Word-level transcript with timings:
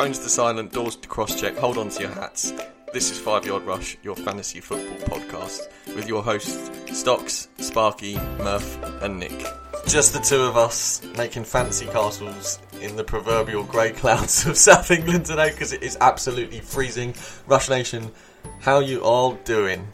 Phones 0.00 0.18
to 0.20 0.30
silent, 0.30 0.72
doors 0.72 0.96
to 0.96 1.06
cross 1.08 1.38
check, 1.38 1.54
hold 1.58 1.76
on 1.76 1.90
to 1.90 2.00
your 2.00 2.10
hats. 2.12 2.54
This 2.90 3.10
is 3.10 3.18
Five 3.18 3.44
Yard 3.44 3.64
Rush, 3.64 3.98
your 4.02 4.16
fantasy 4.16 4.58
football 4.58 4.96
podcast, 5.06 5.68
with 5.94 6.08
your 6.08 6.22
hosts 6.22 6.70
Stocks, 6.90 7.48
Sparky, 7.58 8.14
Murph, 8.38 8.82
and 9.02 9.20
Nick. 9.20 9.44
Just 9.86 10.14
the 10.14 10.20
two 10.20 10.40
of 10.40 10.56
us 10.56 11.02
making 11.18 11.44
fancy 11.44 11.84
castles 11.84 12.60
in 12.80 12.96
the 12.96 13.04
proverbial 13.04 13.62
grey 13.62 13.90
clouds 13.90 14.46
of 14.46 14.56
South 14.68 14.90
England 14.90 15.26
today 15.26 15.50
because 15.50 15.74
it 15.74 15.82
is 15.82 15.98
absolutely 16.00 16.60
freezing. 16.60 17.14
Rush 17.46 17.68
Nation, 17.68 18.10
how 18.60 18.78
you 18.78 19.02
all 19.02 19.34
doing? 19.44 19.86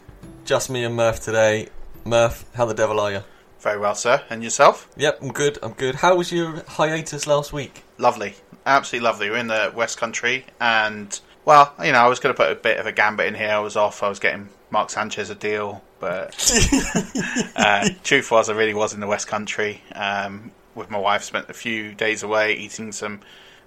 Just 0.45 0.69
me 0.69 0.85
and 0.85 0.95
Murph 0.95 1.19
today. 1.19 1.67
Murph, 2.05 2.45
how 2.53 2.63
the 2.63 2.73
devil 2.73 3.01
are 3.01 3.11
you? 3.11 3.23
Very 3.59 3.77
well, 3.77 3.95
sir. 3.95 4.23
And 4.29 4.41
yourself? 4.41 4.87
Yep, 4.95 5.19
I'm 5.21 5.33
good. 5.33 5.59
I'm 5.61 5.73
good. 5.73 5.95
How 5.95 6.15
was 6.15 6.31
your 6.31 6.63
hiatus 6.65 7.27
last 7.27 7.51
week? 7.51 7.83
Lovely. 7.97 8.35
Absolutely 8.67 9.05
lovely. 9.05 9.29
We're 9.29 9.37
in 9.37 9.47
the 9.47 9.71
West 9.73 9.97
Country, 9.97 10.45
and, 10.59 11.17
well, 11.45 11.73
you 11.81 11.93
know, 11.93 11.99
I 11.99 12.07
was 12.07 12.19
going 12.19 12.35
to 12.35 12.37
put 12.37 12.51
a 12.51 12.55
bit 12.55 12.77
of 12.79 12.85
a 12.85 12.91
gambit 12.91 13.27
in 13.27 13.33
here. 13.33 13.51
I 13.51 13.59
was 13.59 13.77
off. 13.77 14.03
I 14.03 14.09
was 14.09 14.19
getting 14.19 14.49
Mark 14.71 14.89
Sanchez 14.89 15.29
a 15.29 15.35
deal, 15.35 15.81
but 15.99 16.35
uh, 17.55 17.89
truth 18.03 18.29
was, 18.29 18.49
I 18.49 18.53
really 18.53 18.73
was 18.73 18.93
in 18.93 18.99
the 18.99 19.07
West 19.07 19.27
Country 19.27 19.81
um, 19.95 20.51
with 20.75 20.89
my 20.89 20.99
wife. 20.99 21.23
Spent 21.23 21.49
a 21.49 21.53
few 21.53 21.93
days 21.93 22.23
away 22.23 22.57
eating 22.57 22.91
some 22.91 23.21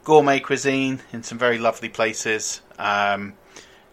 gourmet 0.05 0.39
cuisine 0.39 1.00
in 1.15 1.22
some 1.22 1.39
very 1.39 1.59
lovely 1.59 1.89
places. 1.89 2.60
Um, 2.78 3.33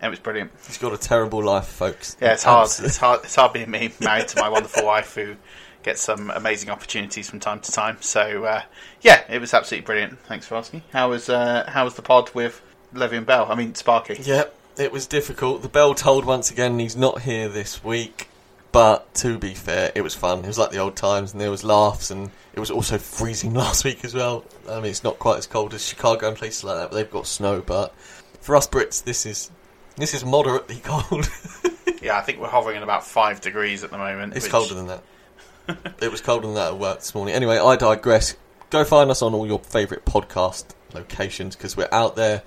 it 0.03 0.09
was 0.09 0.19
brilliant. 0.19 0.51
He's 0.66 0.78
got 0.78 0.94
a 0.94 0.97
terrible 0.97 1.44
life, 1.44 1.67
folks. 1.67 2.17
Yeah, 2.22 2.34
it's 2.34 2.44
hard. 2.44 2.69
It's 2.79 2.97
hard. 2.97 3.22
It's 3.23 3.35
hard 3.35 3.53
being 3.53 3.72
me, 3.72 3.91
married 4.00 4.28
to 4.28 4.41
my 4.41 4.50
wonderful 4.50 4.85
wife, 4.85 5.16
who 5.16 5.35
gets 5.84 6.02
some 6.02 6.30
amazing 6.32 6.70
opportunities 6.70 7.30
from 7.30 7.40
time 7.40 7.60
to 7.62 7.72
time. 7.72 7.98
So 8.02 8.46
uh, 8.46 8.62
yeah, 9.02 9.24
it 9.30 9.40
was 9.40 9.54
absolutely 9.54 9.86
brilliant. 9.86 10.20
Thanks 10.20 10.46
for 10.46 10.56
asking. 10.56 10.84
How 10.92 11.10
was 11.10 11.30
uh, 11.30 11.66
how 11.68 11.86
was 11.86 11.96
the 11.96 12.02
pod 12.02 12.34
with 12.34 12.62
Le'Veon 12.94 13.26
Bell? 13.26 13.48
I 13.50 13.56
mean 13.56 13.76
Sparky. 13.76 14.18
Yep, 14.22 14.56
it 14.78 14.92
was 14.92 15.08
difficult. 15.08 15.62
The 15.62 15.70
bell 15.70 15.94
told 15.94 16.26
once 16.26 16.52
again 16.52 16.80
he's 16.80 16.96
not 16.96 17.22
here 17.22 17.50
this 17.50 17.84
week. 17.84 18.30
But 18.74 19.12
to 19.16 19.40
be 19.40 19.54
fair, 19.54 19.92
it 19.96 20.02
was 20.02 20.14
fun. 20.14 20.40
It 20.40 20.48
was 20.48 20.60
like 20.60 20.72
the 20.72 20.78
old 20.78 20.96
times, 20.96 21.32
and 21.32 21.42
there 21.42 21.50
was 21.50 21.64
laughs, 21.64 22.12
and 22.12 22.30
it 22.54 22.59
was 22.59 22.70
also 22.70 22.98
freezing 22.98 23.54
last 23.56 23.86
week 23.86 24.04
as 24.04 24.14
well. 24.14 24.44
I 24.70 24.76
mean, 24.76 24.92
it's 24.92 25.04
not 25.04 25.18
quite 25.20 25.38
as 25.38 25.48
cold 25.48 25.74
as 25.74 25.84
Chicago 25.84 26.28
and 26.28 26.38
places 26.38 26.64
like 26.64 26.78
that, 26.78 26.90
but 26.92 26.96
they've 26.96 27.09
got 27.09 27.26
snow. 27.28 27.62
But 27.66 27.96
for 28.42 28.56
us 28.56 28.68
Brits, 28.68 29.04
this 29.04 29.26
is 29.26 29.52
this 29.96 30.14
is 30.14 30.24
moderately 30.24 30.80
cold. 30.84 31.30
yeah, 32.02 32.18
I 32.18 32.22
think 32.22 32.40
we're 32.40 32.50
hovering 32.50 32.78
at 32.78 32.84
about 32.84 33.06
five 33.06 33.42
degrees 33.42 33.84
at 33.84 33.90
the 33.90 33.98
moment. 33.98 34.36
It's 34.36 34.46
which... 34.46 34.52
colder 34.52 34.76
than 34.76 34.88
that. 34.88 35.04
it 36.01 36.11
was 36.11 36.22
colder 36.22 36.47
than 36.47 36.55
that 36.55 36.73
at 36.73 36.79
work 36.79 37.00
this 37.00 37.13
morning. 37.13 37.33
Anyway, 37.33 37.57
I 37.57 37.75
digress. 37.75 38.35
Go 38.69 38.83
find 38.83 39.09
us 39.09 39.22
on 39.22 39.33
all 39.33 39.47
your 39.47 39.59
favourite 39.59 40.05
podcast 40.05 40.66
locations 40.94 41.55
because 41.55 41.78
we're 41.78 41.89
out 41.91 42.16
there 42.16 42.44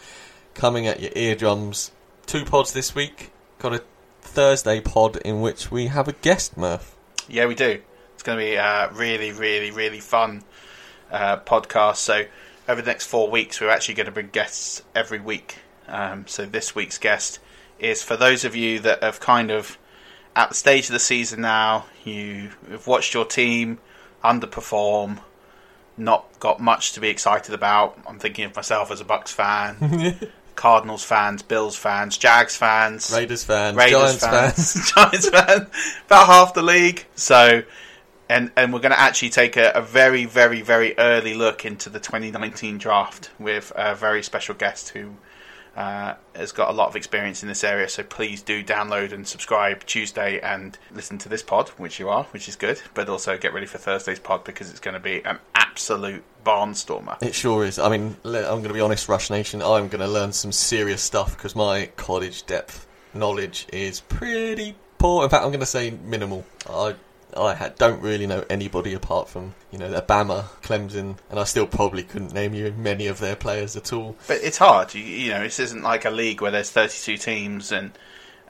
coming 0.54 0.86
at 0.86 1.00
your 1.00 1.12
eardrums. 1.14 1.92
Two 2.26 2.44
pods 2.44 2.72
this 2.72 2.94
week. 2.94 3.30
Got 3.58 3.74
a 3.74 3.82
Thursday 4.20 4.80
pod 4.80 5.16
in 5.16 5.40
which 5.40 5.70
we 5.70 5.86
have 5.86 6.08
a 6.08 6.12
guest, 6.12 6.56
Murph. 6.56 6.94
Yeah, 7.28 7.46
we 7.46 7.54
do. 7.54 7.80
It's 8.14 8.22
going 8.22 8.38
to 8.38 8.44
be 8.44 8.54
a 8.54 8.90
really, 8.92 9.32
really, 9.32 9.70
really 9.70 10.00
fun 10.00 10.42
uh, 11.10 11.38
podcast. 11.38 11.96
So, 11.96 12.24
over 12.68 12.80
the 12.82 12.86
next 12.86 13.06
four 13.06 13.30
weeks, 13.30 13.60
we're 13.60 13.70
actually 13.70 13.94
going 13.94 14.06
to 14.06 14.12
bring 14.12 14.28
guests 14.28 14.82
every 14.94 15.20
week. 15.20 15.56
Um, 15.88 16.26
so, 16.26 16.44
this 16.44 16.74
week's 16.74 16.98
guest 16.98 17.38
is 17.78 18.02
for 18.02 18.16
those 18.16 18.44
of 18.44 18.54
you 18.54 18.78
that 18.80 19.02
have 19.02 19.20
kind 19.20 19.50
of 19.50 19.78
at 20.36 20.50
the 20.50 20.54
stage 20.54 20.86
of 20.86 20.92
the 20.92 21.00
season 21.00 21.40
now, 21.40 21.86
you 22.04 22.50
have 22.70 22.86
watched 22.86 23.14
your 23.14 23.24
team 23.24 23.78
underperform, 24.22 25.18
not 25.96 26.26
got 26.40 26.60
much 26.60 26.92
to 26.92 27.00
be 27.00 27.08
excited 27.08 27.54
about. 27.54 27.98
I'm 28.06 28.18
thinking 28.18 28.44
of 28.44 28.54
myself 28.54 28.90
as 28.90 29.00
a 29.00 29.04
Bucks 29.04 29.32
fan, 29.32 30.16
Cardinals 30.54 31.04
fans, 31.04 31.42
Bills 31.42 31.76
fans, 31.76 32.16
Jags 32.16 32.56
fans, 32.56 33.12
Raiders 33.14 33.44
fans, 33.44 33.76
Raiders 33.76 34.18
Giants 34.20 34.26
fans, 34.26 34.72
fans, 34.72 34.92
Giants 34.94 35.28
fans, 35.28 35.68
about 36.06 36.26
half 36.26 36.54
the 36.54 36.62
league. 36.62 37.06
So, 37.16 37.62
and 38.28 38.50
and 38.56 38.72
we're 38.72 38.80
going 38.80 38.92
to 38.92 39.00
actually 39.00 39.30
take 39.30 39.56
a, 39.56 39.72
a, 39.74 39.82
very, 39.82 40.26
very, 40.26 40.62
very 40.62 40.96
early 40.96 41.34
look 41.34 41.64
into 41.64 41.90
the 41.90 41.98
2019 41.98 42.78
draft 42.78 43.30
with 43.38 43.72
a 43.74 43.94
very 43.94 44.22
special 44.22 44.54
guest 44.54 44.90
who 44.90 45.16
uh, 45.76 46.14
has 46.34 46.52
got 46.52 46.70
a 46.70 46.72
lot 46.72 46.88
of 46.88 46.96
experience 46.96 47.42
in 47.42 47.48
this 47.48 47.64
area. 47.64 47.88
So 47.88 48.02
please 48.02 48.42
do 48.42 48.62
download 48.62 49.12
and 49.12 49.26
subscribe 49.26 49.84
Tuesday 49.86 50.40
and 50.40 50.76
listen 50.92 51.18
to 51.18 51.28
this 51.28 51.42
pod, 51.42 51.68
which 51.70 51.98
you 52.00 52.08
are, 52.08 52.24
which 52.24 52.48
is 52.48 52.56
good. 52.56 52.80
But 52.94 53.08
also 53.08 53.38
get 53.38 53.54
ready 53.54 53.66
for 53.66 53.78
Thursday's 53.78 54.18
pod 54.18 54.44
because 54.44 54.70
it's 54.70 54.80
going 54.80 54.94
to 54.94 55.00
be 55.00 55.24
an 55.24 55.38
absolute 55.54 56.24
barnstormer. 56.44 57.22
It 57.22 57.34
sure 57.34 57.64
is. 57.64 57.78
I 57.78 57.88
mean, 57.88 58.16
I'm 58.24 58.32
going 58.32 58.64
to 58.64 58.74
be 58.74 58.80
honest, 58.80 59.08
Rush 59.08 59.30
Nation. 59.30 59.62
I'm 59.62 59.88
going 59.88 60.00
to 60.00 60.08
learn 60.08 60.32
some 60.32 60.52
serious 60.52 61.02
stuff 61.02 61.36
because 61.36 61.54
my 61.54 61.90
college 61.96 62.46
depth 62.46 62.86
knowledge 63.14 63.66
is 63.72 64.00
pretty 64.00 64.74
poor. 64.98 65.24
In 65.24 65.30
fact, 65.30 65.44
I'm 65.44 65.50
going 65.50 65.60
to 65.60 65.66
say 65.66 65.90
minimal. 65.90 66.44
I 66.68 66.94
I 67.36 67.54
ha- 67.54 67.70
don't 67.76 68.02
really 68.02 68.26
know 68.26 68.44
anybody 68.50 68.94
apart 68.94 69.28
from 69.28 69.54
you 69.70 69.78
know 69.78 69.88
Bama, 70.02 70.44
Clemson, 70.62 71.16
and 71.30 71.38
I 71.38 71.44
still 71.44 71.66
probably 71.66 72.02
couldn't 72.02 72.32
name 72.32 72.54
you 72.54 72.72
many 72.72 73.06
of 73.06 73.18
their 73.20 73.36
players 73.36 73.76
at 73.76 73.92
all. 73.92 74.16
But 74.26 74.38
it's 74.42 74.58
hard. 74.58 74.94
You, 74.94 75.02
you 75.02 75.30
know, 75.30 75.42
this 75.42 75.58
isn't 75.58 75.82
like 75.82 76.04
a 76.04 76.10
league 76.10 76.40
where 76.40 76.50
there's 76.50 76.70
32 76.70 77.16
teams 77.16 77.72
and 77.72 77.92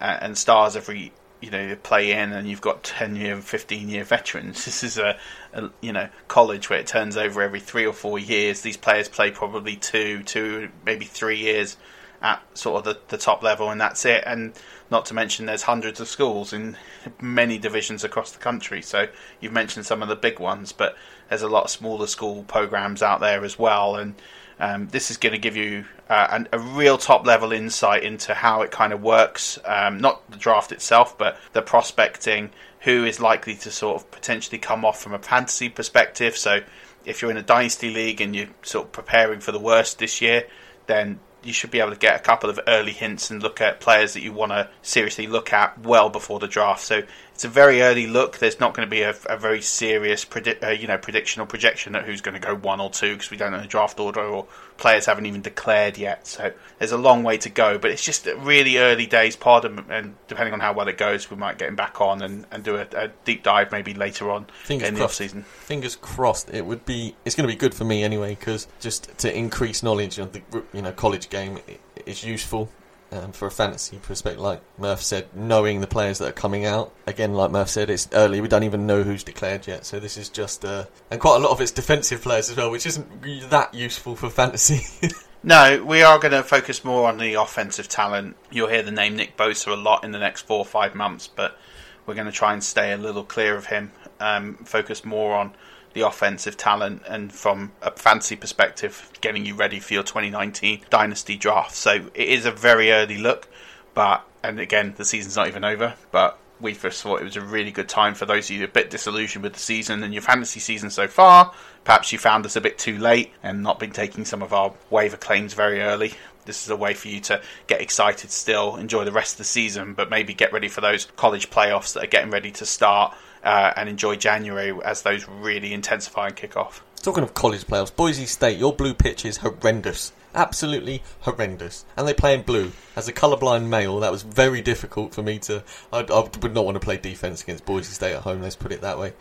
uh, 0.01 0.19
and 0.21 0.37
stars 0.37 0.77
every 0.77 1.13
you 1.41 1.51
know 1.51 1.77
play 1.83 2.13
in, 2.13 2.33
and 2.33 2.49
you've 2.49 2.61
got 2.61 2.83
10 2.83 3.17
year, 3.17 3.37
15 3.37 3.89
year 3.89 4.05
veterans. 4.05 4.65
This 4.71 4.85
is 4.85 4.99
a, 4.99 5.19
a 5.53 5.71
you 5.81 5.93
know 5.93 6.09
college 6.29 6.71
where 6.71 6.79
it 6.79 6.87
turns 6.87 7.17
over 7.17 7.43
every 7.43 7.61
three 7.61 7.87
or 7.87 7.93
four 7.93 8.19
years. 8.19 8.63
These 8.63 8.77
players 8.77 9.09
play 9.09 9.31
probably 9.31 9.77
two, 9.77 10.23
two 10.23 10.71
maybe 10.85 11.05
three 11.05 11.39
years 11.39 11.77
at 12.23 12.43
sort 12.57 12.79
of 12.79 12.85
the, 12.85 13.01
the 13.09 13.19
top 13.19 13.43
level, 13.43 13.71
and 13.71 13.81
that's 13.81 14.05
it. 14.05 14.23
And 14.27 14.53
not 14.91 15.07
to 15.07 15.15
mention, 15.15 15.47
there's 15.47 15.63
hundreds 15.63 16.01
of 16.01 16.09
schools 16.09 16.53
in 16.53 16.77
many 17.21 17.59
divisions 17.59 18.05
across 18.05 18.33
the 18.33 18.39
country. 18.39 18.83
So 18.83 19.09
you've 19.41 19.53
mentioned 19.53 19.87
some 19.87 20.03
of 20.03 20.09
the 20.09 20.17
big 20.17 20.39
ones, 20.39 20.73
but 20.73 20.97
there's 21.29 21.43
a 21.43 21.49
lot 21.49 21.65
of 21.65 21.71
smaller 21.71 22.07
school 22.07 22.43
programs 22.45 23.03
out 23.03 23.21
there 23.21 23.45
as 23.45 23.59
well. 23.59 23.97
And 23.97 24.15
um, 24.59 24.89
this 24.89 25.11
is 25.11 25.17
going 25.17 25.33
to 25.33 25.39
give 25.39 25.57
you 25.57 25.87
uh, 26.11 26.29
an, 26.31 26.49
a 26.53 26.59
real 26.59 26.99
top 26.99 27.25
level 27.25 27.53
insight 27.53 28.03
into 28.03 28.35
how 28.35 28.63
it 28.63 28.71
kind 28.71 28.93
of 28.93 29.03
works. 29.03 29.59
Um, 29.65 29.99
not 29.99 30.31
the 30.31 30.37
draft 30.37 30.73
itself, 30.73 31.17
but 31.17 31.39
the 31.53 31.63
prospecting, 31.63 32.51
who 32.81 33.05
is 33.05 33.21
likely 33.21 33.55
to 33.55 33.71
sort 33.71 33.97
of 33.97 34.11
potentially 34.11 34.59
come 34.59 34.85
off 34.85 35.01
from 35.01 35.15
a 35.15 35.19
fantasy 35.19 35.71
perspective. 35.71 36.37
So 36.37 36.61
if 37.07 37.23
you're 37.23 37.31
in 37.31 37.39
a 37.39 37.43
dynasty 37.43 37.91
league 37.91 38.21
and 38.21 38.37
you're 38.37 38.49
sort 38.63 38.87
of 38.87 38.93
preparing 38.93 39.41
for 39.41 39.53
the 39.53 39.59
worst 39.59 39.99
this 39.99 40.21
year, 40.21 40.47
then 40.87 41.21
you 41.43 41.53
should 41.53 41.71
be 41.71 41.81
able 41.81 41.91
to 41.91 41.97
get 41.97 42.17
a 42.17 42.23
couple 42.23 42.51
of 42.51 42.61
early 42.67 42.93
hints 42.93 43.31
and 43.31 43.43
look 43.43 43.61
at 43.61 43.81
players 43.81 44.15
that 44.15 44.23
you 44.23 44.33
want 44.33 44.53
to 44.53 44.69
seriously 44.83 45.27
look 45.27 45.53
at 45.53 45.79
well 45.81 46.11
before 46.11 46.39
the 46.39 46.49
draft. 46.49 46.83
So 46.83 47.03
it's 47.41 47.47
a 47.47 47.49
very 47.49 47.81
early 47.81 48.07
look. 48.07 48.37
There's 48.37 48.61
not 48.61 48.75
going 48.75 48.87
to 48.87 48.91
be 48.91 49.01
a, 49.01 49.15
a 49.31 49.39
very 49.39 49.63
serious 49.63 50.27
predi- 50.27 50.63
uh, 50.63 50.73
you 50.73 50.87
know 50.87 50.99
prediction 50.99 51.41
or 51.41 51.47
projection 51.47 51.95
that 51.95 52.05
who's 52.05 52.21
going 52.21 52.39
to 52.39 52.47
go 52.47 52.55
one 52.55 52.83
or 52.83 52.91
two 52.91 53.15
because 53.15 53.31
we 53.31 53.39
don't 53.39 53.51
know 53.51 53.63
the 53.63 53.67
draft 53.67 53.99
order 53.99 54.21
or 54.21 54.47
players 54.77 55.07
haven't 55.07 55.25
even 55.25 55.41
declared 55.41 55.97
yet. 55.97 56.27
So 56.27 56.53
there's 56.79 56.93
a 56.93 56.99
long 56.99 57.23
way 57.23 57.39
to 57.39 57.49
go. 57.49 57.79
But 57.79 57.93
it's 57.93 58.05
just 58.05 58.27
really 58.27 58.77
early 58.77 59.07
days 59.07 59.37
Pardon, 59.37 59.79
and, 59.79 59.91
and 59.91 60.15
depending 60.29 60.53
on 60.53 60.61
how 60.61 60.75
well 60.75 60.87
it 60.89 60.99
goes, 60.99 61.31
we 61.31 61.39
might 61.39 61.57
get 61.57 61.69
him 61.69 61.77
back 61.77 61.99
on 62.03 62.21
and, 62.21 62.45
and 62.51 62.63
do 62.63 62.77
a, 62.77 62.87
a 62.95 63.09
deep 63.25 63.43
dive 63.43 63.73
maybe 63.73 63.95
later 63.95 64.31
on 64.31 64.45
Fingers 64.65 64.89
in 64.89 64.93
the 64.93 65.01
crossed. 65.01 65.13
off 65.13 65.17
season. 65.17 65.43
Fingers 65.45 65.97
crossed. 65.97 66.51
It 66.51 66.67
would 66.67 66.85
be. 66.85 67.17
It's 67.25 67.35
going 67.35 67.49
to 67.49 67.55
be 67.55 67.59
good 67.59 67.73
for 67.73 67.85
me 67.85 68.05
anyway 68.05 68.35
because 68.35 68.69
just 68.81 69.17
to 69.17 69.35
increase 69.35 69.83
knowledge 69.83 70.19
of 70.19 70.35
the 70.35 70.43
you 70.75 70.83
know 70.83 70.93
college 70.93 71.31
game 71.31 71.59
is 72.05 72.23
useful. 72.23 72.69
Um, 73.13 73.33
for 73.33 73.49
a 73.49 73.51
fantasy 73.51 73.97
perspective, 73.97 74.41
like 74.41 74.63
Murph 74.79 75.03
said, 75.03 75.27
knowing 75.35 75.81
the 75.81 75.89
players 75.89 76.19
that 76.19 76.29
are 76.29 76.33
coming 76.33 76.65
out. 76.65 76.95
Again, 77.09 77.35
like 77.35 77.51
Murph 77.51 77.69
said, 77.69 77.91
it's 77.91 78.09
early. 78.13 78.41
We 78.41 78.47
don't 78.47 78.63
even 78.63 78.87
know 78.87 79.03
who's 79.03 79.25
declared 79.25 79.67
yet. 79.67 79.85
So 79.85 79.99
this 79.99 80.17
is 80.17 80.29
just, 80.29 80.65
uh, 80.65 80.85
and 81.11 81.21
quite 81.21 81.37
a 81.37 81.39
lot 81.41 81.51
of 81.51 81.61
it's 81.61 81.73
defensive 81.73 82.23
players 82.23 82.51
as 82.51 82.57
well, 82.57 82.71
which 82.71 82.87
isn't 82.87 83.51
that 83.51 83.75
useful 83.75 84.15
for 84.15 84.31
fantasy. 84.31 85.09
No, 85.43 85.83
we 85.83 86.03
are 86.03 86.19
going 86.19 86.33
to 86.33 86.43
focus 86.43 86.85
more 86.85 87.09
on 87.09 87.17
the 87.17 87.35
offensive 87.35 87.89
talent. 87.89 88.37
You'll 88.51 88.69
hear 88.69 88.83
the 88.83 88.91
name 88.91 89.17
Nick 89.17 89.39
Bosa 89.39 89.69
a 89.69 89.75
lot 89.75 90.05
in 90.05 90.13
the 90.13 90.19
next 90.19 90.43
four 90.43 90.59
or 90.59 90.67
five 90.67 90.95
months, 90.95 91.29
but 91.29 91.57
we're 92.05 92.15
going 92.15 92.27
to 92.27 92.33
try 92.33 92.53
and 92.53 92.63
stay 92.63 92.93
a 92.93 92.99
little 92.99 93.25
clear 93.25 93.57
of 93.57 93.67
him. 93.67 93.91
Um, 94.19 94.57
focus 94.67 95.03
more 95.03 95.35
on 95.35 95.55
the 95.93 96.03
offensive 96.03 96.57
talent 96.57 97.03
and 97.09 97.33
from 97.33 97.73
a 97.83 97.91
fantasy 97.93 98.37
perspective, 98.37 99.11
getting 99.21 99.45
you 99.45 99.55
ready 99.55 99.81
for 99.81 99.95
your 99.95 100.03
2019 100.03 100.83
dynasty 100.91 101.37
draft. 101.37 101.75
So 101.75 102.11
it 102.15 102.29
is 102.29 102.47
a 102.47 102.53
very 102.53 102.93
early 102.93 103.19
look, 103.19 103.49
but 103.95 104.25
and 104.43 104.59
again, 104.59 104.95
the 104.97 105.05
season's 105.05 105.37
not 105.37 105.49
even 105.49 105.65
over, 105.65 105.95
but 106.11 106.39
we 106.61 106.75
first 106.75 107.03
thought 107.03 107.21
it 107.21 107.25
was 107.25 107.37
a 107.37 107.41
really 107.41 107.71
good 107.71 107.89
time 107.89 108.15
for 108.15 108.27
those 108.27 108.51
of 108.51 108.57
you 108.57 108.65
a 108.65 108.69
bit 108.69 108.91
disillusioned 108.91 109.43
with 109.43 109.55
the 109.55 109.59
season 109.59 110.03
and 110.03 110.13
your 110.13 110.23
fantasy 110.23 110.61
season 110.61 110.91
so 110.91 111.09
far. 111.09 111.53
Perhaps 111.85 112.13
you 112.13 112.19
found 112.19 112.45
us 112.45 112.57
a 112.57 112.61
bit 112.61 112.79
too 112.79 112.99
late 112.99 113.33
and 113.43 113.63
not 113.63 113.79
been 113.79 113.91
taking 113.91 114.25
some 114.25 114.43
of 114.43 114.53
our 114.53 114.75
waiver 114.91 115.17
claims 115.17 115.55
very 115.55 115.81
early. 115.81 116.13
This 116.45 116.63
is 116.65 116.71
a 116.71 116.77
way 116.77 116.95
for 116.95 117.09
you 117.09 117.21
to 117.21 117.41
get 117.67 117.81
excited 117.81 118.31
still, 118.31 118.77
enjoy 118.77 119.05
the 119.05 119.13
rest 119.13 119.35
of 119.35 119.39
the 119.39 119.45
season, 119.45 119.95
but 119.95 120.11
maybe 120.11 120.35
get 120.35 120.53
ready 120.53 120.69
for 120.69 120.81
those 120.81 121.07
college 121.17 121.51
playoffs 121.51 121.95
that 121.95 122.05
are 122.05 122.09
getting 122.09 122.31
ready 122.31 122.51
to 122.53 122.67
start 122.67 123.15
uh, 123.45 123.73
and 123.77 123.89
enjoy 123.89 124.17
January 124.17 124.73
as 124.85 125.03
those 125.03 125.27
really 125.29 125.73
intensify 125.73 126.29
and 126.29 126.37
kick 126.37 126.57
off. 126.57 126.85
Talking 127.03 127.23
of 127.23 127.33
college 127.33 127.67
playoffs, 127.67 127.95
Boise 127.95 128.27
State, 128.27 128.59
your 128.59 128.75
blue 128.75 128.93
pitch 128.93 129.25
is 129.25 129.39
horrendous. 129.39 130.13
Absolutely 130.35 131.03
horrendous. 131.21 131.85
And 131.97 132.07
they 132.07 132.15
play 132.15 132.35
in 132.35 132.43
blue. 132.43 132.73
As 132.95 133.09
a 133.09 133.13
colourblind 133.13 133.67
male, 133.69 133.99
that 134.01 134.13
was 134.13 134.23
very 134.23 134.61
difficult 134.61 135.15
for 135.15 135.23
me 135.23 135.39
to. 135.41 135.65
I, 135.93 136.01
I 136.01 136.21
would 136.21 136.55
not 136.55 136.65
want 136.65 136.77
to 136.77 136.81
play 136.81 136.99
defence 136.99 137.43
against 137.43 137.65
Boise 137.65 137.93
State 137.93 138.15
at 138.15 138.23
home, 138.23 138.43
let's 138.43 138.55
put 138.55 138.71
it 138.71 138.83
that 138.83 138.99
way. 138.99 139.15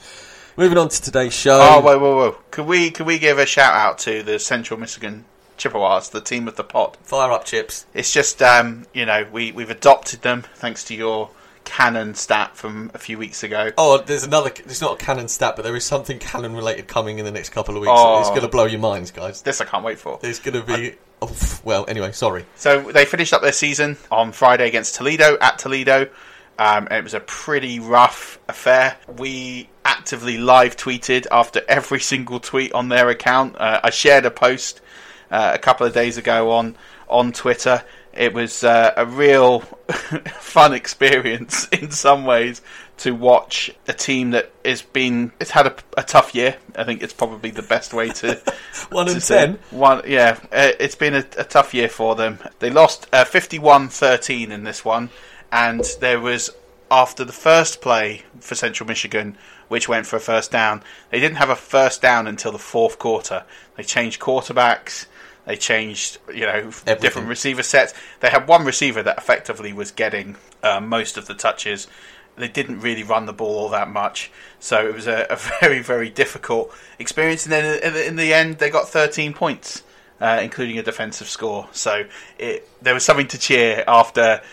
Moving 0.58 0.78
on 0.78 0.90
to 0.90 1.02
today's 1.02 1.34
show. 1.34 1.58
Oh, 1.62 1.80
wait, 1.80 2.02
wait, 2.02 2.16
wait. 2.16 2.52
Could 2.52 2.66
we, 2.66 2.92
could 2.92 3.06
we 3.06 3.18
give 3.18 3.40
a 3.40 3.46
shout 3.46 3.74
out 3.74 3.98
to 4.00 4.24
the 4.24 4.40
Central 4.40 4.78
Michigan 4.78 5.24
Chippewas, 5.58 6.10
the 6.10 6.20
team 6.20 6.50
of 6.50 6.58
the 6.58 6.66
pod? 6.66 6.98
Fire 7.02 7.32
up, 7.32 7.46
Chips. 7.46 7.86
It's 7.94 8.12
just, 8.12 8.42
um, 8.42 8.86
you 8.94 9.06
know, 9.06 9.26
we, 9.32 9.54
we've 9.54 9.70
adopted 9.70 10.22
them 10.22 10.44
thanks 10.56 10.84
to 10.86 10.96
your 10.96 11.30
canon 11.70 12.16
stat 12.16 12.58
from 12.58 12.90
a 12.96 12.98
few 12.98 13.20
weeks 13.20 13.44
ago. 13.44 13.72
Oh, 13.78 14.00
there's 14.00 14.24
another. 14.24 14.50
It's 14.50 14.82
not 14.82 15.00
a 15.00 15.06
canon 15.06 15.28
stat, 15.28 15.56
but 15.56 15.62
there 15.62 15.76
is 15.76 15.86
something 15.86 16.18
canon 16.18 16.56
related 16.56 16.88
coming 16.88 17.20
in 17.20 17.26
the 17.26 17.32
next 17.32 17.50
couple 17.50 17.76
of 17.76 17.82
weeks. 17.82 17.94
Oh. 17.96 18.20
It's 18.22 18.30
going 18.30 18.42
to 18.42 18.48
blow 18.48 18.66
your 18.66 18.80
minds, 18.80 19.12
guys. 19.12 19.44
This 19.44 19.62
I 19.62 19.66
can't 19.66 19.84
wait 19.84 20.00
for. 20.00 20.18
There's 20.20 20.40
going 20.40 20.66
to 20.66 20.76
be. 20.76 20.96
Oh, 21.22 21.60
well, 21.64 21.86
anyway, 21.88 22.12
sorry. 22.12 22.46
So 22.56 22.92
they 22.92 23.06
finished 23.06 23.34
up 23.34 23.44
their 23.44 23.52
season 23.52 23.98
on 24.10 24.32
Friday 24.32 24.68
against 24.68 24.96
Toledo 24.96 25.38
at 25.40 25.60
Toledo. 25.60 26.10
Um, 26.58 26.88
and 26.90 26.98
it 26.98 27.04
was 27.04 27.14
a 27.14 27.20
pretty 27.20 27.80
rough 27.80 28.40
affair. 28.50 28.98
We 29.18 29.70
actively 29.86 30.38
live 30.38 30.76
tweeted 30.76 31.28
after 31.32 31.62
every 31.68 32.00
single 32.12 32.40
tweet 32.40 32.74
on 32.74 32.90
their 32.90 33.10
account. 33.10 33.56
Uh, 33.58 33.80
I 33.84 33.92
shared 33.92 34.26
a 34.26 34.32
post 34.32 34.82
uh, 35.30 35.52
a 35.54 35.60
couple 35.60 35.86
of 35.86 35.94
days 35.94 36.18
ago 36.18 36.52
on 36.52 36.76
on 37.08 37.32
Twitter. 37.32 37.84
It 38.20 38.34
was 38.34 38.66
uh, 38.66 38.92
a 38.98 39.06
real 39.06 39.60
fun 40.42 40.74
experience 40.74 41.68
in 41.72 41.90
some 41.92 42.26
ways 42.26 42.62
to 42.98 43.16
watch 43.16 43.72
a 43.88 43.94
team 43.94 44.32
that 44.32 44.52
has 44.66 44.82
been 44.82 45.32
it's 45.40 45.52
had 45.52 45.68
a, 45.68 45.76
a 45.96 46.04
tough 46.04 46.36
year. 46.36 46.58
I 46.76 46.84
think 46.84 47.02
it's 47.02 47.14
probably 47.14 47.50
the 47.52 47.62
best 47.62 47.94
way 47.94 48.10
to 48.10 48.36
One 48.90 49.06
to 49.06 49.14
and 49.14 49.24
say- 49.24 49.46
ten. 49.46 49.60
One, 49.72 50.02
yeah, 50.06 50.38
uh, 50.52 50.72
it's 50.82 50.96
been 50.96 51.16
a, 51.16 51.26
a 51.38 51.46
tough 51.46 51.74
year 51.74 51.88
for 51.88 52.14
them. 52.16 52.40
They 52.60 52.70
lost 52.70 53.08
uh, 53.14 53.24
51-13 53.24 54.50
in 54.50 54.66
this 54.66 54.84
one, 54.84 55.12
and 55.50 55.86
there 56.02 56.20
was 56.20 56.50
after 56.92 57.24
the 57.24 57.32
first 57.32 57.80
play 57.80 58.24
for 58.42 58.54
Central 58.54 58.86
Michigan, 58.86 59.38
which 59.70 59.88
went 59.88 60.06
for 60.08 60.18
a 60.18 60.20
first 60.20 60.52
down. 60.52 60.84
They 61.10 61.22
didn't 61.22 61.38
have 61.38 61.50
a 61.50 61.56
first 61.56 62.02
down 62.02 62.28
until 62.28 62.52
the 62.52 62.60
fourth 62.60 63.00
quarter. 63.00 63.46
They 63.78 63.84
changed 63.84 64.20
quarterbacks. 64.20 65.06
They 65.50 65.56
changed, 65.56 66.20
you 66.32 66.46
know, 66.46 66.70
different 67.02 67.28
receiver 67.28 67.64
sets. 67.64 67.96
They 68.20 68.30
had 68.30 68.48
one 68.48 68.66
receiver 68.66 69.02
that 69.02 69.18
effectively 69.18 69.74
was 69.74 69.90
getting 69.90 70.36
uh, 70.62 70.80
most 70.80 71.18
of 71.18 71.26
the 71.26 71.34
touches. 71.34 71.88
They 72.36 72.48
didn't 72.48 72.82
really 72.82 73.02
run 73.02 73.26
the 73.26 73.34
ball 73.34 73.58
all 73.58 73.70
that 73.70 73.90
much, 73.90 74.30
so 74.60 74.88
it 74.88 74.94
was 74.94 75.08
a, 75.08 75.26
a 75.28 75.36
very, 75.60 75.82
very 75.82 76.12
difficult 76.12 76.72
experience. 77.00 77.48
And 77.48 77.52
then 77.52 77.82
in 77.84 77.94
the, 77.94 78.08
in 78.10 78.16
the 78.16 78.32
end, 78.32 78.60
they 78.60 78.70
got 78.70 78.90
13 78.90 79.34
points, 79.34 79.82
uh, 80.22 80.40
including 80.40 80.78
a 80.78 80.84
defensive 80.84 81.28
score. 81.28 81.68
So 81.72 82.04
it, 82.38 82.70
there 82.84 82.94
was 82.94 83.04
something 83.04 83.28
to 83.30 83.40
cheer 83.40 83.84
after 83.88 84.44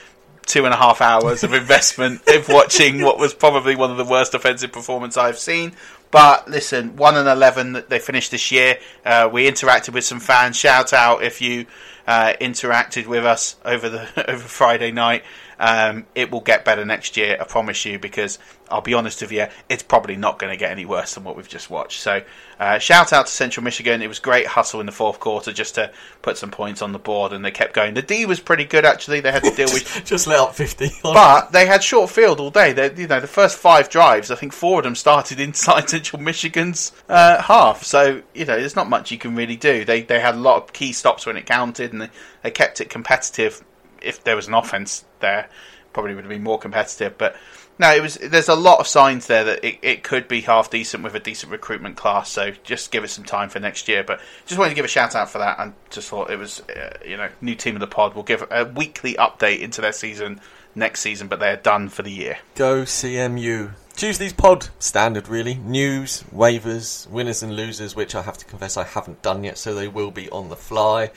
two 0.46 0.64
and 0.64 0.72
a 0.72 0.78
half 0.78 1.02
hours 1.02 1.44
of 1.44 1.52
investment 1.52 2.26
of 2.34 2.48
watching 2.48 3.02
what 3.02 3.18
was 3.18 3.34
probably 3.34 3.76
one 3.76 3.90
of 3.90 3.98
the 3.98 4.04
worst 4.04 4.32
offensive 4.32 4.72
performances 4.72 5.18
I've 5.18 5.38
seen. 5.38 5.72
But 6.10 6.48
listen, 6.48 6.96
one 6.96 7.16
and 7.16 7.28
eleven 7.28 7.72
that 7.72 7.88
they 7.88 7.98
finished 7.98 8.30
this 8.30 8.50
year. 8.52 8.78
Uh, 9.04 9.28
we 9.32 9.50
interacted 9.50 9.92
with 9.92 10.04
some 10.04 10.20
fans. 10.20 10.56
Shout 10.56 10.92
out 10.92 11.22
if 11.22 11.40
you 11.40 11.66
uh, 12.06 12.34
interacted 12.40 13.06
with 13.06 13.24
us 13.24 13.56
over 13.64 13.88
the 13.88 14.30
over 14.30 14.42
Friday 14.42 14.92
night. 14.92 15.24
Um, 15.58 16.06
it 16.14 16.30
will 16.30 16.40
get 16.40 16.64
better 16.64 16.84
next 16.84 17.16
year, 17.16 17.36
I 17.40 17.44
promise 17.44 17.84
you. 17.84 17.98
Because 17.98 18.38
I'll 18.70 18.80
be 18.80 18.94
honest 18.94 19.22
with 19.22 19.32
you, 19.32 19.46
it's 19.68 19.82
probably 19.82 20.16
not 20.16 20.38
going 20.38 20.52
to 20.52 20.56
get 20.56 20.70
any 20.70 20.84
worse 20.84 21.14
than 21.14 21.24
what 21.24 21.36
we've 21.36 21.48
just 21.48 21.70
watched. 21.70 22.00
So, 22.00 22.22
uh, 22.58 22.78
shout 22.78 23.12
out 23.12 23.26
to 23.26 23.32
Central 23.32 23.64
Michigan. 23.64 24.02
It 24.02 24.08
was 24.08 24.18
great 24.18 24.46
hustle 24.46 24.80
in 24.80 24.86
the 24.86 24.92
fourth 24.92 25.20
quarter 25.20 25.52
just 25.52 25.74
to 25.76 25.90
put 26.22 26.38
some 26.38 26.50
points 26.50 26.82
on 26.82 26.92
the 26.92 26.98
board, 26.98 27.32
and 27.32 27.44
they 27.44 27.50
kept 27.50 27.74
going. 27.74 27.94
The 27.94 28.02
D 28.02 28.26
was 28.26 28.40
pretty 28.40 28.64
good 28.64 28.84
actually. 28.84 29.20
They 29.20 29.32
had 29.32 29.44
to 29.44 29.54
deal 29.54 29.68
with 29.72 30.04
Just 30.04 30.26
let 30.26 30.40
up 30.40 30.54
50. 30.54 30.90
but 31.02 31.52
they 31.52 31.66
had 31.66 31.82
short 31.82 32.10
field 32.10 32.40
all 32.40 32.50
day. 32.50 32.72
They, 32.72 32.94
you 32.94 33.06
know, 33.06 33.20
the 33.20 33.26
first 33.26 33.58
five 33.58 33.88
drives, 33.88 34.30
I 34.30 34.34
think 34.34 34.52
four 34.52 34.80
of 34.80 34.84
them 34.84 34.94
started 34.94 35.40
inside 35.46 35.88
Central 35.88 36.20
Michigan's 36.20 36.92
uh, 37.08 37.42
half. 37.42 37.82
So 37.82 38.22
you 38.34 38.44
know, 38.44 38.58
there's 38.58 38.76
not 38.76 38.88
much 38.88 39.10
you 39.10 39.18
can 39.18 39.34
really 39.34 39.56
do. 39.56 39.84
They 39.84 40.02
they 40.02 40.20
had 40.20 40.34
a 40.34 40.38
lot 40.38 40.62
of 40.62 40.72
key 40.72 40.92
stops 40.92 41.26
when 41.26 41.36
it 41.36 41.46
counted, 41.46 41.92
and 41.92 42.02
they, 42.02 42.10
they 42.42 42.50
kept 42.50 42.80
it 42.80 42.90
competitive. 42.90 43.62
If 44.06 44.24
there 44.24 44.36
was 44.36 44.48
an 44.48 44.54
offense 44.54 45.04
there, 45.20 45.48
probably 45.92 46.14
would 46.14 46.24
have 46.24 46.30
been 46.30 46.42
more 46.42 46.58
competitive. 46.58 47.18
But 47.18 47.36
no, 47.78 47.94
it 47.94 48.00
was. 48.00 48.14
There's 48.16 48.48
a 48.48 48.54
lot 48.54 48.80
of 48.80 48.86
signs 48.86 49.26
there 49.26 49.44
that 49.44 49.64
it, 49.64 49.78
it 49.82 50.02
could 50.02 50.28
be 50.28 50.40
half 50.40 50.70
decent 50.70 51.02
with 51.02 51.14
a 51.14 51.20
decent 51.20 51.52
recruitment 51.52 51.96
class. 51.96 52.30
So 52.30 52.52
just 52.64 52.90
give 52.90 53.04
it 53.04 53.08
some 53.08 53.24
time 53.24 53.48
for 53.48 53.60
next 53.60 53.88
year. 53.88 54.02
But 54.02 54.20
just 54.46 54.58
wanted 54.58 54.70
to 54.70 54.76
give 54.76 54.84
a 54.84 54.88
shout 54.88 55.14
out 55.14 55.30
for 55.30 55.38
that, 55.38 55.58
and 55.58 55.74
just 55.90 56.08
thought 56.08 56.30
it 56.30 56.38
was, 56.38 56.60
uh, 56.60 56.98
you 57.06 57.16
know, 57.16 57.28
new 57.40 57.54
team 57.54 57.76
of 57.76 57.80
the 57.80 57.86
pod. 57.86 58.14
We'll 58.14 58.24
give 58.24 58.46
a 58.50 58.64
weekly 58.64 59.14
update 59.14 59.60
into 59.60 59.80
their 59.80 59.92
season 59.92 60.40
next 60.74 61.00
season, 61.00 61.28
but 61.28 61.40
they're 61.40 61.56
done 61.56 61.88
for 61.88 62.02
the 62.02 62.10
year. 62.10 62.38
Go 62.54 62.82
CMU. 62.82 63.72
Tuesday's 63.96 64.34
pod, 64.34 64.68
standard 64.78 65.26
really. 65.26 65.54
News, 65.54 66.22
waivers, 66.34 67.08
winners 67.08 67.42
and 67.42 67.56
losers, 67.56 67.96
which 67.96 68.14
I 68.14 68.20
have 68.20 68.36
to 68.36 68.44
confess 68.44 68.76
I 68.76 68.84
haven't 68.84 69.22
done 69.22 69.42
yet, 69.42 69.56
so 69.56 69.74
they 69.74 69.88
will 69.88 70.10
be 70.10 70.28
on 70.28 70.50
the 70.50 70.56
fly. 70.56 71.10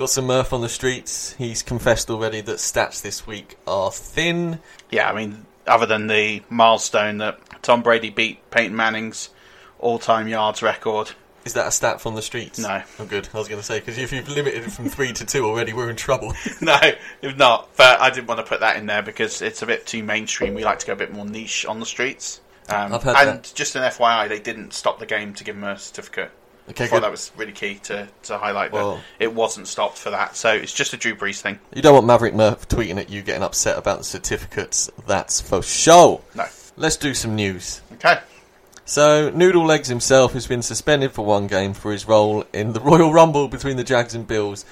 Got 0.00 0.08
some 0.08 0.28
Murph 0.28 0.54
on 0.54 0.62
the 0.62 0.68
streets. 0.70 1.34
He's 1.34 1.62
confessed 1.62 2.08
already 2.08 2.40
that 2.40 2.56
stats 2.56 3.02
this 3.02 3.26
week 3.26 3.58
are 3.66 3.92
thin. 3.92 4.60
Yeah, 4.90 5.10
I 5.10 5.14
mean, 5.14 5.44
other 5.66 5.84
than 5.84 6.06
the 6.06 6.42
milestone 6.48 7.18
that 7.18 7.38
Tom 7.60 7.82
Brady 7.82 8.08
beat 8.08 8.50
Peyton 8.50 8.74
Manning's 8.74 9.28
all-time 9.78 10.26
yards 10.26 10.62
record. 10.62 11.10
Is 11.44 11.52
that 11.52 11.66
a 11.66 11.70
stat 11.70 12.00
from 12.00 12.14
the 12.14 12.22
streets? 12.22 12.58
No. 12.58 12.82
Oh, 12.98 13.04
good. 13.04 13.28
I 13.34 13.36
was 13.36 13.48
going 13.48 13.60
to 13.60 13.66
say, 13.66 13.78
because 13.78 13.98
if 13.98 14.10
you've 14.10 14.30
limited 14.30 14.64
it 14.64 14.72
from 14.72 14.88
three 14.88 15.12
to 15.12 15.26
two 15.26 15.44
already, 15.44 15.74
we're 15.74 15.90
in 15.90 15.96
trouble. 15.96 16.32
no, 16.62 16.80
if 17.20 17.36
not. 17.36 17.68
But 17.76 18.00
I 18.00 18.08
didn't 18.08 18.26
want 18.26 18.40
to 18.40 18.46
put 18.46 18.60
that 18.60 18.78
in 18.78 18.86
there 18.86 19.02
because 19.02 19.42
it's 19.42 19.60
a 19.60 19.66
bit 19.66 19.86
too 19.86 20.02
mainstream. 20.02 20.54
We 20.54 20.64
like 20.64 20.78
to 20.78 20.86
go 20.86 20.94
a 20.94 20.96
bit 20.96 21.12
more 21.12 21.26
niche 21.26 21.66
on 21.66 21.78
the 21.78 21.84
streets. 21.84 22.40
Um, 22.70 22.94
I've 22.94 23.02
heard 23.02 23.16
and 23.18 23.28
that. 23.40 23.52
just 23.54 23.76
an 23.76 23.82
FYI, 23.82 24.30
they 24.30 24.40
didn't 24.40 24.72
stop 24.72 24.98
the 24.98 25.04
game 25.04 25.34
to 25.34 25.44
give 25.44 25.56
him 25.56 25.64
a 25.64 25.78
certificate. 25.78 26.30
Okay, 26.70 26.84
I 26.84 26.86
thought 26.86 26.96
good. 26.96 27.02
that 27.04 27.10
was 27.10 27.30
really 27.36 27.52
key 27.52 27.76
to, 27.84 28.08
to 28.24 28.38
highlight 28.38 28.72
Well- 28.72 28.96
that 28.96 29.02
it 29.18 29.34
wasn't 29.34 29.68
stopped 29.68 29.98
for 29.98 30.10
that. 30.10 30.36
So 30.36 30.52
it's 30.52 30.72
just 30.72 30.92
a 30.92 30.96
Drew 30.96 31.14
Brees 31.14 31.40
thing. 31.40 31.58
You 31.74 31.82
don't 31.82 31.94
want 31.94 32.06
Maverick 32.06 32.34
Murph 32.34 32.68
tweeting 32.68 32.98
at 32.98 33.10
you 33.10 33.22
getting 33.22 33.42
upset 33.42 33.76
about 33.78 33.98
the 33.98 34.04
certificates. 34.04 34.90
That's 35.06 35.40
for 35.40 35.62
sure. 35.62 36.22
No. 36.34 36.46
Let's 36.76 36.96
do 36.96 37.12
some 37.14 37.34
news. 37.36 37.82
Okay. 37.94 38.18
So, 38.86 39.30
Noodle 39.30 39.64
Legs 39.66 39.86
himself 39.86 40.32
has 40.32 40.48
been 40.48 40.62
suspended 40.62 41.12
for 41.12 41.24
one 41.24 41.46
game 41.46 41.74
for 41.74 41.92
his 41.92 42.08
role 42.08 42.44
in 42.52 42.72
the 42.72 42.80
Royal 42.80 43.12
Rumble 43.12 43.46
between 43.46 43.76
the 43.76 43.84
Jags 43.84 44.14
and 44.16 44.26
Bills. 44.26 44.64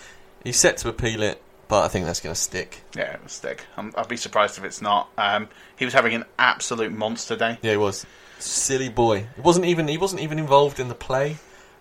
He's 0.43 0.57
set 0.59 0.77
to 0.79 0.89
appeal 0.89 1.23
it, 1.23 1.41
but 1.69 1.85
I 1.85 1.89
think 1.89 2.05
that's 2.07 2.19
going 2.19 2.35
to 2.35 2.41
stick. 2.41 2.81
Yeah, 2.97 3.13
it 3.13 3.23
was 3.23 3.33
stick. 3.33 3.65
I'm, 3.77 3.93
I'd 3.97 4.09
be 4.09 4.17
surprised 4.17 4.59
if 4.59 4.65
it's 4.65 4.83
not. 4.83 5.09
Um, 5.17 5.49
he 5.77 5.85
was 5.85 5.95
having 5.95 6.15
an 6.15 6.25
absolute 6.37 6.91
monster 6.93 7.37
day. 7.37 7.59
Yeah, 7.63 7.73
he 7.73 7.77
was. 7.77 8.07
Silly 8.41 8.89
boy. 8.89 9.27
He 9.37 9.41
wasn't 9.41 9.67
even 9.67 9.87
he 9.87 9.99
wasn't 9.99 10.23
even 10.23 10.39
involved 10.41 10.81
in 10.81 10.89
the 10.89 10.95
play. 10.95 11.37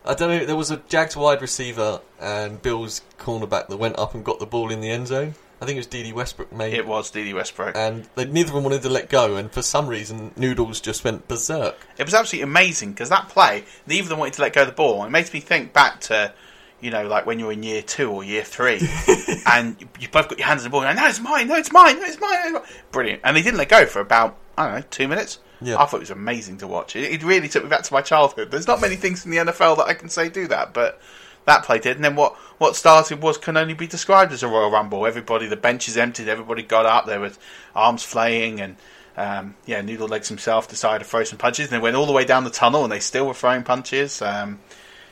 I 0.08 0.14
don't 0.14 0.30
know. 0.30 0.46
There 0.46 0.56
was 0.56 0.72
a 0.72 0.78
Jags 0.88 1.16
wide 1.18 1.42
receiver 1.42 2.00
and 2.20 2.62
Bills 2.62 3.02
cornerback 3.20 3.68
that 3.68 3.78
went 3.78 4.00
up 4.00 4.16
and 4.16 4.24
got 4.24 4.40
the 4.40 4.46
ball 4.46 4.72
in 4.72 4.80
the 4.82 4.90
end 4.90 5.08
zone. 5.08 5.36
I 5.62 5.66
think 5.66 5.76
it 5.76 5.80
was 5.80 5.88
Dede 5.88 6.14
Westbrook, 6.14 6.54
maybe. 6.54 6.78
It 6.78 6.86
was 6.86 7.10
Dede 7.10 7.34
Westbrook. 7.34 7.76
and 7.76 8.08
they, 8.16 8.26
neither 8.26 8.50
of 8.50 8.54
them 8.56 8.64
wanted 8.64 8.84
to 8.84 8.90
let 8.90 9.10
go. 9.10 9.36
And 9.36 9.52
for 9.52 9.62
some 9.62 9.88
reason, 9.88 10.32
Noodles 10.38 10.80
just 10.80 11.04
went 11.04 11.28
berserk. 11.28 11.76
It 11.98 12.04
was 12.04 12.14
absolutely 12.14 12.44
amazing 12.44 12.92
because 12.92 13.10
that 13.10 13.28
play, 13.30 13.64
neither 13.88 14.04
of 14.04 14.10
them 14.10 14.20
wanted 14.20 14.34
to 14.36 14.42
let 14.44 14.54
go 14.54 14.62
of 14.62 14.68
the 14.68 14.74
ball. 14.74 15.04
It 15.04 15.10
makes 15.10 15.34
me 15.34 15.40
think 15.40 15.74
back 15.74 16.00
to, 16.02 16.32
you 16.80 16.92
know, 16.92 17.08
like 17.08 17.26
when 17.26 17.40
you're 17.40 17.52
in 17.52 17.64
year 17.64 17.82
two 17.82 18.12
or 18.12 18.24
year 18.24 18.44
three, 18.44 18.80
and 19.48 19.76
you, 19.82 19.88
you 20.00 20.08
both 20.10 20.30
got 20.30 20.38
your 20.38 20.48
hands 20.48 20.62
on 20.62 20.66
the 20.66 20.70
ball. 20.70 20.84
And 20.84 20.96
you're 20.96 21.04
like, 21.04 21.04
no, 21.04 21.10
it's 21.10 21.20
mine. 21.20 21.48
No, 21.48 21.56
it's 21.56 21.72
mine. 21.72 22.00
No, 22.00 22.06
it's 22.06 22.22
mine. 22.22 22.54
no, 22.54 22.60
it's 22.60 22.70
mine." 22.70 22.82
Brilliant. 22.92 23.22
And 23.24 23.36
they 23.36 23.42
didn't 23.42 23.58
let 23.58 23.70
go 23.70 23.86
for 23.88 24.00
about 24.00 24.38
I 24.58 24.66
don't 24.66 24.76
know 24.76 24.86
two 24.92 25.08
minutes. 25.08 25.40
Yeah. 25.62 25.82
I 25.82 25.86
thought 25.86 25.98
it 25.98 26.02
was 26.02 26.12
amazing 26.12 26.58
to 26.60 26.68
watch. 26.68 26.96
It, 26.96 27.12
it 27.12 27.24
really 27.24 27.48
took 27.48 27.64
me 27.64 27.70
back 27.70 27.84
to 27.84 27.94
my 27.94 28.02
childhood. 28.02 28.52
There's 28.52 28.68
not 28.68 28.82
many 28.82 28.96
things 28.96 29.26
in 29.26 29.32
the 29.32 29.38
NFL 29.38 29.78
that 29.78 29.88
I 29.88 29.94
can 29.94 30.10
say 30.10 30.30
do 30.30 30.48
that, 30.48 30.74
but 30.74 31.02
that 31.46 31.64
play 31.64 31.80
did. 31.80 31.96
And 31.96 32.06
then 32.06 32.16
what 32.16 32.36
what 32.60 32.76
started 32.76 33.22
was 33.22 33.38
can 33.38 33.58
only 33.58 33.74
be 33.74 33.88
described 33.88 34.32
as 34.32 34.44
a 34.44 34.48
Royal 34.48 34.70
Rumble. 34.70 35.06
Everybody, 35.06 35.48
the 35.48 35.56
bench 35.56 35.88
is 35.88 35.98
emptied. 35.98 36.28
Everybody 36.28 36.64
got 36.64 36.86
up. 36.86 37.06
There 37.06 37.20
was 37.20 37.38
arms 37.76 38.04
flaying 38.04 38.62
and. 38.62 38.76
Um, 39.20 39.56
yeah, 39.66 39.82
Noodle 39.82 40.08
Legs 40.08 40.28
himself 40.28 40.68
decided 40.68 41.04
to 41.04 41.10
throw 41.10 41.24
some 41.24 41.40
punches, 41.40 41.66
and 41.66 41.74
they 41.74 41.82
went 41.82 41.96
all 41.96 42.06
the 42.06 42.12
way 42.12 42.24
down 42.24 42.44
the 42.44 42.52
tunnel, 42.52 42.84
and 42.84 42.92
they 42.92 43.00
still 43.00 43.26
were 43.26 43.34
throwing 43.34 43.64
punches. 43.64 44.22
Um, 44.22 44.60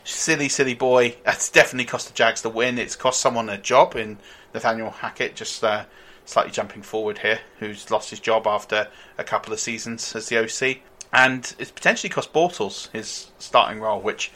silly, 0.03 0.47
silly 0.47 0.75
boy. 0.75 1.17
That's 1.25 1.49
definitely 1.49 1.85
cost 1.85 2.07
the 2.07 2.13
Jags 2.13 2.43
the 2.43 2.49
win. 2.49 2.77
It's 2.77 2.95
cost 2.95 3.19
someone 3.19 3.49
a 3.49 3.57
job 3.57 3.95
in 3.95 4.19
Nathaniel 4.53 4.91
Hackett, 4.91 5.35
just 5.35 5.63
uh, 5.63 5.85
slightly 6.25 6.51
jumping 6.51 6.81
forward 6.81 7.19
here, 7.19 7.39
who's 7.59 7.89
lost 7.89 8.09
his 8.09 8.19
job 8.19 8.47
after 8.47 8.87
a 9.17 9.23
couple 9.23 9.53
of 9.53 9.59
seasons 9.59 10.15
as 10.15 10.29
the 10.29 10.37
OC. 10.37 10.79
And 11.13 11.55
it's 11.59 11.71
potentially 11.71 12.09
cost 12.09 12.33
Bortles 12.33 12.91
his 12.91 13.31
starting 13.39 13.79
role, 13.79 14.01
which 14.01 14.31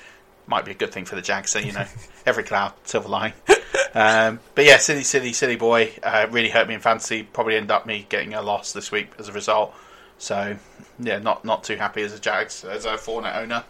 might 0.48 0.66
be 0.66 0.72
a 0.72 0.76
good 0.76 0.92
thing 0.92 1.06
for 1.06 1.16
the 1.16 1.22
Jags. 1.22 1.52
So, 1.52 1.60
you 1.60 1.74
know, 1.74 1.86
every 2.26 2.44
cloud, 2.44 2.74
silver 2.84 3.10
line. 3.10 3.34
Um, 3.96 4.40
but 4.54 4.66
yeah, 4.66 4.78
silly, 4.78 5.04
silly, 5.04 5.34
silly 5.34 5.56
boy. 5.56 5.92
Uh, 6.04 6.28
really 6.30 6.50
hurt 6.50 6.68
me 6.68 6.76
in 6.76 6.80
fantasy. 6.80 7.24
Probably 7.24 7.56
end 7.56 7.72
up 7.72 7.88
me 7.88 8.06
getting 8.08 8.36
a 8.36 8.42
loss 8.42 8.72
this 8.72 8.92
week 8.92 9.12
as 9.18 9.28
a 9.30 9.32
result. 9.32 9.74
So, 10.20 10.58
yeah, 11.00 11.18
not 11.18 11.44
not 11.44 11.64
too 11.64 11.76
happy 11.76 12.04
as 12.04 12.14
a 12.14 12.20
Jags, 12.20 12.64
as 12.64 12.86
a 12.86 12.98
Fournette 12.98 13.38
owner. 13.38 13.64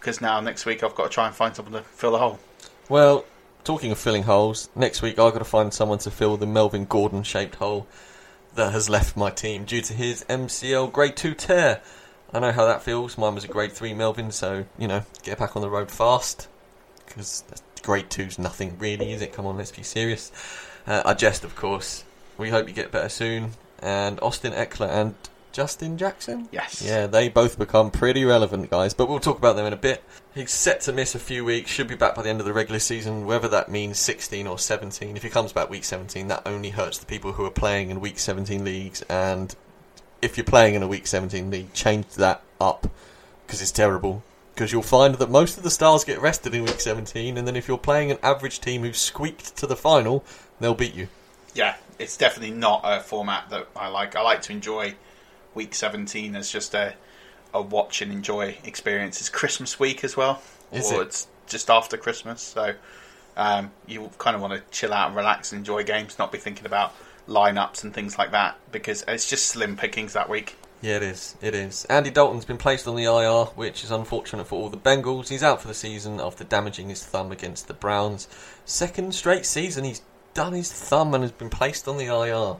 Because 0.00 0.20
now 0.20 0.40
next 0.40 0.66
week 0.66 0.82
I've 0.82 0.94
got 0.94 1.04
to 1.04 1.08
try 1.10 1.26
and 1.26 1.36
find 1.36 1.54
someone 1.54 1.74
to 1.74 1.88
fill 1.88 2.12
the 2.12 2.18
hole. 2.18 2.40
Well, 2.88 3.24
talking 3.64 3.92
of 3.92 3.98
filling 3.98 4.24
holes, 4.24 4.68
next 4.74 5.02
week 5.02 5.18
I've 5.18 5.32
got 5.32 5.40
to 5.40 5.44
find 5.44 5.72
someone 5.72 5.98
to 5.98 6.10
fill 6.10 6.36
the 6.36 6.46
Melvin 6.46 6.84
Gordon 6.84 7.22
shaped 7.22 7.56
hole 7.56 7.86
that 8.54 8.72
has 8.72 8.88
left 8.88 9.16
my 9.16 9.30
team 9.30 9.64
due 9.64 9.82
to 9.82 9.92
his 9.92 10.24
MCL 10.24 10.92
Grade 10.92 11.16
2 11.16 11.34
tear. 11.34 11.80
I 12.32 12.40
know 12.40 12.52
how 12.52 12.66
that 12.66 12.82
feels. 12.82 13.18
Mine 13.18 13.34
was 13.34 13.44
a 13.44 13.48
Grade 13.48 13.72
3 13.72 13.94
Melvin, 13.94 14.30
so, 14.30 14.64
you 14.78 14.88
know, 14.88 15.02
get 15.22 15.38
back 15.38 15.56
on 15.56 15.62
the 15.62 15.70
road 15.70 15.90
fast. 15.90 16.48
Because 17.06 17.44
Grade 17.82 18.08
2's 18.08 18.38
nothing 18.38 18.76
really, 18.78 19.12
is 19.12 19.22
it? 19.22 19.32
Come 19.32 19.46
on, 19.46 19.56
let's 19.56 19.72
be 19.72 19.82
serious. 19.82 20.30
Uh, 20.86 21.02
I 21.04 21.14
jest, 21.14 21.44
of 21.44 21.56
course. 21.56 22.04
We 22.38 22.50
hope 22.50 22.68
you 22.68 22.74
get 22.74 22.92
better 22.92 23.08
soon. 23.08 23.52
And 23.80 24.20
Austin 24.20 24.52
Ekeler 24.52 24.88
and 24.88 25.14
Justin 25.52 25.98
Jackson? 25.98 26.48
Yes. 26.52 26.82
Yeah, 26.82 27.06
they 27.06 27.28
both 27.28 27.58
become 27.58 27.90
pretty 27.90 28.24
relevant, 28.24 28.70
guys. 28.70 28.94
But 28.94 29.08
we'll 29.08 29.20
talk 29.20 29.38
about 29.38 29.56
them 29.56 29.66
in 29.66 29.72
a 29.72 29.76
bit. 29.76 30.02
He's 30.34 30.52
set 30.52 30.80
to 30.82 30.92
miss 30.92 31.14
a 31.14 31.18
few 31.18 31.44
weeks, 31.44 31.70
should 31.70 31.88
be 31.88 31.96
back 31.96 32.14
by 32.14 32.22
the 32.22 32.28
end 32.28 32.40
of 32.40 32.46
the 32.46 32.52
regular 32.52 32.78
season, 32.78 33.26
whether 33.26 33.48
that 33.48 33.68
means 33.68 33.98
16 33.98 34.46
or 34.46 34.58
17. 34.58 35.16
If 35.16 35.22
he 35.22 35.28
comes 35.28 35.52
back 35.52 35.68
week 35.68 35.84
17, 35.84 36.28
that 36.28 36.42
only 36.46 36.70
hurts 36.70 36.98
the 36.98 37.06
people 37.06 37.32
who 37.32 37.44
are 37.44 37.50
playing 37.50 37.90
in 37.90 38.00
week 38.00 38.18
17 38.18 38.64
leagues. 38.64 39.02
And 39.02 39.54
if 40.22 40.36
you're 40.36 40.44
playing 40.44 40.74
in 40.74 40.82
a 40.82 40.88
week 40.88 41.06
17 41.06 41.50
league, 41.50 41.72
change 41.72 42.08
that 42.14 42.42
up 42.60 42.86
because 43.46 43.60
it's 43.60 43.72
terrible. 43.72 44.22
Because 44.54 44.72
you'll 44.72 44.82
find 44.82 45.14
that 45.14 45.30
most 45.30 45.56
of 45.56 45.62
the 45.62 45.70
stars 45.70 46.04
get 46.04 46.20
rested 46.20 46.54
in 46.54 46.64
week 46.64 46.80
17, 46.80 47.38
and 47.38 47.46
then 47.46 47.56
if 47.56 47.66
you're 47.66 47.78
playing 47.78 48.10
an 48.10 48.18
average 48.22 48.60
team 48.60 48.82
who 48.82 48.92
squeaked 48.92 49.56
to 49.56 49.66
the 49.66 49.76
final, 49.76 50.22
they'll 50.60 50.74
beat 50.74 50.94
you. 50.94 51.08
Yeah, 51.54 51.76
it's 51.98 52.16
definitely 52.16 52.54
not 52.54 52.82
a 52.84 53.00
format 53.00 53.48
that 53.50 53.68
I 53.74 53.88
like. 53.88 54.16
I 54.16 54.20
like 54.20 54.42
to 54.42 54.52
enjoy 54.52 54.94
week 55.54 55.74
17 55.74 56.36
as 56.36 56.50
just 56.50 56.74
a 56.74 56.94
a 57.52 57.60
watch 57.60 58.00
and 58.00 58.12
enjoy 58.12 58.56
experience. 58.64 59.20
It's 59.20 59.28
Christmas 59.28 59.78
week 59.80 60.04
as 60.04 60.16
well, 60.16 60.40
Is 60.72 60.92
or 60.92 61.02
it? 61.02 61.06
it's 61.06 61.26
just 61.48 61.68
after 61.68 61.96
Christmas, 61.96 62.40
so 62.40 62.74
um, 63.36 63.72
you 63.86 64.08
kind 64.18 64.36
of 64.36 64.42
want 64.42 64.54
to 64.54 64.62
chill 64.70 64.92
out 64.92 65.08
and 65.08 65.16
relax 65.16 65.52
and 65.52 65.58
enjoy 65.58 65.82
games, 65.82 66.16
not 66.18 66.30
be 66.30 66.38
thinking 66.38 66.66
about 66.66 66.94
lineups 67.28 67.82
and 67.82 67.92
things 67.92 68.18
like 68.18 68.30
that 68.32 68.56
because 68.72 69.04
it's 69.08 69.28
just 69.28 69.46
slim 69.46 69.76
pickings 69.76 70.12
that 70.12 70.28
week. 70.28 70.56
Yeah, 70.82 70.96
it 70.96 71.02
is. 71.02 71.36
It 71.42 71.54
is. 71.54 71.84
Andy 71.86 72.10
Dalton's 72.10 72.46
been 72.46 72.56
placed 72.56 72.88
on 72.88 72.96
the 72.96 73.04
IR, 73.04 73.46
which 73.54 73.84
is 73.84 73.90
unfortunate 73.90 74.46
for 74.46 74.58
all 74.58 74.70
the 74.70 74.78
Bengals. 74.78 75.28
He's 75.28 75.42
out 75.42 75.60
for 75.60 75.68
the 75.68 75.74
season 75.74 76.20
after 76.20 76.42
damaging 76.42 76.88
his 76.88 77.04
thumb 77.04 77.32
against 77.32 77.68
the 77.68 77.74
Browns. 77.74 78.28
Second 78.64 79.14
straight 79.14 79.44
season 79.44 79.84
he's 79.84 80.00
done 80.32 80.52
his 80.54 80.72
thumb 80.72 81.12
and 81.14 81.22
has 81.22 81.32
been 81.32 81.50
placed 81.50 81.86
on 81.86 81.98
the 81.98 82.06
IR. 82.06 82.56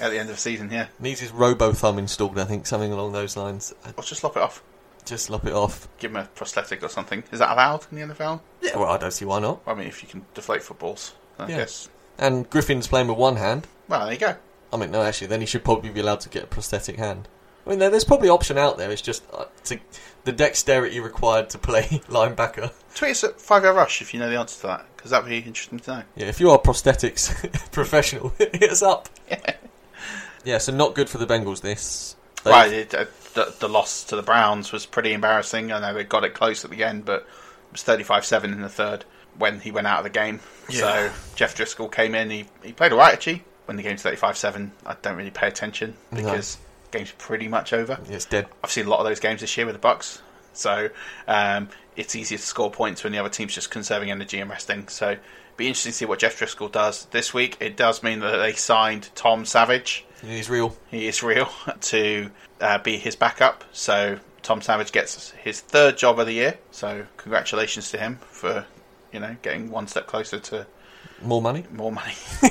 At 0.00 0.10
the 0.10 0.18
end 0.18 0.28
of 0.28 0.36
the 0.36 0.40
season, 0.40 0.70
yeah. 0.70 0.86
Needs 0.98 1.20
his 1.20 1.30
Robo 1.30 1.72
thumb 1.72 1.98
installed, 1.98 2.38
I 2.38 2.44
think, 2.44 2.66
something 2.66 2.92
along 2.92 3.12
those 3.12 3.36
lines. 3.36 3.72
Or 3.96 4.02
just 4.02 4.24
lop 4.24 4.36
it 4.36 4.42
off. 4.42 4.62
Just 5.04 5.30
lop 5.30 5.44
it 5.46 5.52
off. 5.52 5.86
Give 5.98 6.10
him 6.10 6.16
a 6.16 6.24
prosthetic 6.24 6.82
or 6.82 6.88
something. 6.88 7.22
Is 7.30 7.38
that 7.38 7.52
allowed 7.52 7.86
in 7.92 7.98
the 8.08 8.14
NFL? 8.14 8.40
Yeah, 8.62 8.76
well, 8.78 8.88
I 8.90 8.98
don't 8.98 9.12
see 9.12 9.24
why 9.24 9.38
not. 9.38 9.60
I 9.66 9.74
mean, 9.74 9.86
if 9.86 10.02
you 10.02 10.08
can 10.08 10.24
deflate 10.34 10.62
footballs, 10.62 11.12
I 11.38 11.48
Yeah. 11.48 11.56
guess. 11.58 11.88
And 12.18 12.48
Griffin's 12.48 12.86
playing 12.88 13.08
with 13.08 13.18
one 13.18 13.36
hand. 13.36 13.66
Well, 13.88 14.04
there 14.04 14.14
you 14.14 14.18
go. 14.18 14.36
I 14.72 14.76
mean, 14.76 14.90
no, 14.90 15.02
actually, 15.02 15.26
then 15.28 15.40
he 15.40 15.46
should 15.46 15.62
probably 15.64 15.90
be 15.90 16.00
allowed 16.00 16.20
to 16.20 16.28
get 16.28 16.44
a 16.44 16.46
prosthetic 16.46 16.96
hand. 16.96 17.28
I 17.66 17.70
mean, 17.70 17.78
there's 17.78 18.04
probably 18.04 18.28
option 18.28 18.58
out 18.58 18.76
there. 18.78 18.90
It's 18.90 19.00
just 19.02 19.22
uh, 19.32 19.44
to, 19.64 19.78
the 20.24 20.32
dexterity 20.32 21.00
required 21.00 21.50
to 21.50 21.58
play 21.58 21.82
linebacker. 22.08 22.72
Tweet 22.94 23.12
us 23.12 23.24
at 23.24 23.40
Five 23.40 23.62
Yard 23.64 23.76
Rush 23.76 24.02
if 24.02 24.12
you 24.12 24.20
know 24.20 24.28
the 24.28 24.38
answer 24.38 24.60
to 24.62 24.66
that, 24.68 24.86
because 24.96 25.10
that'd 25.12 25.28
be 25.28 25.38
interesting 25.38 25.78
to 25.80 25.90
know. 25.98 26.02
Yeah, 26.16 26.26
if 26.26 26.40
you 26.40 26.50
are 26.50 26.56
a 26.56 26.58
prosthetics 26.60 27.30
professional, 27.72 28.30
hit 28.38 28.70
us 28.70 28.82
up. 28.82 29.08
Yeah, 29.30 29.54
so 30.58 30.72
not 30.72 30.94
good 30.94 31.08
for 31.10 31.18
the 31.18 31.26
Bengals. 31.26 31.60
This 31.60 32.16
They- 32.44 32.50
Right, 32.50 32.72
it, 32.72 32.94
uh, 32.94 33.06
the, 33.34 33.54
the 33.58 33.68
loss 33.68 34.04
to 34.04 34.16
the 34.16 34.22
Browns 34.22 34.70
was 34.72 34.86
pretty 34.86 35.12
embarrassing. 35.12 35.72
I 35.72 35.80
know 35.80 35.94
they 35.94 36.04
got 36.04 36.24
it 36.24 36.34
close 36.34 36.64
at 36.64 36.70
the 36.70 36.84
end, 36.84 37.04
but 37.04 37.20
it 37.22 37.72
was 37.72 37.82
35-7 37.82 38.44
in 38.44 38.60
the 38.60 38.68
third 38.68 39.04
when 39.38 39.60
he 39.60 39.70
went 39.72 39.86
out 39.86 39.98
of 39.98 40.04
the 40.04 40.10
game. 40.10 40.40
Yeah. 40.70 40.80
So 40.80 41.12
Jeff 41.34 41.56
Driskel 41.56 41.90
came 41.90 42.14
in. 42.14 42.30
He, 42.30 42.44
he 42.62 42.72
played 42.72 42.92
all 42.92 42.98
right, 42.98 43.12
actually. 43.12 43.42
When 43.66 43.76
the 43.76 43.82
game's 43.82 44.02
35-7, 44.02 44.70
I 44.86 44.94
don't 45.02 45.16
really 45.16 45.30
pay 45.30 45.48
attention 45.48 45.96
No. 46.12 46.22
because 46.22 46.58
the 46.90 46.98
game's 46.98 47.12
pretty 47.12 47.48
much 47.48 47.72
over. 47.72 47.98
It's 48.08 48.26
dead. 48.26 48.46
I've 48.62 48.70
seen 48.70 48.86
a 48.86 48.90
lot 48.90 49.00
of 49.00 49.06
those 49.06 49.20
games 49.20 49.40
this 49.40 49.56
year 49.56 49.64
with 49.66 49.74
the 49.74 49.78
Bucks, 49.80 50.20
so 50.52 50.90
um, 51.26 51.70
it's 51.96 52.14
easier 52.14 52.36
to 52.38 52.44
score 52.44 52.70
points 52.70 53.02
when 53.02 53.12
the 53.14 53.18
other 53.18 53.30
team's 53.30 53.54
just 53.54 53.70
conserving 53.70 54.10
energy 54.10 54.38
and 54.38 54.50
resting. 54.50 54.86
So, 54.88 55.16
be 55.56 55.66
interesting 55.68 55.92
to 55.92 55.96
see 55.98 56.04
what 56.04 56.18
Jeff 56.18 56.38
Driskel 56.38 56.70
does 56.70 57.06
this 57.06 57.32
week. 57.34 57.56
It 57.60 57.76
does 57.76 58.02
mean 58.02 58.20
that 58.20 58.36
they 58.38 58.52
signed 58.54 59.10
Tom 59.14 59.44
Savage. 59.44 60.04
He's 60.22 60.48
real. 60.50 60.76
He 60.90 61.06
is 61.06 61.22
real 61.22 61.48
to 61.82 62.30
uh, 62.60 62.78
be 62.78 62.96
his 62.96 63.14
backup. 63.16 63.64
So 63.72 64.18
Tom 64.42 64.60
Savage 64.62 64.90
gets 64.92 65.30
his 65.32 65.60
third 65.60 65.96
job 65.98 66.18
of 66.18 66.26
the 66.26 66.32
year. 66.34 66.58
So 66.70 67.06
congratulations 67.16 67.90
to 67.92 67.98
him 67.98 68.18
for 68.30 68.66
you 69.12 69.20
know 69.20 69.36
getting 69.42 69.70
one 69.70 69.86
step 69.86 70.06
closer 70.06 70.38
to 70.40 70.66
More 71.22 71.40
money. 71.42 71.64
more 71.72 71.92
money. 71.92 72.14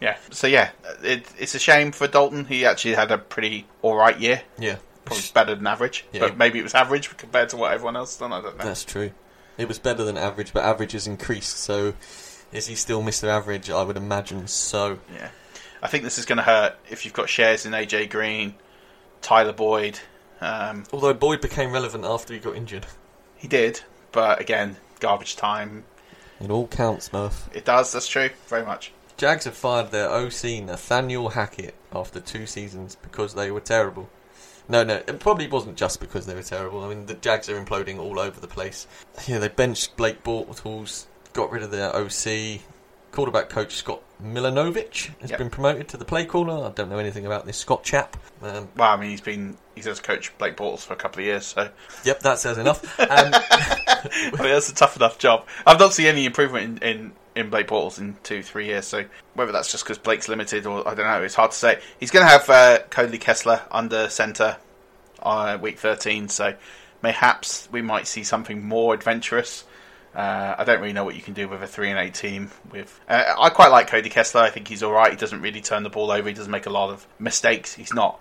yeah. 0.00 0.16
So 0.30 0.46
yeah, 0.46 0.70
it, 1.02 1.26
it's 1.38 1.54
a 1.54 1.58
shame 1.58 1.92
for 1.92 2.06
Dalton. 2.06 2.44
He 2.44 2.64
actually 2.64 2.94
had 2.94 3.10
a 3.10 3.18
pretty 3.18 3.66
all 3.82 3.96
right 3.96 4.18
year. 4.18 4.42
Yeah. 4.58 4.76
Probably 5.04 5.24
better 5.34 5.54
than 5.54 5.66
average, 5.66 6.04
Yeah. 6.12 6.20
but 6.20 6.36
maybe 6.36 6.58
it 6.58 6.62
was 6.62 6.74
average 6.74 7.16
compared 7.16 7.48
to 7.48 7.56
what 7.56 7.72
everyone 7.72 7.96
else 7.96 8.16
done. 8.16 8.32
I 8.32 8.40
don't 8.42 8.56
know. 8.58 8.64
That's 8.64 8.84
true. 8.84 9.10
It 9.60 9.68
was 9.68 9.78
better 9.78 10.04
than 10.04 10.16
average, 10.16 10.52
but 10.54 10.64
average 10.64 10.92
has 10.92 11.06
increased. 11.06 11.58
So, 11.58 11.92
is 12.50 12.66
he 12.66 12.74
still 12.74 13.02
Mr. 13.02 13.28
Average? 13.28 13.68
I 13.68 13.82
would 13.82 13.98
imagine 13.98 14.46
so. 14.46 14.98
Yeah, 15.14 15.28
I 15.82 15.88
think 15.88 16.04
this 16.04 16.16
is 16.16 16.24
going 16.24 16.38
to 16.38 16.42
hurt 16.42 16.76
if 16.88 17.04
you've 17.04 17.12
got 17.12 17.28
shares 17.28 17.66
in 17.66 17.72
AJ 17.72 18.10
Green, 18.10 18.54
Tyler 19.20 19.52
Boyd. 19.52 20.00
Um, 20.40 20.84
Although 20.92 21.12
Boyd 21.12 21.42
became 21.42 21.72
relevant 21.72 22.06
after 22.06 22.32
he 22.32 22.40
got 22.40 22.56
injured. 22.56 22.86
he 23.36 23.48
did, 23.48 23.82
but 24.12 24.40
again, 24.40 24.76
garbage 24.98 25.36
time. 25.36 25.84
It 26.40 26.50
all 26.50 26.66
counts, 26.66 27.12
Murph. 27.12 27.50
It 27.52 27.66
does. 27.66 27.92
That's 27.92 28.08
true. 28.08 28.30
Very 28.46 28.64
much. 28.64 28.92
Jags 29.18 29.44
have 29.44 29.54
fired 29.54 29.90
their 29.90 30.08
OC 30.08 30.62
Nathaniel 30.64 31.28
Hackett 31.28 31.74
after 31.92 32.18
two 32.20 32.46
seasons 32.46 32.96
because 32.96 33.34
they 33.34 33.50
were 33.50 33.60
terrible. 33.60 34.08
No, 34.70 34.84
no, 34.84 34.94
it 34.96 35.18
probably 35.18 35.48
wasn't 35.48 35.76
just 35.76 35.98
because 35.98 36.26
they 36.26 36.34
were 36.34 36.42
terrible. 36.44 36.84
I 36.84 36.88
mean, 36.88 37.06
the 37.06 37.14
Jags 37.14 37.48
are 37.48 37.60
imploding 37.62 37.98
all 37.98 38.20
over 38.20 38.38
the 38.40 38.46
place. 38.46 38.86
Yeah, 39.26 39.38
they 39.38 39.48
benched 39.48 39.96
Blake 39.96 40.22
Bortles, 40.22 41.06
got 41.32 41.50
rid 41.50 41.62
of 41.64 41.70
their 41.72 41.94
OC. 41.94 42.60
Quarterback 43.10 43.48
coach 43.48 43.74
Scott 43.74 44.00
Milanovich 44.22 45.10
has 45.20 45.30
Yep. 45.30 45.38
been 45.38 45.50
promoted 45.50 45.88
to 45.88 45.96
the 45.96 46.04
play 46.04 46.24
caller. 46.24 46.68
I 46.68 46.70
don't 46.70 46.88
know 46.88 46.98
anything 46.98 47.26
about 47.26 47.44
this 47.44 47.56
Scott 47.56 47.82
chap. 47.82 48.16
Um, 48.40 48.68
Well, 48.76 48.92
I 48.92 48.96
mean, 48.96 49.10
he's 49.10 49.20
been 49.20 49.56
he's 49.74 49.88
as 49.88 49.98
coach 49.98 50.32
Blake 50.38 50.56
Bortles 50.56 50.80
for 50.86 50.92
a 50.92 50.96
couple 50.96 51.18
of 51.20 51.26
years, 51.26 51.44
so 51.46 51.70
yep, 52.04 52.20
that 52.20 52.38
says 52.38 52.56
enough. 52.58 52.84
Um, 53.00 53.32
I 53.34 54.30
mean, 54.38 54.52
that's 54.52 54.70
a 54.70 54.74
tough 54.74 54.96
enough 54.96 55.18
job. 55.18 55.46
I've 55.66 55.80
not 55.80 55.92
seen 55.92 56.06
any 56.06 56.24
improvement 56.24 56.82
in, 56.84 56.88
in, 56.88 57.12
in 57.40 57.50
Blake 57.50 57.66
Bortles 57.66 57.98
in 57.98 58.16
two, 58.22 58.42
three 58.42 58.66
years. 58.66 58.86
So 58.86 59.04
whether 59.34 59.52
that's 59.52 59.72
just 59.72 59.84
because 59.84 59.98
Blake's 59.98 60.28
limited 60.28 60.66
or 60.66 60.86
I 60.86 60.94
don't 60.94 61.06
know, 61.06 61.22
it's 61.22 61.34
hard 61.34 61.50
to 61.50 61.56
say. 61.56 61.80
He's 61.98 62.10
going 62.10 62.24
to 62.24 62.30
have 62.30 62.48
uh, 62.48 62.78
Cody 62.90 63.18
Kessler 63.18 63.62
under 63.70 64.08
centre 64.08 64.56
uh, 65.22 65.58
week 65.60 65.78
13, 65.78 66.28
so 66.28 66.54
mayhaps 67.02 67.68
we 67.72 67.82
might 67.82 68.06
see 68.06 68.22
something 68.22 68.66
more 68.66 68.94
adventurous. 68.94 69.64
Uh, 70.14 70.56
I 70.58 70.64
don't 70.64 70.80
really 70.80 70.92
know 70.92 71.04
what 71.04 71.14
you 71.14 71.22
can 71.22 71.34
do 71.34 71.48
with 71.48 71.62
a 71.62 71.66
three 71.66 71.88
and 71.88 71.98
eight 71.98 72.14
team. 72.14 72.50
With 72.72 73.00
uh, 73.08 73.34
I 73.38 73.48
quite 73.50 73.68
like 73.68 73.86
Cody 73.86 74.10
Kessler. 74.10 74.40
I 74.40 74.50
think 74.50 74.66
he's 74.66 74.82
all 74.82 74.92
right. 74.92 75.10
He 75.10 75.16
doesn't 75.16 75.40
really 75.40 75.60
turn 75.60 75.84
the 75.84 75.90
ball 75.90 76.10
over. 76.10 76.28
He 76.28 76.34
doesn't 76.34 76.50
make 76.50 76.66
a 76.66 76.70
lot 76.70 76.90
of 76.90 77.06
mistakes. 77.18 77.74
He's 77.74 77.94
not 77.94 78.20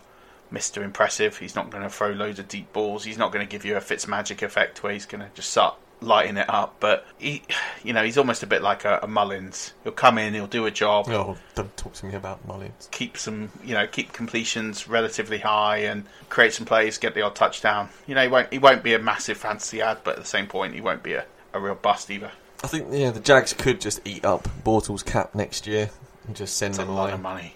Mr. 0.54 0.84
Impressive. 0.84 1.38
He's 1.38 1.56
not 1.56 1.72
going 1.72 1.84
to 1.84 1.90
throw 1.90 2.12
loads 2.12 2.38
of 2.38 2.48
deep 2.48 2.72
balls. 2.74 3.04
He's 3.04 3.18
not 3.18 3.32
going 3.32 3.46
to 3.46 3.50
give 3.50 3.66
you 3.66 3.76
a 3.76 3.82
Fitzmagic 3.82 4.44
effect 4.44 4.84
where 4.84 4.94
he's 4.94 5.08
going 5.08 5.22
to 5.22 5.30
just 5.34 5.50
start 5.50 5.76
lighting 6.02 6.38
it 6.38 6.50
up. 6.50 6.76
But 6.80 7.06
he, 7.18 7.42
you 7.84 7.94
know, 7.94 8.04
he's 8.04 8.18
almost 8.18 8.44
a 8.44 8.48
bit 8.48 8.62
like 8.62 8.86
a, 8.86 9.00
a 9.04 9.08
Mullens. 9.08 9.74
He'll 9.84 9.92
come 9.94 10.18
in, 10.18 10.34
he'll 10.34 10.48
do 10.48 10.66
a 10.66 10.72
job, 10.72 11.08
oh, 11.10 11.38
don't 11.56 11.76
talk 11.78 11.94
to 11.94 12.06
me 12.06 12.16
about 12.16 12.46
Mullens. 12.48 12.90
keep 12.92 13.18
some, 13.18 13.52
you 13.64 13.74
know, 13.74 13.86
keep 13.88 14.14
completions 14.14 14.88
relatively 14.88 15.40
high, 15.40 15.78
and 15.80 16.06
create 16.30 16.54
some 16.54 16.66
plays, 16.66 16.98
get 16.98 17.14
the 17.16 17.22
odd 17.22 17.36
touchdown. 17.36 17.90
You 18.08 18.16
know, 18.16 18.22
he 18.24 18.28
won't 18.28 18.52
he 18.54 18.60
won't 18.60 18.84
be 18.84 18.94
a 18.94 19.00
massive 19.00 19.38
fantasy 19.38 19.82
ad, 19.82 20.00
but 20.04 20.12
at 20.16 20.20
the 20.22 20.28
same 20.28 20.48
point, 20.48 20.74
he 20.74 20.82
won't 20.82 21.04
be 21.04 21.14
a, 21.14 21.26
a 21.54 21.60
real 21.60 21.76
bust 21.76 22.10
either. 22.12 22.32
I 22.64 22.68
think 22.68 22.88
yeah, 22.92 23.12
the 23.12 23.20
Jags 23.22 23.54
could 23.54 23.80
just 23.80 24.02
eat 24.06 24.26
up 24.26 24.48
Bortles' 24.66 25.06
cap 25.06 25.34
next 25.34 25.66
year 25.66 25.90
and 26.28 26.36
just 26.36 26.58
send 26.58 26.76
It's 26.76 26.80
a 26.84 26.86
lot 26.86 27.06
away. 27.06 27.14
of 27.14 27.22
money. 27.22 27.54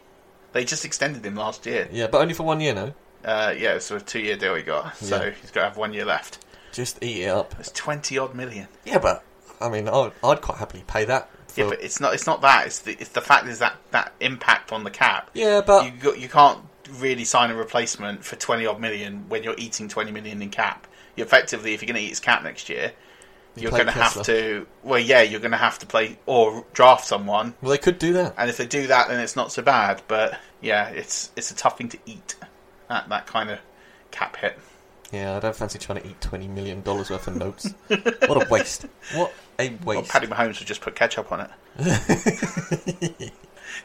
They 0.54 0.64
just 0.66 0.86
extended 0.86 1.26
him 1.26 1.36
last 1.36 1.66
year. 1.66 1.90
Yeah, 1.92 2.08
but 2.08 2.22
only 2.22 2.34
for 2.34 2.44
one 2.44 2.62
year, 2.62 2.74
no. 2.74 2.94
Uh, 3.26 3.54
yeah, 3.58 3.74
it's 3.74 3.90
a 3.90 4.00
two-year 4.00 4.38
deal 4.38 4.54
he 4.56 4.64
got, 4.64 4.96
so 4.98 5.22
Yeah. 5.24 5.32
he's 5.42 5.50
got 5.52 5.62
to 5.62 5.68
have 5.70 5.78
one 5.78 5.94
year 5.94 6.06
left. 6.06 6.40
Just 6.74 7.02
eat 7.02 7.22
it 7.24 7.30
up. 7.30 7.56
It's 7.60 7.72
twenty 7.72 8.18
odd 8.18 8.36
million. 8.36 8.68
Yeah, 8.84 9.00
but 9.00 9.24
I 9.62 9.70
mean, 9.70 9.88
I'd, 9.88 10.12
I'd 10.24 10.42
quite 10.42 10.58
happily 10.58 10.84
pay 10.86 11.06
that. 11.06 11.30
For, 11.48 11.62
Yeah, 11.62 11.70
but 11.70 11.82
it's 11.82 12.02
not. 12.02 12.14
It's 12.14 12.28
not 12.28 12.42
that. 12.42 12.66
It's 12.68 12.80
the. 12.80 12.92
It's 13.00 13.12
the 13.12 13.22
fact 13.22 13.48
is 13.48 13.60
that 13.60 13.78
that 13.92 14.12
impact 14.20 14.74
on 14.74 14.84
the 14.84 14.92
cap. 14.92 15.30
Yeah, 15.34 15.62
but- 15.62 15.86
you 15.86 15.92
got, 15.92 16.20
you 16.20 16.28
can't 16.28 16.60
really 17.00 17.24
sign 17.24 17.50
a 17.52 17.56
replacement 17.56 18.26
for 18.26 18.36
twenty 18.36 18.66
odd 18.66 18.82
million 18.82 19.30
when 19.30 19.44
you're 19.44 19.56
eating 19.58 19.88
twenty 19.88 20.12
million 20.12 20.42
in 20.42 20.50
cap. 20.50 20.88
You 21.16 21.24
effectively, 21.24 21.74
if 21.74 21.82
you're 21.82 21.88
going 21.88 22.02
to 22.02 22.02
eat 22.06 22.10
his 22.10 22.20
cap 22.20 22.42
next 22.44 22.70
year, 22.70 22.92
You 23.56 23.62
you're 23.64 23.72
going 23.72 23.86
to 23.86 23.92
have 23.92 24.24
to. 24.24 24.66
Well, 24.82 25.00
yeah, 25.00 25.22
you're 25.22 25.40
going 25.40 25.52
to 25.52 25.58
have 25.58 25.78
to 25.80 25.86
play 25.86 26.18
or 26.26 26.66
draft 26.74 27.06
someone. 27.06 27.54
well, 27.62 27.70
they 27.70 27.78
could 27.78 28.00
do 28.00 28.14
that. 28.14 28.34
And 28.36 28.50
if 28.50 28.58
they 28.58 28.66
do 28.66 28.88
that, 28.88 29.10
then 29.10 29.20
it's 29.20 29.36
not 29.36 29.52
so 29.52 29.62
bad. 29.62 30.02
But 30.08 30.40
yeah, 30.60 30.90
it's 30.90 31.30
it's 31.36 31.52
a 31.52 31.56
tough 31.56 31.78
thing 31.78 31.90
to 31.90 32.00
eat. 32.08 32.34
at 32.90 33.08
that 33.10 33.28
kind 33.28 33.52
of 33.52 33.60
cap 34.10 34.36
hit. 34.38 34.58
Yeah, 35.14 35.38
I 35.38 35.40
don't 35.40 35.56
fancy 35.56 35.80
trying 35.80 36.02
to 36.02 36.08
eat 36.08 36.20
twenty 36.20 36.48
million 36.48 36.82
dollars 36.82 37.10
worth 37.10 37.28
of 37.28 37.38
notes. 37.38 37.74
what 37.88 38.46
a 38.46 38.48
waste! 38.50 38.86
What 39.14 39.34
a 39.60 39.70
Well, 39.86 40.00
waste! 40.00 40.12
Paddy 40.12 40.28
Mahomes 40.28 40.60
would 40.60 40.68
just 40.68 40.82
put 40.82 40.96
ketchup 40.96 41.32
on 41.32 41.42
it. 41.42 41.50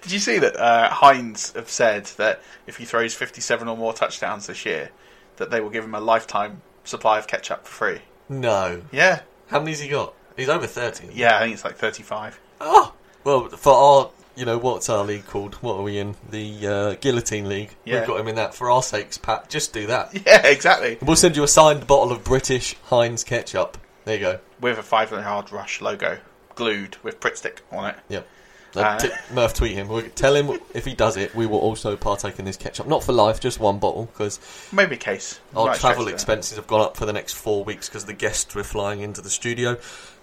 Did 0.02 0.12
you 0.12 0.18
see 0.18 0.38
that 0.38 0.56
uh, 0.56 0.90
Heinz 0.90 1.52
have 1.52 1.70
said 1.70 2.06
that 2.16 2.40
if 2.66 2.76
he 2.76 2.84
throws 2.84 3.14
57 3.14 3.68
or 3.68 3.76
more 3.76 3.92
touchdowns 3.92 4.46
this 4.46 4.66
year, 4.66 4.90
that 5.36 5.50
they 5.50 5.60
will 5.60 5.70
give 5.70 5.84
him 5.84 5.94
a 5.94 6.00
lifetime 6.00 6.62
supply 6.84 7.18
of 7.18 7.26
ketchup 7.26 7.66
for 7.66 7.72
free? 7.94 8.00
no, 8.28 8.82
Yeah, 8.92 9.22
how 9.48 9.58
many's 9.60 9.80
he 9.80 9.88
got? 9.88 10.14
He's 10.36 10.48
over 10.48 10.66
thirty. 10.66 11.08
yeah, 11.12 11.36
I 11.36 11.40
think 11.40 11.54
it's 11.54 11.64
like 11.64 11.76
35. 11.76 12.38
Oh, 12.60 12.94
well, 13.24 13.48
for 13.48 13.72
our, 13.72 14.10
you 14.38 14.44
know, 14.44 14.56
what's 14.56 14.88
our 14.88 15.04
league 15.04 15.26
called? 15.26 15.54
What 15.56 15.74
are 15.76 15.82
we 15.82 15.98
in? 15.98 16.14
The 16.30 16.66
uh, 16.66 16.94
Guillotine 17.00 17.48
League. 17.48 17.74
Yeah. 17.84 17.98
We've 18.00 18.08
got 18.08 18.20
him 18.20 18.28
in 18.28 18.36
that. 18.36 18.54
For 18.54 18.70
our 18.70 18.82
sakes, 18.82 19.18
Pat, 19.18 19.48
just 19.48 19.72
do 19.72 19.86
that. 19.88 20.14
Yeah, 20.26 20.46
exactly. 20.46 20.98
We'll 21.02 21.16
send 21.16 21.36
you 21.36 21.42
a 21.42 21.48
signed 21.48 21.86
bottle 21.86 22.12
of 22.12 22.22
British 22.24 22.74
Heinz 22.84 23.24
ketchup. 23.24 23.76
There 24.04 24.14
you 24.14 24.20
go. 24.20 24.38
With 24.60 24.78
a 24.78 24.82
five 24.82 25.10
yard 25.10 25.50
rush 25.52 25.80
logo 25.80 26.18
glued 26.54 26.96
with 27.02 27.20
Pritt 27.20 27.36
stick 27.36 27.62
on 27.72 27.90
it. 27.90 27.96
Yep. 28.08 28.28
Uh, 28.76 28.80
Uh, 28.80 28.98
t- 28.98 29.10
Murph, 29.32 29.54
tweet 29.54 29.72
him. 29.72 29.88
We'll 29.88 30.02
tell 30.10 30.34
him 30.36 30.58
if 30.74 30.84
he 30.84 30.94
does 30.94 31.16
it, 31.16 31.34
we 31.34 31.46
will 31.46 31.58
also 31.58 31.96
partake 31.96 32.38
in 32.38 32.44
this 32.44 32.56
ketchup. 32.56 32.86
Not 32.86 33.02
for 33.02 33.12
life, 33.12 33.40
just 33.40 33.58
one 33.60 33.78
bottle, 33.78 34.06
because 34.06 34.38
Maybe 34.72 34.96
case. 34.96 35.40
our 35.56 35.74
travel 35.74 36.06
expenses 36.08 36.56
have 36.56 36.66
gone 36.66 36.82
up 36.82 36.96
for 36.96 37.06
the 37.06 37.12
next 37.12 37.32
four 37.34 37.64
weeks 37.64 37.88
because 37.88 38.04
the 38.04 38.12
guests 38.12 38.54
were 38.54 38.64
flying 38.64 39.00
into 39.00 39.20
the 39.22 39.30
studio. 39.30 39.76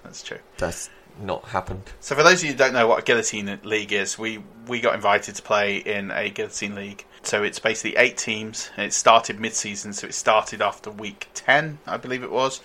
That's 0.04 0.22
true. 0.24 0.38
That's 0.58 0.90
not 1.20 1.46
happened. 1.46 1.84
So 2.00 2.16
for 2.16 2.24
those 2.24 2.40
of 2.40 2.44
you 2.46 2.52
who 2.52 2.58
don't 2.58 2.74
know 2.74 2.88
what 2.88 3.00
a 3.00 3.04
guillotine 3.04 3.60
league 3.64 3.94
is, 3.94 4.18
we 4.18 4.44
we 4.68 4.82
got 4.82 4.96
invited 4.96 5.36
to 5.36 5.42
play 5.42 5.78
in 5.78 6.12
a 6.12 6.30
guillotine 6.30 6.76
league. 6.76 7.06
So 7.24 7.44
it's 7.44 7.60
basically 7.60 7.98
eight 7.98 8.18
teams. 8.18 8.70
It 8.78 8.94
started 8.94 9.40
mid-season, 9.40 9.94
so 9.94 10.08
it 10.08 10.14
started 10.14 10.62
after 10.62 10.92
week 10.92 11.28
ten, 11.34 11.80
I 11.88 11.98
believe 11.98 12.24
it 12.24 12.32
was, 12.32 12.62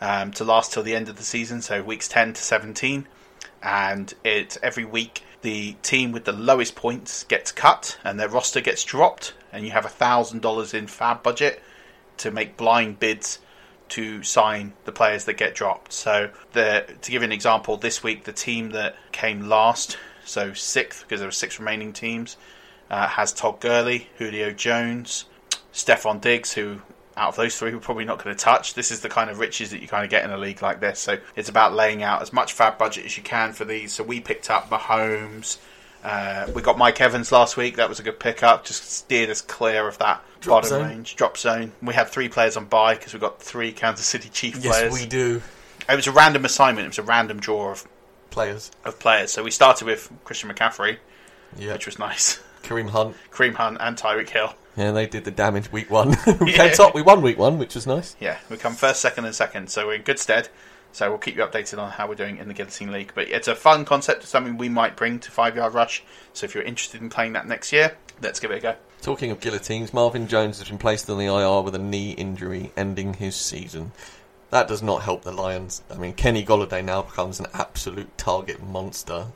um, 0.00 0.32
to 0.32 0.44
last 0.44 0.72
till 0.72 0.82
the 0.82 0.96
end 0.96 1.08
of 1.08 1.16
the 1.16 1.22
season. 1.22 1.62
So 1.62 1.82
weeks 1.82 2.08
ten 2.08 2.32
to 2.32 2.42
seventeen, 2.42 3.06
and 3.62 4.12
it 4.24 4.58
every 4.62 4.84
week 4.84 5.22
the 5.42 5.74
team 5.82 6.12
with 6.12 6.24
the 6.24 6.32
lowest 6.32 6.76
points 6.76 7.24
gets 7.24 7.50
cut 7.52 7.98
and 8.04 8.18
their 8.18 8.28
roster 8.28 8.60
gets 8.60 8.84
dropped, 8.84 9.34
and 9.52 9.64
you 9.64 9.72
have 9.72 9.84
a 9.84 9.90
thousand 9.90 10.40
dollars 10.42 10.72
in 10.72 10.86
FAAB 10.86 11.22
budget 11.22 11.62
to 12.18 12.30
make 12.30 12.56
blind 12.56 12.98
bids 13.00 13.38
to 13.92 14.22
sign 14.22 14.72
the 14.84 14.92
players 14.92 15.24
that 15.26 15.34
get 15.34 15.54
dropped. 15.54 15.92
So, 15.92 16.30
the, 16.52 16.86
to 17.02 17.10
give 17.10 17.22
you 17.22 17.26
an 17.26 17.32
example, 17.32 17.76
this 17.76 18.02
week 18.02 18.24
the 18.24 18.32
team 18.32 18.70
that 18.70 18.96
came 19.12 19.48
last, 19.48 19.96
so 20.24 20.52
sixth, 20.54 21.02
because 21.02 21.20
there 21.20 21.28
were 21.28 21.32
six 21.32 21.58
remaining 21.58 21.92
teams, 21.92 22.36
uh, 22.90 23.06
has 23.08 23.32
Todd 23.32 23.60
Gurley, 23.60 24.08
Julio 24.18 24.52
Jones, 24.52 25.26
Stefon 25.72 26.20
Diggs, 26.20 26.52
who 26.52 26.80
out 27.16 27.28
of 27.28 27.36
those 27.36 27.58
three 27.58 27.74
we're 27.74 27.80
probably 27.80 28.04
not 28.04 28.22
going 28.22 28.34
to 28.34 28.42
touch. 28.42 28.74
This 28.74 28.90
is 28.90 29.00
the 29.00 29.08
kind 29.08 29.30
of 29.30 29.38
riches 29.38 29.70
that 29.70 29.80
you 29.80 29.88
kind 29.88 30.04
of 30.04 30.10
get 30.10 30.24
in 30.24 30.30
a 30.30 30.38
league 30.38 30.62
like 30.62 30.80
this. 30.80 30.98
So 30.98 31.18
it's 31.36 31.48
about 31.48 31.74
laying 31.74 32.02
out 32.02 32.22
as 32.22 32.32
much 32.32 32.56
FAAB 32.56 32.78
budget 32.78 33.04
as 33.04 33.16
you 33.16 33.22
can 33.22 33.52
for 33.52 33.64
these. 33.64 33.92
So 33.92 34.02
we 34.02 34.20
picked 34.20 34.50
up 34.50 34.70
Mahomes. 34.70 35.58
Uh, 36.02 36.48
we 36.54 36.62
got 36.62 36.76
Mike 36.78 37.00
Evans 37.00 37.30
last 37.30 37.56
week. 37.56 37.76
That 37.76 37.88
was 37.88 38.00
a 38.00 38.02
good 38.02 38.18
pickup. 38.18 38.64
Just 38.64 38.90
steered 38.90 39.30
us 39.30 39.40
clear 39.40 39.86
of 39.86 39.98
that 39.98 40.22
Drop 40.40 40.62
bottom 40.62 40.68
zone. 40.70 40.88
range 40.88 41.14
drop 41.16 41.36
zone. 41.38 41.72
We 41.80 41.94
had 41.94 42.08
three 42.08 42.28
players 42.28 42.56
on 42.56 42.64
buy 42.64 42.94
because 42.94 43.14
we 43.14 43.20
got 43.20 43.40
three 43.40 43.70
Kansas 43.72 44.04
City 44.06 44.28
Chief 44.28 44.56
Yes, 44.56 44.66
players. 44.78 44.92
Yes, 44.94 45.02
we 45.02 45.08
do. 45.08 45.42
It 45.88 45.94
was 45.96 46.06
a 46.08 46.12
random 46.12 46.44
assignment. 46.44 46.86
It 46.86 46.88
was 46.90 46.98
a 46.98 47.02
random 47.02 47.38
draw 47.38 47.70
of, 47.70 47.86
Players. 48.30 48.70
of 48.84 48.98
players. 48.98 49.30
So 49.32 49.42
we 49.44 49.50
started 49.52 49.84
with 49.86 50.10
Christian 50.24 50.50
McCaffrey, 50.50 50.96
Yeah. 51.56 51.74
which 51.74 51.86
was 51.86 51.98
nice. 51.98 52.40
Kareem 52.62 52.90
Hunt. 52.90 53.16
Kareem 53.30 53.54
Hunt 53.54 53.76
and 53.80 53.96
Tyreek 53.96 54.28
Hill. 54.30 54.54
Yeah, 54.76 54.90
they 54.92 55.06
did 55.06 55.24
the 55.24 55.30
damage 55.30 55.70
week 55.70 55.90
one. 55.90 56.10
we 56.40 56.50
Yeah. 56.52 56.68
came 56.68 56.72
top. 56.72 56.94
We 56.94 57.02
won 57.02 57.20
week 57.22 57.38
one, 57.38 57.58
which 57.58 57.74
was 57.74 57.86
nice. 57.86 58.16
Yeah, 58.18 58.38
we 58.48 58.56
come 58.56 58.74
first, 58.74 59.00
second, 59.00 59.24
and 59.26 59.34
second, 59.34 59.70
so 59.70 59.86
we're 59.86 59.94
in 59.94 60.02
good 60.02 60.18
stead. 60.18 60.48
So 60.92 61.08
we'll 61.08 61.18
keep 61.18 61.36
you 61.36 61.42
updated 61.42 61.78
on 61.78 61.90
how 61.90 62.06
we're 62.06 62.14
doing 62.14 62.36
in 62.36 62.48
the 62.48 62.54
Guillotine 62.54 62.92
League. 62.92 63.12
But 63.14 63.28
it's 63.28 63.48
a 63.48 63.54
fun 63.54 63.84
concept, 63.84 64.24
something 64.24 64.58
we 64.58 64.68
might 64.68 64.94
bring 64.94 65.18
to 65.20 65.30
Five 65.30 65.56
Yard 65.56 65.74
Rush. 65.74 66.04
So 66.34 66.44
if 66.44 66.54
you're 66.54 66.64
interested 66.64 67.00
in 67.00 67.08
playing 67.08 67.32
that 67.32 67.46
next 67.46 67.72
year, 67.72 67.96
let's 68.20 68.38
give 68.40 68.50
it 68.50 68.58
a 68.58 68.60
go. 68.60 68.76
Talking 69.00 69.30
of 69.30 69.40
guillotines, 69.40 69.92
Marvin 69.92 70.28
Jones 70.28 70.58
has 70.58 70.68
been 70.68 70.78
placed 70.78 71.10
on 71.10 71.18
the 71.18 71.24
IR 71.24 71.62
with 71.62 71.74
a 71.74 71.78
knee 71.78 72.12
injury, 72.12 72.70
ending 72.76 73.14
his 73.14 73.34
season. 73.34 73.92
That 74.50 74.68
does 74.68 74.82
not 74.82 75.02
help 75.02 75.22
the 75.22 75.32
Lions. 75.32 75.82
I 75.90 75.96
mean, 75.96 76.12
Kenny 76.12 76.44
Golladay 76.44 76.84
now 76.84 77.02
becomes 77.02 77.40
an 77.40 77.46
absolute 77.54 78.16
target 78.18 78.62
monster. 78.62 79.26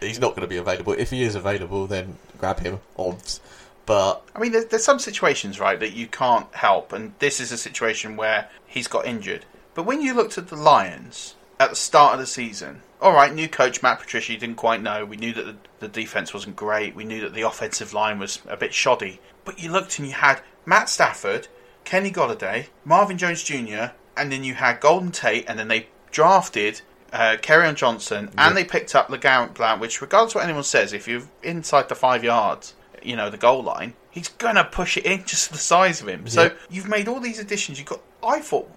He's 0.00 0.20
not 0.20 0.30
going 0.30 0.42
to 0.42 0.48
be 0.48 0.56
available. 0.56 0.92
If 0.92 1.10
he 1.10 1.22
is 1.22 1.36
available, 1.36 1.86
then 1.86 2.18
grab 2.36 2.60
him, 2.60 2.80
obvs. 2.98 3.40
But 3.86 4.22
I 4.34 4.40
mean, 4.40 4.52
there's, 4.52 4.66
there's 4.66 4.84
some 4.84 4.98
situations, 4.98 5.58
right, 5.60 5.80
that 5.80 5.94
you 5.94 6.08
can't 6.08 6.52
help, 6.54 6.92
and 6.92 7.14
this 7.20 7.40
is 7.40 7.52
a 7.52 7.56
situation 7.56 8.16
where 8.16 8.50
he's 8.66 8.86
got 8.86 9.06
injured. 9.06 9.46
But 9.78 9.86
when 9.86 10.02
you 10.02 10.12
looked 10.12 10.36
at 10.38 10.48
the 10.48 10.56
Lions 10.56 11.36
at 11.60 11.70
the 11.70 11.76
start 11.76 12.14
of 12.14 12.18
the 12.18 12.26
season, 12.26 12.82
all 13.00 13.12
right, 13.12 13.32
new 13.32 13.46
coach 13.46 13.80
Matt 13.80 14.00
Patricia, 14.00 14.32
you 14.32 14.38
didn't 14.40 14.56
quite 14.56 14.82
know. 14.82 15.04
We 15.04 15.16
knew 15.16 15.32
that 15.32 15.46
the, 15.46 15.56
the 15.78 15.86
defense 15.86 16.34
wasn't 16.34 16.56
great. 16.56 16.96
We 16.96 17.04
knew 17.04 17.20
that 17.20 17.32
the 17.32 17.42
offensive 17.42 17.94
line 17.94 18.18
was 18.18 18.40
a 18.48 18.56
bit 18.56 18.74
shoddy. 18.74 19.20
But 19.44 19.62
you 19.62 19.70
looked 19.70 20.00
and 20.00 20.08
you 20.08 20.14
had 20.14 20.40
Matt 20.66 20.88
Stafford, 20.88 21.46
Kenny 21.84 22.10
Golladay, 22.10 22.66
Marvin 22.84 23.18
Jones 23.18 23.44
Jr., 23.44 23.92
and 24.16 24.32
then 24.32 24.42
you 24.42 24.54
had 24.54 24.80
Golden 24.80 25.12
Tate, 25.12 25.44
and 25.46 25.56
then 25.56 25.68
they 25.68 25.86
drafted 26.10 26.80
uh, 27.12 27.36
Kerryon 27.40 27.76
Johnson, 27.76 28.30
and 28.36 28.56
they 28.56 28.64
picked 28.64 28.96
up 28.96 29.06
LeGarrette 29.06 29.54
Blount, 29.54 29.80
which, 29.80 30.00
regardless 30.00 30.32
of 30.32 30.40
what 30.40 30.44
anyone 30.44 30.64
says, 30.64 30.92
if 30.92 31.06
you're 31.06 31.22
inside 31.44 31.88
the 31.88 31.94
five 31.94 32.24
yards, 32.24 32.74
you 33.00 33.14
know, 33.14 33.30
the 33.30 33.36
goal 33.36 33.62
line, 33.62 33.94
he's 34.10 34.26
going 34.26 34.56
to 34.56 34.64
push 34.64 34.96
it 34.96 35.06
in 35.06 35.22
just 35.24 35.52
the 35.52 35.58
size 35.58 36.02
of 36.02 36.08
him. 36.08 36.26
So 36.26 36.50
you've 36.68 36.88
made 36.88 37.06
all 37.06 37.20
these 37.20 37.38
additions. 37.38 37.78
You've 37.78 37.86
got, 37.86 38.00
I 38.24 38.40
thought, 38.40 38.68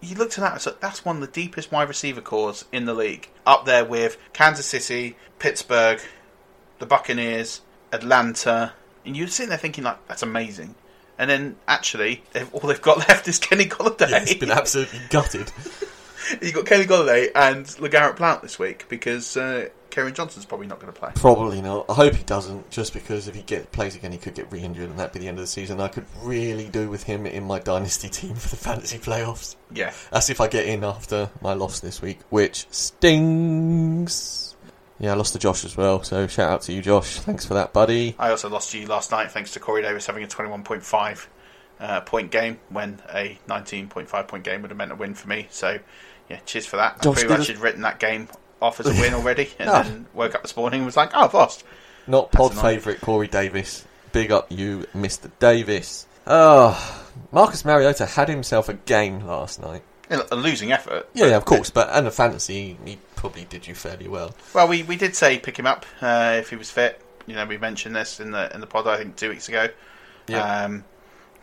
you 0.00 0.16
looked 0.16 0.38
at 0.38 0.42
that, 0.42 0.52
and 0.52 0.60
said, 0.60 0.74
that's 0.80 1.04
one 1.04 1.16
of 1.16 1.20
the 1.20 1.26
deepest 1.28 1.72
wide 1.72 1.88
receiver 1.88 2.20
cores 2.20 2.64
in 2.72 2.84
the 2.84 2.94
league. 2.94 3.28
Up 3.46 3.64
there 3.64 3.84
with 3.84 4.16
Kansas 4.32 4.66
City, 4.66 5.16
Pittsburgh, 5.38 6.00
the 6.78 6.86
Buccaneers, 6.86 7.62
Atlanta. 7.92 8.72
And 9.04 9.16
you're 9.16 9.28
sitting 9.28 9.50
there 9.50 9.58
thinking, 9.58 9.84
like, 9.84 10.06
that's 10.06 10.22
amazing. 10.22 10.74
And 11.18 11.28
then 11.28 11.56
actually, 11.66 12.22
they've, 12.32 12.52
all 12.54 12.68
they've 12.68 12.80
got 12.80 12.98
left 13.08 13.26
is 13.26 13.38
Kenny 13.38 13.66
Golladay. 13.66 14.10
Yeah, 14.10 14.22
it's 14.22 14.34
been 14.34 14.50
absolutely 14.50 15.00
gutted. 15.10 15.50
You've 16.42 16.54
got 16.54 16.66
Kelly 16.66 16.84
Golladay 16.84 17.30
and 17.34 17.64
LeGarrette 17.66 18.16
Blount 18.16 18.42
this 18.42 18.58
week 18.58 18.86
because 18.88 19.36
uh, 19.36 19.68
Kerryon 19.90 20.14
Johnson's 20.14 20.44
probably 20.44 20.66
not 20.66 20.80
going 20.80 20.92
to 20.92 20.98
play. 20.98 21.10
Probably 21.14 21.62
not. 21.62 21.86
I 21.88 21.94
hope 21.94 22.14
he 22.14 22.24
doesn't, 22.24 22.70
just 22.70 22.92
because 22.92 23.28
if 23.28 23.34
he 23.34 23.42
get 23.42 23.72
plays 23.72 23.96
again, 23.96 24.12
he 24.12 24.18
could 24.18 24.34
get 24.34 24.50
re-injured, 24.52 24.90
and 24.90 24.98
that'd 24.98 25.12
be 25.12 25.20
the 25.20 25.28
end 25.28 25.38
of 25.38 25.42
the 25.42 25.48
season. 25.48 25.80
I 25.80 25.88
could 25.88 26.04
really 26.22 26.68
do 26.68 26.90
with 26.90 27.04
him 27.04 27.26
in 27.26 27.44
my 27.44 27.58
dynasty 27.58 28.08
team 28.08 28.34
for 28.34 28.48
the 28.48 28.56
fantasy 28.56 28.98
playoffs. 28.98 29.56
Yeah. 29.72 29.92
That's 30.10 30.30
if 30.30 30.40
I 30.40 30.48
get 30.48 30.66
in 30.66 30.84
after 30.84 31.30
my 31.40 31.54
loss 31.54 31.80
this 31.80 32.02
week, 32.02 32.20
which 32.30 32.66
stings. 32.70 34.56
Yeah, 35.00 35.12
I 35.12 35.14
lost 35.14 35.32
to 35.34 35.38
Josh 35.38 35.64
as 35.64 35.76
well, 35.76 36.02
so 36.02 36.26
shout 36.26 36.50
out 36.50 36.62
to 36.62 36.72
you, 36.72 36.82
Josh. 36.82 37.20
Thanks 37.20 37.44
for 37.44 37.54
that, 37.54 37.72
buddy. 37.72 38.16
I 38.18 38.30
also 38.30 38.48
lost 38.48 38.72
to 38.72 38.78
you 38.78 38.86
last 38.88 39.12
night 39.12 39.30
thanks 39.30 39.52
to 39.52 39.60
Corey 39.60 39.82
Davis 39.82 40.06
having 40.06 40.24
a 40.24 40.26
21.5 40.26 41.26
uh, 41.80 42.00
point 42.00 42.32
game 42.32 42.58
when 42.68 43.00
a 43.14 43.38
19.5 43.48 44.28
point 44.28 44.44
game 44.44 44.62
would 44.62 44.70
have 44.72 44.78
meant 44.78 44.90
a 44.90 44.96
win 44.96 45.14
for 45.14 45.28
me. 45.28 45.46
So, 45.50 45.78
yeah, 46.28 46.38
cheers 46.46 46.66
for 46.66 46.76
that. 46.76 46.96
I 47.06 47.12
pretty 47.12 47.28
much 47.28 47.46
had 47.48 47.58
written 47.58 47.82
that 47.82 47.98
game 47.98 48.28
off 48.60 48.80
as 48.80 48.86
a 48.86 48.90
win 49.00 49.14
already 49.14 49.50
and 49.58 49.68
Ah. 49.70 49.82
then 49.82 50.06
woke 50.14 50.34
up 50.34 50.42
this 50.42 50.56
morning 50.56 50.80
and 50.80 50.86
was 50.86 50.96
like, 50.96 51.10
oh, 51.14 51.24
I've 51.24 51.34
lost. 51.34 51.64
Not 52.06 52.32
pod 52.32 52.54
favourite 52.54 53.00
Corey 53.00 53.28
Davis. 53.28 53.84
Big 54.12 54.32
up 54.32 54.46
you, 54.50 54.86
Mr. 54.96 55.30
Davis. 55.38 56.06
Oh, 56.26 57.06
Marcus 57.32 57.64
Mariota 57.64 58.06
had 58.06 58.28
himself 58.28 58.68
a 58.68 58.74
game 58.74 59.20
last 59.26 59.60
night. 59.60 59.82
A 60.10 60.36
losing 60.36 60.72
effort. 60.72 61.06
Yeah, 61.12 61.26
yeah, 61.26 61.36
of 61.36 61.44
course, 61.44 61.68
but 61.68 61.90
and 61.92 62.06
a 62.06 62.10
fantasy, 62.10 62.78
he 62.84 62.98
probably 63.14 63.44
did 63.44 63.66
you 63.68 63.74
fairly 63.74 64.08
well. 64.08 64.34
Well, 64.54 64.66
we, 64.66 64.82
we 64.82 64.96
did 64.96 65.14
say 65.14 65.38
pick 65.38 65.58
him 65.58 65.66
up 65.66 65.84
uh, 66.00 66.36
if 66.38 66.48
he 66.48 66.56
was 66.56 66.70
fit. 66.70 66.98
You 67.26 67.34
know, 67.34 67.44
we 67.44 67.58
mentioned 67.58 67.94
this 67.94 68.18
in 68.18 68.30
the 68.30 68.50
in 68.54 68.62
the 68.62 68.66
pod 68.66 68.86
I 68.86 68.96
think 68.96 69.16
two 69.16 69.28
weeks 69.28 69.48
ago. 69.50 69.68
Yeah. 70.26 70.64
Um, 70.64 70.84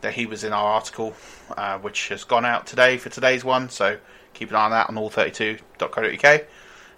that 0.02 0.14
he 0.14 0.26
was 0.26 0.44
in 0.44 0.52
our 0.54 0.66
article, 0.74 1.14
uh, 1.56 1.78
which 1.78 2.10
has 2.10 2.24
gone 2.24 2.44
out 2.46 2.66
today 2.66 2.98
for 2.98 3.10
today's 3.10 3.44
one. 3.44 3.70
So 3.70 3.98
keep 4.36 4.50
an 4.50 4.56
eye 4.56 4.66
on 4.66 4.72
that 4.72 4.90
on 4.90 4.96
all32.co.uk 4.96 6.46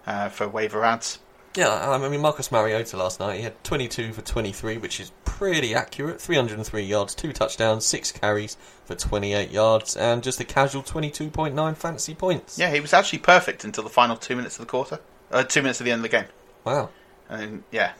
uh, 0.06 0.30
for 0.30 0.48
waiver 0.48 0.84
ads. 0.84 1.20
Yeah, 1.56 1.90
I 1.90 1.98
mean 2.10 2.22
Marcus 2.22 2.52
Mariota 2.52 2.98
last 2.98 3.20
night 3.20 3.38
he 3.38 3.42
had 3.42 3.64
22 3.64 4.14
for 4.14 4.22
23, 4.22 4.78
which 4.78 5.00
is 5.00 5.12
pretty 5.26 5.74
accurate. 5.74 6.22
303 6.22 6.84
yards, 6.84 7.16
two 7.16 7.34
touchdowns, 7.34 7.84
six 7.84 8.12
carries 8.12 8.58
for 8.86 8.94
28 8.94 9.50
yards, 9.50 9.96
and 9.98 10.22
just 10.22 10.40
a 10.40 10.44
casual 10.44 10.84
22.9 10.84 11.76
fantasy 11.76 12.14
points. 12.14 12.60
Yeah, 12.60 12.70
he 12.72 12.80
was 12.80 12.94
actually 12.94 13.20
perfect 13.20 13.64
until 13.64 13.84
the 13.84 13.90
final 13.90 14.16
two 14.16 14.36
minutes 14.36 14.60
of 14.60 14.66
the 14.66 14.70
quarter. 14.70 15.00
Uh, 15.32 15.44
two 15.44 15.62
minutes 15.64 15.80
of 15.80 15.86
the 15.86 15.92
end 15.92 16.00
of 16.00 16.04
the 16.04 16.16
game. 16.16 16.26
Wow. 16.64 16.90
And 17.28 17.64
yeah, 17.72 17.94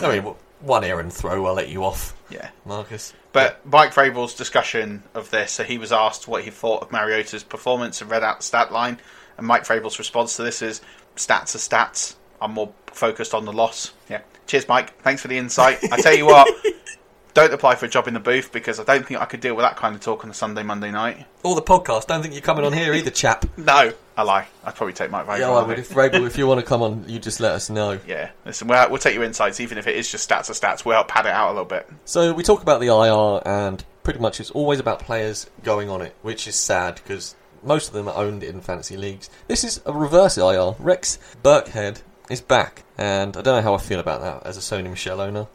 I 0.00 0.08
mean, 0.08 0.16
w- 0.18 0.36
one 0.60 0.84
errand 0.84 1.12
throw, 1.12 1.46
I'll 1.46 1.54
let 1.54 1.68
you 1.68 1.84
off. 1.84 2.16
Yeah. 2.30 2.50
Marcus. 2.64 3.12
But 3.32 3.64
Mike 3.66 3.92
Vrabel's 3.92 4.34
discussion 4.34 5.02
of 5.14 5.30
this, 5.30 5.52
so 5.52 5.64
he 5.64 5.78
was 5.78 5.92
asked 5.92 6.28
what 6.28 6.44
he 6.44 6.50
thought 6.50 6.82
of 6.82 6.92
Mariota's 6.92 7.42
performance 7.42 8.00
and 8.00 8.10
read 8.10 8.22
out 8.22 8.38
the 8.38 8.44
stat 8.44 8.72
line. 8.72 8.98
And 9.36 9.46
Mike 9.46 9.64
Vrabel's 9.64 9.98
response 9.98 10.36
to 10.36 10.42
this 10.42 10.62
is 10.62 10.80
stats 11.16 11.54
are 11.54 11.58
stats. 11.58 12.14
I'm 12.40 12.52
more 12.52 12.72
focused 12.86 13.34
on 13.34 13.44
the 13.44 13.52
loss. 13.52 13.92
Yeah. 14.08 14.20
Cheers, 14.46 14.68
Mike. 14.68 14.96
Thanks 15.02 15.22
for 15.22 15.28
the 15.28 15.38
insight. 15.38 15.78
I 15.90 16.00
tell 16.00 16.14
you 16.14 16.26
what, 16.26 16.48
don't 17.34 17.52
apply 17.52 17.74
for 17.74 17.86
a 17.86 17.88
job 17.88 18.06
in 18.08 18.14
the 18.14 18.20
booth 18.20 18.52
because 18.52 18.78
I 18.78 18.84
don't 18.84 19.04
think 19.06 19.20
I 19.20 19.24
could 19.24 19.40
deal 19.40 19.54
with 19.54 19.64
that 19.64 19.76
kind 19.76 19.94
of 19.94 20.00
talk 20.00 20.24
on 20.24 20.30
a 20.30 20.34
Sunday, 20.34 20.62
Monday 20.62 20.90
night. 20.90 21.26
Or 21.42 21.54
the 21.54 21.62
podcast. 21.62 22.06
Don't 22.06 22.22
think 22.22 22.32
you're 22.32 22.42
coming 22.42 22.64
on 22.64 22.72
here 22.72 22.94
either, 22.94 23.10
chap. 23.10 23.44
No, 23.56 23.92
I 24.16 24.22
lie. 24.22 24.46
I'd 24.64 24.76
probably 24.76 24.94
take 24.94 25.10
Mike 25.10 25.26
Vrabel. 25.26 25.38
Yeah, 25.40 25.50
I 25.50 25.66
would. 25.66 25.78
If 25.78 25.90
Vrabel, 25.90 26.26
if 26.26 26.38
you 26.38 26.46
want 26.46 26.60
to 26.60 26.66
come 26.66 26.80
on, 26.80 27.04
you 27.08 27.18
just 27.18 27.40
let 27.40 27.52
us 27.52 27.68
know. 27.68 27.98
Yeah, 28.06 28.30
listen, 28.44 28.68
we'll, 28.68 28.90
we'll 28.90 28.98
take 28.98 29.14
your 29.14 29.24
insights, 29.24 29.60
even 29.60 29.78
if 29.78 29.86
it 29.86 29.96
is 29.96 30.10
just 30.10 30.28
stats 30.28 30.50
are 30.50 30.52
stats. 30.52 30.84
We'll 30.84 30.94
help 30.96 31.08
pad 31.08 31.26
it 31.26 31.32
out 31.32 31.48
a 31.48 31.52
little 31.52 31.64
bit. 31.64 31.88
So 32.04 32.32
we 32.32 32.42
talk 32.42 32.62
about 32.62 32.80
the 32.80 32.88
IR, 32.88 33.42
and 33.44 33.82
pretty 34.04 34.20
much 34.20 34.38
it's 34.40 34.50
always 34.50 34.78
about 34.78 35.00
players 35.00 35.50
going 35.64 35.88
on 35.90 36.02
it, 36.02 36.14
which 36.22 36.46
is 36.46 36.54
sad 36.54 36.96
because 36.96 37.34
most 37.62 37.88
of 37.88 37.94
them 37.94 38.06
are 38.06 38.16
owned 38.16 38.44
in 38.44 38.60
fantasy 38.60 38.96
leagues. 38.96 39.30
This 39.48 39.64
is 39.64 39.80
a 39.86 39.92
reverse 39.92 40.38
IR. 40.38 40.74
Rex 40.78 41.18
Burkhead 41.42 42.02
is 42.30 42.40
back, 42.40 42.84
and 42.96 43.36
I 43.36 43.42
don't 43.42 43.56
know 43.56 43.62
how 43.62 43.74
I 43.74 43.78
feel 43.78 44.00
about 44.00 44.20
that 44.20 44.46
as 44.46 44.56
a 44.56 44.60
Sony 44.60 44.90
Michel 44.90 45.20
owner. 45.20 45.46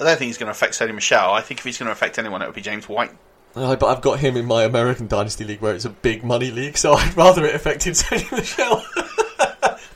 I 0.00 0.04
don't 0.04 0.18
think 0.18 0.28
he's 0.28 0.38
going 0.38 0.46
to 0.46 0.52
affect 0.52 0.74
Sony 0.74 0.94
Michel. 0.94 1.32
I 1.32 1.40
think 1.40 1.60
if 1.60 1.64
he's 1.64 1.78
going 1.78 1.86
to 1.86 1.92
affect 1.92 2.18
anyone, 2.18 2.42
it 2.42 2.46
would 2.46 2.54
be 2.54 2.60
James 2.62 2.88
White. 2.88 3.10
Uh, 3.54 3.74
but 3.76 3.86
I've 3.86 4.02
got 4.02 4.18
him 4.18 4.36
in 4.36 4.44
my 4.44 4.64
American 4.64 5.06
Dynasty 5.06 5.44
League 5.44 5.60
where 5.62 5.74
it's 5.74 5.86
a 5.86 5.90
big 5.90 6.22
money 6.22 6.50
league, 6.50 6.76
so 6.76 6.92
I'd 6.94 7.16
rather 7.16 7.44
it 7.46 7.54
affected 7.54 7.94
Sony 7.94 8.30
Michel. 8.36 8.84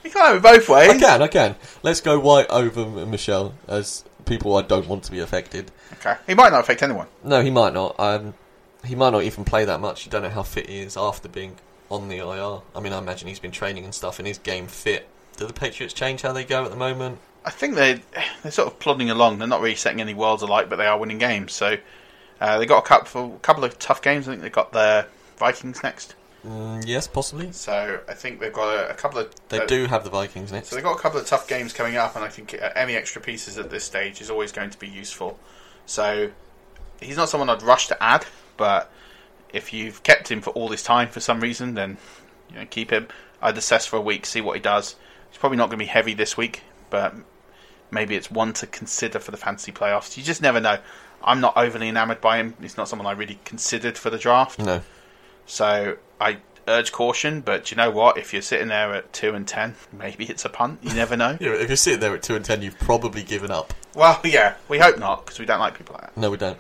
You 0.02 0.10
can't 0.10 0.26
have 0.26 0.36
it 0.36 0.42
both 0.42 0.68
ways. 0.68 0.90
I 0.90 0.98
can, 0.98 1.22
I 1.22 1.28
can. 1.28 1.56
Let's 1.82 2.00
go 2.00 2.18
White 2.18 2.48
over 2.48 2.80
M- 2.82 3.10
Michel 3.10 3.54
as 3.68 4.04
people 4.24 4.56
I 4.56 4.62
don't 4.62 4.86
want 4.88 5.04
to 5.04 5.10
be 5.12 5.20
affected. 5.20 5.70
Okay. 5.94 6.16
He 6.26 6.34
might 6.34 6.50
not 6.50 6.60
affect 6.60 6.82
anyone. 6.82 7.06
No, 7.22 7.42
he 7.42 7.50
might 7.50 7.74
not. 7.74 7.94
Um, 8.00 8.34
he 8.84 8.94
might 8.94 9.10
not 9.10 9.22
even 9.24 9.44
play 9.44 9.66
that 9.66 9.80
much. 9.80 10.06
You 10.06 10.10
don't 10.10 10.22
know 10.22 10.30
how 10.30 10.42
fit 10.42 10.68
he 10.70 10.80
is 10.80 10.96
after 10.96 11.28
being 11.28 11.56
on 11.90 12.08
the 12.08 12.18
IR. 12.18 12.62
I 12.74 12.80
mean, 12.80 12.92
I 12.94 12.98
imagine 12.98 13.28
he's 13.28 13.38
been 13.40 13.50
training 13.50 13.84
and 13.84 13.94
stuff, 13.94 14.18
and 14.18 14.26
his 14.26 14.38
game 14.38 14.66
fit. 14.66 15.06
Do 15.36 15.46
the 15.46 15.52
Patriots 15.52 15.92
change 15.94 16.22
how 16.22 16.32
they 16.32 16.44
go 16.44 16.64
at 16.64 16.70
the 16.70 16.76
moment? 16.76 17.18
I 17.44 17.50
think 17.50 17.74
they're 17.74 18.00
they're 18.42 18.53
sort 18.53 18.68
of 18.68 18.79
plodding 18.79 19.11
along. 19.11 19.38
They're 19.38 19.48
not 19.48 19.61
really 19.61 19.76
setting 19.76 20.00
any 20.00 20.14
worlds 20.14 20.42
alight, 20.42 20.68
but 20.68 20.76
they 20.76 20.87
are 20.87 20.98
winning 20.98 21.18
games. 21.18 21.53
So 21.53 21.76
uh, 22.40 22.59
they 22.59 22.66
got 22.66 22.79
a 22.79 22.87
couple 22.87 23.38
couple 23.42 23.64
of 23.64 23.79
tough 23.79 24.03
games. 24.03 24.29
I 24.29 24.33
think 24.33 24.42
they 24.42 24.50
got 24.50 24.72
the 24.72 25.07
Vikings 25.37 25.83
next. 25.83 26.14
Mm, 26.46 26.87
yes, 26.87 27.07
possibly. 27.07 27.53
So 27.53 28.00
I 28.09 28.14
think 28.14 28.40
they've 28.40 28.53
got 28.53 28.74
a, 28.74 28.90
a 28.90 28.94
couple 28.94 29.18
of. 29.18 29.35
They 29.48 29.61
uh, 29.61 29.66
do 29.66 29.87
have 29.87 30.05
the 30.05 30.11
Vikings 30.11 30.53
next. 30.53 30.68
So 30.68 30.76
they've 30.76 30.85
got 30.85 30.96
a 30.96 31.00
couple 31.00 31.20
of 31.20 31.26
tough 31.26 31.46
games 31.46 31.72
coming 31.72 31.96
up, 31.96 32.16
and 32.16 32.24
I 32.24 32.29
think 32.29 32.55
uh, 32.55 32.70
any 32.74 32.94
extra 32.94 33.20
pieces 33.20 33.59
at 33.59 33.70
this 33.70 33.85
stage 33.85 34.20
is 34.20 34.31
always 34.31 34.53
going 34.53 34.70
to 34.70 34.79
be 34.79 34.88
useful. 34.88 35.38
So 35.87 36.31
he's 37.00 37.16
not 37.16 37.29
someone 37.29 37.50
I'd 37.50 37.62
rush 37.62 37.88
to 37.88 38.03
add, 38.03 38.24
but 38.57 38.90
if 39.53 39.72
you've 39.72 40.03
kept 40.03 40.31
him 40.31 40.40
for 40.40 40.50
all 40.50 40.68
this 40.68 40.83
time 40.83 41.09
for 41.09 41.20
some 41.20 41.40
reason, 41.40 41.74
then 41.74 41.98
you 42.50 42.57
know, 42.57 42.66
keep 42.68 42.90
him. 42.90 43.09
I'd 43.42 43.57
assess 43.59 43.87
for 43.87 43.96
a 43.96 44.00
week, 44.00 44.26
see 44.26 44.40
what 44.40 44.57
he 44.57 44.62
does. 44.62 44.96
He's 45.31 45.38
probably 45.38 45.59
not 45.59 45.66
going 45.66 45.79
to 45.79 45.85
be 45.85 45.88
heavy 45.88 46.14
this 46.14 46.37
week, 46.37 46.62
but 46.90 47.14
maybe 47.90 48.16
it's 48.16 48.31
one 48.31 48.53
to 48.55 48.66
consider 48.66 49.18
for 49.18 49.31
the 49.31 49.37
fantasy 49.37 49.72
playoffs. 49.72 50.16
You 50.16 50.22
just 50.22 50.42
never 50.42 50.61
know. 50.61 50.79
I'm 51.22 51.40
not 51.40 51.57
overly 51.57 51.88
enamoured 51.88 52.20
by 52.20 52.38
him. 52.38 52.55
He's 52.61 52.76
not 52.76 52.88
someone 52.88 53.07
I 53.07 53.12
really 53.12 53.38
considered 53.44 53.98
for 53.98 54.11
the 54.11 54.18
draft. 54.18 54.59
No. 54.59 54.83
So 55.46 55.96
I 56.20 56.38
urge 56.66 56.92
caution, 56.92 57.40
but 57.40 57.70
you 57.70 57.76
know 57.76 57.90
what? 57.90 58.16
If 58.16 58.33
you're 58.33 58.42
sitting 58.42 58.68
there 58.68 58.94
at 58.94 59.12
two 59.12 59.35
and 59.35 59.46
ten, 59.46 59.74
maybe 59.92 60.24
it's 60.26 60.44
a 60.44 60.48
punt. 60.48 60.81
You 60.83 60.94
never 60.94 61.16
know. 61.16 61.37
Yeah, 61.40 61.55
if 61.55 61.68
you're 61.68 61.76
sitting 61.76 62.00
there 62.00 62.14
at 62.14 62.22
2 62.22 62.37
and 62.37 62.44
10, 62.44 62.62
you've 62.62 62.79
probably 62.79 63.22
given 63.22 63.50
up. 63.50 63.72
Well, 63.94 64.20
yeah, 64.24 64.55
we 64.68 64.79
hope 64.79 64.98
not 64.98 65.24
because 65.24 65.38
we 65.38 65.46
don't 65.46 65.59
like 65.59 65.76
people 65.76 65.94
like 65.94 66.14
that. 66.14 66.16
No, 66.16 66.31
we 66.31 66.37
don't. 66.37 66.59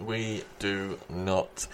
We 0.00 0.44
do 0.58 0.98
not. 1.08 1.66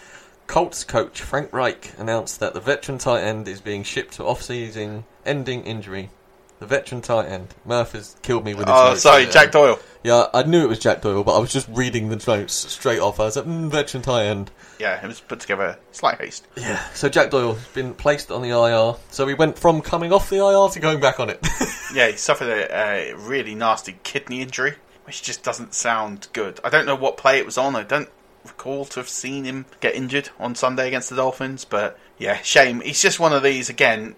Colts 0.47 0.83
coach 0.83 1.21
Frank 1.21 1.53
Reich 1.53 1.93
announced 1.99 2.41
that 2.41 2.55
the 2.55 2.61
veteran 2.61 2.99
tight 2.99 3.21
end 3.23 3.47
is 3.49 3.61
being 3.61 3.83
shipped 3.83 4.15
to 4.15 4.25
off-season 4.25 5.05
ending 5.27 5.63
injury. 5.65 6.11
The 6.61 6.67
veteran 6.67 7.01
tight 7.03 7.27
end. 7.27 7.55
Murph 7.65 7.93
has 7.93 8.17
killed 8.23 8.45
me 8.45 8.53
with 8.55 8.67
his 8.67 8.77
Oh, 8.77 8.91
notes 8.91 9.03
sorry, 9.03 9.25
there. 9.25 9.33
Jack 9.33 9.53
Doyle. 9.53 9.79
Yeah, 10.03 10.27
I 10.35 10.43
knew 10.45 10.63
it 10.63 10.69
was 10.69 10.79
Jack 10.79 11.03
Doyle, 11.03 11.23
but 11.25 11.37
I 11.37 11.39
was 11.39 11.53
just 11.53 11.69
reading 11.69 12.09
the 12.09 12.17
notes 12.27 12.53
straight 12.55 12.99
off. 13.01 13.21
I 13.21 13.25
was 13.25 13.37
like, 13.37 13.45
mm, 13.47 13.69
veteran 13.71 14.03
tight 14.03 14.25
end. 14.27 14.51
Yeah, 14.79 15.01
it 15.03 15.07
was 15.07 15.21
put 15.21 15.41
together 15.41 15.79
slight 15.93 16.21
haste. 16.21 16.47
Yeah. 16.57 16.83
So 16.95 17.09
Jack 17.09 17.31
Doyle 17.31 17.55
has 17.55 17.67
been 17.69 17.95
placed 17.95 18.31
on 18.31 18.43
the 18.43 18.51
IR. 18.51 18.97
So 19.11 19.25
we 19.27 19.35
went 19.35 19.59
from 19.59 19.81
coming 19.83 20.13
off 20.13 20.31
the 20.31 20.37
IR 20.37 20.69
to 20.71 20.81
going 20.81 21.01
back 21.01 21.21
on 21.21 21.31
it. 21.31 21.47
Yeah, 21.95 22.09
he 22.11 22.19
suffered 22.19 22.49
a, 22.49 22.77
a 22.77 23.15
really 23.17 23.55
nasty 23.55 23.97
kidney 24.03 24.43
injury, 24.43 24.75
which 25.05 25.23
just 25.23 25.43
doesn't 25.43 25.73
sound 25.73 26.29
good. 26.35 26.61
I 26.63 26.69
don't 26.69 26.85
know 26.85 26.95
what 26.95 27.17
play 27.17 27.39
it 27.39 27.47
was 27.47 27.57
on. 27.57 27.75
I 27.75 27.83
don't 27.83 28.11
recall 28.45 28.85
to 28.85 29.01
have 29.01 29.09
seen 29.09 29.45
him 29.47 29.65
get 29.81 29.95
injured 29.95 30.29
on 30.39 30.55
Sunday 30.55 30.87
against 30.87 31.09
the 31.09 31.17
Dolphins, 31.17 31.65
but 31.65 31.99
yeah, 32.19 32.43
shame. 32.43 32.83
He's 32.83 33.01
just 33.01 33.19
one 33.19 33.33
of 33.33 33.43
these 33.43 33.71
again. 33.71 34.17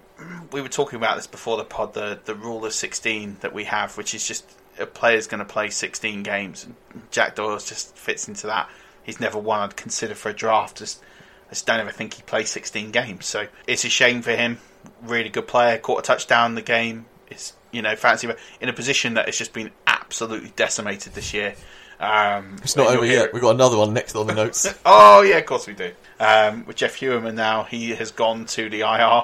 We 0.53 0.61
were 0.63 0.69
talking 0.69 0.97
about 0.97 1.17
this 1.17 1.27
before 1.27 1.57
the 1.57 1.65
pod, 1.65 1.95
the 1.95 2.19
the 2.25 2.35
rule 2.35 2.65
of 2.65 2.73
sixteen 2.73 3.37
that 3.41 3.53
we 3.53 3.65
have, 3.65 3.97
which 3.97 4.15
is 4.15 4.27
just 4.27 4.45
a 4.79 4.87
player's 4.87 5.27
going 5.27 5.39
to 5.39 5.45
play 5.45 5.71
sixteen 5.71 6.23
games. 6.23 6.65
And 6.65 6.75
Jack 7.11 7.37
Doyle 7.37 7.59
just 7.59 7.97
fits 7.97 8.29
into 8.29 8.47
that. 8.49 8.69
He's 9.03 9.21
never 9.21 9.39
one 9.39 9.61
I'd 9.61 9.77
consider 9.77 10.15
for 10.15 10.29
a 10.31 10.35
draft. 10.35 10.79
Just 10.79 11.01
I 11.47 11.51
just 11.51 11.67
don't 11.67 11.81
ever 11.81 11.91
think 11.91 12.15
he 12.15 12.23
plays 12.23 12.49
16 12.51 12.93
games. 12.93 13.27
So 13.27 13.49
it's 13.67 13.85
a 13.85 13.89
shame 13.89 14.23
for 14.23 14.31
him. 14.31 14.59
Really 15.03 15.29
good 15.31 15.49
player, 15.49 15.79
caught 15.79 15.99
a 15.99 16.03
touchdown 16.03 16.53
in 16.53 16.55
the 16.55 16.63
game. 16.63 17.07
It's 17.29 17.55
you 17.73 17.83
know 17.83 17.97
fancy 17.97 18.29
in 18.61 18.69
a 18.69 18.73
position 18.73 19.15
that 19.15 19.27
has 19.27 19.37
just 19.39 19.53
been 19.53 19.71
absolutely 19.87 20.53
decimated 20.55 21.15
this 21.15 21.33
year. 21.35 21.55
Um, 21.99 22.57
It's 22.63 22.77
not 22.77 22.87
over 22.89 23.05
yet. 23.05 23.27
it- 23.27 23.33
We've 23.35 23.43
got 23.43 23.55
another 23.57 23.77
one 23.77 23.93
next 23.93 24.15
on 24.17 24.27
the 24.27 24.35
notes. 24.35 24.73
oh 24.87 25.23
yeah, 25.23 25.37
of 25.39 25.47
course 25.47 25.67
we 25.67 25.75
do. 25.75 25.93
Um, 26.19 26.65
with 26.67 26.77
Jeff 26.77 26.97
Heuerman 26.99 27.35
now, 27.35 27.65
he 27.65 27.91
has 27.91 28.11
gone 28.11 28.47
to 28.47 28.71
the 28.71 28.81
IR 28.81 29.23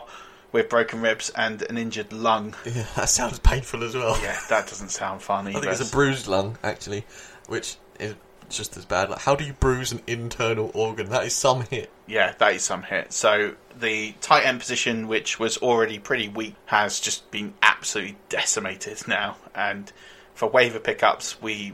with 0.52 0.68
broken 0.68 1.00
ribs 1.00 1.30
and 1.30 1.62
an 1.62 1.78
injured 1.78 2.12
lung. 2.12 2.54
yeah, 2.64 2.87
that 2.96 3.09
sounds 3.09 3.38
painful 3.38 3.85
as 3.85 3.94
well. 3.94 4.18
Yeah, 4.22 4.38
that 4.48 4.68
doesn't 4.68 4.90
sound 4.90 5.22
fun 5.22 5.48
I 5.48 5.52
think 5.52 5.66
it's 5.66 5.88
a 5.88 5.92
bruised 5.92 6.26
lung, 6.26 6.59
actually, 6.62 7.04
which 7.46 7.76
is 7.98 8.14
just 8.48 8.76
as 8.76 8.85
bad. 8.85 9.11
Like, 9.11 9.20
how 9.20 9.35
do 9.35 9.44
you 9.44 9.52
bruise 9.52 9.92
an 9.92 10.02
internal 10.06 10.70
organ? 10.74 11.11
That 11.11 11.24
is 11.24 11.35
some 11.35 11.62
hit. 11.62 11.90
Yeah, 12.06 12.35
that 12.38 12.54
is 12.54 12.62
some 12.62 12.82
hit. 12.82 13.12
So 13.12 13.54
the 13.78 14.14
tight 14.20 14.46
end 14.46 14.61
position, 14.61 15.09
which 15.09 15.38
was 15.38 15.56
already 15.59 15.98
pretty 15.98 16.28
weak, 16.28 16.54
has 16.66 17.00
just 17.00 17.30
been 17.30 17.54
absolutely 17.62 18.16
decimated 18.28 19.02
now. 19.09 19.37
And 19.54 19.92
for 20.35 20.48
waiver 20.48 20.78
pickups, 20.78 21.40
we 21.40 21.72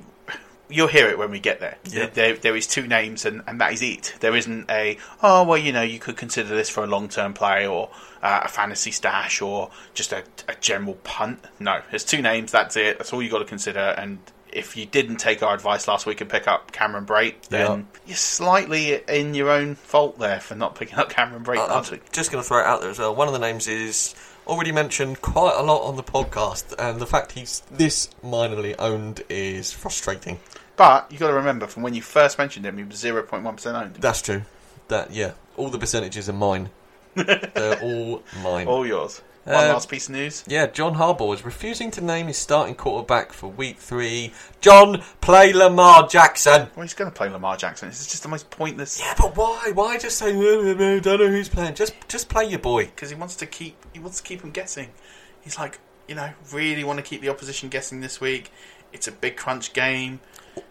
you'll 0.72 0.88
hear 0.88 1.08
it 1.08 1.18
when 1.18 1.30
we 1.30 1.38
get 1.40 1.60
there. 1.60 1.76
Yeah. 1.90 2.06
There, 2.06 2.34
there 2.36 2.56
is 2.56 2.66
two 2.66 2.86
names, 2.86 3.24
and, 3.24 3.42
and 3.46 3.60
that 3.60 3.72
is 3.72 3.82
it. 3.82 4.14
There 4.20 4.34
isn't 4.34 4.70
a 4.70 4.96
oh 5.22 5.44
well, 5.44 5.58
you 5.58 5.72
know, 5.72 5.82
you 5.82 5.98
could 5.98 6.16
consider 6.16 6.48
this 6.54 6.68
for 6.68 6.82
a 6.82 6.86
long 6.86 7.08
term 7.08 7.34
play 7.34 7.66
or 7.66 7.90
uh, 8.22 8.40
a 8.44 8.48
fantasy 8.48 8.90
stash 8.90 9.40
or 9.42 9.70
just 9.94 10.12
a, 10.12 10.24
a 10.48 10.54
general 10.60 10.94
punt. 11.04 11.44
No, 11.60 11.80
there's 11.90 12.04
two 12.04 12.22
names. 12.22 12.52
That's 12.52 12.76
it. 12.76 12.98
That's 12.98 13.12
all 13.12 13.22
you 13.22 13.30
got 13.30 13.38
to 13.40 13.44
consider. 13.44 13.78
And 13.80 14.18
if 14.52 14.76
you 14.76 14.84
didn't 14.86 15.16
take 15.16 15.42
our 15.42 15.54
advice 15.54 15.88
last 15.88 16.04
week 16.04 16.20
and 16.20 16.28
pick 16.28 16.46
up 16.46 16.72
Cameron 16.72 17.06
Brate, 17.06 17.48
then 17.48 17.88
you're 18.06 18.16
slightly 18.16 19.00
in 19.08 19.34
your 19.34 19.50
own 19.50 19.74
fault 19.74 20.18
there 20.18 20.40
for 20.40 20.54
not 20.54 20.74
picking 20.74 20.98
up 20.98 21.08
Cameron 21.08 21.42
Brate 21.44 21.58
I- 21.58 21.78
I'm 21.78 21.90
week. 21.90 22.12
just 22.12 22.30
going 22.30 22.42
to 22.42 22.46
throw 22.46 22.60
it 22.60 22.66
out 22.66 22.80
there 22.82 22.90
as 22.90 22.98
well. 22.98 23.14
One 23.14 23.28
of 23.28 23.32
the 23.32 23.40
names 23.40 23.66
is 23.66 24.14
already 24.46 24.72
mentioned 24.72 25.22
quite 25.22 25.54
a 25.56 25.62
lot 25.62 25.86
on 25.86 25.96
the 25.96 26.02
podcast, 26.02 26.74
and 26.78 27.00
the 27.00 27.06
fact 27.06 27.32
he's 27.32 27.60
this 27.70 28.10
minorly 28.24 28.74
owned 28.78 29.22
is 29.28 29.72
frustrating. 29.72 30.38
But 30.76 31.10
you 31.12 31.18
got 31.18 31.28
to 31.28 31.34
remember, 31.34 31.66
from 31.66 31.82
when 31.82 31.94
you 31.94 32.02
first 32.02 32.38
mentioned 32.38 32.64
him, 32.66 32.78
he 32.78 32.84
was 32.84 32.96
0.1% 32.96 33.74
owned. 33.74 33.94
That's 33.96 34.22
true. 34.22 34.42
That 34.88 35.12
yeah, 35.12 35.32
all 35.56 35.68
the 35.68 35.78
percentages 35.78 36.28
are 36.28 36.32
mine. 36.34 36.70
They're 37.14 37.80
all 37.82 38.22
mine. 38.42 38.66
All 38.66 38.86
yours. 38.86 39.22
One 39.44 39.56
Uh, 39.56 39.72
last 39.72 39.88
piece 39.88 40.08
of 40.08 40.14
news. 40.14 40.44
Yeah, 40.46 40.66
John 40.68 40.94
Harbaugh 40.94 41.34
is 41.34 41.44
refusing 41.44 41.90
to 41.92 42.00
name 42.00 42.28
his 42.28 42.36
starting 42.38 42.74
quarterback 42.76 43.32
for 43.32 43.48
Week 43.48 43.76
Three. 43.76 44.32
John, 44.60 45.02
play 45.20 45.52
Lamar 45.52 46.06
Jackson. 46.08 46.68
Well, 46.76 46.82
he's 46.82 46.94
going 46.94 47.10
to 47.10 47.14
play 47.16 47.28
Lamar 47.28 47.56
Jackson. 47.56 47.88
This 47.88 48.00
is 48.00 48.06
just 48.06 48.22
the 48.22 48.28
most 48.28 48.50
pointless. 48.50 49.00
Yeah, 49.00 49.14
but 49.18 49.36
why? 49.36 49.72
Why 49.74 49.98
just 49.98 50.16
say 50.18 50.32
"No, 50.32 50.62
no, 50.62 50.74
no, 50.74 51.00
don't 51.00 51.18
know 51.20 51.28
who's 51.28 51.48
playing? 51.48 51.74
Just, 51.74 51.94
just 52.08 52.28
play 52.28 52.44
your 52.44 52.60
boy. 52.60 52.86
because 52.86 53.10
he 53.10 53.16
wants 53.16 53.34
to 53.36 53.46
keep 53.46 53.76
he 53.92 53.98
wants 53.98 54.18
to 54.20 54.22
keep 54.22 54.42
him 54.42 54.52
guessing. 54.52 54.90
He's 55.42 55.58
like, 55.58 55.80
you 56.06 56.14
know, 56.14 56.30
really 56.52 56.84
want 56.84 56.98
to 56.98 57.02
keep 57.02 57.20
the 57.20 57.28
opposition 57.28 57.68
guessing 57.68 58.00
this 58.00 58.20
week. 58.20 58.52
It's 58.92 59.08
a 59.08 59.12
big 59.12 59.36
crunch 59.36 59.72
game. 59.72 60.20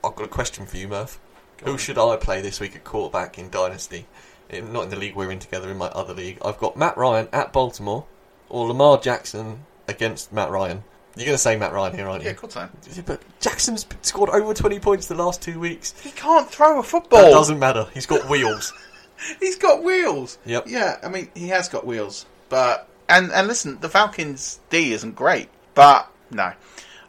I've 0.04 0.15
got 0.15 0.24
a 0.24 0.28
question 0.28 0.65
for 0.65 0.78
you, 0.78 0.88
Murph. 0.88 1.20
Who 1.63 1.78
should 1.78 1.98
I 1.98 2.15
play 2.17 2.41
this 2.41 2.60
week 2.60 2.76
at 2.76 2.84
quarterback 2.84 3.38
in 3.38 3.50
Dynasty? 3.50 4.08
In, 4.50 4.74
not 4.74 4.84
in 4.84 4.89
the 4.89 4.96
league 4.96 5.15
we're 5.15 5.32
in 5.32 5.39
together, 5.39 5.70
in 5.70 5.78
my 5.78 5.88
other 5.88 6.13
league. 6.13 6.39
I've 6.44 6.58
got 6.58 6.76
Matt 6.76 6.98
Ryan 6.98 7.30
at 7.32 7.54
Baltimore, 7.54 8.06
or 8.50 8.67
Lamar 8.67 9.00
Jackson 9.00 9.65
against 9.88 10.34
Matt 10.34 10.50
Ryan. 10.50 10.84
You're 11.15 11.26
going 11.26 11.36
to 11.36 11.39
say 11.39 11.58
Matt 11.58 11.74
Ryan 11.74 11.96
here, 11.96 12.08
aren't 12.08 12.24
you? 12.24 12.28
Yeah, 12.28 12.32
of 12.32 12.38
course 12.38 12.56
I 12.56 12.63
am. 12.63 12.72
But 13.06 13.22
Jackson's 13.41 13.86
scored 14.02 14.30
over 14.30 14.54
20 14.54 14.80
points 14.80 15.08
the 15.08 15.15
last 15.15 15.41
two 15.41 15.60
weeks. 15.60 15.94
He 16.02 16.12
can't 16.12 16.50
throw 16.50 16.80
a 16.80 16.84
football. 16.84 17.22
That 17.22 17.32
doesn't 17.32 17.60
matter. 17.60 17.88
He's 17.94 18.06
got 18.06 18.30
wheels. 18.30 18.74
He's 19.39 19.58
got 19.58 19.84
wheels. 19.84 20.38
Yep. 20.46 20.65
Yeah, 20.67 20.98
I 21.04 21.10
mean, 21.10 21.30
he 21.36 21.50
has 21.50 21.70
got 21.70 21.86
wheels. 21.86 22.26
But 22.50 22.88
and 23.08 23.32
and 23.32 23.48
listen, 23.48 23.80
the 23.80 23.89
Falcons 23.89 24.60
D 24.70 24.94
isn't 24.94 25.15
great, 25.15 25.50
but 25.76 26.10
no, 26.32 26.54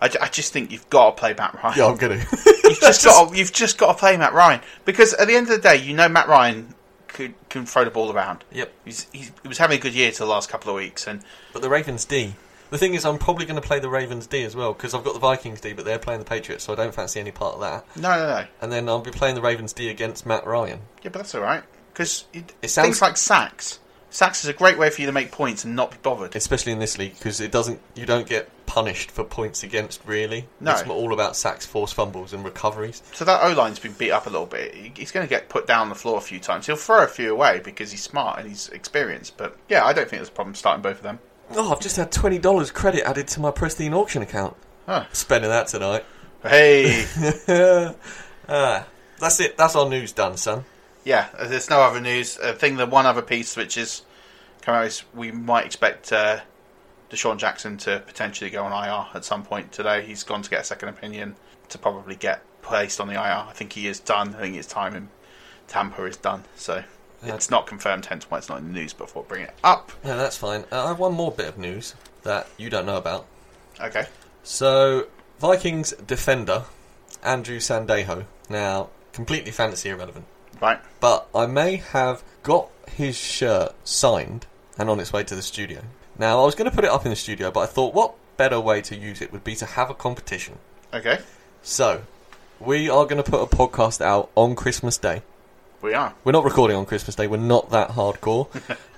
I, 0.02 0.10
I 0.20 0.28
just 0.28 0.52
think 0.52 0.70
you've 0.70 0.88
got 0.90 1.16
to 1.16 1.20
play 1.20 1.34
Matt 1.38 1.54
Ryan. 1.62 1.78
Yeah, 1.78 1.86
I'm 1.86 1.96
going 1.96 2.20
to. 2.26 2.26
You've 2.64 2.80
just 2.80 3.04
got 3.04 3.30
to, 3.30 3.36
you've 3.36 3.52
just 3.52 3.78
got 3.78 3.92
to 3.92 3.98
play 3.98 4.16
Matt 4.16 4.32
Ryan 4.32 4.60
because 4.84 5.12
at 5.14 5.28
the 5.28 5.34
end 5.34 5.48
of 5.48 5.56
the 5.56 5.68
day, 5.68 5.76
you 5.76 5.94
know 5.94 6.08
Matt 6.08 6.26
Ryan 6.28 6.74
could 7.08 7.34
can 7.50 7.66
throw 7.66 7.84
the 7.84 7.90
ball 7.90 8.10
around. 8.12 8.44
Yep. 8.52 8.72
He's, 8.84 9.06
he's 9.12 9.30
he 9.42 9.48
was 9.48 9.58
having 9.58 9.78
a 9.78 9.80
good 9.80 9.94
year 9.94 10.10
to 10.10 10.18
the 10.18 10.26
last 10.26 10.48
couple 10.48 10.70
of 10.70 10.76
weeks, 10.76 11.06
and 11.06 11.22
But 11.52 11.62
the 11.62 11.68
Ravens 11.68 12.04
D. 12.04 12.34
The 12.70 12.78
thing 12.78 12.94
is, 12.94 13.04
I'm 13.04 13.18
probably 13.18 13.44
going 13.44 13.60
to 13.60 13.66
play 13.66 13.78
the 13.80 13.90
Ravens 13.90 14.26
D 14.26 14.42
as 14.44 14.56
well 14.56 14.72
because 14.72 14.94
I've 14.94 15.04
got 15.04 15.12
the 15.12 15.20
Vikings 15.20 15.60
D, 15.60 15.74
but 15.74 15.84
they're 15.84 15.98
playing 15.98 16.20
the 16.20 16.24
Patriots, 16.24 16.64
so 16.64 16.72
I 16.72 16.76
don't 16.76 16.94
fancy 16.94 17.20
any 17.20 17.30
part 17.30 17.56
of 17.56 17.60
that. 17.60 17.84
no, 18.00 18.16
no, 18.16 18.26
no. 18.40 18.44
And 18.62 18.72
then 18.72 18.88
I'll 18.88 19.00
be 19.00 19.10
playing 19.10 19.34
the 19.34 19.42
Ravens 19.42 19.74
D 19.74 19.90
against 19.90 20.24
Matt 20.24 20.46
Ryan. 20.46 20.80
Yeah, 21.02 21.10
but 21.12 21.18
that's 21.18 21.34
all 21.34 21.42
right 21.42 21.62
because 21.92 22.24
It 22.32 22.54
sounds- 22.70 22.86
things 22.86 23.02
like 23.02 23.18
sacks. 23.18 23.78
Sacks 24.12 24.44
is 24.44 24.48
a 24.50 24.52
great 24.52 24.78
way 24.78 24.90
for 24.90 25.00
you 25.00 25.06
to 25.06 25.12
make 25.12 25.32
points 25.32 25.64
and 25.64 25.74
not 25.74 25.90
be 25.90 25.96
bothered. 26.02 26.36
especially 26.36 26.72
in 26.72 26.78
this 26.78 26.98
league 26.98 27.14
because 27.14 27.40
it 27.40 27.50
doesn't 27.50 27.80
you 27.94 28.06
don't 28.06 28.28
get 28.28 28.48
punished 28.66 29.10
for 29.10 29.24
points 29.24 29.62
against 29.62 30.00
really 30.06 30.46
No. 30.60 30.70
it's 30.72 30.82
all 30.88 31.12
about 31.12 31.36
sacks 31.36 31.66
forced 31.66 31.94
fumbles 31.94 32.32
and 32.32 32.44
recoveries 32.44 33.02
So 33.12 33.24
that 33.24 33.42
O 33.42 33.52
line's 33.54 33.78
been 33.78 33.92
beat 33.92 34.10
up 34.12 34.26
a 34.26 34.30
little 34.30 34.46
bit. 34.46 34.74
He- 34.74 34.92
He's 34.96 35.10
going 35.12 35.26
to 35.26 35.30
get 35.30 35.48
put 35.48 35.66
down 35.66 35.88
the 35.88 35.94
floor 35.94 36.18
a 36.18 36.20
few 36.22 36.38
times. 36.38 36.66
He'll 36.66 36.76
throw 36.76 37.02
a 37.02 37.06
few 37.08 37.32
away 37.32 37.60
because 37.64 37.90
he's 37.90 38.02
smart 38.02 38.38
and 38.38 38.48
he's 38.48 38.68
experienced. 38.68 39.36
But 39.36 39.56
yeah, 39.68 39.84
I 39.84 39.92
don't 39.92 40.08
think 40.08 40.20
there's 40.20 40.28
a 40.28 40.32
problem 40.32 40.54
starting 40.54 40.82
both 40.82 40.98
of 40.98 41.02
them. 41.02 41.18
oh 41.54 41.72
i've 41.72 41.80
just 41.80 41.96
had 41.96 42.10
$20 42.12 42.72
credit 42.72 43.02
added 43.06 43.28
to 43.28 43.40
my 43.40 43.50
pristine 43.50 43.92
auction 43.94 44.22
account 44.22 44.56
Huh. 44.86 45.04
spending 45.12 45.50
that 45.50 45.66
tonight 45.68 46.04
Hey, 46.42 47.04
ah, 48.48 48.86
that's 49.18 49.40
it 49.40 49.56
that's 49.56 49.76
our 49.76 49.88
news 49.88 50.12
done 50.12 50.36
son 50.36 50.64
yeah. 51.04 51.28
There's 51.46 51.70
no 51.70 51.80
other 51.80 52.00
news. 52.00 52.38
I 52.38 52.52
think 52.52 52.78
the 52.78 52.86
one 52.86 53.06
other 53.06 53.22
piece 53.22 53.56
which 53.56 53.76
is 53.76 54.02
come 54.62 54.74
out 54.74 54.86
is 54.86 55.02
we 55.14 55.30
might 55.30 55.66
expect 55.66 56.12
uh, 56.12 56.40
DeSean 57.10 57.38
Jackson 57.38 57.76
to 57.78 58.02
potentially 58.06 58.50
go 58.50 58.64
on 58.64 58.72
IR 58.72 59.06
at 59.14 59.24
some 59.24 59.42
point 59.44 59.72
today. 59.72 60.02
He's 60.02 60.22
gone 60.22 60.42
to 60.42 60.50
get 60.50 60.60
a 60.60 60.64
second 60.64 60.88
opinion 60.88 61.36
to 61.70 61.78
probably 61.78 62.16
get 62.16 62.42
placed 62.62 63.00
on 63.00 63.08
the 63.08 63.14
IR. 63.14 63.46
I 63.48 63.52
think 63.54 63.72
he 63.72 63.86
is 63.86 64.00
done. 64.00 64.34
I 64.34 64.40
think 64.40 64.54
his 64.54 64.66
time 64.66 64.94
in 64.94 65.08
Tampa 65.68 66.04
is 66.04 66.16
done. 66.16 66.44
So. 66.56 66.84
Yeah. 67.24 67.36
It's 67.36 67.50
not 67.50 67.68
confirmed, 67.68 68.06
hence 68.06 68.28
why 68.28 68.38
it's 68.38 68.48
not 68.48 68.58
in 68.58 68.72
the 68.72 68.80
news. 68.80 68.92
Before 68.92 69.22
bringing 69.22 69.46
it 69.46 69.54
up, 69.62 69.92
no 70.04 70.16
that's 70.16 70.36
fine 70.36 70.64
uh, 70.72 70.84
i 70.84 70.88
have 70.88 70.98
one 70.98 71.14
more 71.14 71.30
bit 71.30 71.46
of 71.46 71.58
news 71.58 71.94
that 72.22 72.46
you 72.56 72.70
don't 72.70 72.86
know 72.86 72.96
about 72.96 73.26
okay. 73.80 74.06
so 74.42 75.06
vikings 75.38 75.92
defender 76.06 76.64
andrew 77.22 77.58
sendejo 77.58 78.24
now 78.48 78.88
completely 79.12 79.50
fantasy 79.50 79.88
irrelevant 79.88 80.24
Right. 80.62 80.80
but 81.00 81.26
I 81.34 81.46
may 81.46 81.76
have 81.76 82.22
got 82.44 82.68
his 82.88 83.16
shirt 83.16 83.74
signed 83.82 84.46
and 84.78 84.88
on 84.88 85.00
its 85.00 85.12
way 85.12 85.24
to 85.24 85.34
the 85.34 85.42
studio. 85.42 85.82
Now, 86.18 86.40
I 86.40 86.44
was 86.44 86.54
going 86.54 86.70
to 86.70 86.74
put 86.74 86.84
it 86.84 86.90
up 86.90 87.04
in 87.04 87.10
the 87.10 87.16
studio, 87.16 87.50
but 87.50 87.60
I 87.60 87.66
thought 87.66 87.94
what 87.94 88.14
better 88.36 88.60
way 88.60 88.80
to 88.82 88.96
use 88.96 89.20
it 89.20 89.32
would 89.32 89.44
be 89.44 89.56
to 89.56 89.66
have 89.66 89.90
a 89.90 89.94
competition. 89.94 90.58
Okay. 90.94 91.18
So, 91.62 92.02
we 92.60 92.88
are 92.88 93.04
going 93.06 93.22
to 93.22 93.28
put 93.28 93.42
a 93.42 93.46
podcast 93.46 94.00
out 94.00 94.30
on 94.36 94.54
Christmas 94.54 94.98
Day. 94.98 95.22
We 95.80 95.94
are. 95.94 96.14
We're 96.22 96.32
not 96.32 96.44
recording 96.44 96.76
on 96.76 96.86
Christmas 96.86 97.16
Day, 97.16 97.26
we're 97.26 97.38
not 97.38 97.70
that 97.70 97.90
hardcore. 97.90 98.48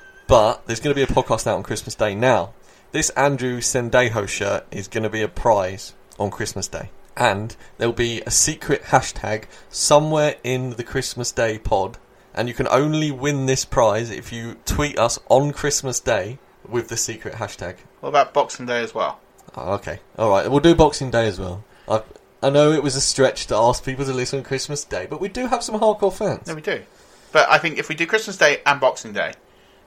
but 0.26 0.66
there's 0.66 0.80
going 0.80 0.94
to 0.94 1.06
be 1.06 1.10
a 1.10 1.14
podcast 1.14 1.46
out 1.46 1.56
on 1.56 1.62
Christmas 1.62 1.94
Day. 1.94 2.14
Now, 2.14 2.52
this 2.92 3.10
Andrew 3.10 3.60
Sendejo 3.60 4.28
shirt 4.28 4.66
is 4.70 4.86
going 4.86 5.04
to 5.04 5.10
be 5.10 5.22
a 5.22 5.28
prize 5.28 5.94
on 6.18 6.30
Christmas 6.30 6.68
Day. 6.68 6.90
And 7.16 7.54
there'll 7.78 7.92
be 7.92 8.22
a 8.22 8.30
secret 8.30 8.82
hashtag 8.84 9.44
somewhere 9.70 10.36
in 10.42 10.70
the 10.70 10.82
Christmas 10.84 11.30
Day 11.32 11.58
pod. 11.58 11.98
And 12.34 12.48
you 12.48 12.54
can 12.54 12.66
only 12.68 13.10
win 13.12 13.46
this 13.46 13.64
prize 13.64 14.10
if 14.10 14.32
you 14.32 14.56
tweet 14.64 14.98
us 14.98 15.18
on 15.28 15.52
Christmas 15.52 16.00
Day 16.00 16.38
with 16.68 16.88
the 16.88 16.96
secret 16.96 17.34
hashtag. 17.34 17.76
What 18.00 18.08
about 18.08 18.34
Boxing 18.34 18.66
Day 18.66 18.82
as 18.82 18.92
well? 18.94 19.20
Oh, 19.56 19.74
okay. 19.74 20.00
Alright, 20.18 20.50
we'll 20.50 20.58
do 20.60 20.74
Boxing 20.74 21.10
Day 21.12 21.28
as 21.28 21.38
well. 21.38 21.62
I, 21.88 22.02
I 22.42 22.50
know 22.50 22.72
it 22.72 22.82
was 22.82 22.96
a 22.96 23.00
stretch 23.00 23.46
to 23.48 23.54
ask 23.56 23.84
people 23.84 24.04
to 24.04 24.12
listen 24.12 24.40
on 24.40 24.44
Christmas 24.44 24.84
Day, 24.84 25.06
but 25.08 25.20
we 25.20 25.28
do 25.28 25.46
have 25.46 25.62
some 25.62 25.78
hardcore 25.78 26.12
fans. 26.12 26.48
No, 26.48 26.54
we 26.56 26.60
do. 26.62 26.82
But 27.30 27.48
I 27.48 27.58
think 27.58 27.78
if 27.78 27.88
we 27.88 27.94
do 27.94 28.06
Christmas 28.06 28.36
Day 28.36 28.60
and 28.66 28.80
Boxing 28.80 29.12
Day, 29.12 29.32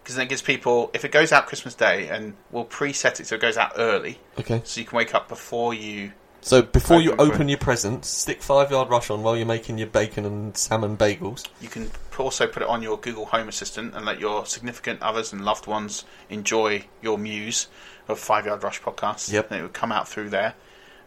because 0.02 0.16
then 0.16 0.28
it 0.28 0.30
gives 0.30 0.42
people, 0.42 0.90
if 0.94 1.04
it 1.04 1.12
goes 1.12 1.34
out 1.34 1.48
Christmas 1.48 1.76
Day, 1.76 2.08
and 2.08 2.36
we'll 2.52 2.64
preset 2.66 3.20
it 3.20 3.28
so 3.28 3.36
it 3.36 3.42
goes 3.42 3.58
out 3.58 3.74
early, 3.78 4.20
Okay. 4.40 4.62
so 4.64 4.80
you 4.80 4.86
can 4.88 4.96
wake 4.96 5.14
up 5.14 5.28
before 5.28 5.74
you. 5.74 6.14
So 6.48 6.62
before 6.62 7.02
you 7.02 7.14
Open 7.20 7.50
your 7.50 7.58
presents, 7.58 8.08
stick 8.08 8.42
five 8.42 8.72
yard 8.72 8.90
rush 8.90 9.10
on 9.10 9.22
while 9.22 9.36
you're 9.36 9.46
making 9.46 9.78
your 9.78 9.88
bacon 9.88 10.24
and 10.24 10.56
salmon 10.56 10.96
bagels. 10.96 11.46
You 11.60 11.68
can 11.68 11.92
also 12.18 12.48
put 12.48 12.64
it 12.64 12.70
on 12.70 12.82
your 12.82 12.98
Google 12.98 13.26
Home 13.26 13.50
Assistant 13.50 13.94
and 13.94 14.06
let 14.06 14.22
your 14.22 14.46
significant 14.46 15.02
others 15.02 15.34
and 15.34 15.44
loved 15.44 15.68
ones 15.68 16.06
enjoy 16.30 16.86
your 17.02 17.18
muse 17.18 17.68
of 18.08 18.18
Five 18.18 18.46
Yard 18.46 18.64
Rush 18.64 18.82
podcast. 18.82 19.30
Yep. 19.30 19.52
And 19.52 19.60
it 19.60 19.64
would 19.64 19.74
come 19.74 19.92
out 19.92 20.08
through 20.08 20.30
there. 20.30 20.54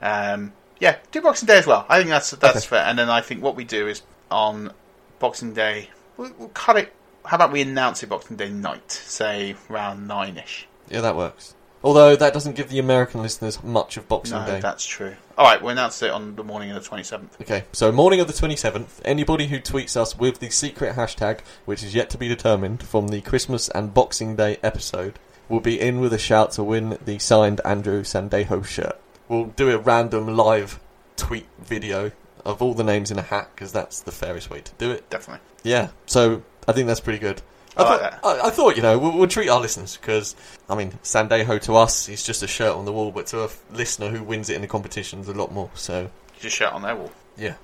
Um, 0.03 0.53
yeah, 0.79 0.97
do 1.11 1.23
Boxing 1.23 1.47
Day 1.47 1.57
as 1.57 1.67
well. 1.67 1.87
I 1.89 1.97
think 1.97 2.11
that's 2.11 2.33
that's 2.33 2.59
Okay. 2.59 2.67
fair. 2.67 2.85
And 2.85 2.99
then 2.99 3.09
I 3.09 3.23
think 3.23 3.43
what 3.43 3.57
we 3.57 3.65
do 3.65 3.89
is 3.89 4.03
on 4.31 4.75
Boxing 5.21 5.55
Day, 5.55 5.89
we'll, 6.19 6.33
we'll 6.39 6.49
cut 6.49 6.77
it. 6.77 6.93
How 7.25 7.37
about 7.37 7.51
we 7.51 7.63
announce 7.63 8.03
it 8.03 8.11
Boxing 8.11 8.37
Day 8.37 8.51
night, 8.51 8.93
say 8.93 9.57
around 9.71 10.07
nine 10.07 10.37
ish? 10.37 10.67
Yeah, 10.91 11.01
that 11.01 11.17
works. 11.17 11.55
Although 11.83 12.15
that 12.17 12.35
doesn't 12.35 12.57
give 12.57 12.69
the 12.69 12.79
American 12.79 13.23
listeners 13.23 13.63
much 13.63 13.97
of 13.97 14.07
Boxing 14.07 14.39
No, 14.39 14.47
Day. 14.47 14.61
that's 14.61 14.85
true. 14.85 15.17
All 15.39 15.47
right, 15.47 15.63
we 15.63 15.73
announced 15.73 16.03
it 16.03 16.11
on 16.11 16.37
the 16.37 16.45
morning 16.45 16.71
of 16.71 16.75
the 16.83 16.87
twenty 16.87 17.03
seventh. 17.05 17.41
Okay, 17.41 17.65
so 17.73 17.91
morning 17.91 18.21
of 18.21 18.27
the 18.27 18.35
27th, 18.35 19.01
anybody 19.05 19.47
who 19.47 19.59
tweets 19.59 19.97
us 19.97 20.19
with 20.19 20.41
the 20.41 20.51
secret 20.51 20.97
hashtag, 20.97 21.41
which 21.65 21.83
is 21.83 21.95
yet 21.95 22.11
to 22.11 22.19
be 22.19 22.29
determined, 22.29 22.83
from 22.83 23.09
the 23.09 23.23
Christmas 23.23 23.71
and 23.71 23.95
Boxing 23.95 24.37
Day 24.37 24.59
episode, 24.63 25.19
will 25.49 25.61
be 25.61 25.81
in 25.81 26.01
with 26.01 26.13
a 26.13 26.19
shout 26.19 26.53
to 26.53 26.63
win 26.63 26.99
the 27.03 27.19
signed 27.19 27.63
Andrew 27.65 28.03
Sendejo 28.03 28.63
shirt. 28.67 29.01
We'll 29.29 29.47
do 29.47 29.71
a 29.71 29.79
random 29.79 30.37
live 30.37 30.81
tweet 31.17 31.47
video 31.59 32.13
of 32.45 32.61
all 32.61 32.75
the 32.75 32.85
names 32.85 33.11
in 33.11 33.19
a 33.19 33.23
hat 33.23 33.49
because 33.55 33.73
that's 33.73 34.01
the 34.03 34.13
fairest 34.13 34.51
way 34.51 34.61
to 34.61 34.73
do 34.77 34.91
it. 34.91 35.09
Definitely. 35.09 35.41
Yeah, 35.63 35.89
so 36.05 36.43
I 36.69 36.73
think 36.73 36.87
that's 36.89 37.01
pretty 37.01 37.19
good. 37.19 37.41
I 37.77 37.83
I, 37.83 37.85
thought, 37.85 38.21
I, 38.25 38.47
I 38.47 38.51
thought, 38.51 38.77
you 38.77 38.83
know, 38.83 38.99
we'll, 38.99 39.17
we'll 39.17 39.29
treat 39.29 39.49
our 39.49 39.61
listeners 39.61 39.97
because, 39.97 40.35
I 40.69 40.75
mean, 40.75 40.93
Sendejo 41.05 41.61
to 41.63 41.77
us 41.77 42.09
is 42.09 42.23
just 42.25 42.43
a 42.43 42.47
shirt 42.49 42.75
on 42.77 42.85
the 42.85 42.93
wall, 42.93 43.13
but 43.13 43.27
to 43.29 43.41
a 43.41 43.45
f- 43.45 43.63
listener 43.73 44.09
who 44.09 44.23
wins 44.25 44.51
it 44.51 44.57
in 44.57 44.61
the 44.63 44.67
competition 44.69 45.21
is 45.21 45.29
a 45.29 45.35
lot 45.35 45.53
more. 45.53 45.71
So, 45.75 46.11
Just 46.41 46.57
shirt 46.57 46.73
on 46.73 46.83
their 46.83 46.97
wall, 46.97 47.13
yeah, 47.37 47.55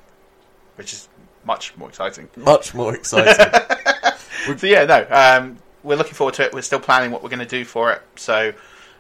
which 0.77 0.93
is 0.93 1.09
much 1.45 1.77
more 1.77 1.89
exciting. 1.89 2.29
much 2.37 2.75
more 2.75 2.95
exciting. 2.95 3.47
So 4.59 4.67
yeah, 4.69 4.85
no, 4.85 5.05
um, 5.11 5.59
we're 5.83 5.97
looking 5.97 6.15
forward 6.15 6.35
to 6.35 6.45
it. 6.45 6.53
We're 6.55 6.63
still 6.63 6.79
planning 6.79 7.11
what 7.11 7.21
we're 7.25 7.31
going 7.31 7.41
to 7.41 7.47
do 7.47 7.65
for 7.65 7.91
it. 7.91 8.01
So 8.15 8.53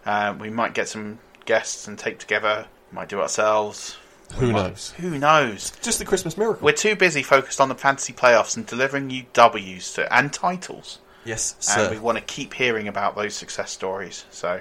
um, 0.05 0.41
we 0.41 0.51
might 0.51 0.75
get 0.75 0.89
some 0.89 1.21
guests 1.45 1.87
and 1.87 1.97
tape 1.97 2.19
together. 2.19 2.67
Might 2.91 3.09
do 3.09 3.21
it 3.21 3.23
ourselves. 3.23 3.97
Who 4.35 4.53
knows? 4.53 4.93
Who 4.99 5.19
knows? 5.19 5.73
Just 5.83 5.99
the 5.99 6.05
Christmas 6.05 6.37
miracle. 6.37 6.65
We're 6.65 6.73
too 6.73 6.97
busy 6.97 7.23
focused 7.23 7.61
on 7.61 7.69
the 7.69 7.75
fantasy 7.75 8.13
playoffs 8.13 8.57
and 8.57 8.67
delivering 8.67 9.11
you 9.11 9.25
W's 9.33 9.93
to, 9.95 10.13
and 10.15 10.33
titles. 10.33 10.99
yes, 11.25 11.55
and 11.55 11.87
sir. 11.87 11.91
we 11.91 11.99
want 11.99 12.19
to 12.19 12.25
keep 12.25 12.55
hearing 12.55 12.89
about 12.89 13.17
those 13.17 13.35
success 13.35 13.71
stories. 13.71 14.25
So 14.31 14.61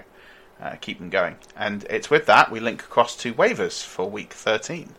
uh, 0.62 0.75
keep 0.80 0.99
them 0.99 1.10
going. 1.10 1.36
And 1.58 1.86
it's 1.89 2.10
with 2.10 2.25
that 2.28 2.51
we 2.51 2.60
link 2.60 2.82
across 2.84 3.15
to 3.17 3.34
waivers 3.34 3.84
for 3.84 4.10
week 4.10 4.34
13, 4.34 4.93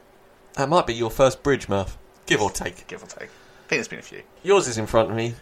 That 0.54 0.68
might 0.68 0.86
be 0.86 0.94
your 0.94 1.10
first 1.10 1.42
bridge, 1.42 1.68
Murph. 1.68 1.96
Give 2.26 2.42
or 2.42 2.50
take. 2.50 2.86
give 2.88 3.02
or 3.02 3.06
take. 3.06 3.22
I 3.30 3.68
think 3.68 3.78
there's 3.78 3.88
been 3.88 3.98
a 4.00 4.02
few. 4.02 4.22
Yours 4.42 4.66
is 4.68 4.78
in 4.78 4.86
front 4.86 5.10
of 5.10 5.16
me. 5.16 5.34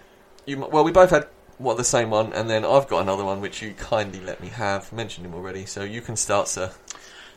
You 0.47 0.59
well, 0.71 0.85
we 0.85 0.93
both 0.93 1.11
had 1.11 1.27
what 1.57 1.77
the 1.77 1.85
same 1.85 2.11
one, 2.11 2.33
and 2.33 2.51
then 2.51 2.65
I've 2.65 2.89
got 2.89 3.01
another 3.01 3.25
one 3.25 3.41
which 3.41 3.63
you 3.63 3.73
kindly 3.75 4.21
let 4.21 4.41
me 4.43 4.49
have. 4.49 4.93
Mentioned 4.93 5.25
him 5.27 5.35
already, 5.35 5.65
so 5.67 5.83
you 5.83 6.01
can 6.03 6.17
start, 6.17 6.49
sir. 6.49 6.73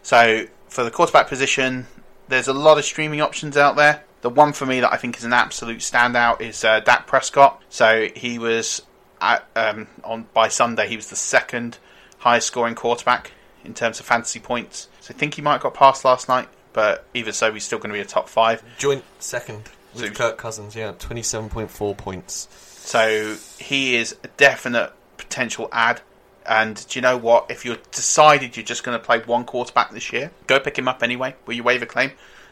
So 0.08 0.46
for 0.70 0.86
the 0.86 0.90
quarterback 0.90 1.28
position, 1.28 1.86
there's 2.30 2.48
a 2.48 2.54
lot 2.54 2.78
of 2.78 2.86
streaming 2.86 3.20
options 3.20 3.58
out 3.58 3.76
there. 3.76 4.06
The 4.22 4.30
one 4.30 4.54
for 4.54 4.66
me 4.66 4.80
that 4.80 4.94
I 4.94 4.96
think 4.96 5.18
is 5.18 5.26
an 5.26 5.34
absolute 5.34 5.80
standout 5.80 6.40
is 6.40 6.64
uh, 6.64 6.80
Dak 6.80 7.08
Prescott. 7.08 7.62
So 7.68 8.08
he 8.16 8.40
was 8.40 8.82
at, 9.20 9.46
um, 9.58 9.88
on 10.06 10.28
by 10.34 10.48
Sunday. 10.48 10.88
He 10.88 10.96
was 10.96 11.10
the 11.10 11.18
second 11.18 11.78
highest 12.20 12.48
scoring 12.48 12.74
quarterback 12.74 13.32
in 13.66 13.74
terms 13.74 14.00
of 14.00 14.06
fantasy 14.06 14.40
points. 14.40 14.88
So 15.02 15.14
I 15.14 15.18
think 15.18 15.34
he 15.34 15.42
might 15.42 15.52
have 15.52 15.64
got 15.64 15.74
past 15.74 16.06
last 16.06 16.30
night, 16.30 16.48
but 16.72 17.06
either 17.14 17.34
so, 17.34 17.52
he's 17.52 17.66
still 17.66 17.78
going 17.78 17.90
to 17.90 17.94
be 17.94 18.00
a 18.00 18.06
top 18.06 18.30
five. 18.30 18.64
Joint 18.78 19.04
second 19.20 19.64
with 19.94 20.04
So- 20.04 20.12
Kirk 20.12 20.38
Cousins. 20.38 20.74
Yeah, 20.74 20.94
twenty-seven 20.98 21.50
point 21.50 21.70
four 21.70 21.94
points. 21.94 22.48
So 22.54 23.36
he 23.60 23.98
is 23.98 24.16
a 24.24 24.30
definite 24.38 24.94
potential 25.18 25.68
ad. 25.74 26.00
And 26.48 26.88
do 26.88 26.98
you 26.98 27.02
know 27.02 27.18
what? 27.18 27.52
If 27.52 27.66
you're 27.66 27.78
decided 27.92 28.56
you're 28.56 28.66
just 28.66 28.84
going 28.84 28.98
to 28.98 29.04
play 29.04 29.20
one 29.20 29.44
quarterback 29.44 29.92
this 29.92 30.14
year, 30.14 30.32
go 30.48 30.60
pick 30.60 30.78
him 30.80 30.88
up 30.88 31.04
anyway. 31.04 31.36
Will 31.46 31.56
you 31.56 31.64
waiver 31.64 31.86
claim? 31.86 32.12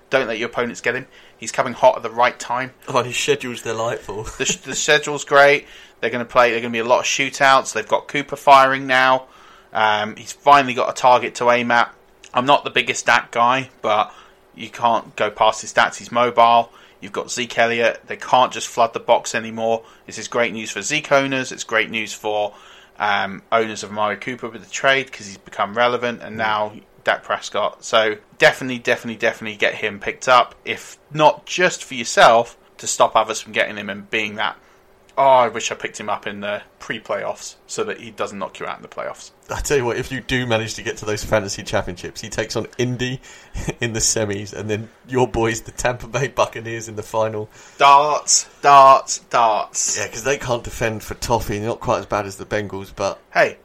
Don't 0.09 0.27
let 0.27 0.37
your 0.37 0.49
opponents 0.49 0.81
get 0.81 0.95
him. 0.95 1.07
He's 1.37 1.51
coming 1.51 1.73
hot 1.73 1.95
at 1.97 2.03
the 2.03 2.09
right 2.09 2.37
time. 2.39 2.71
Oh, 2.87 3.03
his 3.03 3.17
schedule's 3.17 3.61
delightful. 3.61 4.23
The, 4.23 4.59
the 4.65 4.75
schedule's 4.75 5.25
great. 5.25 5.65
They're 5.99 6.09
going 6.09 6.25
to 6.25 6.31
play. 6.31 6.51
They're 6.51 6.61
going 6.61 6.73
to 6.73 6.77
be 6.77 6.85
a 6.85 6.87
lot 6.87 6.99
of 6.99 7.05
shootouts. 7.05 7.73
They've 7.73 7.87
got 7.87 8.07
Cooper 8.07 8.35
firing 8.35 8.85
now. 8.85 9.27
Um, 9.73 10.15
he's 10.15 10.31
finally 10.33 10.73
got 10.73 10.89
a 10.89 10.93
target 10.93 11.35
to 11.35 11.49
aim 11.49 11.71
at. 11.71 11.93
I'm 12.33 12.45
not 12.45 12.63
the 12.63 12.69
biggest 12.69 13.01
stat 13.01 13.29
guy, 13.31 13.69
but 13.81 14.13
you 14.55 14.69
can't 14.69 15.15
go 15.15 15.31
past 15.31 15.61
his 15.61 15.73
stats. 15.73 15.95
He's 15.95 16.11
mobile. 16.11 16.71
You've 17.01 17.11
got 17.11 17.31
Zeke 17.31 17.57
Elliott. 17.57 18.01
They 18.07 18.17
can't 18.17 18.51
just 18.51 18.67
flood 18.67 18.93
the 18.93 18.99
box 18.99 19.35
anymore. 19.35 19.83
This 20.05 20.17
is 20.17 20.27
great 20.27 20.53
news 20.53 20.71
for 20.71 20.81
Zeke 20.81 21.11
owners. 21.11 21.51
It's 21.51 21.63
great 21.63 21.89
news 21.89 22.13
for 22.13 22.53
um, 22.99 23.43
owners 23.51 23.83
of 23.83 23.91
Amari 23.91 24.17
Cooper 24.17 24.49
with 24.49 24.63
the 24.63 24.71
trade 24.71 25.07
because 25.07 25.27
he's 25.27 25.37
become 25.37 25.75
relevant, 25.75 26.21
and 26.21 26.37
now 26.37 26.73
Dak 27.03 27.23
Prescott. 27.23 27.83
So 27.83 28.17
definitely, 28.37 28.79
definitely, 28.79 29.19
definitely 29.19 29.57
get 29.57 29.75
him 29.75 29.99
picked 29.99 30.27
up. 30.27 30.55
If 30.65 30.97
not 31.11 31.45
just 31.45 31.83
for 31.83 31.93
yourself, 31.93 32.57
to 32.77 32.87
stop 32.87 33.15
others 33.15 33.41
from 33.41 33.53
getting 33.53 33.77
him 33.77 33.89
and 33.89 34.09
being 34.09 34.35
that. 34.35 34.57
Oh, 35.17 35.23
I 35.23 35.47
wish 35.47 35.71
I 35.71 35.75
picked 35.75 35.97
him 35.99 36.09
up 36.09 36.27
in 36.27 36.41
the 36.41 36.61
pre-playoffs 36.79 37.55
so 37.67 37.85
that 37.85 37.99
he 38.01 38.11
doesn't 38.11 38.37
knock 38.37 38.59
you 38.59 38.65
out 38.65 38.75
in 38.75 38.81
the 38.81 38.89
playoffs. 38.89 39.31
I 39.49 39.61
tell 39.61 39.77
you 39.77 39.85
what, 39.85 39.95
if 39.97 40.11
you 40.11 40.19
do 40.19 40.45
manage 40.45 40.73
to 40.73 40.83
get 40.83 40.97
to 40.97 41.05
those 41.05 41.23
fantasy 41.23 41.63
championships, 41.63 42.19
he 42.19 42.27
takes 42.29 42.55
on 42.57 42.67
Indy 42.77 43.21
in 43.79 43.93
the 43.93 43.99
semis, 43.99 44.51
and 44.53 44.69
then 44.69 44.89
your 45.07 45.27
boys, 45.27 45.61
the 45.61 45.71
Tampa 45.71 46.07
Bay 46.07 46.27
Buccaneers, 46.27 46.89
in 46.89 46.95
the 46.97 47.03
final. 47.03 47.49
Darts, 47.77 48.49
darts, 48.61 49.19
darts. 49.29 49.97
Yeah, 49.97 50.07
because 50.07 50.23
they 50.25 50.37
can't 50.37 50.63
defend 50.63 51.01
for 51.03 51.13
toffee. 51.13 51.59
Not 51.59 51.79
quite 51.79 51.99
as 51.99 52.05
bad 52.07 52.25
as 52.25 52.35
the 52.35 52.45
Bengals, 52.45 52.91
but 52.93 53.19
Hey, 53.33 53.57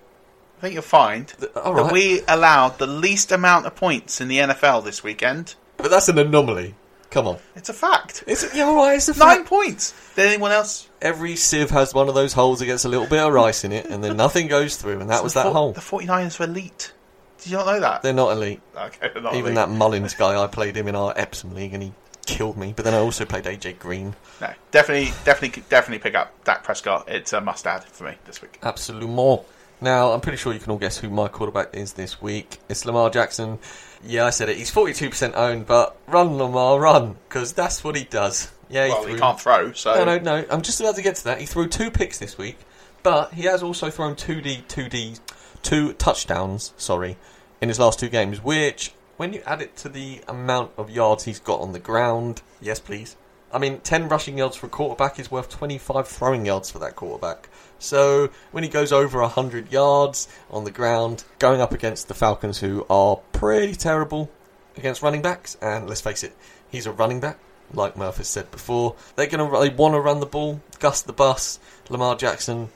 I 0.59 0.61
think 0.61 0.75
you'll 0.75 0.83
find 0.83 1.33
all 1.57 1.75
that 1.75 1.93
we 1.93 2.21
allowed 2.29 2.79
the 2.79 2.87
least 2.87 3.33
amount 3.33 3.67
of 3.67 3.75
points 3.75 4.21
in 4.21 4.29
the 4.29 4.39
NFL 4.39 4.85
this 4.85 5.03
weekend. 5.03 5.55
but 5.79 5.91
that's 5.91 6.09
an 6.09 6.19
anomaly. 6.19 6.75
Come 7.11 7.27
on, 7.27 7.39
It's 7.57 7.69
a 7.69 7.73
fact. 7.73 8.23
it's 8.27 8.55
yeah, 8.55 8.65
all 8.65 8.77
right. 8.77 8.95
It's 8.95 9.09
a 9.09 9.19
Nine 9.19 9.39
fact. 9.39 9.49
points. 9.49 9.95
Did 10.15 10.27
anyone 10.29 10.53
else? 10.53 10.89
Every 11.03 11.35
sieve 11.35 11.71
has 11.71 11.93
one 11.93 12.09
of 12.09 12.15
those 12.15 12.33
holes 12.33 12.61
that 12.61 12.67
gets 12.67 12.85
a 12.85 12.89
little 12.89 13.07
bit 13.07 13.19
of 13.21 13.33
rice 13.33 13.65
in 13.65 13.73
it, 13.73 13.87
and 13.87 14.03
then 14.05 14.17
nothing 14.17 14.47
goes 14.47 14.77
through, 14.77 15.01
and 15.01 15.11
that 15.11 15.25
was 15.25 15.35
that 15.35 15.43
four- 15.45 15.53
hole. 15.53 15.73
The 15.73 15.81
49ers 15.81 16.39
were 16.39 16.45
elite. 16.47 16.93
Did 17.39 17.51
you 17.53 17.57
not 17.57 17.67
know 17.67 17.81
that? 17.81 18.03
They're 18.03 18.13
not 18.13 18.33
elite. 18.33 18.61
Okay, 18.77 19.11
they're 19.13 19.23
not 19.23 19.35
Even 19.35 19.53
elite. 19.53 19.55
that 19.57 19.69
Mullens 19.71 20.15
guy, 20.15 20.41
I 20.43 20.47
played 20.47 20.77
him 20.77 20.87
in 20.89 20.95
our 20.95 21.13
Epsom 21.17 21.55
league, 21.55 21.75
and 21.75 21.83
he 21.83 21.93
killed 22.27 22.57
me. 22.57 22.73
But 22.77 22.85
then 22.85 22.95
I 22.95 22.99
also 22.99 23.25
played 23.25 23.45
AJ 23.45 23.79
Green. 23.81 24.15
No, 24.41 24.53
definitely, 24.71 25.13
definitely, 25.25 25.65
definitely 25.69 25.99
pick 25.99 26.15
up 26.15 26.45
Dak 26.45 26.63
Prescott. 26.63 27.09
It's 27.09 27.33
a 27.33 27.41
must-add 27.41 27.85
for 27.85 28.05
me 28.05 28.15
this 28.27 28.41
week. 28.41 28.59
Absolument. 28.63 29.43
Now, 29.81 30.13
I'm 30.13 30.21
pretty 30.21 30.37
sure 30.39 30.53
you 30.53 30.61
can 30.61 30.71
all 30.71 30.79
guess 30.79 30.99
who 30.99 31.09
my 31.11 31.27
quarterback 31.29 31.75
is 31.75 31.95
this 31.95 32.21
week. 32.23 32.59
It's 32.69 32.85
Lamar 32.85 33.11
Jackson. 33.11 33.59
Yeah, 34.03 34.25
I 34.25 34.31
said 34.31 34.49
it. 34.49 34.57
He's 34.57 34.71
42% 34.71 35.35
owned, 35.35 35.67
but 35.67 35.97
run, 36.07 36.37
Lamar, 36.37 36.81
run, 36.81 37.17
because 37.29 37.53
that's 37.53 37.85
what 37.85 37.97
he 37.97 38.05
does. 38.05 38.51
Yeah, 38.69 38.87
he 38.87 38.93
well, 38.93 39.03
threw- 39.03 39.15
he 39.15 39.21
can't 39.21 39.41
throw, 39.41 39.73
so 39.73 39.95
No, 39.95 40.05
no, 40.05 40.19
no. 40.19 40.47
I'm 40.51 40.63
just 40.63 40.81
about 40.81 40.97
to 40.97 41.03
get 41.03 41.17
to 41.17 41.25
that. 41.25 41.41
He 41.41 41.47
threw 41.47 41.69
two 41.69 41.91
picks 41.91 42.19
this 42.19 42.39
week, 42.39 42.59
but 43.03 43.35
he 43.35 43.43
has 43.43 43.63
also 43.63 43.91
thrown 43.91 44.15
2D, 44.15 44.65
2D, 44.65 45.21
two 45.63 45.93
touchdowns, 45.95 46.73
sorry, 46.77 47.17
in 47.61 47.69
his 47.69 47.79
last 47.79 47.99
two 47.99 48.09
games, 48.09 48.43
which, 48.43 48.93
when 49.17 49.33
you 49.33 49.43
add 49.45 49.61
it 49.61 49.77
to 49.79 49.89
the 49.89 50.23
amount 50.29 50.71
of 50.79 50.89
yards 50.89 51.25
he's 51.25 51.41
got 51.41 51.61
on 51.61 51.73
the 51.73 51.79
ground, 51.79 52.43
yes, 52.61 52.81
please. 52.81 53.17
I 53.53 53.59
mean, 53.59 53.81
10 53.81 54.09
rushing 54.09 54.39
yards 54.39 54.57
for 54.57 54.67
a 54.67 54.71
quarterback 54.71 55.19
is 55.19 55.31
worth 55.31 55.49
25 55.49 56.07
throwing 56.07 56.47
yards 56.47 56.71
for 56.71 56.79
that 56.79 56.95
quarterback. 56.95 57.49
So, 57.79 58.31
when 58.53 58.63
he 58.63 58.71
goes 58.71 58.93
over 58.93 59.21
100 59.21 59.73
yards 59.73 60.29
on 60.51 60.65
the 60.65 60.71
ground, 60.71 61.25
going 61.39 61.61
up 61.61 61.73
against 61.73 62.09
the 62.09 62.15
Falcons, 62.15 62.59
who 62.61 62.87
are 62.89 63.17
pretty 63.33 63.75
terrible 63.75 64.31
against 64.77 65.03
running 65.03 65.23
backs, 65.23 65.57
and 65.61 65.89
let's 65.89 66.01
face 66.01 66.23
it, 66.23 66.37
he's 66.71 66.87
a 66.87 66.93
running 66.93 67.21
back, 67.21 67.39
like 67.73 67.97
Murph 67.97 68.19
has 68.19 68.29
said 68.29 68.51
before. 68.51 68.95
They're 69.17 69.27
gonna 69.27 69.51
they 69.61 69.71
want 69.71 69.95
to 69.95 70.01
run 70.01 70.21
the 70.21 70.27
ball, 70.27 70.61
Gus 70.79 71.03
the 71.03 71.13
bus, 71.13 71.59
Lamar 71.89 72.17
Jackson. 72.17 72.69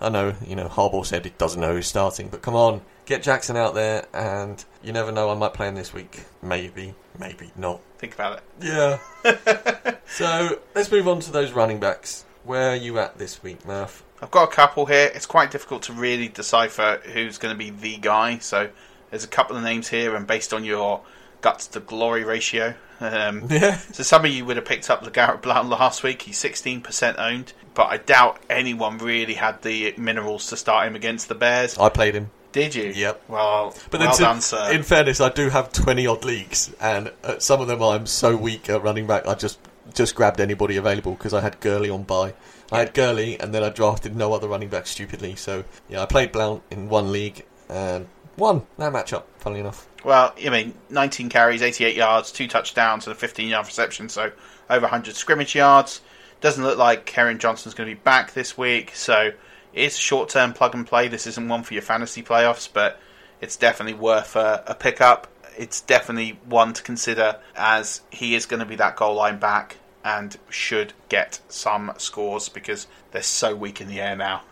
I 0.00 0.08
know, 0.08 0.34
you 0.46 0.56
know, 0.56 0.68
Harbaugh 0.68 1.04
said 1.04 1.24
he 1.24 1.32
doesn't 1.36 1.60
know 1.60 1.74
who's 1.74 1.86
starting, 1.86 2.28
but 2.28 2.42
come 2.42 2.54
on, 2.54 2.80
get 3.10 3.22
Jackson 3.24 3.56
out 3.56 3.74
there, 3.74 4.06
and 4.14 4.64
you 4.82 4.92
never 4.92 5.10
know, 5.10 5.30
I 5.30 5.34
might 5.34 5.52
play 5.52 5.68
him 5.68 5.74
this 5.74 5.92
week. 5.92 6.24
Maybe, 6.42 6.94
maybe 7.18 7.50
not. 7.56 7.80
think 7.98 8.14
about 8.14 8.38
it. 8.38 8.44
Yeah. 8.62 9.96
so 10.06 10.60
let's 10.74 10.90
move 10.90 11.08
on 11.08 11.18
to 11.20 11.32
those 11.32 11.50
running 11.52 11.80
backs. 11.80 12.24
Where 12.44 12.70
are 12.70 12.76
you 12.76 12.98
at 13.00 13.18
this 13.18 13.42
week, 13.42 13.66
Murph? 13.66 14.04
I've 14.22 14.30
got 14.30 14.44
a 14.44 14.54
couple 14.54 14.86
here. 14.86 15.10
It's 15.12 15.26
quite 15.26 15.50
difficult 15.50 15.82
to 15.84 15.92
really 15.92 16.28
decipher 16.28 17.00
who's 17.04 17.36
going 17.36 17.52
to 17.52 17.58
be 17.58 17.70
the 17.70 17.96
guy. 17.96 18.38
So 18.38 18.70
there's 19.10 19.24
a 19.24 19.28
couple 19.28 19.56
of 19.56 19.64
names 19.64 19.88
here, 19.88 20.14
and 20.14 20.26
based 20.26 20.54
on 20.54 20.64
your 20.64 21.00
guts 21.40 21.66
to 21.68 21.80
glory 21.80 22.22
ratio, 22.22 22.74
um, 23.00 23.46
Yeah. 23.50 23.76
So 23.92 24.04
some 24.04 24.24
of 24.24 24.30
you 24.30 24.44
would 24.44 24.56
have 24.56 24.66
picked 24.66 24.88
up 24.88 25.02
LeGarrette 25.02 25.42
Blount 25.42 25.68
last 25.68 26.04
week. 26.04 26.22
He's 26.22 26.40
16% 26.40 27.18
owned, 27.18 27.54
but 27.74 27.86
I 27.86 27.96
doubt 27.96 28.40
anyone 28.48 28.98
really 28.98 29.34
had 29.34 29.62
the 29.62 29.94
minerals 29.98 30.46
to 30.50 30.56
start 30.56 30.86
him 30.86 30.94
against 30.94 31.28
the 31.28 31.34
Bears. 31.34 31.76
I 31.76 31.88
played 31.88 32.14
him. 32.14 32.30
Did 32.52 32.74
you? 32.74 32.84
Yep. 32.94 33.22
Well, 33.28 33.74
But 33.90 34.00
well 34.00 34.08
then 34.08 34.16
to- 34.16 34.22
done, 34.22 34.40
sir. 34.40 34.72
in 34.72 34.82
fairness, 34.82 35.20
I 35.20 35.28
do 35.28 35.48
have 35.50 35.72
20 35.72 36.06
odd 36.06 36.24
leagues, 36.24 36.74
and 36.80 37.12
some 37.38 37.60
of 37.60 37.68
them 37.68 37.82
I'm 37.82 38.06
so 38.06 38.36
weak 38.36 38.68
at 38.68 38.82
running 38.82 39.06
back, 39.06 39.26
I 39.26 39.34
just 39.34 39.58
just 39.94 40.14
grabbed 40.14 40.40
anybody 40.40 40.76
available 40.76 41.12
because 41.14 41.34
I 41.34 41.40
had 41.40 41.58
Gurley 41.60 41.90
on 41.90 42.04
buy. 42.04 42.34
I 42.70 42.78
had 42.78 42.94
Gurley, 42.94 43.38
and 43.40 43.52
then 43.52 43.64
I 43.64 43.70
drafted 43.70 44.14
no 44.14 44.32
other 44.32 44.46
running 44.46 44.68
back 44.68 44.86
stupidly. 44.86 45.34
So, 45.34 45.64
yeah, 45.88 46.02
I 46.02 46.06
played 46.06 46.30
Blount 46.30 46.62
in 46.70 46.88
one 46.88 47.10
league 47.10 47.44
and 47.68 48.06
won 48.36 48.62
that 48.78 48.92
matchup, 48.92 49.24
funnily 49.38 49.60
enough. 49.60 49.88
Well, 50.04 50.32
I 50.44 50.48
mean, 50.50 50.74
19 50.90 51.28
carries, 51.28 51.60
88 51.62 51.96
yards, 51.96 52.30
two 52.30 52.46
touchdowns, 52.46 53.06
and 53.06 53.14
a 53.16 53.18
15 53.18 53.48
yard 53.48 53.66
reception, 53.66 54.08
so 54.08 54.30
over 54.68 54.82
100 54.82 55.16
scrimmage 55.16 55.54
yards. 55.56 56.00
Doesn't 56.40 56.62
look 56.64 56.78
like 56.78 57.04
Kerryon 57.04 57.38
Johnson's 57.38 57.74
going 57.74 57.88
to 57.88 57.94
be 57.96 58.00
back 58.00 58.32
this 58.32 58.56
week, 58.56 58.92
so 58.94 59.32
it's 59.72 59.96
a 59.96 60.00
short 60.00 60.28
term 60.28 60.52
plug 60.52 60.74
and 60.74 60.86
play. 60.86 61.08
This 61.08 61.26
isn't 61.26 61.48
one 61.48 61.62
for 61.62 61.74
your 61.74 61.82
fantasy 61.82 62.22
playoffs, 62.22 62.68
but 62.72 62.98
it's 63.40 63.56
definitely 63.56 63.94
worth 63.94 64.36
a, 64.36 64.62
a 64.66 64.74
pickup. 64.74 65.28
It's 65.56 65.80
definitely 65.80 66.38
one 66.44 66.72
to 66.74 66.82
consider 66.82 67.36
as 67.56 68.00
he 68.10 68.34
is 68.34 68.46
going 68.46 68.60
to 68.60 68.66
be 68.66 68.76
that 68.76 68.96
goal 68.96 69.14
line 69.14 69.38
back 69.38 69.76
and 70.04 70.36
should 70.48 70.92
get 71.08 71.40
some 71.48 71.92
scores 71.98 72.48
because 72.48 72.86
they're 73.10 73.22
so 73.22 73.54
weak 73.54 73.80
in 73.80 73.88
the 73.88 74.00
air 74.00 74.16
now. 74.16 74.42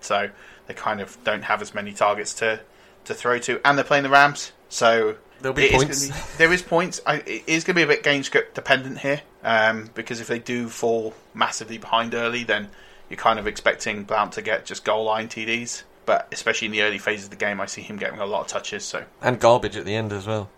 So 0.00 0.30
they 0.66 0.74
kind 0.74 1.00
of 1.00 1.16
don't 1.24 1.42
have 1.42 1.62
as 1.62 1.74
many 1.74 1.92
targets 1.92 2.34
to, 2.34 2.60
to 3.04 3.14
throw 3.14 3.38
to, 3.40 3.60
and 3.64 3.76
they're 3.78 3.84
playing 3.84 4.02
the 4.04 4.10
Rams. 4.10 4.52
So 4.68 5.16
There'll 5.40 5.54
be 5.54 5.66
It 5.66 5.72
points. 5.72 6.08
be- 6.08 6.14
there 6.38 6.52
is 6.52 6.62
points. 6.62 7.00
I, 7.06 7.16
it 7.16 7.44
is 7.46 7.64
going 7.64 7.74
to 7.74 7.78
be 7.78 7.82
a 7.82 7.86
bit 7.86 8.02
game 8.02 8.22
script 8.24 8.54
dependent 8.54 8.98
here, 8.98 9.20
um, 9.44 9.90
because 9.94 10.20
if 10.20 10.26
they 10.26 10.38
do 10.40 10.68
fall 10.68 11.14
massively 11.32 11.78
behind 11.78 12.14
early, 12.14 12.42
then 12.44 12.68
you're 13.10 13.16
kind 13.18 13.38
of 13.38 13.46
expecting 13.46 14.04
Blount 14.04 14.32
to 14.34 14.42
get 14.42 14.64
just 14.66 14.84
goal 14.84 15.04
line 15.04 15.28
TDs. 15.28 15.82
But 16.06 16.26
especially 16.32 16.66
in 16.66 16.72
the 16.72 16.82
early 16.82 16.96
phases 16.98 17.24
of 17.26 17.30
the 17.30 17.36
game, 17.36 17.60
I 17.60 17.66
see 17.66 17.82
him 17.82 17.96
getting 17.98 18.18
a 18.18 18.24
lot 18.26 18.40
of 18.40 18.46
touches. 18.46 18.82
So, 18.84 19.04
And 19.20 19.38
garbage 19.38 19.76
at 19.76 19.84
the 19.84 19.94
end 19.94 20.10
as 20.12 20.26
well. 20.26 20.48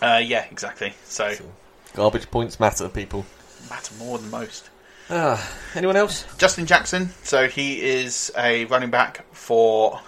uh, 0.00 0.20
yeah, 0.24 0.44
exactly. 0.50 0.94
So, 1.06 1.34
Garbage 1.94 2.30
points 2.30 2.60
matter, 2.60 2.88
people. 2.88 3.26
matter 3.68 3.94
more 3.96 4.18
than 4.18 4.30
most. 4.30 4.70
Ah, 5.10 5.44
anyone 5.74 5.96
else? 5.96 6.24
Justin 6.38 6.66
Jackson. 6.66 7.10
So 7.24 7.48
he 7.48 7.82
is 7.82 8.30
a 8.38 8.64
running 8.66 8.90
back 8.90 9.26
for 9.34 10.00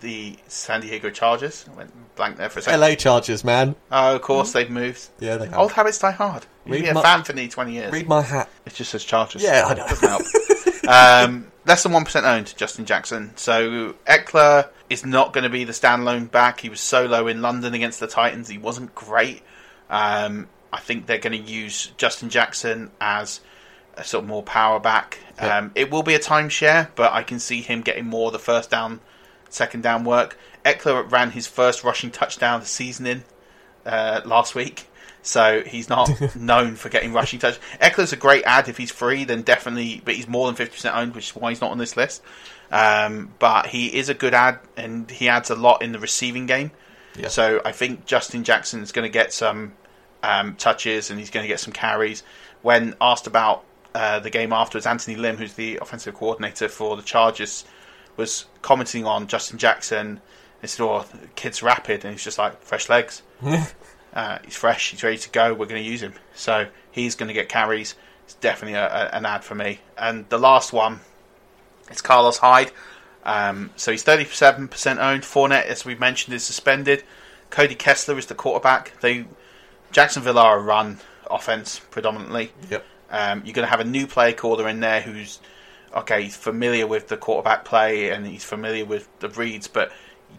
the 0.00 0.36
San 0.46 0.80
Diego 0.82 1.10
Chargers. 1.10 1.66
I 1.70 1.76
went 1.76 2.14
blank 2.14 2.36
there 2.36 2.48
for 2.48 2.60
a 2.60 2.62
second. 2.62 2.80
LA 2.80 2.94
Chargers, 2.94 3.42
man. 3.44 3.74
Oh, 3.90 4.14
of 4.14 4.22
course 4.22 4.52
they've 4.52 4.70
moved. 4.70 5.08
Yeah, 5.18 5.36
they 5.36 5.46
have. 5.46 5.58
Old 5.58 5.72
habits 5.72 5.98
die 5.98 6.12
hard. 6.12 6.46
You've 6.64 6.82
been 6.84 6.96
a 6.96 7.02
fan 7.02 7.24
for 7.24 7.32
nearly 7.32 7.48
twenty 7.48 7.72
years. 7.72 7.92
Read 7.92 8.06
my 8.08 8.22
hat. 8.22 8.48
It 8.64 8.74
just 8.74 8.90
says 8.92 9.02
Chargers. 9.04 9.42
Yeah, 9.42 9.64
I 9.66 9.74
know. 9.74 9.86
Doesn't 9.88 10.08
help. 10.08 10.22
um, 10.88 11.46
less 11.66 11.82
than 11.82 11.92
one 11.92 12.04
percent 12.04 12.26
owned. 12.26 12.54
Justin 12.56 12.84
Jackson. 12.84 13.32
So 13.36 13.94
Ekeler 14.06 14.68
is 14.90 15.04
not 15.04 15.32
going 15.32 15.44
to 15.44 15.50
be 15.50 15.64
the 15.64 15.72
standalone 15.72 16.30
back. 16.30 16.60
He 16.60 16.68
was 16.68 16.80
solo 16.80 17.26
in 17.28 17.42
London 17.42 17.74
against 17.74 18.00
the 18.00 18.06
Titans. 18.06 18.48
He 18.48 18.58
wasn't 18.58 18.94
great. 18.94 19.42
Um, 19.90 20.48
I 20.72 20.80
think 20.80 21.06
they're 21.06 21.18
going 21.18 21.44
to 21.44 21.50
use 21.50 21.92
Justin 21.96 22.28
Jackson 22.28 22.90
as 23.00 23.40
a 23.96 24.04
sort 24.04 24.24
of 24.24 24.28
more 24.28 24.42
power 24.42 24.78
back. 24.78 25.18
Yeah. 25.36 25.58
Um, 25.58 25.72
it 25.74 25.90
will 25.90 26.02
be 26.02 26.14
a 26.14 26.18
timeshare, 26.18 26.88
but 26.94 27.12
I 27.12 27.22
can 27.22 27.38
see 27.38 27.62
him 27.62 27.82
getting 27.82 28.06
more 28.06 28.26
of 28.26 28.32
the 28.32 28.38
first 28.38 28.70
down, 28.70 29.00
second 29.48 29.82
down 29.82 30.04
work. 30.04 30.38
Ekeler 30.64 31.10
ran 31.10 31.30
his 31.30 31.46
first 31.46 31.84
rushing 31.84 32.10
touchdown 32.10 32.56
of 32.56 32.60
the 32.62 32.68
season 32.68 33.06
in 33.06 33.24
uh, 33.86 34.20
last 34.24 34.54
week, 34.54 34.88
so 35.22 35.62
he's 35.62 35.88
not 35.88 36.36
known 36.36 36.76
for 36.76 36.88
getting 36.88 37.12
rushing 37.12 37.38
touch. 37.38 37.58
Ekeler's 37.80 38.12
a 38.12 38.16
great 38.16 38.44
ad 38.44 38.68
if 38.68 38.76
he's 38.76 38.90
free, 38.90 39.24
then 39.24 39.42
definitely, 39.42 40.02
but 40.04 40.14
he's 40.14 40.28
more 40.28 40.46
than 40.46 40.54
fifty 40.54 40.74
percent 40.74 40.96
owned, 40.96 41.14
which 41.14 41.30
is 41.30 41.36
why 41.36 41.50
he's 41.50 41.60
not 41.60 41.70
on 41.70 41.78
this 41.78 41.96
list. 41.96 42.22
Um, 42.70 43.32
but 43.38 43.66
he 43.66 43.96
is 43.96 44.08
a 44.08 44.14
good 44.14 44.34
ad, 44.34 44.60
and 44.76 45.10
he 45.10 45.28
adds 45.28 45.50
a 45.50 45.54
lot 45.54 45.82
in 45.82 45.92
the 45.92 45.98
receiving 45.98 46.46
game. 46.46 46.70
Yeah. 47.16 47.28
So 47.28 47.60
I 47.64 47.72
think 47.72 48.06
Justin 48.06 48.44
Jackson 48.44 48.82
is 48.82 48.92
going 48.92 49.04
to 49.04 49.12
get 49.12 49.32
some 49.32 49.72
um, 50.22 50.54
touches, 50.56 51.10
and 51.10 51.18
he's 51.18 51.30
going 51.30 51.44
to 51.44 51.48
get 51.48 51.60
some 51.60 51.72
carries. 51.72 52.22
When 52.62 52.94
asked 53.00 53.26
about 53.26 53.64
uh, 53.94 54.18
the 54.20 54.30
game 54.30 54.52
afterwards, 54.52 54.86
Anthony 54.86 55.16
Lynn, 55.16 55.36
who's 55.36 55.54
the 55.54 55.78
offensive 55.78 56.14
coordinator 56.14 56.68
for 56.68 56.96
the 56.96 57.02
Chargers, 57.02 57.64
was 58.16 58.46
commenting 58.62 59.06
on 59.06 59.26
Justin 59.26 59.58
Jackson. 59.58 60.20
He 60.60 60.66
said, 60.66 60.84
"Oh, 60.84 61.04
kid's 61.36 61.62
rapid," 61.62 62.04
and 62.04 62.12
he's 62.12 62.24
just 62.24 62.38
like 62.38 62.62
fresh 62.62 62.88
legs. 62.88 63.22
uh, 64.12 64.38
he's 64.44 64.56
fresh. 64.56 64.90
He's 64.90 65.02
ready 65.02 65.18
to 65.18 65.30
go. 65.30 65.52
We're 65.52 65.66
going 65.66 65.82
to 65.82 65.88
use 65.88 66.02
him. 66.02 66.14
So 66.34 66.68
he's 66.90 67.14
going 67.14 67.28
to 67.28 67.34
get 67.34 67.48
carries. 67.48 67.94
It's 68.24 68.34
definitely 68.34 68.74
a, 68.74 68.86
a, 68.86 69.16
an 69.16 69.26
ad 69.26 69.44
for 69.44 69.54
me. 69.54 69.80
And 69.96 70.28
the 70.28 70.38
last 70.38 70.72
one 70.72 71.00
is 71.90 72.00
Carlos 72.00 72.38
Hyde. 72.38 72.72
Um, 73.24 73.70
so 73.76 73.90
he's 73.90 74.04
37% 74.04 74.98
owned. 74.98 75.22
Fournette, 75.22 75.66
as 75.66 75.84
we 75.84 75.94
mentioned, 75.94 76.34
is 76.34 76.44
suspended. 76.44 77.04
Cody 77.50 77.74
Kessler 77.74 78.18
is 78.18 78.26
the 78.26 78.34
quarterback. 78.34 78.98
They 79.00 79.26
Jacksonville 79.90 80.38
are 80.38 80.58
a 80.58 80.62
run 80.62 80.98
offense 81.30 81.80
predominantly. 81.90 82.52
Yep. 82.70 82.84
Um, 83.10 83.42
you're 83.44 83.54
going 83.54 83.66
to 83.66 83.70
have 83.70 83.80
a 83.80 83.84
new 83.84 84.06
play 84.06 84.32
caller 84.32 84.68
in 84.68 84.80
there 84.80 85.00
who's 85.00 85.40
okay. 85.94 86.24
He's 86.24 86.36
familiar 86.36 86.86
with 86.86 87.08
the 87.08 87.16
quarterback 87.16 87.64
play 87.64 88.10
and 88.10 88.26
he's 88.26 88.44
familiar 88.44 88.84
with 88.84 89.08
the 89.20 89.28
reads, 89.30 89.66
but 89.66 89.92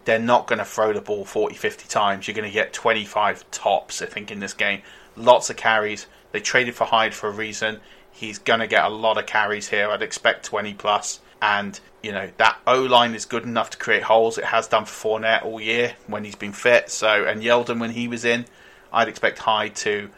they're 0.06 0.20
not 0.20 0.48
going 0.48 0.60
to 0.60 0.66
throw 0.66 0.94
the 0.94 1.02
ball 1.02 1.26
40, 1.26 1.56
50 1.56 1.88
times. 1.88 2.28
You're 2.28 2.36
going 2.36 2.48
to 2.48 2.54
get 2.54 2.74
25 2.74 3.50
tops, 3.52 4.02
I 4.02 4.06
think, 4.06 4.32
in 4.32 4.40
this 4.40 4.54
game. 4.54 4.82
Lots 5.16 5.50
of 5.50 5.58
carries. 5.58 6.08
They 6.32 6.40
traded 6.40 6.76
for 6.76 6.86
Hyde 6.86 7.14
for 7.14 7.28
a 7.28 7.32
reason. 7.32 7.80
He's 8.12 8.38
going 8.38 8.60
to 8.60 8.68
get 8.68 8.84
a 8.84 8.90
lot 8.90 9.18
of 9.18 9.26
carries 9.26 9.70
here. 9.70 9.90
I'd 9.90 10.02
expect 10.02 10.46
20 10.46 10.74
plus. 10.76 11.20
And, 11.42 11.80
you 12.04 12.12
know, 12.12 12.30
that 12.38 12.60
O 12.68 12.82
line 12.82 13.16
is 13.16 13.26
good 13.26 13.44
enough 13.44 13.70
to 13.72 13.78
create 13.78 14.04
holes. 14.04 14.38
It 14.38 14.46
has 14.46 14.68
done 14.68 14.86
for 14.86 15.20
Fournette 15.20 15.46
all 15.46 15.62
year 15.62 15.96
when 16.08 16.26
he's 16.26 16.36
been 16.36 16.54
fit. 16.54 16.90
So, 16.90 17.26
and 17.26 17.42
Yeldon 17.42 17.80
when 17.80 17.92
he 17.92 18.08
was 18.08 18.26
in. 18.26 18.46
I'd 18.92 19.08
expect 19.08 19.40
Hyde 19.40 19.76
to 19.78 20.10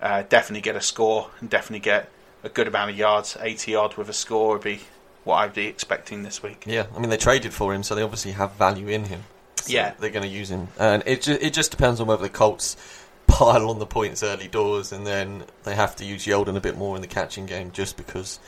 uh, 0.00 0.22
definitely 0.28 0.62
get 0.62 0.76
a 0.76 0.80
score 0.80 1.30
and 1.40 1.50
definitely 1.50 1.80
get 1.80 2.10
a 2.42 2.48
good 2.48 2.68
amount 2.68 2.90
of 2.90 2.96
yards. 2.96 3.36
80 3.40 3.74
odd 3.74 3.96
with 3.96 4.08
a 4.08 4.14
score 4.14 4.52
would 4.52 4.62
be 4.62 4.80
what 5.24 5.36
I'd 5.36 5.54
be 5.54 5.66
expecting 5.66 6.22
this 6.22 6.42
week. 6.42 6.64
Yeah, 6.66 6.86
I 6.94 6.98
mean 6.98 7.10
they 7.10 7.16
traded 7.16 7.52
for 7.52 7.74
him, 7.74 7.82
so 7.82 7.94
they 7.94 8.02
obviously 8.02 8.32
have 8.32 8.52
value 8.52 8.88
in 8.88 9.04
him. 9.04 9.24
So 9.62 9.72
Yeah. 9.72 9.92
they're 10.00 10.10
going 10.10 10.22
to 10.22 10.28
use 10.28 10.50
him, 10.50 10.68
and 10.78 11.02
it 11.06 11.22
ju- 11.22 11.38
it 11.40 11.52
just 11.52 11.70
depends 11.70 12.00
on 12.00 12.06
whether 12.06 12.22
the 12.22 12.28
Colts 12.30 12.76
pile 13.26 13.68
on 13.70 13.78
the 13.78 13.86
points 13.86 14.22
early 14.22 14.48
doors, 14.48 14.90
and 14.92 15.06
then 15.06 15.44
they 15.64 15.74
have 15.74 15.94
to 15.96 16.04
use 16.04 16.24
Yeldon 16.26 16.56
a 16.56 16.60
bit 16.60 16.76
more 16.78 16.96
in 16.96 17.02
the 17.02 17.08
catching 17.08 17.46
game 17.46 17.70
just 17.70 17.96
because 17.96 18.40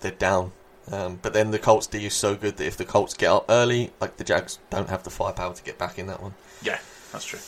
they're 0.00 0.10
down. 0.10 0.52
Um, 0.90 1.18
but 1.22 1.32
then 1.32 1.50
the 1.50 1.58
Colts 1.58 1.86
D 1.86 2.04
is 2.04 2.14
so 2.14 2.34
good 2.34 2.56
that 2.58 2.66
if 2.66 2.76
the 2.76 2.84
Colts 2.84 3.14
get 3.14 3.30
up 3.30 3.46
early, 3.48 3.90
like 4.00 4.16
the 4.18 4.24
Jags 4.24 4.58
don't 4.70 4.88
have 4.90 5.02
the 5.02 5.10
firepower 5.10 5.54
to 5.54 5.62
get 5.62 5.78
back 5.78 5.98
in 5.98 6.06
that 6.08 6.20
one. 6.22 6.34
Yeah, 6.62 6.78
that's 7.12 7.24
true. 7.24 7.38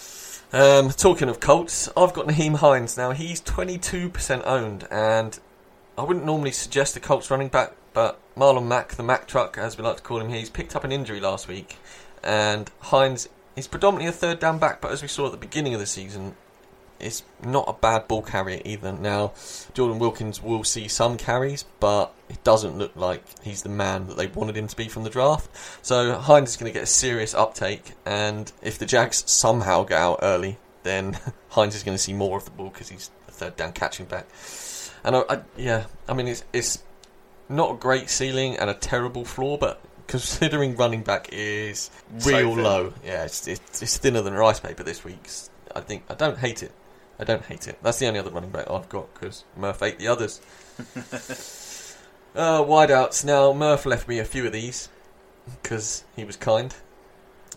Um, 0.53 0.91
talking 0.91 1.29
of 1.29 1.41
Colts, 1.41 1.89
I've 1.97 2.13
got 2.15 2.27
Nyheim 2.29 2.57
Hines 2.57 2.97
now. 2.97 3.11
He's 3.11 3.41
22% 3.43 4.43
owned, 4.47 4.87
and 4.91 5.39
I 5.99 6.03
wouldn't 6.05 6.25
normally 6.25 6.53
suggest 6.53 6.95
the 6.95 7.01
Colts 7.01 7.31
running 7.31 7.49
back, 7.49 7.73
but 7.97 8.21
Marlon 8.37 8.67
Mack, 8.67 8.91
the 8.91 9.03
Mack 9.03 9.27
truck, 9.27 9.57
as 9.57 9.79
we 9.79 9.83
like 9.83 9.97
to 9.97 10.03
call 10.03 10.21
him, 10.21 10.29
here, 10.29 10.39
he's 10.39 10.51
picked 10.51 10.77
up 10.77 10.85
an 10.85 10.93
injury 10.93 11.19
last 11.19 11.49
week, 11.49 11.79
and 12.23 12.71
Hines 12.79 13.27
is 13.57 13.67
predominantly 13.67 14.07
a 14.07 14.13
third 14.13 14.39
down 14.39 14.59
back, 14.59 14.83
but 14.83 14.93
as 14.93 15.01
we 15.01 15.09
saw 15.09 15.25
at 15.25 15.33
the 15.33 15.39
beginning 15.39 15.73
of 15.73 15.81
the 15.81 15.87
season, 15.87 16.35
is 17.01 17.23
not 17.43 17.65
a 17.67 17.73
bad 17.73 18.07
ball 18.07 18.21
carrier 18.21 18.61
either. 18.67 18.93
Now, 18.93 19.33
Jordan 19.73 19.99
Wilkins 19.99 20.43
will 20.43 20.63
see 20.63 20.89
some 20.89 21.17
carries, 21.17 21.65
but 21.81 22.13
it 22.29 22.45
doesn't 22.45 22.77
look 22.77 22.95
like 22.97 23.23
he's 23.43 23.63
the 23.63 23.71
man 23.71 24.09
that 24.09 24.19
they 24.19 24.27
wanted 24.27 24.59
him 24.59 24.69
to 24.69 24.77
be 24.77 24.89
from 24.89 25.05
the 25.05 25.11
draft. 25.11 25.49
So 25.81 26.19
Hines 26.19 26.51
is 26.51 26.57
going 26.59 26.71
to 26.71 26.79
get 26.79 26.83
a 26.83 26.87
serious 26.87 27.33
uptake, 27.33 27.93
and 28.05 28.53
if 28.61 28.79
the 28.79 28.85
Jags 28.85 29.25
somehow 29.27 29.85
get 29.85 29.99
out 29.99 30.19
early, 30.21 30.59
then 30.83 31.19
Hines 31.49 31.75
is 31.75 31.83
going 31.83 31.97
to 31.97 32.03
see 32.03 32.13
more 32.13 32.37
of 32.37 32.45
the 32.45 32.51
ball 32.51 32.69
because 32.69 32.91
he's 32.91 33.11
a 33.27 33.31
third 33.31 33.57
down 33.57 33.73
catching 33.73 34.05
back. 34.05 34.27
And 35.03 35.17
I, 35.17 35.23
I, 35.31 35.41
yeah, 35.57 35.87
I 36.07 36.13
mean 36.13 36.29
it's 36.29 36.45
it's 36.53 36.83
not 37.49 37.75
a 37.75 37.77
great 37.77 38.11
ceiling 38.11 38.57
and 38.57 38.71
a 38.71 38.75
terrible 38.75 39.25
floor, 39.25 39.59
but 39.59 39.81
considering 40.07 40.77
running 40.77 41.03
back 41.03 41.29
is 41.33 41.91
real 42.25 42.55
thin. 42.55 42.65
low, 42.65 42.93
yeah, 43.05 43.25
it's, 43.25 43.47
it's 43.49 43.83
it's 43.83 43.99
thinner 43.99 44.23
than 44.23 44.35
rice 44.35 44.61
paper 44.61 44.83
this 44.83 45.05
week. 45.05 45.29
I 45.75 45.81
think 45.81 46.05
I 46.09 46.15
don't 46.15 46.39
hate 46.39 46.63
it. 46.63 46.73
I 47.19 47.25
don't 47.25 47.45
hate 47.45 47.67
it. 47.67 47.79
That's 47.83 47.99
the 47.99 48.07
only 48.07 48.21
other 48.21 48.31
running 48.31 48.51
back 48.51 48.71
I've 48.71 48.89
got 48.89 49.13
because 49.15 49.45
Murph 49.57 49.83
ate 49.83 49.99
the 49.99 50.09
others. 50.09 50.41
uh, 52.35 52.63
wideouts. 52.63 53.25
Now 53.25 53.53
Murph 53.53 53.87
left 53.87 54.07
me 54.09 54.19
a 54.19 54.25
few 54.25 54.47
of 54.47 54.53
these 54.53 54.89
because 55.63 56.05
he 56.15 56.25
was 56.25 56.37
kind, 56.37 56.75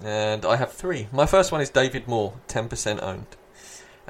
and 0.04 0.46
I 0.46 0.56
have 0.56 0.72
three. 0.72 1.08
My 1.12 1.26
first 1.26 1.52
one 1.52 1.62
is 1.62 1.70
David 1.70 2.08
Moore, 2.08 2.34
ten 2.48 2.70
percent 2.70 3.02
owned. 3.02 3.28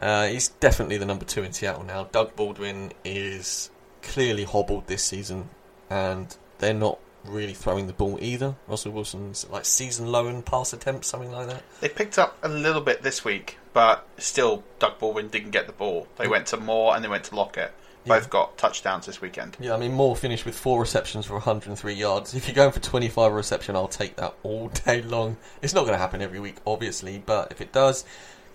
Uh, 0.02 0.28
he's 0.28 0.48
definitely 0.48 0.98
the 0.98 1.06
number 1.06 1.26
two 1.26 1.44
in 1.44 1.52
Seattle 1.52 1.84
now. 1.84 2.06
Doug 2.06 2.36
Baldwin 2.36 2.94
is 3.04 3.70
clearly 4.02 4.46
hobbled 4.46 4.88
this 4.88 5.04
season, 5.04 5.50
and 5.90 6.36
they're 6.60 6.74
not 6.74 7.00
really 7.26 7.54
throwing 7.54 7.88
the 7.88 7.94
ball 7.94 8.18
either. 8.22 8.56
Russell 8.68 8.92
Wilson's 8.92 9.48
like 9.50 9.66
season 9.66 10.08
low 10.12 10.28
in 10.28 10.42
pass 10.42 10.74
attempts, 10.74 11.08
something 11.08 11.32
like 11.32 11.48
that. 11.48 11.64
They 11.82 11.90
picked 11.90 12.18
up 12.18 12.38
a 12.44 12.50
little 12.50 12.82
bit 12.82 13.02
this 13.02 13.24
week, 13.26 13.58
but 13.74 14.08
still, 14.18 14.64
Doug 14.80 15.00
Baldwin 15.00 15.28
didn't 15.30 15.52
get 15.52 15.68
the 15.68 15.74
ball. 15.74 16.08
They 16.18 16.28
went 16.28 16.48
to 16.48 16.58
Moore 16.58 16.96
and 16.96 17.04
they 17.04 17.10
went 17.10 17.26
to 17.26 17.36
Lockett. 17.36 17.74
Both 18.06 18.30
got 18.32 18.58
touchdowns 18.58 19.06
this 19.06 19.22
weekend. 19.22 19.56
Yeah, 19.60 19.76
I 19.76 19.78
mean, 19.78 19.94
Moore 19.94 20.16
finished 20.16 20.44
with 20.44 20.58
four 20.58 20.80
receptions 20.80 21.28
for 21.28 21.34
103 21.34 21.94
yards. 21.94 22.34
If 22.34 22.48
you're 22.48 22.56
going 22.56 22.72
for 22.72 22.80
25 22.80 23.34
reception, 23.34 23.76
I'll 23.76 23.88
take 23.88 24.16
that 24.16 24.34
all 24.42 24.70
day 24.86 25.04
long. 25.04 25.38
It's 25.62 25.76
not 25.76 25.82
going 25.82 25.94
to 25.94 26.00
happen 26.00 26.20
every 26.22 26.40
week, 26.40 26.56
obviously, 26.66 27.22
but 27.24 27.52
if 27.52 27.62
it 27.62 27.72
does, 27.72 28.06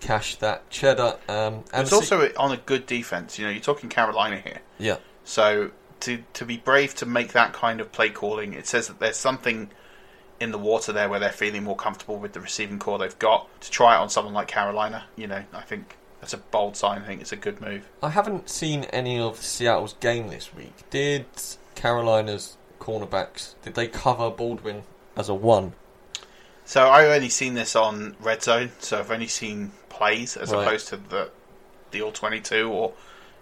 cash 0.01 0.35
that 0.37 0.69
cheddar. 0.69 1.15
Um, 1.29 1.63
and 1.71 1.83
It's 1.83 1.93
also 1.93 2.29
on 2.35 2.51
a 2.51 2.57
good 2.57 2.85
defense. 2.85 3.39
You 3.39 3.45
know, 3.45 3.51
you're 3.51 3.61
talking 3.61 3.89
Carolina 3.89 4.41
here. 4.41 4.59
yeah, 4.77 4.97
So 5.23 5.71
to 6.01 6.23
to 6.33 6.45
be 6.45 6.57
brave 6.57 6.95
to 6.95 7.05
make 7.05 7.33
that 7.33 7.53
kind 7.53 7.79
of 7.81 7.91
play 7.91 8.09
calling, 8.09 8.53
it 8.53 8.67
says 8.67 8.87
that 8.87 8.99
there's 8.99 9.17
something 9.17 9.69
in 10.39 10.51
the 10.51 10.57
water 10.57 10.91
there 10.91 11.07
where 11.07 11.19
they're 11.19 11.31
feeling 11.31 11.63
more 11.63 11.75
comfortable 11.77 12.17
with 12.17 12.33
the 12.33 12.39
receiving 12.41 12.77
core 12.79 12.97
they've 12.99 13.17
got. 13.19 13.47
To 13.61 13.71
try 13.71 13.95
it 13.95 13.99
on 13.99 14.09
someone 14.09 14.33
like 14.33 14.47
Carolina, 14.47 15.05
you 15.15 15.27
know, 15.27 15.43
I 15.53 15.61
think 15.61 15.95
that's 16.19 16.33
a 16.33 16.37
bold 16.37 16.75
sign. 16.75 17.01
I 17.01 17.05
think 17.05 17.21
it's 17.21 17.31
a 17.31 17.37
good 17.37 17.61
move. 17.61 17.87
I 18.03 18.09
haven't 18.09 18.49
seen 18.49 18.83
any 18.85 19.19
of 19.19 19.37
Seattle's 19.41 19.93
game 19.93 20.27
this 20.27 20.53
week. 20.53 20.73
Did 20.89 21.25
Carolina's 21.75 22.57
cornerbacks 22.79 23.55
did 23.63 23.73
they 23.73 23.87
cover 23.87 24.29
Baldwin 24.29 24.83
as 25.15 25.29
a 25.29 25.33
one? 25.33 25.73
So 26.65 26.89
I've 26.89 27.09
only 27.09 27.29
seen 27.29 27.53
this 27.53 27.75
on 27.75 28.15
Red 28.19 28.41
Zone, 28.43 28.71
so 28.79 28.99
I've 28.99 29.11
only 29.11 29.27
seen 29.27 29.71
plays 29.89 30.35
as 30.35 30.51
Right. 30.51 30.65
opposed 30.65 30.87
to 30.89 30.97
the 30.97 31.29
the 31.91 32.01
all 32.01 32.11
22 32.11 32.69
or 32.69 32.91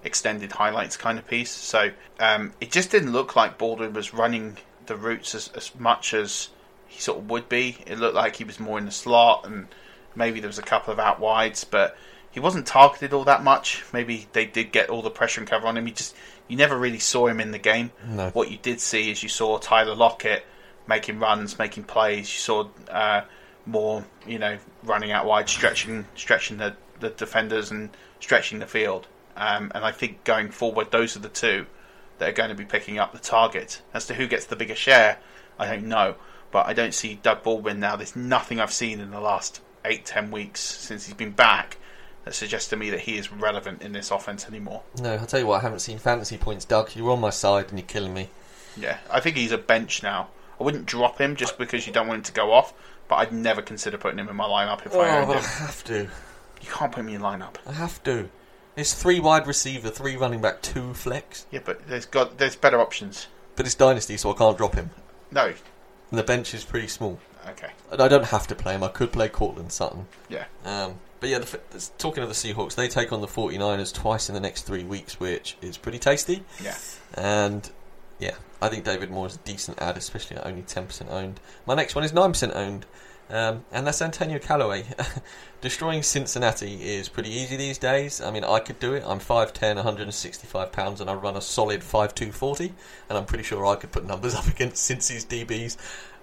extended 0.04 0.52
highlights 0.52 0.98
kind 0.98 1.18
of 1.18 1.28
piece. 1.28 1.52
So 1.52 1.92
um, 2.20 2.54
it 2.60 2.72
just 2.72 2.92
didn't 2.92 3.12
look 3.12 3.36
like 3.36 3.58
Baldwin 3.58 3.94
was 3.94 4.14
running 4.14 4.58
the 4.86 4.96
routes 4.96 5.34
as, 5.36 5.50
as 5.56 5.74
much 5.76 6.14
as 6.14 6.50
he 6.88 7.00
sort 7.00 7.20
of 7.20 7.30
would 7.30 7.50
be. 7.50 7.78
It 7.86 8.00
looked 8.00 8.16
like 8.16 8.36
he 8.36 8.44
was 8.44 8.60
more 8.60 8.78
in 8.78 8.86
the 8.86 8.92
slot 8.92 9.46
and 9.46 9.68
maybe 10.16 10.40
there 10.40 10.50
was 10.50 10.60
a 10.60 10.64
couple 10.64 10.94
of 10.94 11.00
out 11.00 11.20
wides, 11.20 11.64
but 11.64 11.98
he 12.32 12.40
wasn't 12.40 12.66
targeted 12.66 13.14
all 13.14 13.24
that 13.26 13.44
much. 13.44 13.84
Maybe 13.94 14.28
they 14.34 14.46
did 14.46 14.72
get 14.72 14.90
all 14.90 15.02
the 15.02 15.10
pressure 15.10 15.40
and 15.40 15.50
cover 15.50 15.68
on 15.68 15.78
him. 15.78 15.86
He 15.86 15.92
just 15.92 16.16
you 16.48 16.58
never 16.58 16.78
really 16.78 17.00
saw 17.00 17.28
him 17.28 17.40
in 17.40 17.52
the 17.52 17.60
game. 17.60 17.92
No. 18.08 18.30
What 18.32 18.52
you 18.52 18.58
did 18.58 18.82
see 18.82 19.12
is 19.12 19.24
you 19.24 19.30
saw 19.30 19.58
Tyler 19.60 19.96
Lockett 19.96 20.46
making 20.88 21.20
runs, 21.20 21.58
making 21.58 21.84
plays. 21.84 22.32
You 22.34 22.40
saw 22.40 22.68
uh, 22.90 23.22
more, 23.66 24.04
you 24.28 24.40
know, 24.40 24.58
running 24.84 25.12
out 25.12 25.26
wide, 25.26 25.48
stretching, 25.48 26.06
stretching 26.16 26.58
the, 26.58 26.76
the 27.00 27.10
defenders 27.10 27.72
and 27.72 27.90
stretching 28.20 28.60
the 28.60 28.68
field. 28.68 29.08
Um, 29.36 29.72
and 29.74 29.84
I 29.84 29.92
think 29.92 30.24
going 30.24 30.50
forward, 30.50 30.92
those 30.92 31.16
are 31.16 31.20
the 31.20 31.30
two 31.30 31.66
that 32.20 32.30
are 32.30 32.34
going 32.34 32.50
to 32.50 32.56
be 32.56 32.66
picking 32.66 33.00
up 33.00 33.14
the 33.14 33.20
target. 33.20 33.82
As 33.94 34.06
to 34.08 34.14
who 34.14 34.28
gets 34.28 34.46
the 34.46 34.56
bigger 34.56 34.76
share, 34.76 35.18
I 35.58 35.68
don't 35.68 35.86
know. 35.88 36.16
But 36.52 36.68
I 36.68 36.74
don't 36.74 36.94
see 36.94 37.16
Doug 37.24 37.42
Baldwin 37.44 37.80
now. 37.80 37.96
There's 37.96 38.16
nothing 38.16 38.60
I've 38.60 38.72
seen 38.74 39.00
in 39.00 39.10
the 39.12 39.20
last 39.20 39.60
eight, 39.86 40.06
ten 40.06 40.30
weeks 40.32 40.60
since 40.62 41.06
he's 41.08 41.16
been 41.16 41.32
back 41.32 41.78
that 42.26 42.34
suggests 42.36 42.70
to 42.70 42.78
me 42.78 42.90
that 42.92 43.02
he 43.02 43.18
is 43.18 43.32
relevant 43.32 43.82
in 43.82 43.92
this 43.92 44.12
offense 44.12 44.46
anymore. 44.48 44.84
No, 45.02 45.16
I'll 45.16 45.26
tell 45.26 45.40
you 45.40 45.48
what, 45.48 45.58
I 45.60 45.62
haven't 45.64 45.80
seen 45.80 45.98
fantasy 45.98 46.38
points, 46.38 46.64
Doug. 46.64 46.96
You're 46.96 47.10
on 47.12 47.20
my 47.20 47.32
side 47.32 47.70
and 47.70 47.80
you're 47.80 47.88
killing 47.88 48.14
me. 48.14 48.30
Yeah, 48.78 48.98
I 49.12 49.20
think 49.20 49.36
he's 49.36 49.52
a 49.52 49.58
bench 49.58 50.04
now. 50.04 50.30
I 50.60 50.64
wouldn't 50.64 50.86
drop 50.86 51.20
him 51.20 51.36
just 51.36 51.58
because 51.58 51.86
you 51.86 51.92
don't 51.92 52.08
want 52.08 52.20
him 52.20 52.24
to 52.24 52.32
go 52.32 52.54
off, 52.54 52.74
but 53.10 53.16
I'd 53.16 53.34
never 53.34 53.62
consider 53.62 53.98
putting 53.98 54.20
him 54.20 54.30
in 54.30 54.36
my 54.36 54.46
lineup 54.46 54.86
if 54.86 54.94
Oh, 54.96 55.02
I 55.02 55.18
owned 55.18 55.28
but 55.28 55.38
I 55.38 55.42
have 55.42 55.84
to. 55.86 56.04
You 56.04 56.70
can't 56.72 56.92
put 56.92 57.02
him 57.02 57.08
in 57.08 57.14
your 57.14 57.22
lineup. 57.24 57.56
I 57.68 57.74
have 57.74 58.02
to. 58.04 58.30
It's 58.76 58.94
three 58.94 59.20
wide 59.20 59.46
receiver, 59.46 59.90
three 59.90 60.16
running 60.16 60.42
back, 60.42 60.62
two 60.62 60.94
flex. 60.94 61.46
Yeah, 61.52 61.60
but 61.64 61.88
there's 61.88 62.06
got 62.06 62.38
there's 62.38 62.56
better 62.56 62.80
options. 62.80 63.28
But 63.56 63.66
it's 63.66 63.76
dynasty, 63.76 64.18
so 64.18 64.32
I 64.32 64.38
can't 64.38 64.58
drop 64.58 64.74
him. 64.74 64.90
No. 65.32 65.54
And 66.10 66.20
the 66.20 66.24
bench 66.24 66.54
is 66.54 66.64
pretty 66.64 66.88
small. 66.88 67.20
Okay. 67.48 67.72
And 67.92 68.02
I 68.02 68.08
don't 68.08 68.26
have 68.26 68.48
to 68.48 68.56
play 68.56 68.74
him. 68.74 68.84
I 68.84 68.88
could 68.88 69.12
play 69.12 69.30
Courtland 69.30 69.72
Sutton. 69.72 70.08
Yeah. 70.30 70.46
Um, 70.66 71.00
but 71.20 71.30
yeah, 71.30 71.40
the, 71.40 71.60
talking 71.98 72.24
of 72.24 72.30
the 72.30 72.36
Seahawks, 72.36 72.76
they 72.76 72.88
take 72.88 73.14
on 73.14 73.22
the 73.22 73.28
49ers 73.28 73.94
twice 73.94 74.30
in 74.30 74.36
the 74.36 74.42
next 74.42 74.64
three 74.64 74.84
weeks, 74.84 75.20
which 75.20 75.58
is 75.62 75.78
pretty 75.78 76.00
tasty. 76.00 76.44
Yeah. 76.62 76.76
And 77.14 77.70
yeah, 78.20 78.36
I 78.62 78.70
think 78.70 78.84
David 78.84 79.12
Moore 79.12 79.28
is 79.28 79.36
a 79.36 79.40
decent 79.40 79.82
ad, 79.82 79.98
especially 79.98 80.38
at 80.38 80.46
only 80.46 80.64
10% 80.64 81.10
owned. 81.10 81.40
My 81.66 81.76
next 81.76 81.96
one 81.96 82.04
is 82.04 82.12
9% 82.12 82.56
owned, 82.56 82.86
um, 83.30 83.66
and 83.72 83.88
that's 83.88 84.02
Antonio 84.02 84.40
Callaway. 84.40 84.86
Destroying 85.62 86.04
Cincinnati 86.04 86.76
is 86.84 87.08
pretty 87.08 87.30
easy 87.30 87.56
these 87.56 87.78
days. 87.78 88.22
I 88.22 88.32
mean, 88.32 88.44
I 88.44 88.60
could 88.60 88.80
do 88.80 88.94
it. 88.94 89.04
I'm 89.06 89.20
5'10, 89.20 89.76
165 89.76 90.72
pounds, 90.72 91.02
and 91.02 91.10
I 91.10 91.14
run 91.14 91.38
a 91.38 91.42
solid 91.42 91.82
5'2, 91.82 92.34
40, 92.34 92.74
and 93.10 93.18
I'm 93.18 93.26
pretty 93.26 93.44
sure 93.44 93.66
I 93.66 93.76
could 93.76 93.92
put 93.92 94.06
numbers 94.06 94.36
up 94.36 94.48
against 94.48 94.90
Cincy's 94.90 95.26
DBs. 95.26 95.78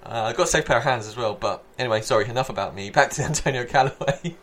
Uh, 0.05 0.25
I've 0.25 0.37
got 0.37 0.45
a 0.45 0.51
safe 0.51 0.65
pair 0.65 0.79
of 0.79 0.85
hands 0.85 1.07
as 1.07 1.17
well, 1.17 1.35
but 1.35 1.65
anyway, 1.79 2.01
sorry, 2.01 2.29
enough 2.29 2.49
about 2.49 2.75
me. 2.75 2.91
Back 2.91 3.11
to 3.13 3.23
Antonio 3.25 3.65
Callaway. 3.65 4.37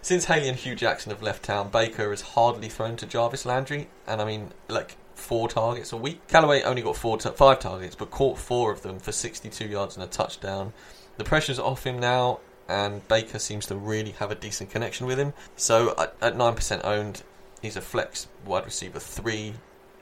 Since 0.00 0.26
Haley 0.26 0.48
and 0.48 0.56
Hue 0.56 0.74
Jackson 0.74 1.10
have 1.10 1.22
left 1.22 1.42
town, 1.42 1.70
Baker 1.70 2.10
has 2.10 2.20
hardly 2.20 2.68
thrown 2.68 2.96
to 2.96 3.06
Jarvis 3.06 3.44
Landry, 3.44 3.88
and 4.06 4.22
I 4.22 4.24
mean, 4.24 4.52
like 4.68 4.96
four 5.14 5.48
targets 5.48 5.92
a 5.92 5.96
week. 5.96 6.26
Callaway 6.28 6.62
only 6.62 6.82
got 6.82 6.96
four, 6.96 7.18
five 7.18 7.58
targets, 7.58 7.94
but 7.94 8.10
caught 8.10 8.38
four 8.38 8.72
of 8.72 8.82
them 8.82 8.98
for 8.98 9.12
62 9.12 9.66
yards 9.66 9.96
and 9.96 10.04
a 10.04 10.06
touchdown. 10.06 10.72
The 11.18 11.24
pressure's 11.24 11.58
off 11.58 11.84
him 11.84 11.98
now, 11.98 12.38
and 12.68 13.06
Baker 13.08 13.38
seems 13.38 13.66
to 13.66 13.76
really 13.76 14.12
have 14.12 14.30
a 14.30 14.34
decent 14.34 14.70
connection 14.70 15.06
with 15.06 15.18
him. 15.18 15.34
So 15.56 15.94
at, 15.98 16.14
at 16.22 16.36
9% 16.36 16.84
owned, 16.84 17.22
he's 17.60 17.76
a 17.76 17.80
flex 17.80 18.28
wide 18.46 18.64
receiver 18.64 19.00
three, 19.00 19.54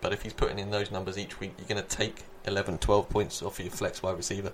but 0.02 0.12
if 0.12 0.22
he's 0.22 0.34
putting 0.34 0.58
in 0.58 0.70
those 0.70 0.90
numbers 0.90 1.16
each 1.16 1.40
week, 1.40 1.54
you're 1.58 1.66
going 1.66 1.82
to 1.82 1.96
take 1.96 2.24
11, 2.44 2.78
12 2.78 3.08
points 3.08 3.42
off 3.42 3.58
your 3.58 3.70
flex 3.70 4.02
wide 4.02 4.16
receiver. 4.16 4.52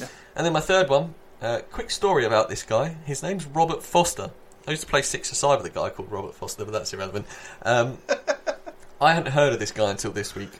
Yeah. 0.00 0.08
And 0.34 0.46
then 0.46 0.54
my 0.54 0.60
third 0.60 0.88
one, 0.88 1.14
uh, 1.42 1.60
quick 1.70 1.90
story 1.90 2.24
about 2.24 2.48
this 2.48 2.62
guy. 2.62 2.96
His 3.04 3.22
name's 3.22 3.44
Robert 3.44 3.82
Foster. 3.82 4.30
I 4.66 4.70
used 4.70 4.82
to 4.82 4.88
play 4.88 5.02
six 5.02 5.30
aside 5.30 5.56
with 5.56 5.66
a 5.66 5.70
guy 5.70 5.90
called 5.90 6.10
Robert 6.10 6.34
Foster, 6.34 6.64
but 6.64 6.72
that's 6.72 6.92
irrelevant. 6.92 7.26
Um, 7.62 7.98
I 9.00 9.14
hadn't 9.14 9.32
heard 9.32 9.52
of 9.52 9.58
this 9.58 9.72
guy 9.72 9.90
until 9.90 10.10
this 10.10 10.34
week, 10.34 10.50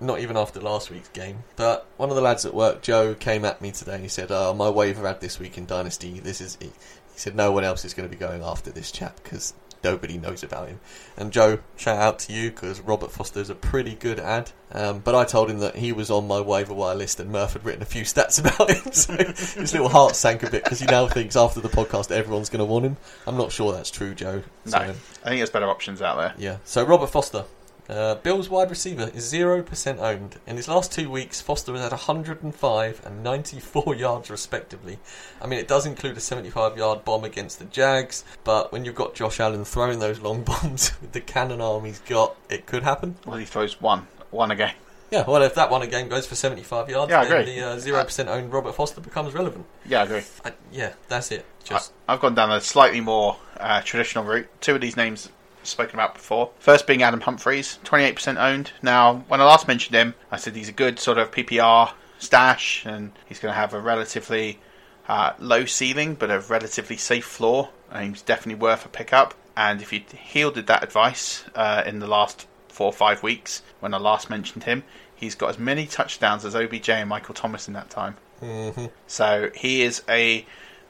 not 0.00 0.20
even 0.20 0.36
after 0.36 0.60
last 0.60 0.90
week's 0.90 1.08
game. 1.08 1.44
But 1.56 1.86
one 1.96 2.10
of 2.10 2.16
the 2.16 2.22
lads 2.22 2.44
at 2.44 2.54
work, 2.54 2.82
Joe, 2.82 3.14
came 3.14 3.44
at 3.44 3.60
me 3.60 3.70
today 3.72 3.94
and 3.94 4.02
he 4.02 4.08
said, 4.08 4.28
"Oh, 4.30 4.52
my 4.54 4.68
waiver 4.68 5.06
ad 5.06 5.20
this 5.20 5.38
week 5.38 5.56
in 5.58 5.66
Dynasty. 5.66 6.20
This 6.20 6.40
is." 6.40 6.56
He 6.60 6.70
said, 7.16 7.34
"No 7.36 7.52
one 7.52 7.64
else 7.64 7.84
is 7.84 7.94
going 7.94 8.08
to 8.08 8.14
be 8.14 8.18
going 8.18 8.42
after 8.42 8.70
this 8.70 8.90
chap 8.90 9.20
because 9.22 9.54
nobody 9.84 10.18
knows 10.18 10.42
about 10.42 10.66
him." 10.68 10.80
And 11.16 11.30
Joe, 11.32 11.60
shout 11.76 11.98
out 11.98 12.18
to 12.20 12.32
you 12.32 12.50
because 12.50 12.80
Robert 12.80 13.12
Foster's 13.12 13.50
a 13.50 13.54
pretty 13.54 13.94
good 13.94 14.18
ad. 14.18 14.50
Um, 14.72 14.98
but 14.98 15.14
I 15.14 15.24
told 15.24 15.48
him 15.48 15.60
that 15.60 15.76
he 15.76 15.92
was 15.92 16.10
on 16.10 16.26
my 16.26 16.40
waiver 16.40 16.74
wire 16.74 16.96
list 16.96 17.20
and 17.20 17.30
Murph 17.30 17.52
had 17.52 17.64
written 17.64 17.82
a 17.82 17.86
few 17.86 18.02
stats 18.02 18.40
about 18.56 18.68
him, 18.70 18.92
so 18.92 19.14
his 19.16 19.72
little 19.72 19.88
heart 19.88 20.16
sank 20.16 20.42
a 20.42 20.50
bit 20.50 20.64
because 20.64 20.80
he 20.80 20.86
now 20.86 21.06
thinks 21.06 21.36
after 21.36 21.60
the 21.60 21.68
podcast 21.68 22.10
everyone's 22.10 22.48
going 22.50 22.58
to 22.58 22.64
want 22.64 22.84
him. 22.84 22.96
I'm 23.28 23.36
not 23.36 23.52
sure 23.52 23.70
that's 23.72 23.92
true, 23.92 24.14
Joe. 24.16 24.42
No, 24.64 24.70
So, 24.70 24.76
I 24.78 24.84
think 24.92 24.96
there's 25.38 25.50
better 25.50 25.70
options 25.70 26.02
out 26.02 26.16
there. 26.16 26.34
yeah. 26.36 26.56
So 26.64 26.82
Robert 26.82 27.06
Foster, 27.10 27.44
uh, 27.88 28.14
Bills 28.16 28.48
wide 28.48 28.70
receiver, 28.70 29.10
is 29.14 29.24
zero 29.28 29.62
percent 29.62 29.98
owned. 30.00 30.36
In 30.46 30.56
his 30.56 30.68
last 30.68 30.92
two 30.92 31.10
weeks, 31.10 31.40
Foster 31.40 31.72
has 31.72 31.82
had 31.82 31.92
105 31.92 33.02
and 33.06 33.22
94 33.22 33.94
yards 33.96 34.30
respectively. 34.30 34.98
I 35.40 35.46
mean, 35.46 35.58
it 35.58 35.68
does 35.68 35.86
include 35.86 36.16
a 36.16 36.20
75-yard 36.20 37.04
bomb 37.04 37.24
against 37.24 37.58
the 37.58 37.64
Jags, 37.66 38.24
but 38.44 38.72
when 38.72 38.84
you've 38.84 38.94
got 38.94 39.14
Josh 39.14 39.40
Allen 39.40 39.64
throwing 39.64 39.98
those 39.98 40.20
long 40.20 40.42
bombs 40.44 40.92
with 41.00 41.12
the 41.12 41.20
cannon 41.20 41.60
arm 41.60 41.84
he's 41.84 42.00
got, 42.00 42.36
it 42.48 42.66
could 42.66 42.82
happen. 42.82 43.16
Well, 43.26 43.36
he 43.38 43.44
throws 43.44 43.80
one, 43.80 44.06
one 44.30 44.50
a 44.50 44.56
game. 44.56 44.74
Yeah, 45.10 45.24
well, 45.28 45.42
if 45.42 45.54
that 45.54 45.70
one 45.70 45.82
again 45.82 46.08
goes 46.08 46.26
for 46.26 46.34
75 46.34 46.88
yards, 46.88 47.10
Yeah, 47.10 47.20
I 47.20 47.24
then 47.26 47.40
agree. 47.42 47.54
the 47.54 47.66
uh, 47.66 47.78
zero 47.78 48.02
percent 48.02 48.28
owned 48.28 48.52
Robert 48.52 48.74
Foster 48.74 49.00
becomes 49.00 49.32
relevant. 49.32 49.64
Yeah, 49.86 50.00
I 50.00 50.04
agree. 50.04 50.22
I, 50.44 50.52
yeah, 50.72 50.94
that's 51.08 51.30
it. 51.30 51.44
Just 51.62 51.92
I've 52.08 52.18
gone 52.20 52.34
down 52.34 52.50
a 52.50 52.60
slightly 52.60 53.00
more 53.00 53.36
uh, 53.60 53.80
traditional 53.82 54.24
route. 54.24 54.48
Two 54.60 54.74
of 54.74 54.80
these 54.80 54.96
names 54.96 55.28
spoken 55.70 55.96
about 55.96 56.14
before. 56.14 56.50
First 56.58 56.86
being 56.86 57.02
Adam 57.02 57.20
Humphries, 57.20 57.78
28% 57.84 58.36
owned. 58.38 58.72
Now, 58.82 59.24
when 59.28 59.40
I 59.40 59.44
last 59.44 59.68
mentioned 59.68 59.94
him, 59.96 60.14
I 60.30 60.36
said 60.36 60.54
he's 60.56 60.68
a 60.68 60.72
good 60.72 60.98
sort 60.98 61.18
of 61.18 61.30
PPR 61.30 61.92
stash 62.18 62.84
and 62.86 63.12
he's 63.26 63.38
going 63.38 63.52
to 63.52 63.58
have 63.58 63.74
a 63.74 63.80
relatively 63.80 64.60
uh, 65.08 65.32
low 65.38 65.64
ceiling 65.64 66.14
but 66.14 66.30
a 66.30 66.40
relatively 66.40 66.96
safe 66.96 67.24
floor. 67.24 67.70
And 67.90 68.10
he's 68.10 68.22
definitely 68.22 68.60
worth 68.60 68.84
a 68.84 68.88
pickup. 68.88 69.34
And 69.56 69.80
if 69.80 69.92
you 69.92 70.02
heeded 70.16 70.66
that 70.66 70.82
advice 70.82 71.44
uh, 71.54 71.82
in 71.86 72.00
the 72.00 72.06
last 72.08 72.46
four 72.68 72.86
or 72.86 72.92
five 72.92 73.22
weeks 73.22 73.62
when 73.80 73.94
I 73.94 73.98
last 73.98 74.28
mentioned 74.30 74.64
him, 74.64 74.82
he's 75.14 75.34
got 75.34 75.50
as 75.50 75.58
many 75.58 75.86
touchdowns 75.86 76.44
as 76.44 76.56
OBJ 76.56 76.88
and 76.90 77.08
Michael 77.08 77.34
Thomas 77.34 77.68
in 77.68 77.74
that 77.74 77.88
time. 77.90 78.16
Mhm. 78.42 78.90
So 79.06 79.50
he 79.54 79.82
is 79.82 80.02
a 80.08 80.44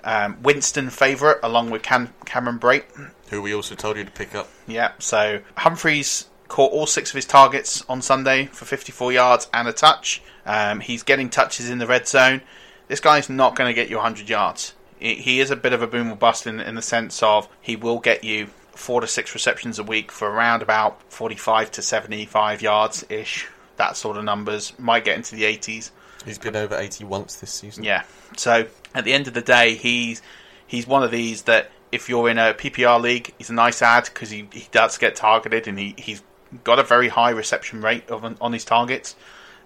um, 0.05 0.43
Winston 0.43 0.91
favourite 0.91 1.39
along 1.43 1.71
with 1.71 1.83
Cam- 1.83 2.15
Cameron 2.25 2.59
Brate. 2.59 2.85
who 3.31 3.43
we 3.43 3.55
also 3.55 3.75
told 3.75 3.97
you 3.97 4.05
to 4.05 4.11
pick 4.11 4.35
up. 4.35 4.49
Yeah, 4.67 4.93
so 4.99 5.41
Humphries 5.57 6.27
caught 6.49 6.73
all 6.73 6.87
six 6.87 7.11
of 7.11 7.17
his 7.17 7.25
targets 7.25 7.83
on 7.89 8.03
Sunday 8.03 8.47
for 8.47 8.65
54 8.65 9.13
yards 9.13 9.49
and 9.53 9.67
a 9.67 9.73
touch. 9.73 10.23
Um, 10.47 10.81
he's 10.81 11.03
getting 11.03 11.31
touches 11.31 11.71
in 11.71 11.79
the 11.79 11.87
red 11.87 12.07
zone. 12.07 12.43
This 12.87 13.01
guy's 13.01 13.31
not 13.31 13.57
going 13.57 13.69
to 13.69 13.75
get 13.75 13.89
you 13.89 13.97
100 13.97 14.29
yards. 14.29 14.75
He 14.99 15.15
he 15.17 15.41
is 15.41 15.51
a 15.51 15.57
bit 15.57 15.73
of 15.73 15.83
a 15.83 15.87
boom 15.87 16.13
or 16.13 16.17
bust 16.17 16.47
in, 16.47 16.61
in 16.61 16.75
the 16.75 16.83
sense 16.83 17.23
of 17.23 17.49
he 17.61 17.77
will 17.77 17.99
get 17.99 18.23
you 18.25 18.49
four 18.73 19.01
to 19.01 19.07
six 19.07 19.33
receptions 19.35 19.79
a 19.79 19.83
week 19.83 20.13
for 20.13 20.29
around 20.29 20.63
about 20.63 21.01
45 21.11 21.71
to 21.73 21.83
75 21.83 22.61
yards 22.63 23.05
ish. 23.09 23.49
That 23.77 23.97
sort 23.97 24.17
of 24.17 24.25
numbers. 24.25 24.73
Might 24.79 25.05
get 25.05 25.17
into 25.17 25.35
the 25.35 25.45
80s. 25.45 25.91
He's 26.25 26.39
been 26.39 26.57
over 26.57 26.77
80 26.77 27.05
once 27.05 27.37
this 27.37 27.51
season. 27.51 27.85
Yeah. 27.85 28.05
So 28.37 28.67
at 28.95 29.05
the 29.05 29.13
end 29.13 29.29
of 29.29 29.35
the 29.35 29.43
day, 29.43 29.75
he's 29.75 30.23
he's 30.67 30.87
one 30.87 31.03
of 31.03 31.11
these 31.11 31.43
that 31.43 31.71
if 31.93 32.09
you're 32.09 32.29
in 32.29 32.39
a 32.39 32.55
PPR 32.55 33.01
league, 33.01 33.33
he's 33.39 33.51
a 33.51 33.55
nice 33.55 33.81
ad 33.81 34.05
because 34.05 34.31
he, 34.31 34.49
he 34.53 34.67
does 34.73 34.99
get 34.99 35.15
targeted 35.15 35.69
and 35.69 35.79
he, 35.79 35.95
he's 35.97 36.23
got 36.65 36.79
a 36.79 36.83
very 36.83 37.09
high 37.09 37.31
reception 37.31 37.81
rate 37.83 38.11
of, 38.11 38.25
on 38.41 38.53
his 38.53 38.65
targets. 38.65 39.15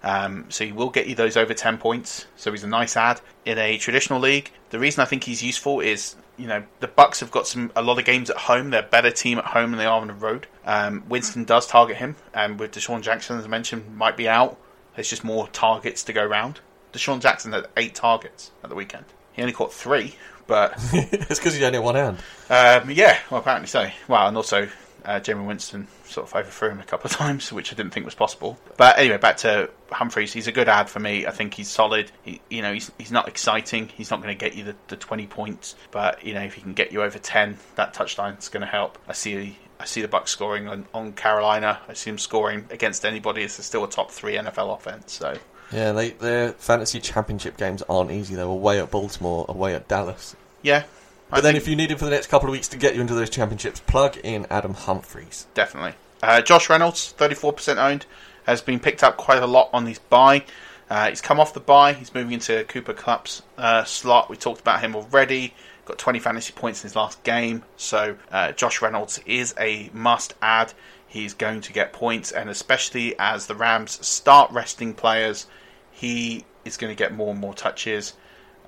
Um, 0.03 0.45
so 0.49 0.63
he 0.63 0.71
will 0.71 0.89
get 0.89 1.07
you 1.07 1.15
those 1.15 1.35
over 1.35 1.53
10 1.53 1.77
points. 1.77 2.27
So 2.35 2.51
he's 2.51 2.63
a 2.63 2.67
nice 2.67 2.95
ad. 2.95 3.19
In 3.45 3.57
a 3.57 3.77
traditional 3.77 4.19
league, 4.19 4.51
the 4.69 4.79
reason 4.79 5.01
I 5.01 5.05
think 5.05 5.23
he's 5.23 5.43
useful 5.43 5.79
is, 5.79 6.15
you 6.37 6.47
know, 6.47 6.63
the 6.79 6.87
Bucs 6.87 7.19
have 7.19 7.31
got 7.31 7.47
some 7.47 7.71
a 7.75 7.81
lot 7.81 7.99
of 7.99 8.05
games 8.05 8.29
at 8.29 8.37
home. 8.37 8.69
They're 8.69 8.83
a 8.83 8.87
better 8.87 9.11
team 9.11 9.39
at 9.39 9.45
home 9.45 9.71
than 9.71 9.79
they 9.79 9.85
are 9.85 9.99
on 9.99 10.07
the 10.07 10.13
road. 10.13 10.47
Um, 10.65 11.03
Winston 11.09 11.43
does 11.43 11.67
target 11.67 11.97
him, 11.97 12.15
and 12.33 12.59
with 12.59 12.71
DeSean 12.71 13.01
Jackson, 13.01 13.39
as 13.39 13.45
I 13.45 13.47
mentioned, 13.47 13.97
might 13.97 14.15
be 14.15 14.29
out. 14.29 14.57
There's 14.99 15.09
just 15.09 15.23
more 15.23 15.47
targets 15.47 16.03
to 16.03 16.11
go 16.11 16.25
round. 16.25 16.59
DeSean 16.91 17.21
Jackson 17.21 17.53
had 17.53 17.67
eight 17.77 17.95
targets 17.95 18.51
at 18.65 18.69
the 18.69 18.75
weekend. 18.75 19.05
He 19.31 19.41
only 19.41 19.53
caught 19.53 19.71
three, 19.71 20.17
but 20.45 20.73
it's 20.91 21.39
because 21.39 21.53
he's 21.53 21.63
only 21.63 21.77
had 21.77 21.85
one 21.85 21.95
hand. 21.95 22.17
um, 22.49 22.91
yeah, 22.91 23.17
well, 23.31 23.39
apparently 23.39 23.69
so. 23.69 23.89
Well, 24.09 24.27
and 24.27 24.35
also 24.35 24.67
uh, 25.05 25.21
Jameis 25.21 25.47
Winston 25.47 25.87
sort 26.03 26.27
of 26.27 26.35
overthrew 26.35 26.71
him 26.71 26.81
a 26.81 26.83
couple 26.83 27.09
of 27.09 27.11
times, 27.15 27.53
which 27.53 27.71
I 27.71 27.77
didn't 27.77 27.93
think 27.93 28.03
was 28.07 28.13
possible. 28.13 28.59
But 28.75 28.99
anyway, 28.99 29.15
back 29.15 29.37
to 29.37 29.69
Humphries. 29.89 30.33
He's 30.33 30.47
a 30.47 30.51
good 30.51 30.67
ad 30.67 30.89
for 30.89 30.99
me. 30.99 31.25
I 31.25 31.31
think 31.31 31.53
he's 31.53 31.69
solid. 31.69 32.11
He, 32.23 32.41
you 32.49 32.61
know, 32.61 32.73
he's 32.73 32.91
he's 32.97 33.11
not 33.13 33.29
exciting. 33.29 33.87
He's 33.87 34.11
not 34.11 34.21
going 34.21 34.37
to 34.37 34.45
get 34.45 34.53
you 34.53 34.65
the, 34.65 34.75
the 34.89 34.97
twenty 34.97 35.27
points, 35.27 35.77
but 35.91 36.25
you 36.25 36.33
know, 36.33 36.41
if 36.41 36.55
he 36.55 36.61
can 36.61 36.73
get 36.73 36.91
you 36.91 37.03
over 37.03 37.19
ten, 37.19 37.57
that 37.75 37.93
touchline's 37.93 38.49
going 38.49 38.65
to 38.65 38.67
help. 38.67 38.97
I 39.07 39.13
see. 39.13 39.59
I 39.79 39.85
see 39.85 40.01
the 40.01 40.07
Bucs 40.07 40.27
scoring 40.29 40.67
on, 40.67 40.85
on 40.93 41.13
Carolina. 41.13 41.79
I 41.87 41.93
see 41.93 42.09
them 42.09 42.17
scoring 42.17 42.65
against 42.69 43.05
anybody. 43.05 43.43
It's 43.43 43.63
still 43.63 43.83
a 43.83 43.89
top 43.89 44.11
three 44.11 44.35
NFL 44.35 44.75
offense. 44.75 45.13
So 45.13 45.37
Yeah, 45.71 45.93
they, 45.93 46.09
their 46.11 46.51
fantasy 46.53 46.99
championship 46.99 47.57
games 47.57 47.81
aren't 47.87 48.11
easy. 48.11 48.35
They're 48.35 48.45
away 48.45 48.79
at 48.79 48.91
Baltimore, 48.91 49.45
away 49.47 49.75
at 49.75 49.87
Dallas. 49.87 50.35
yeah, 50.63 50.83
But 51.29 51.43
then, 51.43 51.55
if 51.55 51.67
you 51.67 51.75
need 51.75 51.91
him 51.91 51.97
for 51.97 52.05
the 52.05 52.11
next 52.11 52.27
couple 52.27 52.49
of 52.49 52.51
weeks 52.51 52.67
to 52.69 52.77
get 52.77 52.95
you 52.95 53.01
into 53.01 53.13
those 53.13 53.29
championships, 53.29 53.79
plug 53.79 54.17
in 54.17 54.45
Adam 54.49 54.73
Humphries. 54.73 55.47
Definitely. 55.53 55.93
Uh, 56.21 56.41
Josh 56.41 56.69
Reynolds, 56.69 57.13
34% 57.17 57.77
owned, 57.77 58.05
has 58.45 58.61
been 58.61 58.79
picked 58.79 59.03
up 59.03 59.15
quite 59.15 59.41
a 59.41 59.47
lot 59.47 59.69
on 59.71 59.85
his 59.85 59.99
buy. 59.99 60.43
Uh, 60.89 61.09
he's 61.09 61.21
come 61.21 61.39
off 61.39 61.53
the 61.53 61.59
buy. 61.59 61.93
He's 61.93 62.13
moving 62.13 62.33
into 62.33 62.63
Cooper 62.65 62.93
Kupp's 62.93 63.43
uh, 63.57 63.83
slot. 63.83 64.29
We 64.29 64.35
talked 64.35 64.59
about 64.59 64.81
him 64.81 64.95
already. 64.95 65.53
Got 65.89 65.97
20 65.97 66.19
fantasy 66.19 66.53
points 66.53 66.83
in 66.83 66.87
his 66.87 66.95
last 66.95 67.23
game. 67.23 67.63
So 67.75 68.15
uh, 68.31 68.51
Josh 68.51 68.79
Reynolds 68.79 69.19
is 69.25 69.55
a 69.59 69.89
must 69.91 70.35
add. 70.39 70.71
He's 71.07 71.33
going 71.33 71.61
to 71.61 71.73
get 71.73 71.93
points, 71.93 72.31
and 72.31 72.47
especially 72.47 73.17
as 73.17 73.47
the 73.47 73.55
Rams 73.55 74.05
start 74.05 74.51
resting 74.51 74.93
players, 74.93 75.47
he 75.89 76.45
is 76.63 76.77
going 76.77 76.95
to 76.95 76.95
get 76.95 77.15
more 77.15 77.31
and 77.31 77.39
more 77.39 77.55
touches 77.55 78.13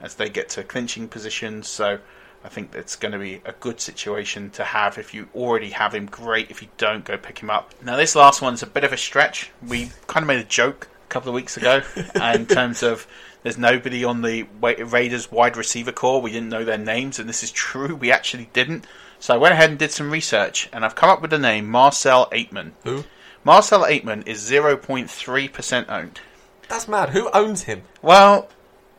as 0.01 0.15
they 0.15 0.29
get 0.29 0.49
to 0.49 0.63
clinching 0.63 1.07
positions. 1.09 1.67
So 1.67 1.99
I 2.43 2.49
think 2.49 2.71
that's 2.71 2.95
going 2.95 3.11
to 3.11 3.19
be 3.19 3.39
a 3.45 3.51
good 3.51 3.79
situation 3.79 4.49
to 4.51 4.63
have. 4.63 4.97
If 4.97 5.13
you 5.13 5.29
already 5.35 5.69
have 5.69 5.93
him, 5.93 6.07
great. 6.07 6.49
If 6.49 6.63
you 6.63 6.69
don't, 6.79 7.05
go 7.05 7.19
pick 7.19 7.37
him 7.37 7.51
up. 7.51 7.71
Now, 7.83 7.97
this 7.97 8.15
last 8.15 8.41
one's 8.41 8.63
a 8.63 8.67
bit 8.67 8.83
of 8.83 8.93
a 8.93 8.97
stretch. 8.97 9.51
We 9.67 9.91
kind 10.07 10.23
of 10.23 10.27
made 10.27 10.39
a 10.39 10.43
joke 10.43 10.87
a 11.05 11.07
couple 11.09 11.29
of 11.29 11.35
weeks 11.35 11.55
ago 11.55 11.83
in 12.15 12.47
terms 12.47 12.81
of 12.81 13.05
there's 13.43 13.57
nobody 13.57 14.03
on 14.03 14.21
the 14.21 14.43
Raiders 14.61 15.31
wide 15.31 15.57
receiver 15.57 15.91
core. 15.91 16.21
We 16.21 16.31
didn't 16.31 16.49
know 16.49 16.63
their 16.63 16.77
names, 16.77 17.19
and 17.19 17.27
this 17.27 17.43
is 17.43 17.51
true. 17.51 17.95
We 17.95 18.11
actually 18.11 18.49
didn't. 18.53 18.85
So 19.19 19.33
I 19.33 19.37
went 19.37 19.53
ahead 19.53 19.69
and 19.69 19.79
did 19.79 19.91
some 19.91 20.11
research, 20.11 20.69
and 20.73 20.83
I've 20.85 20.95
come 20.95 21.09
up 21.09 21.21
with 21.21 21.31
the 21.31 21.39
name 21.39 21.69
Marcell 21.69 22.27
Ateman. 22.31 22.71
Who? 22.83 23.03
Marcell 23.43 23.83
Ateman 23.83 24.27
is 24.27 24.49
0.3% 24.49 25.89
owned. 25.89 26.19
That's 26.67 26.87
mad. 26.87 27.09
Who 27.09 27.29
owns 27.31 27.63
him? 27.63 27.83
Well, 28.01 28.49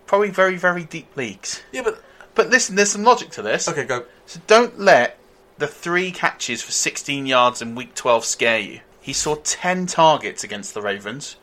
probably 0.07 0.31
very, 0.31 0.57
very 0.57 0.85
deep 0.85 1.17
leagues. 1.17 1.63
Yeah, 1.73 1.83
but 1.83 2.03
but 2.35 2.51
listen, 2.51 2.77
there's 2.77 2.91
some 2.91 3.05
logic 3.05 3.31
to 3.31 3.43
this. 3.43 3.69
Okay, 3.69 3.85
go. 3.85 4.05
So 4.27 4.41
don't 4.47 4.79
let 4.79 5.19
the 5.59 5.67
three 5.67 6.11
catches 6.11 6.63
for 6.63 6.73
16 6.73 7.27
yards 7.27 7.63
in 7.63 7.75
week 7.75 7.95
12 7.95 8.25
scare 8.25 8.59
you. 8.59 8.81
He 9.01 9.13
saw 9.13 9.37
10 9.43 9.87
targets 9.87 10.45
against 10.45 10.75
the 10.75 10.83
Ravens, 10.83 11.37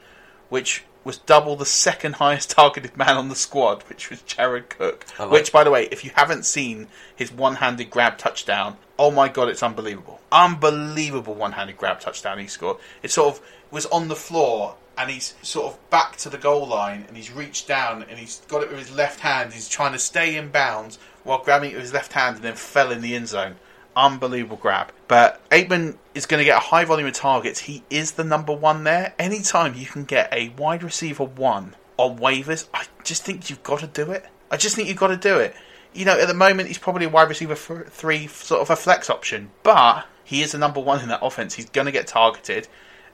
which 0.50 0.84
was 1.04 1.18
double 1.18 1.56
the 1.56 1.66
second 1.66 2.16
highest 2.16 2.52
targeted 2.52 2.96
man 2.98 3.16
on 3.18 3.30
the 3.30 3.36
squad, 3.36 3.84
which 3.84 4.10
was 4.10 4.22
Jared 4.24 4.70
Cook. 4.70 5.06
which, 5.30 5.52
by 5.52 5.64
the 5.64 5.72
way, 5.72 5.88
if 5.92 6.04
you 6.04 6.12
haven't 6.16 6.46
seen 6.46 6.88
his 7.16 7.32
one 7.32 7.56
handed 7.56 7.90
grab 7.90 8.18
touchdown, 8.18 8.78
oh 8.98 9.12
my 9.12 9.30
god, 9.30 9.50
it's 9.50 9.64
unbelievable. 9.64 10.20
Unbelievable 10.32 11.34
one 11.36 11.54
handed 11.54 11.78
grab 11.78 12.00
touchdown 12.00 12.40
he 12.40 12.48
scored. 12.48 12.78
It 13.02 13.12
sort 13.12 13.36
of 13.36 13.42
was 13.72 13.86
on 13.88 14.08
the 14.08 14.16
floor 14.16 14.76
and 14.98 15.10
he's 15.10 15.34
sort 15.42 15.74
of 15.74 15.90
back 15.90 16.18
to 16.18 16.30
the 16.30 16.38
goal 16.38 16.68
line 16.68 17.06
and 17.08 17.16
he's 17.16 17.32
reached 17.32 17.68
down 17.68 18.04
and 18.04 18.20
he's 18.20 18.42
got 18.50 18.62
it 18.62 18.70
with 18.70 18.80
his 18.80 18.92
left 18.94 19.22
hand. 19.22 19.54
He's 19.54 19.70
trying 19.70 19.94
to 19.94 20.00
stay 20.00 20.36
in 20.36 20.50
bounds 20.50 21.00
while 21.24 21.42
grabbing 21.42 21.72
it 21.72 21.76
with 21.76 21.84
his 21.84 21.94
left 21.94 22.12
hand 22.12 22.36
and 22.36 22.44
then 22.44 22.56
fell 22.56 22.92
in 22.92 23.02
the 23.02 23.16
end 23.16 23.30
zone. 23.30 23.56
Unbelievable 24.00 24.56
grab. 24.56 24.94
But 25.10 25.48
Ateman 25.50 25.98
is 26.16 26.26
going 26.26 26.40
to 26.40 26.46
get 26.46 26.56
a 26.56 26.62
high 26.62 26.86
volume 26.86 27.08
of 27.08 27.14
targets. 27.14 27.60
He 27.60 27.84
is 27.90 28.14
the 28.14 28.24
number 28.24 28.54
one 28.54 28.86
there. 28.86 29.14
Anytime 29.20 29.76
you 29.76 29.86
can 29.86 30.06
get 30.06 30.34
a 30.34 30.50
wide 30.58 30.84
receiver 30.84 31.26
one 31.26 31.76
on 31.98 32.18
waivers, 32.18 32.70
I 32.74 32.86
just 33.04 33.26
think 33.26 33.50
you've 33.50 33.62
got 33.62 33.82
to 33.82 33.88
do 33.88 34.12
it. 34.12 34.26
I 34.50 34.56
just 34.56 34.78
think 34.78 34.88
you've 34.88 34.98
got 34.98 35.08
to 35.08 35.18
do 35.18 35.38
it. 35.38 35.54
You 35.94 36.06
know, 36.06 36.18
at 36.18 36.30
the 36.30 36.34
moment, 36.34 36.70
he's 36.70 36.78
probably 36.78 37.08
a 37.08 37.10
wide 37.10 37.28
receiver 37.28 37.56
three, 37.56 38.28
sort 38.28 38.62
of 38.62 38.70
a 38.70 38.78
flex 38.78 39.10
option. 39.10 39.50
But 39.64 40.06
he 40.24 40.44
is 40.44 40.54
the 40.54 40.58
number 40.60 40.80
one 40.80 41.02
in 41.02 41.10
that 41.10 41.20
offense. 41.22 41.56
He's 41.56 41.70
going 41.70 41.86
to 41.86 41.92
get 41.92 42.08
targeted 42.08 42.70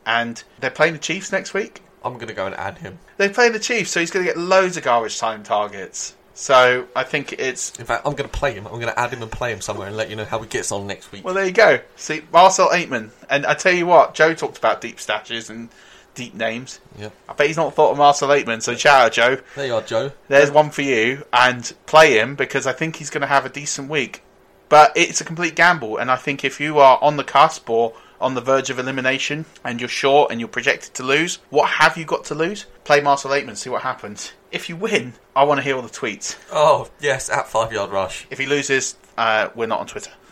and 0.06 0.44
they're 0.60 0.70
playing 0.70 0.94
the 0.94 1.00
Chiefs 1.00 1.32
next 1.32 1.54
week. 1.54 1.82
I'm 2.04 2.14
going 2.14 2.28
to 2.28 2.34
go 2.36 2.46
and 2.46 2.54
add 2.56 2.78
him. 2.78 3.00
They 3.18 3.30
play 3.30 3.50
the 3.50 3.58
Chiefs, 3.58 3.90
so 3.90 4.00
he's 4.00 4.12
going 4.12 4.24
to 4.24 4.32
get 4.32 4.40
loads 4.40 4.78
of 4.78 4.84
garbage 4.84 5.18
time 5.18 5.42
targets. 5.42 6.16
So 6.36 6.88
I 6.96 7.04
think 7.04 7.34
it's. 7.34 7.72
In 7.80 7.86
fact, 7.86 8.06
I'm 8.06 8.14
going 8.14 8.30
to 8.30 8.38
play 8.38 8.54
him. 8.54 8.68
I'm 8.68 8.74
going 8.74 8.94
to 8.94 9.00
add 9.00 9.12
him 9.12 9.24
and 9.24 9.32
play 9.32 9.52
him 9.52 9.62
somewhere 9.62 9.88
and 9.88 9.98
let 9.98 10.10
you 10.10 10.16
know 10.16 10.26
how 10.26 10.40
he 10.40 10.48
gets 10.48 10.72
on 10.72 10.86
next 10.86 11.12
week. 11.12 11.24
Well, 11.24 11.34
there 11.34 11.46
you 11.46 11.52
go. 11.52 11.80
See, 11.96 12.22
Marcell 12.32 12.70
Ateman. 12.70 13.10
And 13.30 13.46
I 13.46 13.54
tell 13.56 13.74
you 13.74 13.86
what, 13.86 14.14
Joe 14.14 14.34
talked 14.34 14.58
about 14.58 14.82
deep 14.82 14.98
stashes 14.98 15.50
and 15.50 15.70
deep 16.14 16.34
names. 16.34 16.80
Yeah. 17.00 17.10
I 17.30 17.34
bet 17.34 17.48
he's 17.48 17.58
not 17.58 17.74
thought 17.74 17.92
of 17.92 17.98
Marcell 17.98 18.30
Ateman, 18.30 18.62
so 18.62 18.76
ciao, 18.76 19.10
Joe. 19.10 19.40
There 19.56 19.68
you 19.68 19.76
are, 19.76 19.82
Joe. 19.82 20.12
There's 20.28 20.52
one 20.52 20.72
for 20.72 20.82
you, 20.82 21.24
and 21.32 21.74
play 21.86 22.20
him 22.20 22.36
because 22.36 22.68
I 22.68 22.74
think 22.74 22.98
he's 22.98 23.10
going 23.10 23.22
to 23.22 23.28
have 23.28 23.46
a 23.46 23.50
decent 23.50 23.90
week. 23.90 24.22
But 24.68 24.94
it's 24.96 25.22
a 25.22 25.26
complete 25.26 25.56
gamble, 25.56 25.98
and 25.98 26.10
I 26.10 26.16
think 26.16 26.44
if 26.44 26.60
you 26.60 26.80
are 26.80 26.98
on 27.02 27.18
the 27.18 27.24
cusp 27.24 27.70
or 27.70 27.94
on 28.20 28.34
the 28.34 28.42
verge 28.42 28.70
of 28.70 28.80
elimination 28.80 29.46
and 29.64 29.80
you're 29.80 29.90
short 29.90 30.32
and 30.32 30.40
you're 30.40 30.48
projected 30.50 30.94
to 30.96 31.04
lose, 31.04 31.40
what 31.50 31.70
have 31.70 31.98
you 31.98 32.06
got 32.06 32.24
to 32.26 32.36
lose? 32.36 32.66
Play 32.84 33.02
Marcell 33.02 33.32
Ateman, 33.32 33.58
see 33.58 33.70
what 33.70 33.84
happens. 33.84 34.32
If 34.56 34.70
you 34.70 34.78
win, 34.78 35.14
I 35.36 35.44
want 35.44 35.58
to 35.58 35.64
hear 35.64 35.76
all 35.76 35.82
the 35.82 35.90
tweets. 35.90 36.38
Oh, 36.50 36.90
yes, 37.02 37.30
at 37.30 37.50
Five 37.50 37.74
Yard 37.74 37.92
Rush. 37.92 38.26
If 38.30 38.40
he 38.40 38.46
loses, 38.46 38.96
uh, 39.18 39.50
we're 39.54 39.66
not 39.66 39.82
on 39.82 39.86
Twitter. 39.86 40.12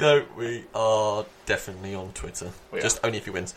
no, 0.00 0.24
we 0.36 0.64
are 0.74 1.24
definitely 1.46 1.94
on 1.94 2.10
Twitter. 2.12 2.50
We 2.72 2.80
Just 2.80 2.98
only 3.04 3.18
if 3.18 3.24
he 3.24 3.30
wins. 3.30 3.54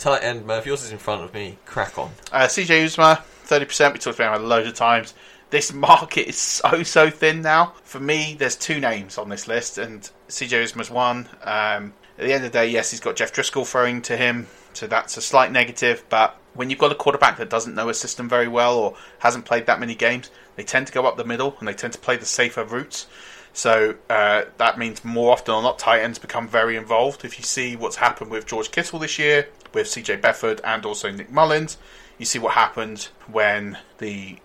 Tight 0.00 0.24
end, 0.24 0.44
Murph, 0.44 0.66
yours 0.66 0.82
is 0.82 0.90
in 0.90 0.98
front 0.98 1.22
of 1.22 1.32
me. 1.32 1.58
Crack 1.64 1.96
on. 1.96 2.10
Uh, 2.32 2.46
CJ 2.48 2.86
Uzomah, 2.86 3.22
30%. 3.46 3.92
We 3.92 4.00
talked 4.00 4.18
about 4.18 4.36
him 4.36 4.42
a 4.42 4.46
load 4.48 4.66
of 4.66 4.74
times. 4.74 5.14
This 5.50 5.72
market 5.72 6.28
is 6.28 6.38
so, 6.38 6.82
so 6.82 7.08
thin 7.08 7.40
now. 7.40 7.74
For 7.84 8.00
me, 8.00 8.34
there's 8.36 8.56
two 8.56 8.80
names 8.80 9.16
on 9.16 9.28
this 9.28 9.46
list, 9.46 9.78
and 9.78 10.10
CJ 10.28 10.64
Uzomah's 10.64 10.90
one. 10.90 11.28
Um, 11.44 11.92
at 12.18 12.24
the 12.24 12.32
end 12.32 12.44
of 12.44 12.50
the 12.50 12.58
day, 12.58 12.68
yes, 12.68 12.90
he's 12.90 12.98
got 12.98 13.14
Jeff 13.14 13.32
Driskel 13.32 13.64
throwing 13.64 14.02
to 14.02 14.16
him, 14.16 14.48
so 14.72 14.88
that's 14.88 15.16
a 15.16 15.22
slight 15.22 15.52
negative, 15.52 16.04
but 16.08 16.36
when 16.54 16.70
you've 16.70 16.78
got 16.78 16.92
a 16.92 16.94
quarterback 16.94 17.38
that 17.38 17.50
doesn't 17.50 17.74
know 17.74 17.88
a 17.88 17.94
system 17.94 18.28
very 18.28 18.48
well 18.48 18.76
or 18.78 18.96
hasn't 19.20 19.44
played 19.44 19.66
that 19.66 19.80
many 19.80 19.94
games, 19.94 20.30
they 20.56 20.64
tend 20.64 20.86
to 20.88 20.92
go 20.92 21.06
up 21.06 21.16
the 21.16 21.24
middle 21.24 21.56
and 21.58 21.68
they 21.68 21.74
tend 21.74 21.92
to 21.92 21.98
play 21.98 22.16
the 22.16 22.26
safer 22.26 22.64
routes. 22.64 23.06
So 23.52 23.96
uh, 24.08 24.42
that 24.58 24.78
means 24.78 25.04
more 25.04 25.32
often 25.32 25.54
than 25.54 25.64
not, 25.64 25.78
tight 25.78 26.00
ends 26.00 26.18
become 26.18 26.48
very 26.48 26.76
involved. 26.76 27.24
If 27.24 27.38
you 27.38 27.44
see 27.44 27.76
what's 27.76 27.96
happened 27.96 28.30
with 28.30 28.46
George 28.46 28.70
Kittle 28.70 28.98
this 28.98 29.18
year, 29.18 29.48
with 29.72 29.86
CJ 29.86 30.20
Beathard, 30.20 30.60
and 30.64 30.84
also 30.84 31.10
Nick 31.10 31.30
Mullens, 31.30 31.76
you 32.18 32.26
see 32.26 32.38
what 32.38 32.54
happened 32.54 33.08
when 33.26 33.78
the 33.98 34.38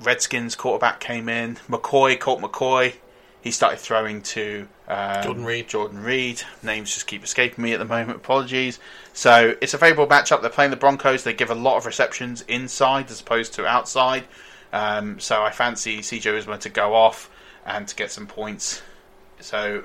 Redskins 0.00 0.54
quarterback 0.54 1.00
came 1.00 1.28
in. 1.28 1.56
McCoy, 1.68 2.18
Colt 2.18 2.40
McCoy, 2.40 2.94
he 3.40 3.50
started 3.50 3.78
throwing 3.78 4.22
to 4.22 4.68
um, 4.88 5.22
Jordan 5.22 5.44
Reed. 5.44 5.68
Jordan 5.68 6.02
Reed. 6.02 6.42
Names 6.62 6.94
just 6.94 7.06
keep 7.06 7.24
escaping 7.24 7.62
me 7.62 7.72
at 7.72 7.78
the 7.78 7.84
moment. 7.84 8.18
Apologies. 8.18 8.78
So 9.12 9.56
it's 9.60 9.74
a 9.74 9.78
favourable 9.78 10.12
matchup. 10.12 10.40
They're 10.40 10.50
playing 10.50 10.70
the 10.70 10.76
Broncos. 10.76 11.24
They 11.24 11.32
give 11.32 11.50
a 11.50 11.54
lot 11.54 11.76
of 11.76 11.86
receptions 11.86 12.42
inside 12.42 13.10
as 13.10 13.20
opposed 13.20 13.54
to 13.54 13.66
outside. 13.66 14.24
Um, 14.72 15.18
so 15.18 15.42
I 15.42 15.50
fancy 15.50 15.98
CJ 15.98 16.42
Uzomah 16.42 16.60
to 16.60 16.68
go 16.68 16.94
off 16.94 17.30
and 17.64 17.86
to 17.88 17.96
get 17.96 18.10
some 18.10 18.26
points. 18.26 18.82
So 19.40 19.84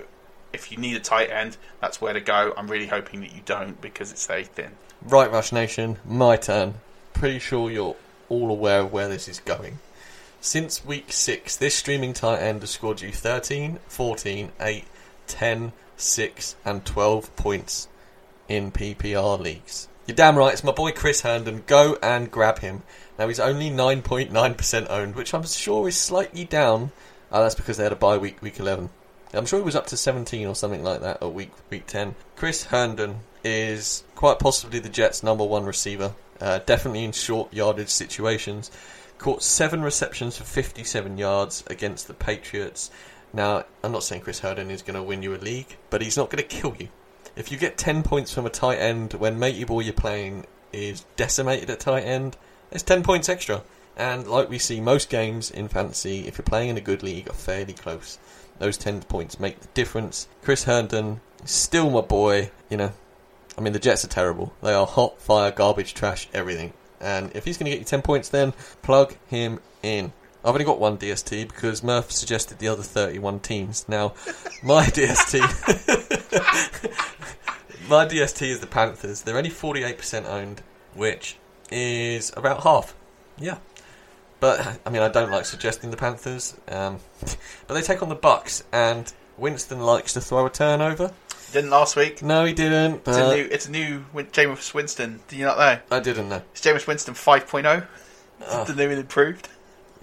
if 0.54 0.72
you 0.72 0.78
need 0.78 0.96
a 0.96 1.00
tight 1.00 1.30
end, 1.30 1.58
that's 1.80 2.02
where 2.02 2.14
to 2.14 2.22
go. 2.22 2.54
I'm 2.58 2.68
really 2.68 2.88
hoping 2.88 3.22
that 3.22 3.34
you 3.34 3.42
don't 3.46 3.80
because 3.82 4.12
it's 4.12 4.26
very 4.26 4.44
thin. 4.44 4.72
Right, 5.02 5.32
Rush 5.32 5.52
Nation, 5.52 5.98
my 6.06 6.38
turn. 6.38 6.76
Pretty 7.14 7.40
sure 7.40 7.72
you're 7.72 7.96
all 8.30 8.52
aware 8.52 8.82
of 8.82 8.94
where 8.94 9.08
this 9.08 9.28
is 9.28 9.40
going. 9.40 9.80
Since 10.40 10.86
week 10.86 11.12
6, 11.12 11.58
this 11.58 11.76
streaming 11.76 12.14
tight 12.14 12.40
end 12.40 12.62
has 12.62 12.72
scored 12.72 13.02
you 13.02 13.12
13, 13.12 13.80
14, 13.88 14.52
8, 14.60 14.86
10, 15.32 15.72
6, 15.98 16.56
and 16.66 16.86
12 16.86 17.36
points 17.36 17.88
in 18.48 18.72
PPR 18.72 19.40
leagues. 19.40 19.88
You're 20.06 20.16
damn 20.16 20.38
right, 20.38 20.52
it's 20.52 20.64
my 20.64 20.72
boy 20.72 20.92
Chris 20.92 21.22
Herndon. 21.22 21.64
Go 21.68 21.98
and 22.04 22.30
grab 22.30 22.60
him. 22.60 22.84
Now, 23.18 23.28
he's 23.28 23.40
only 23.40 23.70
9.9% 23.70 24.88
owned, 24.90 25.16
which 25.16 25.34
I'm 25.34 25.46
sure 25.46 25.88
is 25.88 25.96
slightly 25.96 26.44
down. 26.44 26.92
Oh, 27.32 27.42
that's 27.42 27.56
because 27.56 27.78
they 27.78 27.84
had 27.84 27.94
a 27.94 27.98
bye 27.98 28.18
week, 28.18 28.42
week 28.42 28.60
11. 28.60 28.90
I'm 29.34 29.46
sure 29.46 29.60
he 29.60 29.66
was 29.66 29.76
up 29.76 29.88
to 29.88 29.98
17 29.98 30.46
or 30.46 30.56
something 30.56 30.84
like 30.84 31.02
that 31.02 31.24
at 31.24 31.34
week 31.34 31.52
week 31.70 31.88
10. 31.88 32.16
Chris 32.36 32.66
Herndon 32.66 33.20
is 33.44 34.04
quite 34.16 34.40
possibly 34.40 34.80
the 34.80 34.90
Jets' 34.90 35.24
number 35.24 35.46
one 35.46 35.64
receiver. 35.64 36.14
Uh, 36.42 36.60
definitely 36.66 37.06
in 37.06 37.14
short 37.14 37.54
yardage 37.54 37.90
situations. 37.90 38.72
Caught 39.18 39.44
seven 39.44 39.82
receptions 39.82 40.38
for 40.38 40.44
57 40.44 41.18
yards 41.18 41.64
against 41.68 42.08
the 42.08 42.14
Patriots. 42.14 42.92
Now, 43.34 43.64
I'm 43.84 43.92
not 43.92 44.04
saying 44.04 44.22
Chris 44.22 44.40
Herndon 44.40 44.72
is 44.72 44.82
going 44.82 44.96
to 44.96 45.04
win 45.04 45.24
you 45.24 45.34
a 45.34 45.38
league, 45.38 45.78
but 45.90 46.02
he's 46.02 46.18
not 46.18 46.30
going 46.30 46.44
to 46.44 46.48
kill 46.48 46.76
you. 46.78 46.90
If 47.36 47.52
you 47.52 47.58
get 47.58 47.78
10 47.78 48.04
points 48.04 48.34
from 48.34 48.46
a 48.46 48.50
tight 48.50 48.80
end 48.80 49.14
when 49.14 49.40
matey 49.40 49.64
boy 49.64 49.82
you're 49.82 49.94
playing 49.94 50.46
is 50.74 51.06
decimated 51.16 51.70
at 51.70 51.80
tight 51.80 52.04
end, 52.04 52.36
it's 52.72 52.84
10 52.84 53.04
points 53.04 53.30
extra. 53.30 53.64
And 53.96 54.28
like 54.28 54.50
we 54.50 54.58
see, 54.58 54.82
most 54.82 55.10
games 55.10 55.52
in 55.52 55.68
fantasy, 55.68 56.28
if 56.28 56.38
you're 56.38 56.44
playing 56.44 56.70
in 56.70 56.78
a 56.78 56.82
good 56.82 57.04
league, 57.04 57.30
are 57.30 57.34
fairly 57.34 57.74
close. 57.74 58.20
Those 58.60 58.78
10 58.78 59.04
points 59.04 59.40
make 59.40 59.60
the 59.60 59.68
difference. 59.74 60.28
Chris 60.42 60.66
Herndon, 60.66 61.22
still 61.46 61.90
my 61.90 62.02
boy, 62.02 62.52
you 62.70 62.78
know. 62.78 62.92
I 63.58 63.62
mean, 63.62 63.74
the 63.74 63.80
Jets 63.80 64.06
are 64.06 64.10
terrible. 64.10 64.54
They 64.62 64.74
are 64.74 64.86
hot, 64.86 65.22
fire, 65.22 65.52
garbage, 65.52 65.94
trash, 65.94 66.28
everything. 66.34 66.74
And 67.00 67.32
if 67.36 67.46
he's 67.46 67.58
going 67.58 67.66
to 67.66 67.72
get 67.72 67.80
you 67.80 67.86
10 67.86 68.02
points, 68.02 68.30
then 68.30 68.54
plug 68.82 69.16
him 69.28 69.60
in. 69.84 70.14
I've 70.44 70.54
only 70.54 70.66
got 70.66 70.80
one 70.80 70.98
DST 70.98 71.48
because 71.48 71.84
Murph 71.84 72.12
suggested 72.12 72.58
the 72.58 72.68
other 72.68 72.82
31 72.82 73.42
teams. 73.42 73.88
Now, 73.88 74.14
my 74.64 74.84
DST. 74.86 75.40
my 77.90 78.06
DST 78.06 78.48
is 78.48 78.60
the 78.60 78.68
Panthers. 78.68 79.22
They're 79.22 79.38
only 79.38 79.52
48% 79.52 80.26
owned, 80.26 80.64
which 80.96 81.38
is 81.70 82.32
about 82.36 82.64
half. 82.64 82.96
Yeah. 83.38 83.58
But 84.40 84.80
I 84.86 84.90
mean, 84.90 85.04
I 85.04 85.10
don't 85.10 85.32
like 85.32 85.46
suggesting 85.46 85.92
the 85.92 85.98
Panthers. 85.98 86.56
Um, 86.68 87.00
but 87.68 87.76
they 87.76 87.82
take 87.82 88.02
on 88.02 88.10
the 88.10 88.16
Bucs, 88.16 88.64
and 88.72 89.12
Winston 89.38 89.80
likes 89.80 90.14
to 90.14 90.22
throw 90.22 90.48
a 90.48 90.50
turnover. 90.50 91.14
Didn't 91.54 91.70
last 91.70 91.96
week. 91.96 92.24
No, 92.24 92.46
he 92.46 92.54
didn't. 92.54 93.02
It's 93.06 93.18
a 93.18 93.36
new, 93.36 93.48
it's 93.52 93.66
a 93.68 93.72
new 93.72 94.06
Win- 94.14 94.28
Jameis 94.28 94.74
Winston. 94.74 95.20
Do 95.28 95.36
you 95.36 95.46
not 95.46 95.58
know? 95.58 95.96
I 95.96 96.00
didn't 96.00 96.30
know. 96.30 96.42
It's 96.54 96.62
Jameis 96.62 96.88
Winston 96.88 97.14
5.0. 97.14 97.86
Oh. 98.48 98.64
The 98.64 98.74
new 98.74 98.90
and 98.90 99.00
improved. 99.00 99.50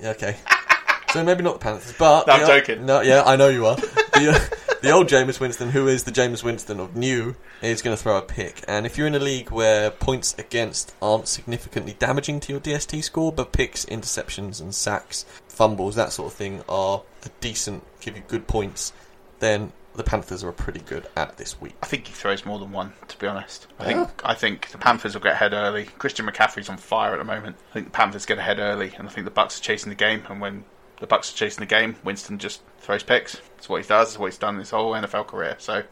Okay. 0.02 0.36
so 1.12 1.24
maybe 1.24 1.42
not 1.42 1.54
the 1.54 1.60
Panthers, 1.60 1.94
but 1.98 2.26
No, 2.26 2.34
I'm 2.34 2.46
joking. 2.46 2.86
No, 2.86 3.00
yeah, 3.00 3.22
I 3.24 3.36
know 3.36 3.48
you 3.48 3.66
are. 3.66 3.76
the, 3.76 4.32
uh, 4.34 4.56
the 4.82 4.90
old 4.90 5.08
Jameis 5.08 5.40
Winston, 5.40 5.70
who 5.70 5.88
is 5.88 6.04
the 6.04 6.12
Jameis 6.12 6.42
Winston 6.42 6.80
of 6.80 6.96
new, 6.96 7.34
is 7.62 7.82
going 7.82 7.96
to 7.96 8.02
throw 8.02 8.18
a 8.18 8.22
pick. 8.22 8.62
And 8.68 8.86
if 8.86 8.96
you're 8.96 9.06
in 9.06 9.14
a 9.14 9.20
league 9.20 9.50
where 9.50 9.90
points 9.90 10.34
against 10.38 10.94
aren't 11.02 11.28
significantly 11.28 11.96
damaging 11.98 12.40
to 12.40 12.52
your 12.52 12.60
DST 12.60 13.02
score, 13.02 13.32
but 13.32 13.52
picks, 13.52 13.84
interceptions, 13.86 14.60
and 14.60 14.74
sacks, 14.74 15.24
fumbles, 15.48 15.94
that 15.96 16.12
sort 16.12 16.32
of 16.32 16.36
thing 16.36 16.62
are 16.68 17.02
a 17.24 17.28
decent, 17.40 17.84
give 18.00 18.16
you 18.16 18.22
good 18.28 18.46
points, 18.46 18.92
then 19.40 19.72
the 19.98 20.04
Panthers 20.04 20.44
are 20.44 20.52
pretty 20.52 20.80
good 20.80 21.06
at 21.16 21.36
this 21.36 21.60
week. 21.60 21.74
I 21.82 21.86
think 21.86 22.06
he 22.06 22.12
throws 22.12 22.46
more 22.46 22.58
than 22.58 22.72
one. 22.72 22.92
To 23.08 23.18
be 23.18 23.26
honest, 23.26 23.66
I 23.78 23.84
think 23.84 24.08
I 24.24 24.34
think 24.34 24.68
the 24.70 24.78
Panthers 24.78 25.14
will 25.14 25.20
get 25.20 25.32
ahead 25.32 25.52
early. 25.52 25.86
Christian 25.98 26.26
McCaffrey's 26.26 26.68
on 26.68 26.78
fire 26.78 27.12
at 27.12 27.18
the 27.18 27.24
moment. 27.24 27.56
I 27.70 27.74
think 27.74 27.86
the 27.86 27.92
Panthers 27.92 28.24
get 28.24 28.38
ahead 28.38 28.58
early, 28.58 28.92
and 28.96 29.08
I 29.08 29.10
think 29.10 29.24
the 29.26 29.30
Bucs 29.30 29.58
are 29.58 29.62
chasing 29.62 29.90
the 29.90 29.96
game. 29.96 30.22
And 30.28 30.40
when 30.40 30.64
the 31.00 31.06
Bucs 31.06 31.34
are 31.34 31.36
chasing 31.36 31.60
the 31.60 31.66
game, 31.66 31.96
Winston 32.04 32.38
just 32.38 32.62
throws 32.78 33.02
picks. 33.02 33.34
That's 33.56 33.68
what 33.68 33.82
he 33.82 33.88
does. 33.88 34.08
That's 34.08 34.18
what 34.18 34.26
he's 34.26 34.38
done 34.38 34.58
his 34.58 34.70
whole 34.70 34.92
NFL 34.92 35.26
career. 35.26 35.56
So 35.58 35.82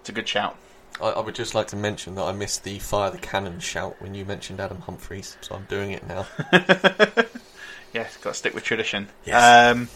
it's 0.00 0.08
a 0.08 0.12
good 0.12 0.28
shout. 0.28 0.56
I, 1.00 1.08
I 1.08 1.20
would 1.20 1.34
just 1.34 1.54
like 1.54 1.66
to 1.68 1.76
mention 1.76 2.14
that 2.14 2.22
I 2.24 2.32
missed 2.32 2.64
the 2.64 2.78
fire 2.78 3.10
the 3.10 3.18
cannon 3.18 3.58
shout 3.58 3.96
when 4.00 4.14
you 4.14 4.24
mentioned 4.24 4.60
Adam 4.60 4.80
Humphries, 4.80 5.36
so 5.40 5.56
I'm 5.56 5.64
doing 5.64 5.90
it 5.90 6.06
now. 6.06 6.26
Yes, 7.96 8.18
got 8.18 8.30
to 8.30 8.34
stick 8.34 8.54
with 8.54 8.62
tradition. 8.62 9.08
Yes. 9.24 9.74
Um, 9.74 9.88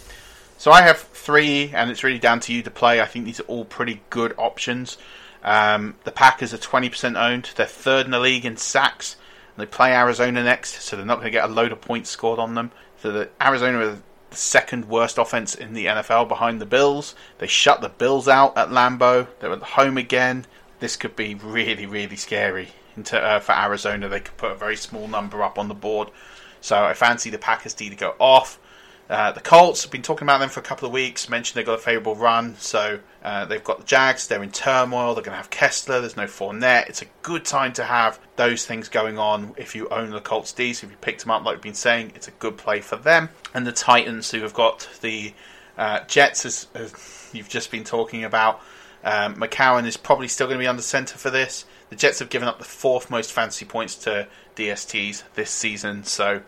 so 0.61 0.70
I 0.70 0.82
have 0.82 0.98
three, 0.98 1.70
and 1.72 1.90
it's 1.90 2.04
really 2.04 2.18
down 2.18 2.40
to 2.40 2.52
you 2.52 2.61
to 2.64 2.70
play. 2.70 3.00
I 3.00 3.06
think 3.06 3.24
these 3.24 3.40
are 3.40 3.44
all 3.44 3.64
pretty 3.64 4.02
good 4.11 4.34
options. 4.36 4.98
Um, 5.42 5.94
the 6.04 6.12
Packers 6.12 6.52
are 6.52 6.58
20% 6.58 7.18
owned. 7.18 7.48
They're 7.56 7.64
third 7.64 8.04
in 8.04 8.12
the 8.12 8.20
league 8.20 8.44
in 8.44 8.58
sacks. 8.58 9.16
And 9.56 9.62
they 9.62 9.66
play 9.66 9.94
Arizona 9.94 10.44
next, 10.44 10.82
so 10.82 10.96
they're 10.96 11.06
not 11.06 11.14
going 11.14 11.28
to 11.28 11.30
get 11.30 11.48
a 11.48 11.50
load 11.50 11.72
of 11.72 11.80
points 11.80 12.11
scored 12.11 12.38
on 12.38 12.56
them. 12.56 12.72
So 13.00 13.11
the 13.11 13.30
Arizona 13.40 13.78
are 13.78 13.90
the 13.92 14.02
second 14.36 14.84
worst 14.84 15.16
offense 15.16 15.54
in 15.54 15.72
the 15.72 15.86
NFL 15.86 16.28
behind 16.28 16.61
the 16.61 16.66
Bills. 16.66 17.14
They 17.38 17.46
shut 17.46 17.80
the 17.80 17.88
Bills 17.88 18.28
out 18.28 18.58
at 18.58 18.68
Lambeau. 18.68 19.28
They're 19.38 19.52
at 19.52 19.62
home 19.62 19.96
again. 19.96 20.44
This 20.78 20.94
could 20.94 21.16
be 21.16 21.36
really, 21.36 21.86
really 21.86 22.16
scary 22.16 22.68
uh, 22.98 23.40
for 23.40 23.52
Arizona. 23.52 24.11
They 24.11 24.20
could 24.20 24.36
put 24.36 24.52
a 24.52 24.56
very 24.56 24.76
small 24.76 25.08
number 25.08 25.42
up 25.42 25.58
on 25.58 25.68
the 25.68 25.74
board. 25.74 26.11
So 26.61 26.84
I 26.84 26.92
fancy 26.92 27.30
the 27.30 27.38
Packers 27.38 27.72
to 27.72 27.88
go 27.96 28.14
off. 28.18 28.58
Uh, 29.11 29.32
the 29.32 29.40
Colts 29.40 29.82
have 29.82 29.90
been 29.90 30.02
talking 30.02 30.24
about 30.24 30.38
them 30.38 30.48
for 30.48 30.61
a 30.61 30.62
couple 30.62 30.86
of 30.86 30.92
weeks. 30.92 31.28
Mentioned 31.28 31.56
they've 31.56 31.66
got 31.66 31.80
a 31.80 31.82
favourable 31.82 32.14
run, 32.14 32.54
so 32.61 33.00
uh, 33.24 33.44
they've 33.44 33.64
got 33.64 33.78
the 33.78 33.84
Jags. 33.84 34.28
They're 34.28 34.40
in 34.40 34.52
turmoil. 34.52 35.14
They're 35.14 35.24
going 35.24 35.32
to 35.32 35.38
have 35.38 35.50
Kessler. 35.50 36.00
There's 36.00 36.16
no 36.16 36.26
Fournette. 36.26 36.88
It's 36.88 37.02
a 37.02 37.06
good 37.22 37.44
time 37.44 37.72
to 37.72 37.82
have 37.82 38.20
those 38.36 38.64
things 38.64 38.88
going 38.88 39.18
on 39.18 39.52
if 39.56 39.74
you 39.74 39.88
own 39.88 40.11
the 40.11 40.20
Colts 40.20 40.52
D. 40.52 40.72
So 40.72 40.86
if 40.86 40.92
you 40.92 40.96
picked 41.00 41.22
them 41.22 41.32
up, 41.32 41.44
like 41.44 41.56
we've 41.56 41.62
been 41.62 41.74
saying, 41.74 42.12
it's 42.14 42.28
a 42.28 42.32
good 42.32 42.56
play 42.56 42.80
for 42.80 42.94
them. 42.94 43.30
And 43.52 43.66
the 43.66 43.72
Titans, 43.72 44.30
who 44.30 44.42
have 44.42 44.54
got 44.54 44.88
the 45.00 45.34
uh, 45.76 46.04
Jets, 46.06 46.46
as, 46.46 46.68
as 46.74 47.30
you've 47.32 47.48
just 47.48 47.72
been 47.72 47.84
talking 47.84 48.22
about. 48.22 48.61
Um, 49.02 49.34
McCown 49.34 49.86
is 49.86 49.96
probably 49.96 50.28
still 50.28 50.46
going 50.46 50.58
to 50.58 50.62
be 50.62 50.68
under 50.68 50.82
centre 50.82 51.18
for 51.18 51.30
this. 51.30 51.64
The 51.88 51.96
Jets 51.96 52.20
have 52.20 52.28
given 52.28 52.46
up 52.46 52.58
the 52.58 52.64
fourth 52.64 53.11
most 53.11 53.32
fantasy 53.32 53.64
points 53.64 53.96
to 53.96 54.28
DSTs 54.54 55.24
this 55.34 55.50
season, 55.50 56.04
so 56.04 56.42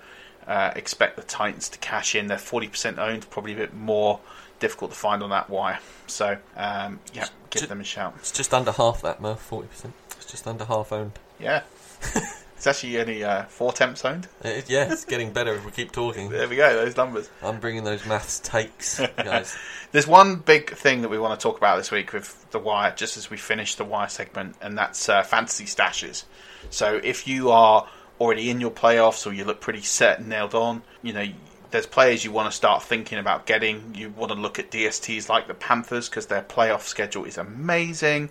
uh, 0.46 0.72
expect 0.76 1.16
the 1.16 1.22
Titans 1.22 1.68
to 1.70 1.78
cash 1.78 2.14
in. 2.14 2.26
They're 2.26 2.38
40% 2.38 2.98
owned, 2.98 3.28
probably 3.30 3.52
a 3.52 3.56
bit 3.56 3.74
more 3.74 4.20
difficult 4.60 4.92
to 4.92 4.96
find 4.96 5.22
on 5.22 5.30
that 5.30 5.50
wire. 5.50 5.78
So, 6.06 6.38
um, 6.56 7.00
yeah, 7.12 7.26
give 7.50 7.68
them 7.68 7.80
a 7.80 7.84
shout. 7.84 8.14
It's 8.18 8.32
just 8.32 8.54
under 8.54 8.72
half 8.72 9.02
that, 9.02 9.20
Murph, 9.20 9.48
40%. 9.50 9.92
It's 10.16 10.30
just 10.30 10.46
under 10.46 10.64
half 10.64 10.92
owned. 10.92 11.18
Yeah. 11.38 11.62
it's 12.62 12.66
actually 12.66 13.00
only 13.00 13.24
uh, 13.24 13.42
four 13.44 13.72
temps 13.72 14.04
owned. 14.04 14.28
It, 14.44 14.70
yeah, 14.70 14.92
it's 14.92 15.04
getting 15.04 15.32
better 15.32 15.54
if 15.54 15.64
we 15.64 15.72
keep 15.72 15.90
talking. 15.90 16.30
There 16.30 16.48
we 16.48 16.56
go, 16.56 16.74
those 16.76 16.96
numbers. 16.96 17.28
I'm 17.42 17.58
bringing 17.58 17.82
those 17.82 18.06
maths 18.06 18.38
takes, 18.38 19.00
guys. 19.16 19.56
There's 19.92 20.06
one 20.06 20.36
big 20.36 20.70
thing 20.70 21.02
that 21.02 21.08
we 21.08 21.18
want 21.18 21.38
to 21.38 21.42
talk 21.42 21.56
about 21.56 21.76
this 21.76 21.90
week 21.90 22.12
with 22.12 22.50
the 22.52 22.60
wire, 22.60 22.94
just 22.94 23.16
as 23.16 23.30
we 23.30 23.36
finish 23.36 23.74
the 23.74 23.84
wire 23.84 24.08
segment, 24.08 24.56
and 24.62 24.78
that's 24.78 25.08
uh, 25.08 25.22
fantasy 25.22 25.64
stashes. 25.64 26.24
So 26.70 27.00
if 27.02 27.26
you 27.26 27.50
are 27.50 27.88
already 28.22 28.50
in 28.50 28.60
your 28.60 28.70
playoffs 28.70 29.26
or 29.26 29.32
you 29.32 29.44
look 29.44 29.60
pretty 29.60 29.82
set 29.82 30.20
and 30.20 30.28
nailed 30.28 30.54
on, 30.54 30.82
you 31.02 31.12
know 31.12 31.26
there's 31.72 31.86
players 31.86 32.22
you 32.24 32.30
want 32.30 32.50
to 32.50 32.56
start 32.56 32.82
thinking 32.82 33.18
about 33.18 33.46
getting. 33.46 33.94
You 33.94 34.10
want 34.10 34.30
to 34.30 34.38
look 34.38 34.58
at 34.58 34.70
DSTs 34.70 35.28
like 35.28 35.48
the 35.48 35.54
Panthers 35.54 36.08
because 36.08 36.26
their 36.26 36.42
playoff 36.42 36.82
schedule 36.82 37.24
is 37.24 37.38
amazing, 37.38 38.30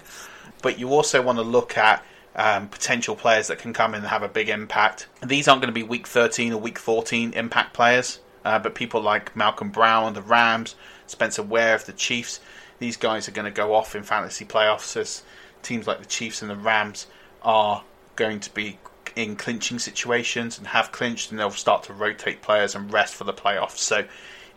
but 0.61 0.79
you 0.79 0.89
also 0.89 1.21
want 1.21 1.39
to 1.39 1.43
look 1.43 1.77
at 1.77 2.05
um, 2.35 2.69
potential 2.69 3.15
players 3.15 3.47
that 3.47 3.57
can 3.57 3.73
come 3.73 3.93
in 3.93 4.01
and 4.01 4.07
have 4.07 4.23
a 4.23 4.29
big 4.29 4.47
impact. 4.47 5.07
These 5.25 5.47
aren't 5.47 5.61
going 5.61 5.73
to 5.73 5.79
be 5.79 5.83
week 5.83 6.07
13 6.07 6.53
or 6.53 6.61
week 6.61 6.79
14 6.79 7.33
impact 7.33 7.73
players, 7.73 8.19
uh, 8.45 8.59
but 8.59 8.75
people 8.75 9.01
like 9.01 9.35
Malcolm 9.35 9.71
Brown, 9.71 10.13
the 10.13 10.21
Rams, 10.21 10.75
Spencer 11.07 11.43
Ware 11.43 11.75
of 11.75 11.85
the 11.85 11.93
Chiefs, 11.93 12.39
these 12.79 12.95
guys 12.95 13.27
are 13.27 13.31
going 13.31 13.45
to 13.45 13.51
go 13.51 13.73
off 13.73 13.95
in 13.95 14.03
fantasy 14.03 14.45
playoffs 14.45 14.95
as 14.95 15.23
teams 15.61 15.87
like 15.87 15.99
the 15.99 16.05
Chiefs 16.05 16.41
and 16.41 16.49
the 16.49 16.55
Rams 16.55 17.07
are 17.41 17.83
going 18.15 18.39
to 18.39 18.53
be 18.53 18.77
in 19.15 19.35
clinching 19.35 19.79
situations 19.79 20.57
and 20.57 20.67
have 20.67 20.91
clinched, 20.91 21.31
and 21.31 21.39
they'll 21.39 21.51
start 21.51 21.83
to 21.83 21.93
rotate 21.93 22.41
players 22.41 22.75
and 22.75 22.91
rest 22.91 23.15
for 23.15 23.23
the 23.23 23.33
playoffs. 23.33 23.77
So, 23.77 24.05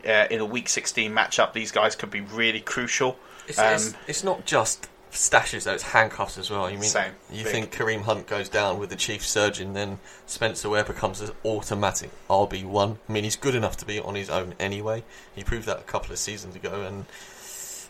uh, 0.06 0.26
in 0.30 0.40
a 0.40 0.44
Week 0.44 0.68
16 0.68 1.12
matchup, 1.12 1.52
these 1.52 1.70
guys 1.72 1.96
could 1.96 2.10
be 2.10 2.20
really 2.20 2.60
crucial. 2.60 3.16
It's, 3.46 3.58
Um, 3.58 3.74
it's, 3.74 3.94
it's 4.06 4.24
not 4.24 4.44
just 4.46 4.88
stashes, 5.12 5.64
though, 5.64 5.74
it's 5.74 5.82
handcuffs 5.82 6.38
as 6.38 6.50
well. 6.50 6.68
You 6.68 6.78
mean 6.78 6.88
Same. 6.88 7.12
you 7.30 7.44
Big. 7.44 7.52
think 7.52 7.72
Kareem 7.74 8.02
Hunt 8.02 8.26
goes 8.26 8.48
down 8.48 8.78
with 8.78 8.90
the 8.90 8.96
chief 8.96 9.24
surgeon, 9.24 9.72
then 9.72 9.98
Spencer 10.26 10.68
Ware 10.68 10.84
becomes 10.84 11.20
an 11.20 11.30
automatic 11.44 12.10
RB1. 12.28 12.96
I 13.08 13.12
mean, 13.12 13.24
he's 13.24 13.36
good 13.36 13.54
enough 13.54 13.76
to 13.78 13.84
be 13.86 14.00
on 14.00 14.14
his 14.14 14.28
own 14.28 14.54
anyway. 14.58 15.04
He 15.34 15.44
proved 15.44 15.66
that 15.66 15.78
a 15.78 15.82
couple 15.82 16.12
of 16.12 16.18
seasons 16.18 16.56
ago, 16.56 16.82
and 16.82 17.06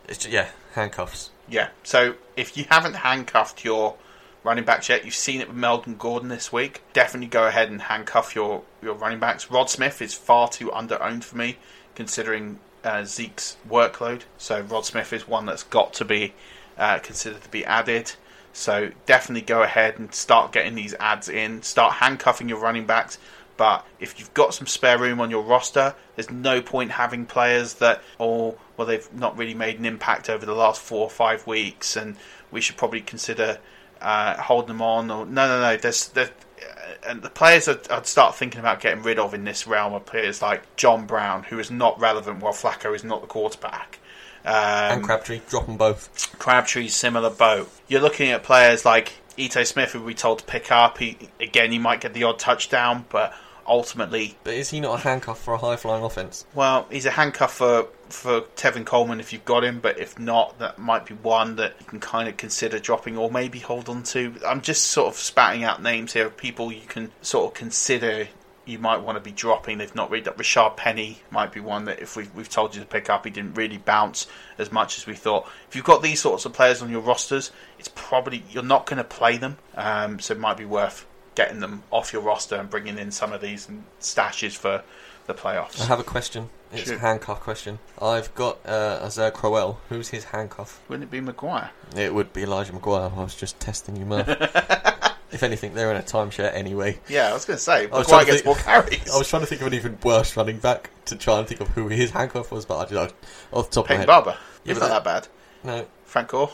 it's 0.06 0.18
just, 0.18 0.28
yeah, 0.32 0.48
handcuffs. 0.74 1.30
Yeah. 1.48 1.68
So 1.82 2.14
if 2.36 2.56
you 2.56 2.66
haven't 2.70 2.94
handcuffed 2.94 3.64
your 3.64 3.96
running 4.44 4.64
backs 4.64 4.88
yet, 4.88 5.04
you've 5.04 5.14
seen 5.14 5.40
it 5.40 5.48
with 5.48 5.56
Melvin 5.56 5.96
Gordon 5.96 6.28
this 6.28 6.52
week. 6.52 6.82
Definitely 6.92 7.28
go 7.28 7.46
ahead 7.46 7.70
and 7.70 7.82
handcuff 7.82 8.34
your, 8.34 8.62
your 8.82 8.94
running 8.94 9.18
backs. 9.18 9.50
Rod 9.50 9.70
Smith 9.70 10.00
is 10.00 10.14
far 10.14 10.48
too 10.48 10.70
under 10.72 11.02
owned 11.02 11.24
for 11.24 11.36
me, 11.36 11.56
considering 11.94 12.60
uh, 12.84 13.04
Zeke's 13.04 13.56
workload. 13.68 14.22
So 14.38 14.60
Rod 14.60 14.84
Smith 14.84 15.12
is 15.12 15.26
one 15.26 15.46
that's 15.46 15.62
got 15.62 15.94
to 15.94 16.04
be 16.04 16.34
uh, 16.78 16.98
considered 16.98 17.42
to 17.42 17.48
be 17.48 17.64
added. 17.64 18.12
So 18.52 18.90
definitely 19.06 19.46
go 19.46 19.62
ahead 19.62 19.98
and 19.98 20.14
start 20.14 20.52
getting 20.52 20.74
these 20.74 20.94
ads 21.00 21.28
in. 21.28 21.62
Start 21.62 21.94
handcuffing 21.94 22.48
your 22.48 22.60
running 22.60 22.86
backs. 22.86 23.18
But 23.56 23.86
if 24.00 24.18
you've 24.18 24.34
got 24.34 24.52
some 24.52 24.66
spare 24.66 24.98
room 24.98 25.20
on 25.20 25.30
your 25.30 25.42
roster, 25.42 25.94
there's 26.16 26.30
no 26.30 26.60
point 26.60 26.90
having 26.90 27.24
players 27.24 27.74
that, 27.74 28.02
oh, 28.18 28.58
well, 28.76 28.86
they've 28.86 29.12
not 29.14 29.38
really 29.38 29.54
made 29.54 29.78
an 29.78 29.84
impact 29.84 30.28
over 30.28 30.44
the 30.44 30.54
last 30.54 30.80
four 30.80 31.02
or 31.02 31.10
five 31.10 31.46
weeks, 31.46 31.96
and 31.96 32.16
we 32.50 32.60
should 32.60 32.76
probably 32.76 33.00
consider 33.00 33.58
uh, 34.04 34.40
holding 34.40 34.68
them 34.68 34.82
on. 34.82 35.10
Or 35.10 35.26
no, 35.26 35.48
no, 35.48 35.60
no. 35.60 35.76
There's, 35.76 36.08
there's 36.08 36.28
uh, 36.28 37.08
and 37.08 37.22
the 37.22 37.30
players 37.30 37.66
I'd, 37.68 37.90
I'd 37.90 38.06
start 38.06 38.36
thinking 38.36 38.60
about 38.60 38.80
getting 38.80 39.02
rid 39.02 39.18
of 39.18 39.34
in 39.34 39.44
this 39.44 39.66
realm 39.66 39.92
are 39.94 40.00
players 40.00 40.40
like 40.42 40.76
John 40.76 41.06
Brown, 41.06 41.42
who 41.44 41.58
is 41.58 41.70
not 41.70 41.98
relevant 41.98 42.40
while 42.40 42.52
Flacco 42.52 42.94
is 42.94 43.02
not 43.02 43.20
the 43.22 43.26
quarterback. 43.26 43.98
Um, 44.44 44.54
and 44.54 45.04
Crabtree, 45.04 45.40
drop 45.48 45.66
them 45.66 45.78
both. 45.78 46.38
Crabtree's 46.38 46.94
similar 46.94 47.30
boat. 47.30 47.70
You're 47.88 48.02
looking 48.02 48.30
at 48.30 48.42
players 48.42 48.84
like 48.84 49.14
Ito 49.38 49.64
Smith, 49.64 49.92
who 49.92 50.02
we 50.02 50.12
told 50.14 50.40
to 50.40 50.44
pick 50.44 50.70
up. 50.70 50.98
He 50.98 51.16
again, 51.40 51.72
he 51.72 51.78
might 51.78 52.00
get 52.02 52.12
the 52.12 52.24
odd 52.24 52.38
touchdown, 52.38 53.06
but 53.08 53.32
ultimately, 53.66 54.36
But 54.44 54.52
is 54.54 54.68
he 54.68 54.80
not 54.80 55.00
a 55.00 55.02
handcuff 55.02 55.40
for 55.40 55.54
a 55.54 55.58
high 55.58 55.76
flying 55.76 56.04
offense? 56.04 56.44
well, 56.54 56.86
he's 56.90 57.06
a 57.06 57.10
handcuff 57.10 57.54
for 57.54 57.88
for 58.14 58.42
Tevin 58.56 58.84
Coleman 58.86 59.20
if 59.20 59.32
you've 59.32 59.44
got 59.44 59.64
him. 59.64 59.80
But 59.80 59.98
if 59.98 60.18
not, 60.18 60.58
that 60.58 60.78
might 60.78 61.06
be 61.06 61.14
one 61.14 61.56
that 61.56 61.74
you 61.80 61.86
can 61.86 62.00
kind 62.00 62.28
of 62.28 62.36
consider 62.36 62.78
dropping 62.78 63.16
or 63.16 63.30
maybe 63.30 63.58
hold 63.58 63.88
on 63.88 64.02
to. 64.04 64.34
I'm 64.46 64.60
just 64.60 64.86
sort 64.88 65.08
of 65.08 65.18
spouting 65.18 65.64
out 65.64 65.82
names 65.82 66.12
here 66.12 66.26
of 66.26 66.36
people 66.36 66.72
you 66.72 66.86
can 66.86 67.10
sort 67.22 67.46
of 67.46 67.54
consider. 67.54 68.28
You 68.66 68.78
might 68.78 69.02
want 69.02 69.16
to 69.16 69.20
be 69.20 69.30
dropping. 69.30 69.76
They've 69.76 69.94
not 69.94 70.10
read 70.10 70.24
that. 70.24 70.38
Rashaad 70.38 70.76
Penny 70.78 71.18
might 71.30 71.52
be 71.52 71.60
one 71.60 71.84
that 71.84 72.00
if 72.00 72.16
we've, 72.16 72.34
we've 72.34 72.48
told 72.48 72.74
you 72.74 72.80
to 72.80 72.86
pick 72.86 73.10
up, 73.10 73.26
he 73.26 73.30
didn't 73.30 73.54
really 73.54 73.76
bounce 73.76 74.26
as 74.56 74.72
much 74.72 74.96
as 74.96 75.06
we 75.06 75.14
thought. 75.14 75.46
If 75.68 75.76
you've 75.76 75.84
got 75.84 76.02
these 76.02 76.20
sorts 76.20 76.46
of 76.46 76.54
players 76.54 76.80
on 76.80 76.90
your 76.90 77.02
rosters, 77.02 77.50
it's 77.78 77.90
probably 77.94 78.42
you're 78.50 78.62
not 78.62 78.86
going 78.86 78.96
to 78.96 79.04
play 79.04 79.36
them, 79.36 79.58
um, 79.74 80.18
so 80.18 80.32
it 80.32 80.40
might 80.40 80.56
be 80.56 80.64
worth 80.64 81.04
getting 81.34 81.60
them 81.60 81.82
off 81.90 82.12
your 82.12 82.22
roster 82.22 82.56
and 82.56 82.70
bringing 82.70 82.98
in 82.98 83.10
some 83.10 83.32
of 83.32 83.40
these 83.40 83.68
stashes 84.00 84.56
for 84.56 84.82
the 85.26 85.34
playoffs. 85.34 85.80
I 85.80 85.84
have 85.86 86.00
a 86.00 86.04
question. 86.04 86.48
It's 86.74 86.88
Shoot. 86.88 86.96
a 86.96 86.98
handcuff 86.98 87.40
question. 87.40 87.78
I've 88.00 88.34
got 88.34 88.58
uh, 88.66 89.00
Isaiah 89.04 89.30
Crowell. 89.30 89.78
Who's 89.88 90.08
his 90.08 90.24
handcuff? 90.24 90.80
Wouldn't 90.88 91.04
it 91.04 91.10
be 91.10 91.20
McGuire? 91.20 91.70
It 91.96 92.12
would 92.14 92.32
be 92.32 92.42
Elijah 92.42 92.72
McGuire. 92.72 93.16
I 93.16 93.22
was 93.22 93.34
just 93.34 93.58
testing 93.60 93.96
you, 93.96 94.04
Murph. 94.06 94.28
If 95.32 95.42
anything, 95.42 95.74
they're 95.74 95.90
in 95.90 95.96
a 95.96 96.02
timeshare 96.02 96.54
anyway. 96.54 97.00
Yeah, 97.08 97.30
I 97.30 97.32
was 97.32 97.44
going 97.44 97.56
to 97.56 97.62
say, 97.62 97.88
I 97.88 97.98
was 97.98 98.06
McGuire 98.06 98.08
trying 98.08 98.26
to 98.26 98.30
gets 98.32 98.44
more 98.44 98.54
think- 98.54 98.66
carries. 98.66 99.10
I 99.12 99.18
was 99.18 99.28
trying 99.28 99.42
to 99.42 99.46
think 99.46 99.62
of 99.62 99.66
an 99.66 99.74
even 99.74 99.98
worse 100.04 100.36
running 100.36 100.58
back 100.58 100.90
to 101.06 101.16
try 101.16 101.40
and 101.40 101.48
think 101.48 101.60
of 101.60 101.66
who 101.70 101.88
his 101.88 102.12
handcuff 102.12 102.52
was, 102.52 102.64
but 102.64 102.78
I 102.78 102.84
did 102.84 102.98
off 102.98 103.12
the 103.52 103.62
top 103.62 103.68
of 103.70 103.76
my 103.76 103.82
Peyton 103.82 103.98
head. 103.98 104.06
Barber. 104.06 104.36
Yeah, 104.64 104.70
It's 104.70 104.78
but 104.80 104.88
not 104.88 105.02
that 105.02 105.22
bad. 105.24 105.28
No. 105.64 105.86
Frank 106.04 106.28
Gore, 106.28 106.52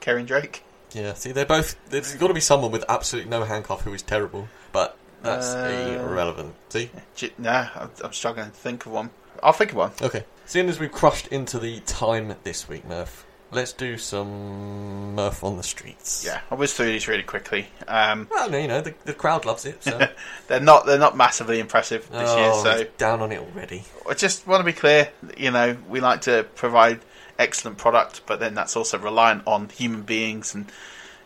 Kenyan 0.00 0.24
Drake. 0.26 0.62
Yeah, 0.94 1.12
see, 1.12 1.32
they're 1.32 1.44
both. 1.44 1.76
There's 1.90 2.14
got 2.14 2.28
to 2.28 2.34
be 2.34 2.40
someone 2.40 2.70
with 2.70 2.82
absolutely 2.88 3.30
no 3.30 3.44
handcuff 3.44 3.82
who 3.82 3.92
is 3.92 4.00
terrible, 4.00 4.48
but 4.72 4.96
that's 5.22 5.48
Uh, 5.52 6.00
irrelevant. 6.08 6.54
See? 6.70 6.90
J- 7.16 7.32
Nah, 7.36 7.68
I'm, 7.74 7.90
I'm 8.02 8.12
struggling 8.14 8.46
to 8.46 8.52
think 8.52 8.86
of 8.86 8.92
one. 8.92 9.10
I'll 9.44 9.52
think 9.52 9.72
of 9.72 9.76
one. 9.76 9.92
Okay. 10.00 10.24
Seeing 10.46 10.68
as 10.70 10.80
we've 10.80 10.90
crushed 10.90 11.28
into 11.28 11.58
the 11.58 11.80
time 11.80 12.34
this 12.44 12.66
week, 12.66 12.86
Murph, 12.86 13.26
let's 13.52 13.74
do 13.74 13.98
some 13.98 15.14
Murph 15.14 15.44
on 15.44 15.58
the 15.58 15.62
streets. 15.62 16.24
Yeah, 16.26 16.40
I 16.50 16.54
whiz 16.54 16.72
through 16.72 16.86
these 16.86 17.06
really 17.06 17.22
quickly. 17.22 17.66
Um, 17.86 18.26
Well, 18.30 18.48
no, 18.48 18.58
you 18.58 18.68
know, 18.68 18.80
the, 18.80 18.94
the 19.04 19.12
crowd 19.12 19.44
loves 19.44 19.66
it, 19.66 19.84
so. 19.84 20.08
they're 20.48 20.60
not 20.60 20.86
they're 20.86 20.98
not 20.98 21.14
massively 21.16 21.60
impressive 21.60 22.08
this 22.10 22.30
oh, 22.30 22.38
year, 22.38 22.54
so 22.54 22.90
down 22.96 23.20
on 23.20 23.32
it 23.32 23.38
already. 23.38 23.84
I 24.08 24.14
just 24.14 24.46
want 24.46 24.60
to 24.60 24.64
be 24.64 24.72
clear. 24.72 25.10
You 25.36 25.50
know, 25.50 25.76
we 25.88 26.00
like 26.00 26.22
to 26.22 26.46
provide 26.54 27.00
excellent 27.38 27.76
product, 27.76 28.22
but 28.24 28.40
then 28.40 28.54
that's 28.54 28.76
also 28.76 28.98
reliant 28.98 29.46
on 29.46 29.68
human 29.68 30.02
beings. 30.02 30.54
And 30.54 30.72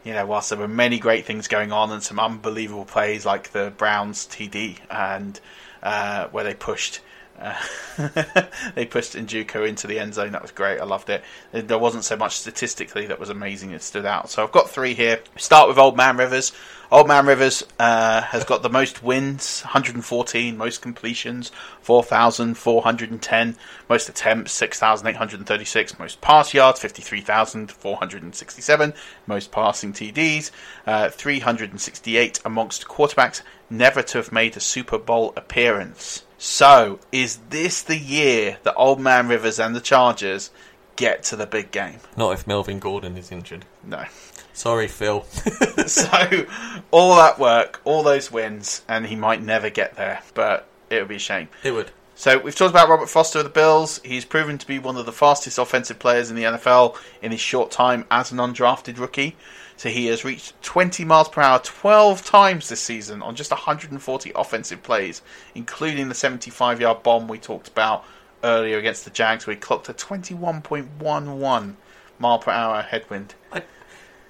you 0.02 0.12
know, 0.12 0.26
whilst 0.26 0.50
there 0.50 0.58
were 0.58 0.66
many 0.66 0.98
great 0.98 1.24
things 1.24 1.46
going 1.46 1.70
on 1.70 1.92
and 1.92 2.02
some 2.02 2.18
unbelievable 2.18 2.84
plays 2.84 3.24
like 3.24 3.52
the 3.52 3.72
Browns 3.76 4.26
TD 4.26 4.78
and 4.90 5.38
uh, 5.84 6.26
where 6.28 6.42
they 6.42 6.54
pushed. 6.54 7.00
Uh, 7.38 7.54
they 8.74 8.84
pushed 8.84 9.14
Njoku 9.14 9.68
into 9.68 9.86
the 9.86 9.98
end 9.98 10.14
zone. 10.14 10.32
That 10.32 10.42
was 10.42 10.50
great. 10.50 10.80
I 10.80 10.84
loved 10.84 11.10
it. 11.10 11.22
There 11.52 11.78
wasn't 11.78 12.04
so 12.04 12.16
much 12.16 12.38
statistically 12.38 13.06
that 13.06 13.20
was 13.20 13.30
amazing. 13.30 13.70
It 13.70 13.82
stood 13.82 14.06
out. 14.06 14.30
So 14.30 14.42
I've 14.42 14.52
got 14.52 14.70
three 14.70 14.94
here. 14.94 15.20
Start 15.36 15.68
with 15.68 15.78
Old 15.78 15.96
Man 15.96 16.16
Rivers. 16.16 16.52
Old 16.90 17.06
Man 17.06 17.26
Rivers 17.26 17.62
uh, 17.78 18.22
has 18.22 18.44
got 18.44 18.62
the 18.62 18.70
most 18.70 19.02
wins, 19.02 19.60
114, 19.60 20.56
most 20.56 20.80
completions, 20.80 21.52
4,410, 21.82 23.56
most 23.90 24.08
attempts, 24.08 24.52
6,836, 24.52 25.98
most 25.98 26.22
pass 26.22 26.54
yards, 26.54 26.80
53,467, 26.80 28.94
most 29.26 29.52
passing 29.52 29.92
TDs, 29.92 30.50
uh, 30.86 31.10
368 31.10 32.40
amongst 32.46 32.88
quarterbacks, 32.88 33.42
never 33.68 34.00
to 34.00 34.16
have 34.16 34.32
made 34.32 34.56
a 34.56 34.60
Super 34.60 34.96
Bowl 34.96 35.34
appearance. 35.36 36.22
So, 36.40 37.00
is 37.10 37.40
this 37.50 37.82
the 37.82 37.98
year 37.98 38.58
that 38.62 38.76
Old 38.76 39.00
Man 39.00 39.26
Rivers 39.26 39.58
and 39.58 39.74
the 39.74 39.80
Chargers 39.80 40.50
get 40.94 41.24
to 41.24 41.36
the 41.36 41.46
big 41.46 41.72
game? 41.72 41.98
Not 42.16 42.32
if 42.32 42.46
Melvin 42.46 42.78
Gordon 42.78 43.16
is 43.16 43.32
injured. 43.32 43.64
No. 43.82 44.04
Sorry, 44.52 44.86
Phil. 44.86 45.24
so 45.86 46.46
all 46.92 47.16
that 47.16 47.40
work, 47.40 47.80
all 47.84 48.04
those 48.04 48.30
wins, 48.30 48.82
and 48.86 49.06
he 49.06 49.16
might 49.16 49.42
never 49.42 49.68
get 49.68 49.96
there. 49.96 50.22
But 50.34 50.68
it 50.90 51.00
would 51.00 51.08
be 51.08 51.16
a 51.16 51.20
shame. 51.20 51.48
It 51.64 51.72
would. 51.72 51.90
So 52.14 52.38
we've 52.38 52.54
talked 52.54 52.70
about 52.70 52.88
Robert 52.88 53.08
Foster 53.08 53.38
of 53.38 53.44
the 53.44 53.50
Bills. 53.50 54.00
He's 54.04 54.24
proven 54.24 54.58
to 54.58 54.66
be 54.66 54.78
one 54.78 54.96
of 54.96 55.06
the 55.06 55.12
fastest 55.12 55.58
offensive 55.58 55.98
players 55.98 56.30
in 56.30 56.36
the 56.36 56.44
NFL 56.44 56.96
in 57.20 57.32
his 57.32 57.40
short 57.40 57.70
time 57.72 58.04
as 58.10 58.30
an 58.30 58.38
undrafted 58.38 58.98
rookie. 58.98 59.36
So 59.78 59.88
he 59.88 60.06
has 60.08 60.24
reached 60.24 60.60
20 60.62 61.04
miles 61.04 61.28
per 61.30 61.40
hour 61.40 61.60
12 61.60 62.24
times 62.24 62.68
this 62.68 62.80
season 62.80 63.22
on 63.22 63.34
just 63.36 63.50
140 63.52 64.32
offensive 64.34 64.82
plays, 64.82 65.22
including 65.54 66.08
the 66.08 66.14
75-yard 66.14 67.02
bomb 67.02 67.28
we 67.28 67.38
talked 67.38 67.68
about 67.68 68.04
earlier 68.44 68.76
against 68.78 69.04
the 69.04 69.10
Jags, 69.10 69.46
where 69.46 69.54
he 69.54 69.60
clocked 69.60 69.88
a 69.88 69.94
21.11 69.94 71.74
mile 72.18 72.38
per 72.38 72.50
hour 72.50 72.82
headwind. 72.82 73.34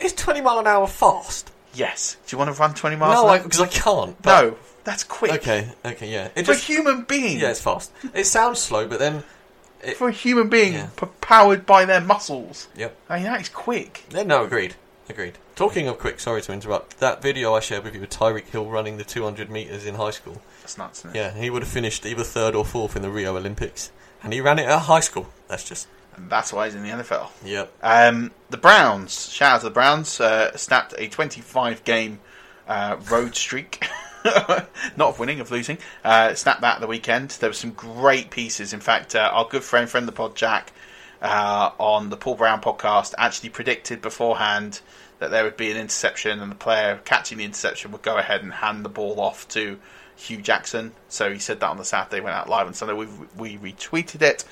Is 0.00 0.12
20 0.12 0.40
mile 0.42 0.58
an 0.60 0.66
hour 0.66 0.86
fast? 0.86 1.50
Yes. 1.74 2.16
Do 2.26 2.34
you 2.34 2.38
want 2.38 2.54
to 2.54 2.60
run 2.60 2.74
20 2.74 2.96
miles 2.96 3.14
No, 3.24 3.42
because 3.42 3.60
I, 3.60 3.66
can't. 3.66 4.20
but- 4.22 4.42
No, 4.42 4.56
that's 4.84 5.02
quick. 5.04 5.32
Okay, 5.32 5.68
okay, 5.84 6.10
yeah. 6.12 6.26
It 6.36 6.46
For 6.46 6.52
just, 6.52 6.68
a 6.68 6.72
human 6.72 7.02
being. 7.02 7.38
yeah, 7.40 7.50
it's 7.50 7.60
fast. 7.60 7.90
It 8.14 8.24
sounds 8.24 8.58
slow, 8.60 8.86
but 8.86 8.98
then. 8.98 9.24
It, 9.82 9.96
For 9.96 10.08
a 10.08 10.12
human 10.12 10.48
being 10.48 10.74
Yeah. 10.74 10.88
p- 10.96 11.06
powered 11.20 11.64
by 11.64 11.84
their 11.84 12.00
muscles. 12.00 12.68
Yep. 12.76 12.96
I 13.08 13.16
mean, 13.16 13.24
that 13.24 13.40
is 13.40 13.48
quick. 13.48 14.04
Yeah, 14.10 14.24
no, 14.24 14.44
agreed. 14.44 14.74
Agreed. 15.08 15.38
Talking 15.56 15.88
of 15.88 15.98
quick, 15.98 16.20
sorry 16.20 16.42
to 16.42 16.52
interrupt. 16.52 17.00
That 17.00 17.22
video 17.22 17.54
I 17.54 17.60
shared 17.60 17.84
with 17.84 17.94
you 17.94 18.02
of 18.02 18.10
Tyreek 18.10 18.46
Hill 18.48 18.66
running 18.66 18.98
the 18.98 19.04
200 19.04 19.50
metres 19.50 19.86
in 19.86 19.94
high 19.94 20.10
school. 20.10 20.40
That's 20.60 20.76
nuts, 20.76 21.00
isn't 21.00 21.16
it? 21.16 21.18
Yeah, 21.18 21.34
he 21.34 21.48
would 21.48 21.62
have 21.62 21.70
finished 21.70 22.04
either 22.04 22.24
third 22.24 22.54
or 22.54 22.64
fourth 22.64 22.94
in 22.94 23.02
the 23.02 23.10
Rio 23.10 23.36
Olympics. 23.36 23.90
And 24.22 24.32
he 24.32 24.40
ran 24.40 24.58
it 24.58 24.66
at 24.66 24.80
high 24.80 25.00
school. 25.00 25.26
That's 25.48 25.64
just. 25.64 25.88
And 26.16 26.28
that's 26.28 26.52
why 26.52 26.66
he's 26.66 26.74
in 26.74 26.82
the 26.82 26.90
NFL. 26.90 27.30
Yep. 27.44 27.72
Um, 27.82 28.32
the 28.50 28.56
Browns, 28.58 29.30
shout 29.30 29.54
out 29.54 29.60
to 29.60 29.64
the 29.64 29.70
Browns, 29.70 30.20
uh, 30.20 30.54
snapped 30.56 30.94
a 30.98 31.08
25 31.08 31.84
game 31.84 32.20
uh, 32.66 32.96
road 33.10 33.34
streak. 33.34 33.88
Not 34.24 35.10
of 35.10 35.18
winning, 35.18 35.40
of 35.40 35.50
losing. 35.50 35.78
Uh, 36.04 36.34
snapped 36.34 36.60
that 36.60 36.76
at 36.76 36.80
the 36.80 36.86
weekend. 36.86 37.30
There 37.30 37.48
were 37.48 37.54
some 37.54 37.70
great 37.70 38.30
pieces. 38.30 38.72
In 38.74 38.80
fact, 38.80 39.14
uh, 39.14 39.30
our 39.32 39.46
good 39.48 39.62
friend, 39.62 39.88
friend 39.88 40.04
of 40.04 40.14
the 40.14 40.16
pod, 40.16 40.36
Jack, 40.36 40.72
uh, 41.22 41.70
on 41.78 42.10
the 42.10 42.16
Paul 42.16 42.34
Brown 42.34 42.60
podcast, 42.60 43.14
actually 43.16 43.48
predicted 43.50 44.02
beforehand 44.02 44.80
that 45.18 45.30
there 45.30 45.44
would 45.44 45.56
be 45.56 45.70
an 45.70 45.76
interception 45.76 46.40
and 46.40 46.50
the 46.50 46.56
player 46.56 47.00
catching 47.04 47.38
the 47.38 47.44
interception 47.44 47.92
would 47.92 48.02
go 48.02 48.16
ahead 48.16 48.42
and 48.42 48.52
hand 48.52 48.84
the 48.84 48.88
ball 48.88 49.20
off 49.20 49.48
to 49.48 49.78
Hue 50.16 50.40
Jackson. 50.40 50.92
So 51.08 51.32
he 51.32 51.38
said 51.38 51.60
that 51.60 51.68
on 51.68 51.76
the 51.76 51.84
Saturday, 51.84 52.20
went 52.20 52.36
out 52.36 52.48
live 52.48 52.66
on 52.66 52.74
Sunday. 52.74 52.94
We, 52.94 53.06
we 53.36 53.72
retweeted 53.72 54.22
it. 54.22 54.44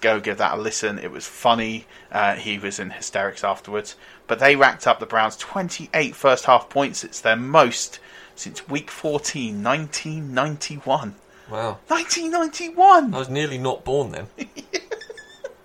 Go 0.00 0.20
give 0.20 0.38
that 0.38 0.58
a 0.58 0.60
listen. 0.60 0.98
It 0.98 1.10
was 1.10 1.26
funny. 1.26 1.86
Uh, 2.12 2.34
he 2.34 2.58
was 2.58 2.78
in 2.78 2.90
hysterics 2.90 3.42
afterwards. 3.42 3.96
But 4.26 4.38
they 4.38 4.56
racked 4.56 4.86
up 4.86 5.00
the 5.00 5.06
Browns 5.06 5.36
28 5.36 6.14
first 6.14 6.44
half 6.44 6.68
points. 6.68 7.04
It's 7.04 7.20
their 7.20 7.36
most 7.36 8.00
since 8.34 8.68
week 8.68 8.90
14, 8.90 9.62
1991. 9.62 11.14
Wow. 11.50 11.78
1991! 11.88 13.14
I 13.14 13.18
was 13.18 13.28
nearly 13.28 13.58
not 13.58 13.84
born 13.84 14.12
then. 14.12 14.26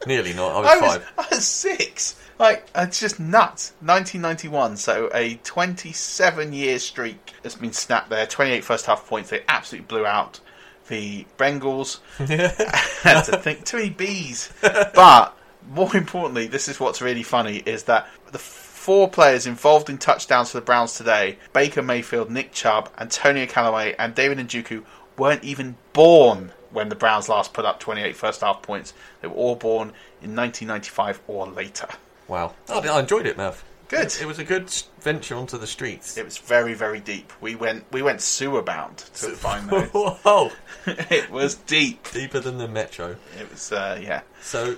nearly 0.08 0.34
not. 0.34 0.52
I 0.52 0.60
was, 0.60 0.70
I 0.70 0.76
was, 0.76 0.94
five. 0.94 1.14
I 1.18 1.36
was 1.36 1.46
six. 1.46 2.19
Like, 2.40 2.70
it's 2.74 3.02
just 3.02 3.20
nuts. 3.20 3.74
1991, 3.82 4.78
so 4.78 5.10
a 5.14 5.36
27 5.44 6.54
year 6.54 6.80
streak 6.80 7.34
has 7.44 7.56
been 7.56 7.74
snapped 7.74 8.10
there. 8.10 8.26
28 8.26 8.64
first 8.64 8.86
half 8.86 9.06
points. 9.06 9.30
They 9.30 9.44
absolutely 9.50 9.88
blew 9.88 10.06
out 10.06 10.40
the 10.88 11.26
Bengals. 11.38 12.00
had 12.18 13.24
to 13.24 13.38
think 13.38 13.66
too 13.66 13.78
many 13.78 13.90
bees. 13.90 14.52
But 14.62 15.38
more 15.70 15.96
importantly, 15.96 16.48
this 16.48 16.70
is 16.70 16.80
what's 16.80 17.02
really 17.02 17.24
funny 17.24 17.58
is 17.58 17.84
that 17.84 18.08
the 18.32 18.40
four 18.40 19.10
players 19.10 19.46
involved 19.46 19.90
in 19.90 19.98
touchdowns 19.98 20.52
for 20.52 20.60
the 20.60 20.66
Browns 20.66 20.96
today 20.96 21.38
Baker 21.52 21.82
Mayfield, 21.82 22.32
Nick 22.32 22.54
Chubb, 22.54 22.90
Antonio 22.98 23.46
Callaway, 23.46 23.96
and 24.00 24.16
David 24.16 24.38
Njoku 24.38 24.84
weren't 25.18 25.44
even 25.44 25.76
born 25.92 26.54
when 26.72 26.88
the 26.88 26.96
Browns 26.96 27.28
last 27.28 27.54
put 27.54 27.66
up 27.66 27.80
28 27.82 28.16
first 28.16 28.42
half 28.42 28.62
points. 28.62 28.94
They 29.22 29.28
were 29.28 29.36
all 29.36 29.56
born 29.56 29.90
in 30.22 30.36
1995 30.36 31.22
or 31.28 31.48
later. 31.48 31.88
Wow. 32.30 32.54
I, 32.70 32.80
I 32.80 33.00
enjoyed 33.02 33.26
it, 33.26 33.36
Merv. 33.36 33.64
Good. 33.90 34.06
It, 34.06 34.22
it 34.22 34.26
was 34.26 34.38
a 34.38 34.44
good 34.44 34.72
venture 35.02 35.36
onto 35.36 35.58
the 35.58 35.68
streets. 35.68 36.16
It 36.16 36.24
was 36.24 36.38
very, 36.38 36.76
very 36.76 37.00
deep. 37.00 37.34
We 37.42 37.56
went 37.56 37.92
we 37.92 38.02
went 38.02 38.22
sewer 38.22 38.62
bound 38.62 38.98
to 38.98 39.32
find 39.32 39.68
those. 39.70 39.90
Whoa! 39.90 40.52
it 40.86 41.32
was 41.32 41.56
deep. 41.56 42.10
Deeper 42.12 42.40
than 42.40 42.60
the 42.60 42.68
metro. 42.68 43.16
It 43.40 43.50
was 43.50 43.72
uh, 43.72 44.00
yeah. 44.02 44.22
So 44.42 44.78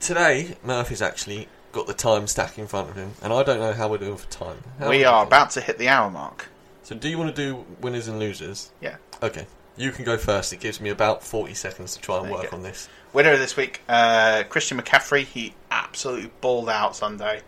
today, 0.00 0.56
Murphy's 0.64 1.00
actually 1.00 1.48
got 1.72 1.86
the 1.86 1.94
time 1.94 2.26
stack 2.26 2.58
in 2.58 2.66
front 2.66 2.90
of 2.90 2.96
him, 2.96 3.12
and 3.22 3.32
I 3.32 3.44
don't 3.44 3.60
know 3.60 3.72
how 3.72 3.88
we're 3.88 3.98
doing 3.98 4.16
for 4.16 4.28
time. 4.28 4.58
How 4.80 4.90
we 4.90 5.04
are 5.04 5.14
are 5.14 5.26
about 5.26 5.50
to 5.52 5.60
hit 5.60 5.78
the 5.78 5.88
hour 5.88 6.10
mark. 6.10 6.48
So, 6.82 6.96
do 6.96 7.08
you 7.08 7.18
want 7.18 7.34
to 7.34 7.42
do 7.42 7.64
winners 7.80 8.08
and 8.08 8.18
losers? 8.18 8.70
Yeah. 8.80 8.96
Okay. 9.22 9.46
You 9.76 9.92
can 9.92 10.04
go 10.04 10.16
first. 10.18 10.52
It 10.52 10.60
gives 10.60 10.80
me 10.80 10.90
about 10.90 11.22
40 11.22 11.54
seconds 11.54 11.94
to 11.94 12.00
try 12.00 12.18
and 12.18 12.26
There 12.26 12.34
work 12.34 12.52
on 12.52 12.62
this. 12.62 12.88
Winner 13.12 13.32
of 13.32 13.38
this 13.38 13.56
week, 13.56 13.80
uh, 13.88 14.44
Christian 14.48 14.78
McCaffrey. 14.80 15.24
He 15.24 15.54
absolutely 15.70 16.30
balled 16.40 16.68
out 16.68 16.94
Sunday. 16.96 17.40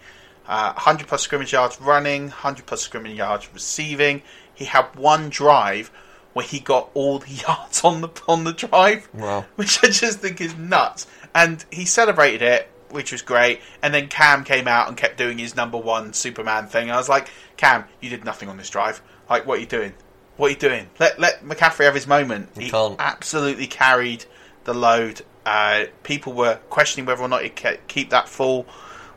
Uh, 0.46 0.72
100 0.72 1.06
plus 1.06 1.22
scrimmage 1.22 1.52
yards 1.52 1.80
running, 1.80 2.24
100 2.24 2.66
plus 2.66 2.80
scrimmage 2.82 3.16
yards 3.16 3.48
receiving. 3.52 4.22
He 4.54 4.64
had 4.64 4.86
one 4.96 5.28
drive 5.28 5.90
where 6.32 6.44
he 6.44 6.58
got 6.58 6.90
all 6.94 7.18
the 7.20 7.30
yards 7.46 7.84
on 7.84 8.00
the 8.00 8.08
on 8.26 8.44
the 8.44 8.52
drive, 8.52 9.08
Wow. 9.14 9.44
which 9.56 9.82
I 9.84 9.88
just 9.88 10.20
think 10.20 10.40
is 10.40 10.56
nuts. 10.56 11.06
And 11.34 11.64
he 11.70 11.84
celebrated 11.84 12.42
it, 12.42 12.68
which 12.90 13.12
was 13.12 13.22
great. 13.22 13.60
And 13.82 13.92
then 13.94 14.08
Cam 14.08 14.42
came 14.44 14.66
out 14.66 14.88
and 14.88 14.96
kept 14.96 15.16
doing 15.16 15.38
his 15.38 15.54
number 15.54 15.78
one 15.78 16.12
Superman 16.12 16.66
thing. 16.66 16.90
I 16.90 16.96
was 16.96 17.08
like, 17.08 17.28
Cam, 17.56 17.84
you 18.00 18.10
did 18.10 18.24
nothing 18.24 18.48
on 18.48 18.56
this 18.56 18.68
drive. 18.70 19.00
Like, 19.30 19.46
what 19.46 19.58
are 19.58 19.60
you 19.60 19.66
doing? 19.66 19.92
What 20.36 20.46
are 20.46 20.50
you 20.50 20.56
doing? 20.56 20.88
Let 20.98 21.18
let 21.18 21.44
McCaffrey 21.44 21.84
have 21.84 21.94
his 21.94 22.06
moment. 22.06 22.50
He 22.56 22.64
he 22.64 22.70
can't. 22.70 22.96
absolutely 22.98 23.66
carried 23.66 24.24
the 24.64 24.74
load. 24.74 25.22
Uh, 25.44 25.84
people 26.02 26.32
were 26.32 26.58
questioning 26.70 27.06
whether 27.06 27.22
or 27.22 27.28
not 27.28 27.42
he 27.42 27.50
could 27.50 27.86
keep 27.88 28.10
that 28.10 28.28
full 28.28 28.66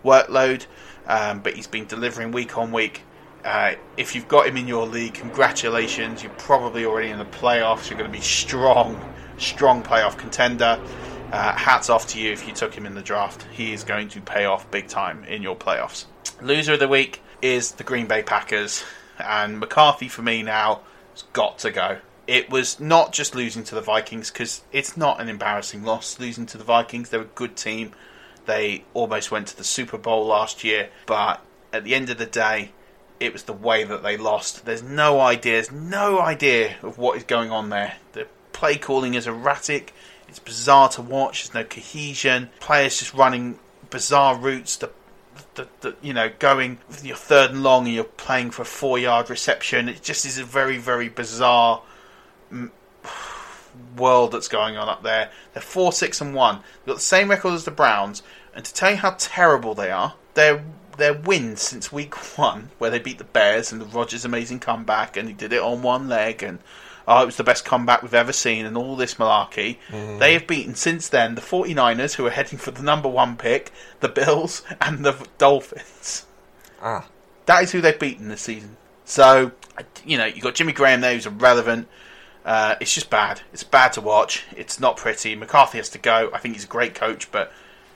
workload, 0.04 0.66
um, 1.08 1.40
but 1.40 1.54
he's 1.54 1.68
been 1.68 1.86
delivering 1.86 2.32
week 2.32 2.58
on 2.58 2.72
week. 2.72 3.04
Uh, 3.44 3.76
if 3.96 4.16
you've 4.16 4.28
got 4.28 4.48
him 4.48 4.58
in 4.58 4.68
your 4.68 4.88
league, 4.88 5.14
congratulations. 5.14 6.24
You're 6.24 6.32
probably 6.34 6.84
already 6.84 7.10
in 7.10 7.20
the 7.20 7.26
playoffs. 7.26 7.90
You're 7.90 8.00
going 8.00 8.12
to 8.12 8.18
be 8.18 8.24
strong, 8.24 9.00
strong 9.38 9.84
playoff 9.84 10.18
contender. 10.18 10.80
Uh, 11.32 11.54
hats 11.56 11.90
off 11.90 12.08
to 12.08 12.20
you 12.20 12.32
if 12.32 12.48
you 12.48 12.54
took 12.54 12.74
him 12.74 12.88
in 12.88 12.96
the 12.96 13.04
draft. 13.04 13.46
He 13.52 13.72
is 13.72 13.84
going 13.84 14.10
to 14.10 14.22
pay 14.22 14.46
off 14.46 14.70
big 14.72 14.88
time 14.88 15.24
in 15.26 15.44
your 15.44 15.56
playoffs. 15.56 16.06
Loser 16.42 16.74
of 16.74 16.80
the 16.80 16.88
week 16.88 17.22
is 17.42 17.74
the 17.74 17.84
Green 17.84 18.08
Bay 18.08 18.24
Packers. 18.24 18.84
and 19.20 19.60
McCarthy 19.60 20.08
for 20.08 20.24
me 20.24 20.42
now 20.44 20.82
has 21.16 21.24
got 21.34 21.60
to 21.60 21.72
go. 21.72 22.00
It 22.28 22.50
was 22.50 22.80
not 22.80 23.14
just 23.14 23.36
losing 23.36 23.64
to 23.66 23.76
the 23.76 23.82
Vikings 23.82 24.32
because 24.32 24.64
it's 24.72 24.98
not 24.98 25.22
an 25.22 25.30
embarrassing 25.30 25.84
loss. 25.84 26.20
Losing 26.20 26.46
to 26.48 26.58
the 26.58 26.64
Vikings, 26.64 27.10
they're 27.10 27.22
a 27.22 27.26
good 27.26 27.56
team. 27.56 27.92
They 28.46 28.84
almost 28.94 29.32
went 29.32 29.48
to 29.48 29.58
the 29.58 29.64
Super 29.64 29.98
Bowl 29.98 30.26
last 30.26 30.64
year, 30.64 30.90
but 31.06 31.42
at 31.74 31.84
the 31.84 31.96
end 31.96 32.10
of 32.10 32.18
the 32.18 32.26
day, 32.26 32.72
it 33.20 33.34
was 33.34 33.44
the 33.44 33.54
way 33.54 33.84
that 33.84 34.04
they 34.04 34.18
lost. 34.18 34.66
There's 34.66 34.84
no 34.84 35.20
ideas, 35.20 35.72
no 35.72 36.20
idea 36.20 36.76
of 36.82 36.98
what 36.98 37.18
is 37.18 37.24
going 37.24 37.52
on 37.52 37.70
there. 37.70 37.96
The 38.14 38.28
play 38.54 38.78
calling 38.78 39.14
is 39.14 39.28
erratic. 39.28 39.94
It's 40.28 40.40
bizarre 40.40 40.90
to 40.90 41.02
watch. 41.02 41.44
There's 41.44 41.54
no 41.54 41.64
cohesion. 41.64 42.50
Players 42.60 43.00
just 43.00 43.14
running 43.14 43.60
bizarre 43.90 44.38
routes. 44.38 44.76
The, 44.78 44.92
the, 45.56 45.68
the 45.82 45.96
you 46.02 46.14
know 46.14 46.32
going 46.40 46.78
your 47.04 47.16
third 47.16 47.52
and 47.52 47.64
long 47.64 47.86
and 47.86 47.96
you're 47.96 48.04
playing 48.04 48.52
for 48.52 48.62
a 48.62 48.66
four 48.66 49.00
yard 49.00 49.30
reception. 49.30 49.90
It 49.90 50.02
just 50.02 50.26
is 50.26 50.38
a 50.38 50.44
very 50.44 50.78
very 50.78 51.10
bizarre 51.10 51.82
mm, 52.52 52.72
world 53.98 54.32
that's 54.32 54.48
going 54.48 54.78
on 54.78 54.88
up 54.88 55.04
there. 55.04 55.32
They're 55.54 55.62
four 55.62 55.92
six 55.92 56.22
and 56.22 56.34
one. 56.34 56.58
They've 56.58 56.94
got 56.94 56.96
the 56.96 57.02
same 57.02 57.30
record 57.30 57.54
as 57.54 57.66
the 57.66 57.72
Browns. 57.72 58.24
And 58.54 58.64
to 58.64 58.74
tell 58.74 58.92
you 58.92 58.98
how 58.98 59.16
terrible 59.18 59.76
they 59.76 59.92
are, 59.92 60.14
they're 60.34 60.64
their 60.98 61.14
wins 61.14 61.62
since 61.62 61.92
week 61.92 62.16
one, 62.38 62.70
where 62.78 62.90
they 62.90 63.00
beat 63.00 63.18
the 63.18 63.24
Bears 63.24 63.72
and 63.72 63.82
the 63.82 63.86
Rodgers 63.86 64.26
amazing 64.26 64.60
comeback, 64.60 65.18
and 65.18 65.28
he 65.28 65.34
did 65.34 65.54
it 65.54 65.62
on 65.62 65.82
one 65.82 66.08
leg, 66.08 66.44
and 66.44 66.60
oh, 67.08 67.24
it 67.24 67.26
was 67.26 67.38
the 67.38 67.44
best 67.44 67.66
comeback 67.66 68.02
we've 68.02 68.14
ever 68.14 68.34
seen, 68.34 68.66
and 68.66 68.78
all 68.78 68.96
this 68.96 69.16
malarkey. 69.16 69.78
Mm. 69.90 70.20
They 70.20 70.34
have 70.34 70.48
beaten 70.48 70.76
since 70.76 71.08
then 71.08 71.36
the 71.36 71.42
49ers, 71.42 72.16
who 72.16 72.26
are 72.26 72.32
heading 72.32 72.60
for 72.60 72.72
the 72.72 72.84
number 72.84 73.10
one 73.10 73.38
pick, 73.38 73.72
the 74.00 74.10
Bills, 74.10 74.64
and 74.82 75.06
the 75.06 75.28
Dolphins. 75.38 76.26
Ah. 76.82 77.08
That 77.46 77.64
is 77.64 77.72
who 77.72 77.82
they've 77.82 77.98
beaten 77.98 78.30
this 78.30 78.42
season. 78.42 78.78
So, 79.06 79.52
you 80.04 80.18
know, 80.18 80.26
you've 80.26 80.44
got 80.44 80.56
Jimmy 80.56 80.74
Graham 80.74 81.02
there 81.02 81.14
who's 81.14 81.28
irrelevant. 81.28 81.88
Uh, 82.44 82.76
it's 82.80 82.94
just 82.94 83.10
bad. 83.10 83.42
It's 83.54 83.64
bad 83.64 83.94
to 83.94 84.02
watch. 84.02 84.44
It's 84.56 84.80
not 84.80 84.98
pretty. 84.98 85.36
McCarthy 85.36 85.78
has 85.78 85.90
to 85.90 86.00
go. 86.00 86.30
I 86.34 86.40
think 86.40 86.56
he's 86.56 86.64
a 86.64 86.68
great 86.68 86.96
coach, 86.96 87.32
but 87.32 87.52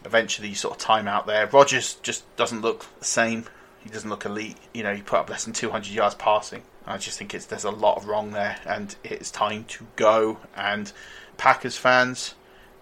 eventually 0.05 0.49
you 0.49 0.55
sort 0.55 0.76
of 0.76 0.80
time 0.80 1.07
out 1.07 1.28
there. 1.28 1.47
Rodgers 1.47 1.95
just 2.01 2.24
doesn't 2.36 2.62
look 2.62 2.86
the 2.99 3.05
same. 3.05 3.45
He 3.84 3.89
doesn't 3.89 4.10
look 4.10 4.26
elite. 4.26 4.57
You 4.74 4.84
know, 4.84 4.93
he 4.93 5.01
put 5.01 5.20
up 5.20 5.30
less 5.30 5.45
than 5.45 5.53
200 5.53 5.88
yards 5.89 6.16
passing. 6.16 6.64
I 6.90 6.98
just 6.98 7.20
think 7.20 7.36
it's 7.36 7.46
there's 7.46 7.64
a 7.64 7.72
lot 7.72 7.98
of 7.98 8.08
wrong 8.08 8.32
there, 8.32 8.58
and 8.66 8.96
it's 9.04 9.30
time 9.30 9.66
to 9.66 9.86
go. 9.96 10.40
And 10.58 10.92
Packers 11.38 11.78
fans, 11.78 12.34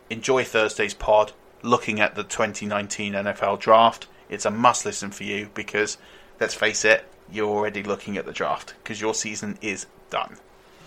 enjoy 0.10 0.45
Thursday's 0.45 0.93
pod. 0.93 1.34
Looking 1.62 1.99
at 1.99 2.16
the 2.16 2.24
2019 2.24 3.14
NFL 3.14 3.60
draft, 3.60 4.08
it's 4.30 4.45
a 4.45 4.51
must 4.51 4.86
listen 4.86 5.12
for 5.12 5.24
you 5.24 5.49
because, 5.53 5.97
let's 6.39 6.53
face 6.53 6.86
it, 6.86 7.03
you're 7.30 7.49
already 7.49 7.84
looking 7.84 8.16
at 8.16 8.26
the 8.26 8.32
draft 8.32 8.76
because 8.82 9.01
your 9.01 9.14
season 9.14 9.58
is 9.62 9.88
done. 10.10 10.38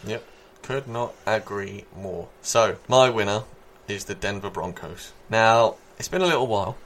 Yep. 0.07 0.25
Could 0.63 0.89
not 0.89 1.15
agree 1.27 1.85
more. 1.95 2.29
So, 2.41 2.77
my 2.89 3.11
winner 3.11 3.43
is 3.89 4.05
the 4.05 4.15
Denver 4.15 4.51
Broncos. 4.51 5.13
Now, 5.29 5.77
it's 5.99 6.09
been 6.09 6.23
a 6.23 6.27
little 6.27 6.47
while 6.47 6.79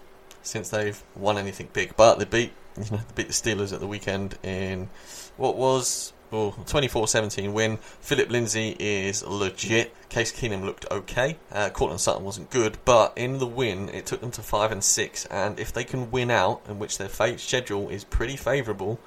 since 0.42 0.70
they've 0.70 1.00
won 1.14 1.38
anything 1.38 1.68
big, 1.72 1.96
but 1.96 2.18
they 2.18 2.24
beat 2.24 2.52
you 2.76 2.90
know, 2.90 2.96
they 2.96 3.22
beat 3.22 3.28
the 3.28 3.34
Steelers 3.34 3.72
at 3.72 3.80
the 3.80 3.86
weekend 3.86 4.36
in 4.42 4.88
what 5.36 5.56
was 5.56 6.12
oh, 6.34 6.54
24-17 6.66 7.52
win. 7.52 7.78
Phillip 8.00 8.30
Lindsay 8.30 8.76
is 8.78 9.24
legit. 9.24 9.94
Case 10.08 10.32
Keenum 10.32 10.64
looked 10.64 10.86
okay. 10.90 11.36
Uh, 11.52 11.70
Courtland 11.70 12.00
Sutton 12.00 12.24
wasn't 12.24 12.50
good, 12.50 12.78
but 12.84 13.12
in 13.16 13.38
the 13.38 13.46
win, 13.46 13.88
it 13.88 14.06
took 14.06 14.20
them 14.20 14.30
to 14.32 14.42
five 14.42 14.72
and 14.72 14.82
six. 14.82 15.26
And 15.26 15.58
if 15.58 15.72
they 15.72 15.84
can 15.84 16.10
win 16.10 16.30
out, 16.30 16.62
in 16.68 16.78
which 16.78 16.98
their 16.98 17.08
fate 17.08 17.40
schedule 17.40 17.88
is 17.88 18.04
pretty 18.04 18.36
favourable, 18.36 18.98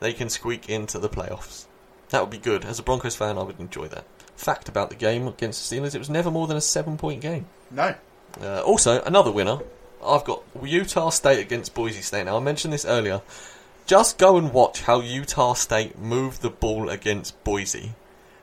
they 0.00 0.12
can 0.12 0.28
squeak 0.28 0.68
into 0.68 0.98
the 0.98 1.08
playoffs. 1.08 1.66
That 2.10 2.20
would 2.20 2.30
be 2.30 2.38
good. 2.38 2.64
As 2.64 2.78
a 2.78 2.82
Broncos 2.82 3.16
fan, 3.16 3.38
I 3.38 3.42
would 3.42 3.58
enjoy 3.58 3.88
that. 3.88 4.04
Fact 4.36 4.68
about 4.68 4.90
the 4.90 4.96
game 4.96 5.26
against 5.26 5.68
the 5.68 5.76
Steelers: 5.76 5.94
it 5.94 5.98
was 5.98 6.10
never 6.10 6.30
more 6.30 6.46
than 6.46 6.56
a 6.56 6.60
seven-point 6.60 7.20
game. 7.20 7.46
No. 7.70 7.94
Uh, 8.40 8.62
also, 8.62 9.02
another 9.02 9.32
winner. 9.32 9.58
I've 10.04 10.24
got 10.24 10.42
Utah 10.62 11.08
State 11.10 11.40
against 11.40 11.74
Boise 11.74 12.02
State. 12.02 12.24
Now, 12.26 12.36
I 12.36 12.40
mentioned 12.40 12.74
this 12.74 12.84
earlier. 12.84 13.22
Just 13.86 14.16
go 14.16 14.38
and 14.38 14.50
watch 14.50 14.82
how 14.82 15.00
Utah 15.00 15.52
State 15.52 15.98
moved 15.98 16.40
the 16.40 16.48
ball 16.48 16.88
against 16.88 17.42
Boise. 17.44 17.92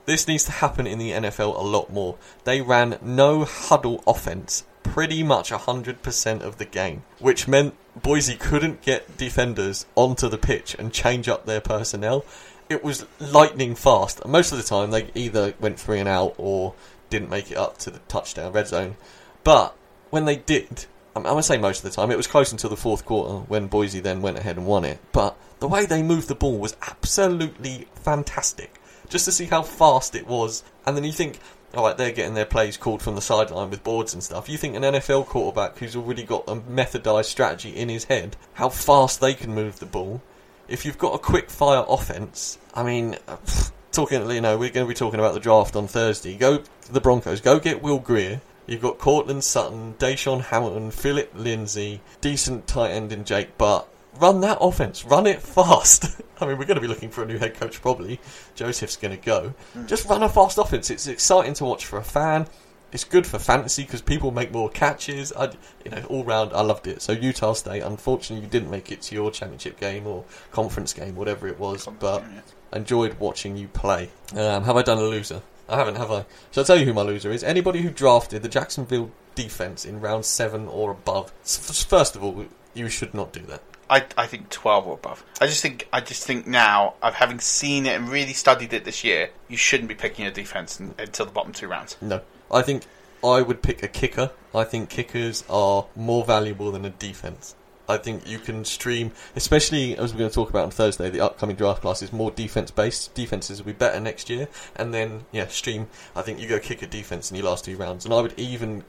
This 0.06 0.28
needs 0.28 0.44
to 0.44 0.52
happen 0.52 0.86
in 0.86 1.00
the 1.00 1.12
NFL 1.12 1.58
a 1.58 1.64
lot 1.64 1.92
more. 1.92 2.18
They 2.44 2.62
ran 2.62 3.00
no 3.02 3.44
huddle 3.46 4.04
offense 4.06 4.66
pretty 4.84 5.24
much 5.24 5.52
100% 5.52 6.42
of 6.42 6.58
the 6.60 6.66
game, 6.66 7.04
which 7.18 7.48
meant 7.48 7.74
Boise 7.96 8.36
couldn't 8.36 8.82
get 8.82 9.18
defenders 9.18 9.88
onto 9.96 10.30
the 10.30 10.38
pitch 10.38 10.76
and 10.78 10.94
change 10.94 11.28
up 11.28 11.46
their 11.46 11.62
personnel. 11.62 12.24
It 12.70 12.84
was 12.84 13.08
lightning 13.20 13.74
fast. 13.74 14.24
Most 14.28 14.52
of 14.52 14.60
the 14.60 14.64
time, 14.64 14.92
they 14.92 15.10
either 15.16 15.56
went 15.60 15.80
three 15.80 16.00
and 16.00 16.10
out 16.10 16.36
or 16.38 16.76
didn't 17.10 17.32
make 17.32 17.50
it 17.50 17.58
up 17.58 17.80
to 17.80 17.90
the 17.90 18.00
touchdown 18.08 18.54
red 18.54 18.68
zone. 18.68 18.96
But 19.44 19.76
when 20.12 20.26
they 20.26 20.36
did, 20.36 20.86
I'm, 21.16 21.24
going 21.24 21.36
to 21.38 21.44
say 21.44 21.58
most 21.58 21.84
of 21.84 21.90
the 21.90 21.96
time, 21.96 22.12
it 22.12 22.18
was 22.18 22.28
close 22.28 22.52
until 22.52 22.70
the 22.70 22.78
fourth 22.78 23.06
quarter 23.06 23.46
when 23.48 23.68
Boise 23.68 24.00
then 24.00 24.22
went 24.22 24.38
ahead 24.38 24.58
and 24.58 24.66
won 24.66 24.86
it. 24.86 25.00
But 25.12 25.38
the 25.60 25.68
way 25.68 25.86
they 25.86 26.02
moved 26.02 26.28
the 26.28 26.36
ball 26.36 26.58
was 26.58 26.76
absolutely 26.82 27.88
fantastic. 27.96 28.80
Just 29.10 29.26
to 29.26 29.32
see 29.32 29.46
how 29.46 29.62
fast 29.62 30.16
it 30.16 30.26
was. 30.26 30.64
And 30.86 30.96
then 30.96 31.04
you 31.04 31.12
think, 31.12 31.40
oh, 31.74 31.80
alright, 31.80 31.98
they're 31.98 32.14
getting 32.14 32.34
their 32.34 32.46
plays 32.46 32.78
called 32.78 33.02
from 33.02 33.16
the 33.16 33.22
sideline 33.22 33.70
with 33.70 33.84
boards 33.84 34.14
and 34.14 34.24
stuff. 34.24 34.48
You 34.48 34.58
think 34.58 34.76
an 34.76 34.84
NFL 34.84 35.26
quarterback 35.28 35.78
who's 35.78 35.96
already 35.96 36.24
got 36.24 36.48
a 36.48 36.56
methodized 36.56 37.30
strategy 37.30 37.76
in 37.76 37.90
his 37.90 38.06
head, 38.06 38.38
how 38.54 38.70
fast 38.70 39.20
they 39.20 39.34
can 39.34 39.54
move 39.54 39.80
the 39.80 39.86
ball. 39.86 40.22
If 40.70 40.86
you've 40.86 40.98
got 40.98 41.14
a 41.14 41.20
quick 41.20 41.50
fire 41.50 41.84
offense, 41.90 42.58
I 42.74 42.84
mean, 42.84 43.18
talking, 43.92 44.30
you 44.32 44.40
know, 44.40 44.58
we're 44.58 44.70
going 44.70 44.86
to 44.86 44.90
be 44.90 44.96
talking 44.96 45.20
about 45.20 45.34
the 45.34 45.42
draft 45.42 45.76
on 45.76 45.88
Thursday. 45.88 46.38
Go 46.38 46.64
the 46.90 47.02
Broncos, 47.02 47.42
go 47.42 47.60
get 47.60 47.82
Will 47.82 48.00
Grier. 48.00 48.40
You've 48.72 48.82
got 48.82 49.00
Courtland 49.00 49.44
Sutton, 49.44 49.96
DaeSean 49.96 50.44
Hamilton, 50.46 50.92
Phillip 50.92 51.34
Lindsay, 51.36 52.00
decent 52.22 52.68
tight 52.68 52.92
end 52.92 53.12
in 53.12 53.26
Jake 53.26 53.58
Butt. 53.58 53.86
Run 54.18 54.40
that 54.42 54.60
offense. 54.62 55.04
Run 55.04 55.28
it 55.28 55.42
fast. 55.42 56.22
I 56.40 56.46
mean, 56.46 56.58
we're 56.58 56.64
going 56.64 56.76
to 56.76 56.82
be 56.82 56.88
looking 56.88 57.10
for 57.10 57.22
a 57.24 57.26
new 57.26 57.38
head 57.38 57.56
coach 57.56 57.82
probably. 57.82 58.22
Joseph's 58.56 58.96
going 58.96 59.14
to 59.14 59.22
go. 59.22 59.54
Just 59.88 60.08
run 60.08 60.24
a 60.24 60.30
fast 60.30 60.58
offense. 60.58 60.90
It's 60.90 61.08
exciting 61.08 61.54
to 61.56 61.66
watch 61.66 61.86
for 61.86 62.00
a 62.00 62.04
fan. 62.04 62.48
It's 62.94 63.04
good 63.04 63.28
for 63.28 63.40
fantasy 63.40 63.84
because 63.84 64.02
people 64.02 64.32
make 64.32 64.54
more 64.54 64.70
catches. 64.70 65.34
I, 65.34 65.52
you 65.84 65.92
know, 65.92 66.04
all 66.08 66.24
round, 66.24 66.54
I 66.54 66.62
loved 66.62 66.88
it. 66.88 67.02
So 67.02 67.12
Utah 67.12 67.52
State, 67.52 67.82
unfortunately, 67.82 68.46
you 68.46 68.50
didn't 68.50 68.72
make 68.72 68.90
it 68.90 69.02
to 69.02 69.16
your 69.16 69.32
championship 69.32 69.82
game 69.82 70.08
or 70.08 70.24
conference 70.54 70.94
game, 70.94 71.18
whatever 71.18 71.50
it 71.50 71.60
was. 71.60 71.90
But 72.00 72.24
I 72.72 72.78
enjoyed 72.78 73.20
watching 73.20 73.58
you 73.58 73.68
play. 73.68 74.10
Um, 74.34 74.64
have 74.64 74.78
I 74.78 74.82
done 74.82 74.98
a 74.98 75.04
loser? 75.04 75.42
I 75.72 75.78
haven't, 75.78 75.96
have 75.96 76.12
I? 76.12 76.26
Shall 76.52 76.64
I 76.64 76.68
tell 76.68 76.78
you 76.78 76.86
who 76.86 76.94
my 76.94 77.02
loser 77.02 77.32
is? 77.32 77.44
Anybody 77.44 77.82
who 77.82 77.90
drafted 77.90 78.44
the 78.44 78.50
Jacksonville 78.50 79.10
defense 79.36 79.86
in 79.86 80.02
round 80.02 80.26
seven 80.26 80.68
or 80.68 80.92
above. 80.92 81.32
First 81.44 82.18
of 82.18 82.24
all, 82.24 82.46
you 82.74 82.90
should 82.90 83.14
not 83.14 83.32
do 83.32 83.40
that. 83.44 83.62
I, 83.90 84.06
I 84.18 84.28
think 84.28 84.50
twelve 84.50 84.86
or 84.86 84.96
above. 84.96 85.24
I 85.40 85.48
just 85.48 85.62
think 85.62 85.88
I 85.94 86.02
just 86.02 86.26
think 86.26 86.46
now, 86.46 86.96
of 87.02 87.14
having 87.14 87.40
seen 87.40 87.86
it 87.86 87.96
and 87.96 88.10
really 88.10 88.34
studied 88.34 88.74
it 88.74 88.84
this 88.84 89.04
year, 89.04 89.30
you 89.48 89.56
shouldn't 89.58 89.88
be 89.88 89.96
picking 89.96 90.26
a 90.26 90.32
defense 90.32 90.80
in, 90.80 90.94
until 91.00 91.26
the 91.26 91.32
bottom 91.32 91.54
two 91.54 91.68
rounds. 91.68 91.96
No, 92.02 92.22
I 92.52 92.62
think 92.62 92.84
I 93.24 93.42
would 93.42 93.62
pick 93.62 93.82
a 93.82 93.88
kicker. 93.88 94.32
I 94.54 94.66
think 94.66 94.90
kickers 94.90 95.46
are 95.50 95.86
more 95.96 96.26
valuable 96.26 96.72
than 96.72 96.84
a 96.84 96.90
defense. 96.90 97.56
I 97.92 97.98
think 97.98 98.26
you 98.26 98.40
can 98.40 98.64
stream, 98.64 99.12
especially 99.36 99.98
as 99.98 100.14
we're 100.14 100.20
going 100.20 100.30
to 100.30 100.34
talk 100.34 100.50
about 100.50 100.64
on 100.64 100.72
Thursday, 100.72 101.10
the 101.10 101.20
upcoming 101.20 101.58
draft 101.58 101.82
class 101.82 102.02
is 102.02 102.14
more 102.14 102.32
defense 102.32 102.72
based. 102.72 103.14
Defenses 103.14 103.60
will 103.60 103.66
be 103.66 103.74
better 103.74 104.00
next 104.00 104.30
year, 104.30 104.48
and 104.78 104.94
then 104.94 105.26
yeah, 105.32 105.48
stream. 105.48 105.88
I 106.16 106.22
think 106.22 106.40
you 106.40 106.48
go 106.48 106.60
kick 106.60 106.82
a 106.82 106.88
defense 106.88 107.30
in 107.30 107.36
your 107.36 107.46
last 107.46 107.66
two 107.66 107.76
rounds, 107.76 108.06
and 108.06 108.14
I 108.14 108.22
would 108.22 108.40
even 108.40 108.86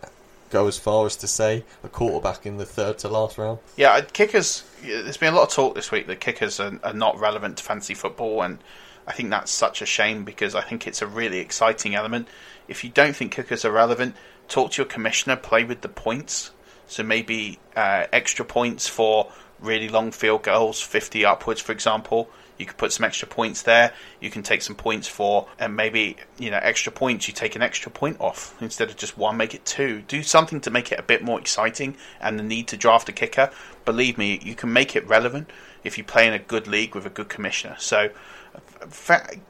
go 0.51 0.69
as 0.69 0.79
far 0.79 1.07
as 1.07 1.17
to 1.17 1.27
say 1.27 1.65
a 1.83 1.89
quarterback 1.89 2.47
in 2.47 2.59
the 2.59 2.65
third 2.65 2.99
to 2.99 3.09
last 3.09 3.39
round. 3.39 3.59
Yeah, 3.77 4.01
kickers. 4.03 4.63
There's 4.83 5.17
been 5.17 5.33
a 5.33 5.37
lot 5.37 5.49
of 5.49 5.51
talk 5.51 5.75
this 5.75 5.91
week 5.91 6.07
that 6.07 6.21
kickers 6.21 6.61
are, 6.61 6.79
are 6.85 6.93
not 6.93 7.19
relevant 7.19 7.57
to 7.57 7.65
fantasy 7.65 7.95
football, 7.95 8.43
and 8.43 8.59
I 9.07 9.13
think 9.13 9.31
that's 9.31 9.51
such 9.51 9.83
a 9.83 9.87
shame 9.87 10.25
because 10.25 10.55
I 10.55 10.61
think 10.61 10.87
it's 10.87 11.03
a 11.03 11.07
really 11.09 11.39
exciting 11.39 11.97
element. 11.97 12.29
If 12.69 12.85
you 12.85 12.91
don't 12.91 13.17
think 13.17 13.33
kickers 13.33 13.65
are 13.65 13.73
relevant, 13.73 14.15
talk 14.49 14.73
to 14.73 14.83
your 14.83 14.89
commissioner, 14.89 15.35
play 15.35 15.65
with 15.65 15.81
the 15.81 15.89
points. 15.89 16.53
So 16.87 17.03
maybe 17.03 17.59
uh, 17.77 18.07
extra 18.13 18.45
points 18.45 18.89
for 18.89 19.31
really 19.61 19.89
long 19.89 20.13
field 20.13 20.43
goals, 20.43 20.81
50 20.81 21.25
upwards, 21.25 21.61
for 21.61 21.73
example. 21.73 22.29
You 22.59 22.67
could 22.67 22.77
put 22.77 22.93
some 22.93 23.05
extra 23.05 23.27
points 23.29 23.63
there. 23.63 23.93
You 24.21 24.31
can 24.31 24.43
take 24.43 24.63
some 24.63 24.77
points 24.77 25.09
for, 25.09 25.49
and 25.59 25.75
maybe 25.75 26.17
you 26.39 26.51
know, 26.51 26.61
extra 26.63 26.93
points. 26.93 27.29
You 27.29 27.35
take 27.35 27.57
an 27.57 27.63
extra 27.63 27.91
point 27.91 28.21
off 28.21 28.55
instead 28.61 28.91
of 28.91 28.97
just 28.97 29.19
one, 29.19 29.37
make 29.37 29.55
it 29.55 29.65
two. 29.65 30.03
Do 30.03 30.23
something 30.23 30.61
to 30.63 30.71
make 30.71 30.93
it 30.93 30.99
a 30.99 31.03
bit 31.03 31.23
more 31.23 31.41
exciting. 31.41 31.97
And 32.21 32.39
the 32.39 32.43
need 32.43 32.69
to 32.69 32.77
draft 32.77 33.09
a 33.09 33.13
kicker, 33.13 33.51
believe 33.85 34.19
me, 34.19 34.41
you 34.43 34.55
can 34.55 34.73
make 34.73 34.95
it 34.97 35.07
relevant 35.09 35.51
if 35.85 35.99
you 35.99 36.05
play 36.05 36.27
in 36.27 36.33
a 36.33 36.39
good 36.39 36.67
league 36.67 36.95
with 36.95 37.07
a 37.07 37.11
good 37.11 37.29
commissioner. 37.29 37.77
So 37.79 38.11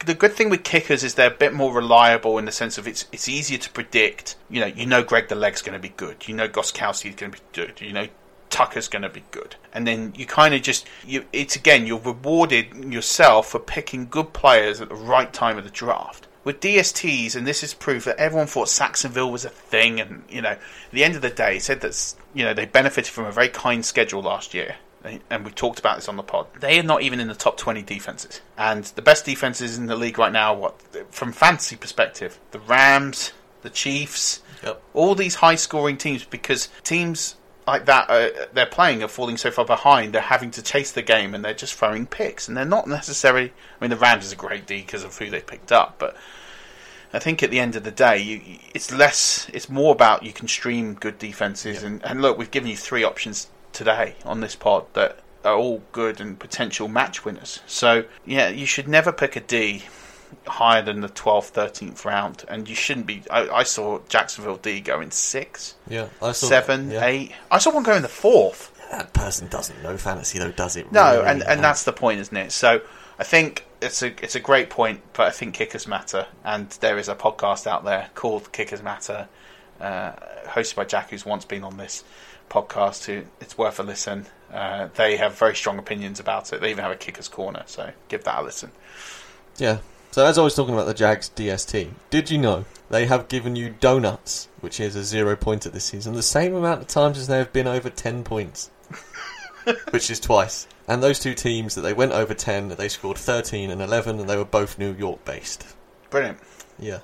the 0.06 0.14
good 0.14 0.32
thing 0.32 0.50
with 0.50 0.62
kickers 0.62 1.02
is 1.02 1.14
they're 1.14 1.30
a 1.30 1.34
bit 1.34 1.52
more 1.52 1.72
reliable 1.72 2.38
in 2.38 2.44
the 2.44 2.52
sense 2.52 2.78
of 2.78 2.86
it's 2.86 3.06
it's 3.12 3.28
easier 3.28 3.58
to 3.58 3.70
predict. 3.70 4.36
You 4.48 4.60
know, 4.60 4.66
you 4.66 4.86
know 4.86 5.02
Greg 5.02 5.28
the 5.28 5.34
Leg's 5.34 5.62
going 5.62 5.74
to 5.74 5.82
be 5.82 5.90
good. 5.90 6.28
You 6.28 6.34
know 6.34 6.48
Gostkowski 6.48 7.10
is 7.10 7.16
going 7.16 7.32
to 7.32 7.38
be 7.38 7.44
good. 7.52 7.80
You 7.80 7.92
know 7.92 8.08
Tucker's 8.52 8.88
going 8.88 9.02
to 9.02 9.08
be 9.08 9.24
good. 9.30 9.56
And 9.72 9.86
then 9.86 10.12
you 10.16 10.26
kind 10.26 10.54
of 10.54 10.62
just, 10.62 10.86
you, 11.04 11.24
it's 11.32 11.56
again, 11.56 11.86
you're 11.86 11.98
rewarded 11.98 12.92
yourself 12.92 13.48
for 13.48 13.58
picking 13.58 14.06
good 14.06 14.32
players 14.32 14.80
at 14.80 14.90
the 14.90 14.94
right 14.94 15.32
time 15.32 15.58
of 15.58 15.64
the 15.64 15.70
draft. 15.70 16.28
With 16.44 16.60
DSTs, 16.60 17.36
and 17.36 17.46
this 17.46 17.62
is 17.62 17.72
proof 17.72 18.04
that 18.04 18.16
everyone 18.16 18.48
thought 18.48 18.68
Sacksonville 18.68 19.30
was 19.30 19.44
a 19.44 19.48
thing, 19.48 20.00
and 20.00 20.24
you 20.28 20.42
know, 20.42 20.50
at 20.50 20.60
the 20.90 21.04
end 21.04 21.14
of 21.14 21.22
the 21.22 21.30
day, 21.30 21.60
said 21.60 21.82
that 21.82 22.14
you 22.34 22.44
know 22.44 22.52
they 22.52 22.66
benefited 22.66 23.12
from 23.12 23.26
a 23.26 23.32
very 23.32 23.48
kind 23.48 23.84
schedule 23.84 24.22
last 24.22 24.52
year 24.52 24.74
and 25.04 25.44
we 25.44 25.50
talked 25.50 25.78
about 25.78 25.96
this 25.96 26.08
on 26.08 26.16
the 26.16 26.22
pod. 26.22 26.46
They 26.60 26.78
are 26.78 26.84
not 26.84 27.02
even 27.02 27.20
in 27.20 27.28
the 27.28 27.34
top 27.34 27.56
20 27.56 27.82
defenses. 27.82 28.40
And 28.56 28.84
the 28.84 29.02
best 29.02 29.24
defenses 29.24 29.76
in 29.76 29.86
the 29.86 29.96
league 29.96 30.18
right 30.18 30.32
now, 30.32 30.54
what 30.54 30.80
from 31.12 31.32
fantasy 31.32 31.76
perspective, 31.76 32.38
the 32.52 32.60
Rams, 32.60 33.32
the 33.62 33.70
Chiefs, 33.70 34.42
yep. 34.62 34.82
all 34.94 35.14
these 35.14 35.36
high 35.36 35.56
scoring 35.56 35.96
teams 35.96 36.24
because 36.24 36.68
teams 36.84 37.36
like 37.66 37.86
that 37.86 38.10
uh, 38.10 38.46
they're 38.52 38.66
playing 38.66 39.02
are 39.02 39.08
falling 39.08 39.36
so 39.36 39.50
far 39.50 39.64
behind 39.64 40.12
they're 40.12 40.22
having 40.22 40.50
to 40.52 40.62
chase 40.62 40.92
the 40.92 41.02
game 41.02 41.34
and 41.34 41.44
they're 41.44 41.54
just 41.54 41.74
throwing 41.74 42.06
picks. 42.06 42.48
And 42.48 42.56
they're 42.56 42.64
not 42.64 42.86
necessarily 42.86 43.52
I 43.80 43.84
mean 43.84 43.90
the 43.90 43.96
Rams 43.96 44.26
is 44.26 44.32
a 44.32 44.36
great 44.36 44.66
D 44.66 44.80
because 44.80 45.04
of 45.04 45.16
who 45.16 45.30
they 45.30 45.40
picked 45.40 45.72
up 45.72 45.96
but 45.98 46.16
I 47.12 47.18
think 47.18 47.42
at 47.42 47.50
the 47.50 47.60
end 47.60 47.76
of 47.76 47.84
the 47.84 47.90
day 47.90 48.18
you, 48.18 48.58
it's 48.74 48.90
less 48.92 49.48
it's 49.52 49.68
more 49.68 49.92
about 49.92 50.22
you 50.22 50.32
can 50.32 50.48
stream 50.48 50.94
good 50.94 51.18
defenses. 51.18 51.82
And, 51.82 52.04
and 52.04 52.22
look 52.22 52.38
we've 52.38 52.50
given 52.50 52.70
you 52.70 52.76
three 52.76 53.04
options 53.04 53.48
today 53.72 54.16
on 54.24 54.40
this 54.40 54.54
pod 54.54 54.86
that 54.94 55.18
are 55.44 55.56
all 55.56 55.82
good 55.92 56.20
and 56.20 56.38
potential 56.38 56.88
match 56.88 57.24
winners. 57.24 57.60
So, 57.66 58.04
yeah, 58.24 58.48
you 58.48 58.66
should 58.66 58.88
never 58.88 59.12
pick 59.12 59.36
a 59.36 59.40
D 59.40 59.84
higher 60.46 60.82
than 60.82 61.00
the 61.00 61.08
12th, 61.08 61.52
13th 61.52 62.04
round, 62.04 62.44
and 62.48 62.68
you 62.68 62.74
shouldn't 62.74 63.06
be. 63.06 63.22
I, 63.30 63.48
I 63.48 63.62
saw 63.62 64.00
Jacksonville 64.08 64.56
D 64.56 64.80
go 64.80 65.00
in 65.00 65.10
six, 65.10 65.74
yeah, 65.88 66.08
I 66.20 66.32
saw 66.32 66.46
seven, 66.46 66.90
yeah. 66.90 67.04
eight. 67.04 67.32
I 67.50 67.58
saw 67.58 67.72
one 67.72 67.82
go 67.82 67.94
in 67.94 68.02
the 68.02 68.08
fourth. 68.08 68.70
That 68.90 69.12
person 69.14 69.48
doesn't 69.48 69.82
know 69.82 69.96
fantasy, 69.96 70.38
though, 70.38 70.52
does 70.52 70.76
it? 70.76 70.92
No, 70.92 71.16
really? 71.16 71.26
and, 71.26 71.42
and 71.42 71.64
that's 71.64 71.84
the 71.84 71.92
point, 71.92 72.20
isn't 72.20 72.36
it? 72.36 72.52
So 72.52 72.82
I 73.18 73.24
think 73.24 73.64
it's 73.80 74.02
a 74.02 74.08
it's 74.22 74.34
a 74.34 74.40
great 74.40 74.70
point, 74.70 75.00
but 75.12 75.26
I 75.26 75.30
think 75.30 75.54
kickers 75.54 75.86
matter, 75.86 76.26
and 76.44 76.68
there 76.80 76.98
is 76.98 77.08
a 77.08 77.14
podcast 77.14 77.66
out 77.66 77.84
there 77.84 78.10
called 78.14 78.52
Kickers 78.52 78.82
Matter, 78.82 79.28
uh, 79.80 80.12
hosted 80.46 80.76
by 80.76 80.84
Jack, 80.84 81.10
who's 81.10 81.24
once 81.24 81.44
been 81.44 81.64
on 81.64 81.76
this 81.76 82.04
podcast 82.52 83.06
who 83.06 83.24
it's 83.40 83.56
worth 83.56 83.80
a 83.80 83.82
listen. 83.82 84.26
Uh, 84.52 84.88
they 84.96 85.16
have 85.16 85.38
very 85.38 85.56
strong 85.56 85.78
opinions 85.78 86.20
about 86.20 86.52
it. 86.52 86.60
They 86.60 86.70
even 86.70 86.84
have 86.84 86.92
a 86.92 86.96
kicker's 86.96 87.28
corner, 87.28 87.62
so 87.66 87.90
give 88.08 88.24
that 88.24 88.40
a 88.40 88.42
listen. 88.42 88.70
Yeah. 89.56 89.78
So 90.12 90.26
as 90.26 90.36
I 90.36 90.42
was 90.42 90.54
talking 90.54 90.74
about 90.74 90.84
the 90.84 90.92
Jags 90.92 91.30
DST, 91.34 91.88
did 92.10 92.30
you 92.30 92.36
know 92.36 92.66
they 92.90 93.06
have 93.06 93.28
given 93.28 93.56
you 93.56 93.74
donuts, 93.80 94.46
which 94.60 94.78
is 94.78 94.94
a 94.94 95.02
zero 95.02 95.36
pointer 95.36 95.70
this 95.70 95.86
season, 95.86 96.12
the 96.12 96.22
same 96.22 96.54
amount 96.54 96.82
of 96.82 96.86
times 96.86 97.16
as 97.16 97.28
they 97.28 97.38
have 97.38 97.50
been 97.50 97.66
over 97.66 97.88
ten 97.88 98.22
points, 98.22 98.70
which 99.88 100.10
is 100.10 100.20
twice. 100.20 100.68
And 100.86 101.02
those 101.02 101.18
two 101.18 101.32
teams 101.32 101.76
that 101.76 101.80
they 101.80 101.94
went 101.94 102.12
over 102.12 102.34
ten, 102.34 102.68
they 102.68 102.90
scored 102.90 103.16
thirteen 103.16 103.70
and 103.70 103.80
eleven, 103.80 104.20
and 104.20 104.28
they 104.28 104.36
were 104.36 104.44
both 104.44 104.78
New 104.78 104.92
York 104.92 105.24
based. 105.24 105.64
Brilliant. 106.10 106.36
Yeah. 106.78 106.98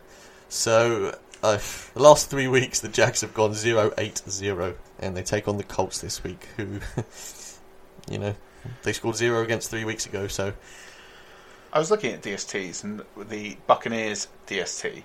So 0.50 1.18
uh, 1.42 1.58
the 1.94 2.02
last 2.02 2.28
three 2.28 2.46
weeks, 2.46 2.80
the 2.80 2.88
Jags 2.88 3.22
have 3.22 3.32
gone 3.32 3.54
0 3.54 3.90
8 3.96 4.22
0, 4.28 4.74
and 4.98 5.16
they 5.16 5.22
take 5.22 5.48
on 5.48 5.56
the 5.56 5.64
Colts 5.64 6.02
this 6.02 6.22
week, 6.22 6.46
who, 6.58 6.80
you 8.10 8.18
know, 8.18 8.34
they 8.82 8.92
scored 8.92 9.16
zero 9.16 9.42
against 9.42 9.70
three 9.70 9.86
weeks 9.86 10.04
ago, 10.04 10.26
so. 10.26 10.52
I 11.72 11.78
was 11.78 11.90
looking 11.90 12.12
at 12.12 12.22
DSTs 12.22 12.82
and 12.84 13.02
the 13.28 13.56
Buccaneers 13.66 14.28
DST. 14.46 15.02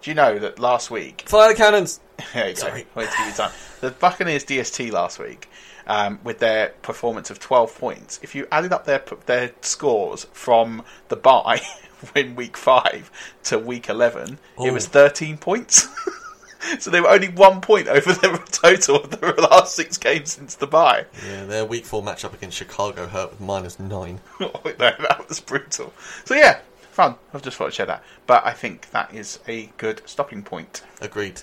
Do 0.00 0.10
you 0.10 0.14
know 0.14 0.38
that 0.38 0.58
last 0.58 0.90
week. 0.90 1.24
Fire 1.26 1.52
the 1.52 1.56
cannons! 1.56 2.00
there 2.32 2.48
you 2.48 2.54
go. 2.54 2.60
Sorry. 2.60 2.86
Wait 2.94 3.10
to 3.10 3.16
give 3.18 3.26
you 3.26 3.32
time. 3.32 3.50
The 3.80 3.90
Buccaneers 3.90 4.44
DST 4.44 4.90
last 4.92 5.18
week, 5.18 5.48
um, 5.86 6.20
with 6.24 6.38
their 6.38 6.68
performance 6.82 7.30
of 7.30 7.38
12 7.40 7.78
points, 7.78 8.20
if 8.22 8.34
you 8.34 8.46
added 8.50 8.72
up 8.72 8.84
their 8.84 9.02
their 9.26 9.52
scores 9.60 10.26
from 10.32 10.84
the 11.08 11.16
bye 11.16 11.60
win 12.14 12.36
week 12.36 12.56
five 12.56 13.10
to 13.44 13.58
week 13.58 13.88
11, 13.88 14.38
Ooh. 14.60 14.64
it 14.64 14.72
was 14.72 14.86
13 14.86 15.36
points. 15.36 15.88
so 16.78 16.90
they 16.90 17.00
were 17.00 17.08
only 17.08 17.28
one 17.28 17.60
point 17.60 17.88
over 17.88 18.12
the 18.12 18.42
total 18.50 18.96
of 18.96 19.10
the 19.10 19.32
last 19.50 19.74
six 19.74 19.98
games 19.98 20.32
since 20.32 20.54
the 20.54 20.66
bye. 20.66 21.06
Yeah, 21.26 21.44
their 21.44 21.64
week 21.64 21.84
four 21.84 22.02
matchup 22.02 22.34
against 22.34 22.56
Chicago 22.56 23.06
hurt 23.06 23.30
with 23.30 23.40
minus 23.40 23.78
nine. 23.78 24.20
oh, 24.40 24.60
no, 24.64 24.72
that 24.78 25.24
was 25.28 25.40
brutal. 25.40 25.92
So 26.24 26.34
yeah, 26.34 26.60
fun. 26.92 27.16
I've 27.32 27.42
just 27.42 27.56
thought 27.56 27.68
I'd 27.68 27.74
share 27.74 27.86
that. 27.86 28.04
But 28.26 28.44
I 28.44 28.52
think 28.52 28.90
that 28.90 29.14
is 29.14 29.38
a 29.46 29.66
good 29.76 30.02
stopping 30.06 30.42
point. 30.42 30.82
Agreed. 31.00 31.42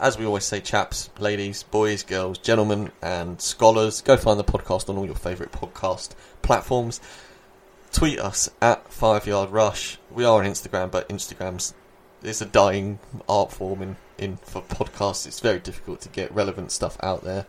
As 0.00 0.16
we 0.16 0.24
always 0.24 0.44
say, 0.44 0.60
chaps, 0.60 1.10
ladies, 1.18 1.64
boys, 1.64 2.04
girls, 2.04 2.38
gentlemen, 2.38 2.92
and 3.02 3.40
scholars, 3.40 4.00
go 4.00 4.16
find 4.16 4.38
the 4.38 4.44
podcast 4.44 4.88
on 4.88 4.96
all 4.96 5.06
your 5.06 5.16
favourite 5.16 5.50
podcast 5.50 6.10
platforms 6.40 7.00
tweet 7.92 8.18
us 8.18 8.50
at 8.60 8.90
Five 8.92 9.26
Yard 9.26 9.50
Rush. 9.50 9.98
We 10.10 10.24
are 10.24 10.42
on 10.42 10.48
Instagram, 10.48 10.90
but 10.90 11.08
Instagram's 11.08 11.74
is 12.22 12.42
a 12.42 12.46
dying 12.46 12.98
art 13.28 13.52
form 13.52 13.82
in, 13.82 13.96
in 14.18 14.36
for 14.38 14.62
podcasts. 14.62 15.26
It's 15.26 15.40
very 15.40 15.58
difficult 15.58 16.00
to 16.02 16.08
get 16.08 16.32
relevant 16.34 16.72
stuff 16.72 16.96
out 17.02 17.24
there. 17.24 17.46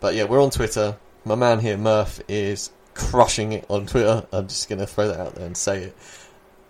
But 0.00 0.14
yeah, 0.14 0.24
we're 0.24 0.42
on 0.42 0.50
Twitter. 0.50 0.96
My 1.24 1.34
man 1.34 1.60
here, 1.60 1.76
Murph, 1.76 2.20
is 2.28 2.70
crushing 2.94 3.52
it 3.52 3.64
on 3.68 3.86
Twitter. 3.86 4.26
I'm 4.32 4.48
just 4.48 4.68
going 4.68 4.78
to 4.78 4.86
throw 4.86 5.08
that 5.08 5.20
out 5.20 5.34
there 5.34 5.46
and 5.46 5.56
say 5.56 5.84
it. 5.84 5.96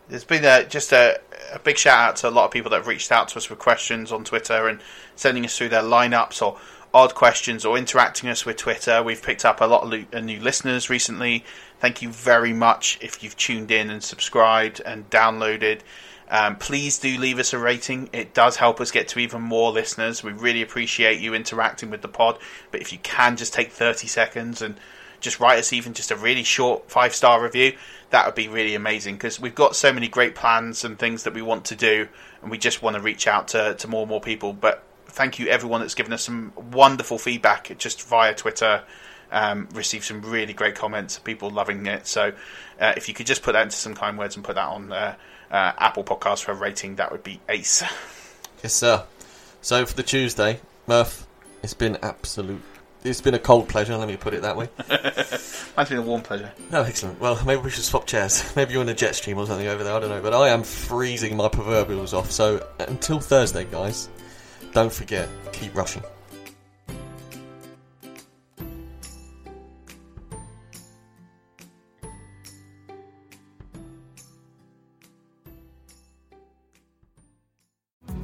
There's 0.08 0.24
been 0.24 0.44
a, 0.44 0.64
just 0.64 0.92
a, 0.92 1.20
a, 1.52 1.60
big 1.60 1.78
shout 1.78 1.98
out 1.98 2.16
to 2.16 2.28
a 2.28 2.30
lot 2.30 2.46
of 2.46 2.50
people 2.50 2.70
that 2.70 2.78
have 2.78 2.88
reached 2.88 3.12
out 3.12 3.28
to 3.28 3.36
us 3.36 3.48
with 3.48 3.60
questions 3.60 4.10
on 4.10 4.24
Twitter 4.24 4.66
and 4.66 4.80
sending 5.14 5.44
us 5.44 5.56
through 5.56 5.68
their 5.68 5.82
lineups 5.82 6.44
or 6.44 6.58
odd 6.92 7.14
questions 7.14 7.64
or 7.64 7.78
interacting 7.78 8.28
us 8.28 8.44
with 8.44 8.56
Twitter. 8.56 9.02
We've 9.02 9.22
picked 9.22 9.44
up 9.44 9.60
a 9.60 9.66
lot 9.66 9.84
of 9.84 10.06
uh, 10.12 10.20
new 10.20 10.40
listeners 10.40 10.90
recently. 10.90 11.44
Thank 11.78 12.02
you 12.02 12.08
very 12.08 12.52
much 12.52 12.98
if 13.00 13.22
you've 13.22 13.36
tuned 13.36 13.70
in 13.70 13.88
and 13.88 14.02
subscribed 14.02 14.82
and 14.84 15.08
downloaded. 15.10 15.80
Um, 16.30 16.56
please 16.56 16.98
do 16.98 17.18
leave 17.18 17.40
us 17.40 17.52
a 17.52 17.58
rating. 17.58 18.08
It 18.12 18.32
does 18.32 18.56
help 18.56 18.80
us 18.80 18.92
get 18.92 19.08
to 19.08 19.18
even 19.18 19.42
more 19.42 19.72
listeners. 19.72 20.22
We 20.22 20.32
really 20.32 20.62
appreciate 20.62 21.20
you 21.20 21.34
interacting 21.34 21.90
with 21.90 22.02
the 22.02 22.08
pod. 22.08 22.38
But 22.70 22.80
if 22.80 22.92
you 22.92 22.98
can 22.98 23.36
just 23.36 23.52
take 23.52 23.72
30 23.72 24.06
seconds 24.06 24.62
and 24.62 24.76
just 25.20 25.40
write 25.40 25.58
us 25.58 25.72
even 25.72 25.92
just 25.92 26.10
a 26.10 26.16
really 26.16 26.44
short 26.44 26.88
five 26.90 27.14
star 27.14 27.42
review, 27.42 27.76
that 28.10 28.26
would 28.26 28.34
be 28.34 28.48
really 28.48 28.74
amazing 28.74 29.16
because 29.16 29.40
we've 29.40 29.54
got 29.54 29.76
so 29.76 29.92
many 29.92 30.08
great 30.08 30.34
plans 30.34 30.84
and 30.84 30.98
things 30.98 31.24
that 31.24 31.34
we 31.34 31.42
want 31.42 31.64
to 31.66 31.76
do, 31.76 32.08
and 32.42 32.50
we 32.50 32.58
just 32.58 32.80
want 32.80 32.96
to 32.96 33.02
reach 33.02 33.26
out 33.26 33.48
to, 33.48 33.74
to 33.74 33.88
more 33.88 34.02
and 34.02 34.08
more 34.08 34.20
people. 34.20 34.52
But 34.52 34.84
thank 35.06 35.38
you 35.38 35.48
everyone 35.48 35.80
that's 35.80 35.94
given 35.94 36.12
us 36.12 36.22
some 36.22 36.52
wonderful 36.72 37.18
feedback 37.18 37.76
just 37.78 38.02
via 38.06 38.34
Twitter. 38.34 38.84
Um, 39.32 39.68
received 39.74 40.02
some 40.02 40.22
really 40.22 40.52
great 40.52 40.74
comments, 40.74 41.20
people 41.20 41.50
loving 41.50 41.86
it. 41.86 42.08
So 42.08 42.32
uh, 42.80 42.94
if 42.96 43.08
you 43.08 43.14
could 43.14 43.26
just 43.26 43.44
put 43.44 43.52
that 43.52 43.62
into 43.62 43.76
some 43.76 43.94
kind 43.94 44.18
words 44.18 44.34
and 44.34 44.44
put 44.44 44.56
that 44.56 44.66
on 44.66 44.90
uh, 44.90 45.14
uh, 45.50 45.72
Apple 45.78 46.04
Podcast 46.04 46.44
for 46.44 46.52
a 46.52 46.54
rating, 46.54 46.96
that 46.96 47.12
would 47.12 47.22
be 47.22 47.40
ace. 47.48 47.82
Yes, 48.62 48.74
sir. 48.74 49.04
So 49.62 49.86
for 49.86 49.94
the 49.94 50.02
Tuesday, 50.02 50.60
Murph, 50.86 51.26
it's 51.62 51.74
been 51.74 51.98
absolute. 52.02 52.62
It's 53.02 53.20
been 53.22 53.34
a 53.34 53.38
cold 53.38 53.68
pleasure. 53.68 53.96
Let 53.96 54.08
me 54.08 54.16
put 54.16 54.34
it 54.34 54.42
that 54.42 54.56
way. 54.56 54.68
Mine's 55.76 55.88
been 55.88 55.98
a 55.98 56.02
warm 56.02 56.20
pleasure. 56.20 56.52
No, 56.70 56.82
excellent. 56.82 57.18
Well, 57.18 57.42
maybe 57.46 57.62
we 57.62 57.70
should 57.70 57.84
swap 57.84 58.06
chairs. 58.06 58.52
Maybe 58.56 58.74
you're 58.74 58.82
in 58.82 58.88
a 58.90 58.94
jet 58.94 59.14
stream 59.14 59.38
or 59.38 59.46
something 59.46 59.66
over 59.66 59.82
there. 59.82 59.94
I 59.94 60.00
don't 60.00 60.10
know, 60.10 60.20
but 60.20 60.34
I 60.34 60.50
am 60.50 60.62
freezing 60.62 61.36
my 61.36 61.48
proverbials 61.48 62.12
off. 62.12 62.30
So 62.30 62.66
until 62.78 63.20
Thursday, 63.20 63.64
guys. 63.64 64.10
Don't 64.72 64.92
forget, 64.92 65.28
keep 65.52 65.74
rushing. 65.74 66.02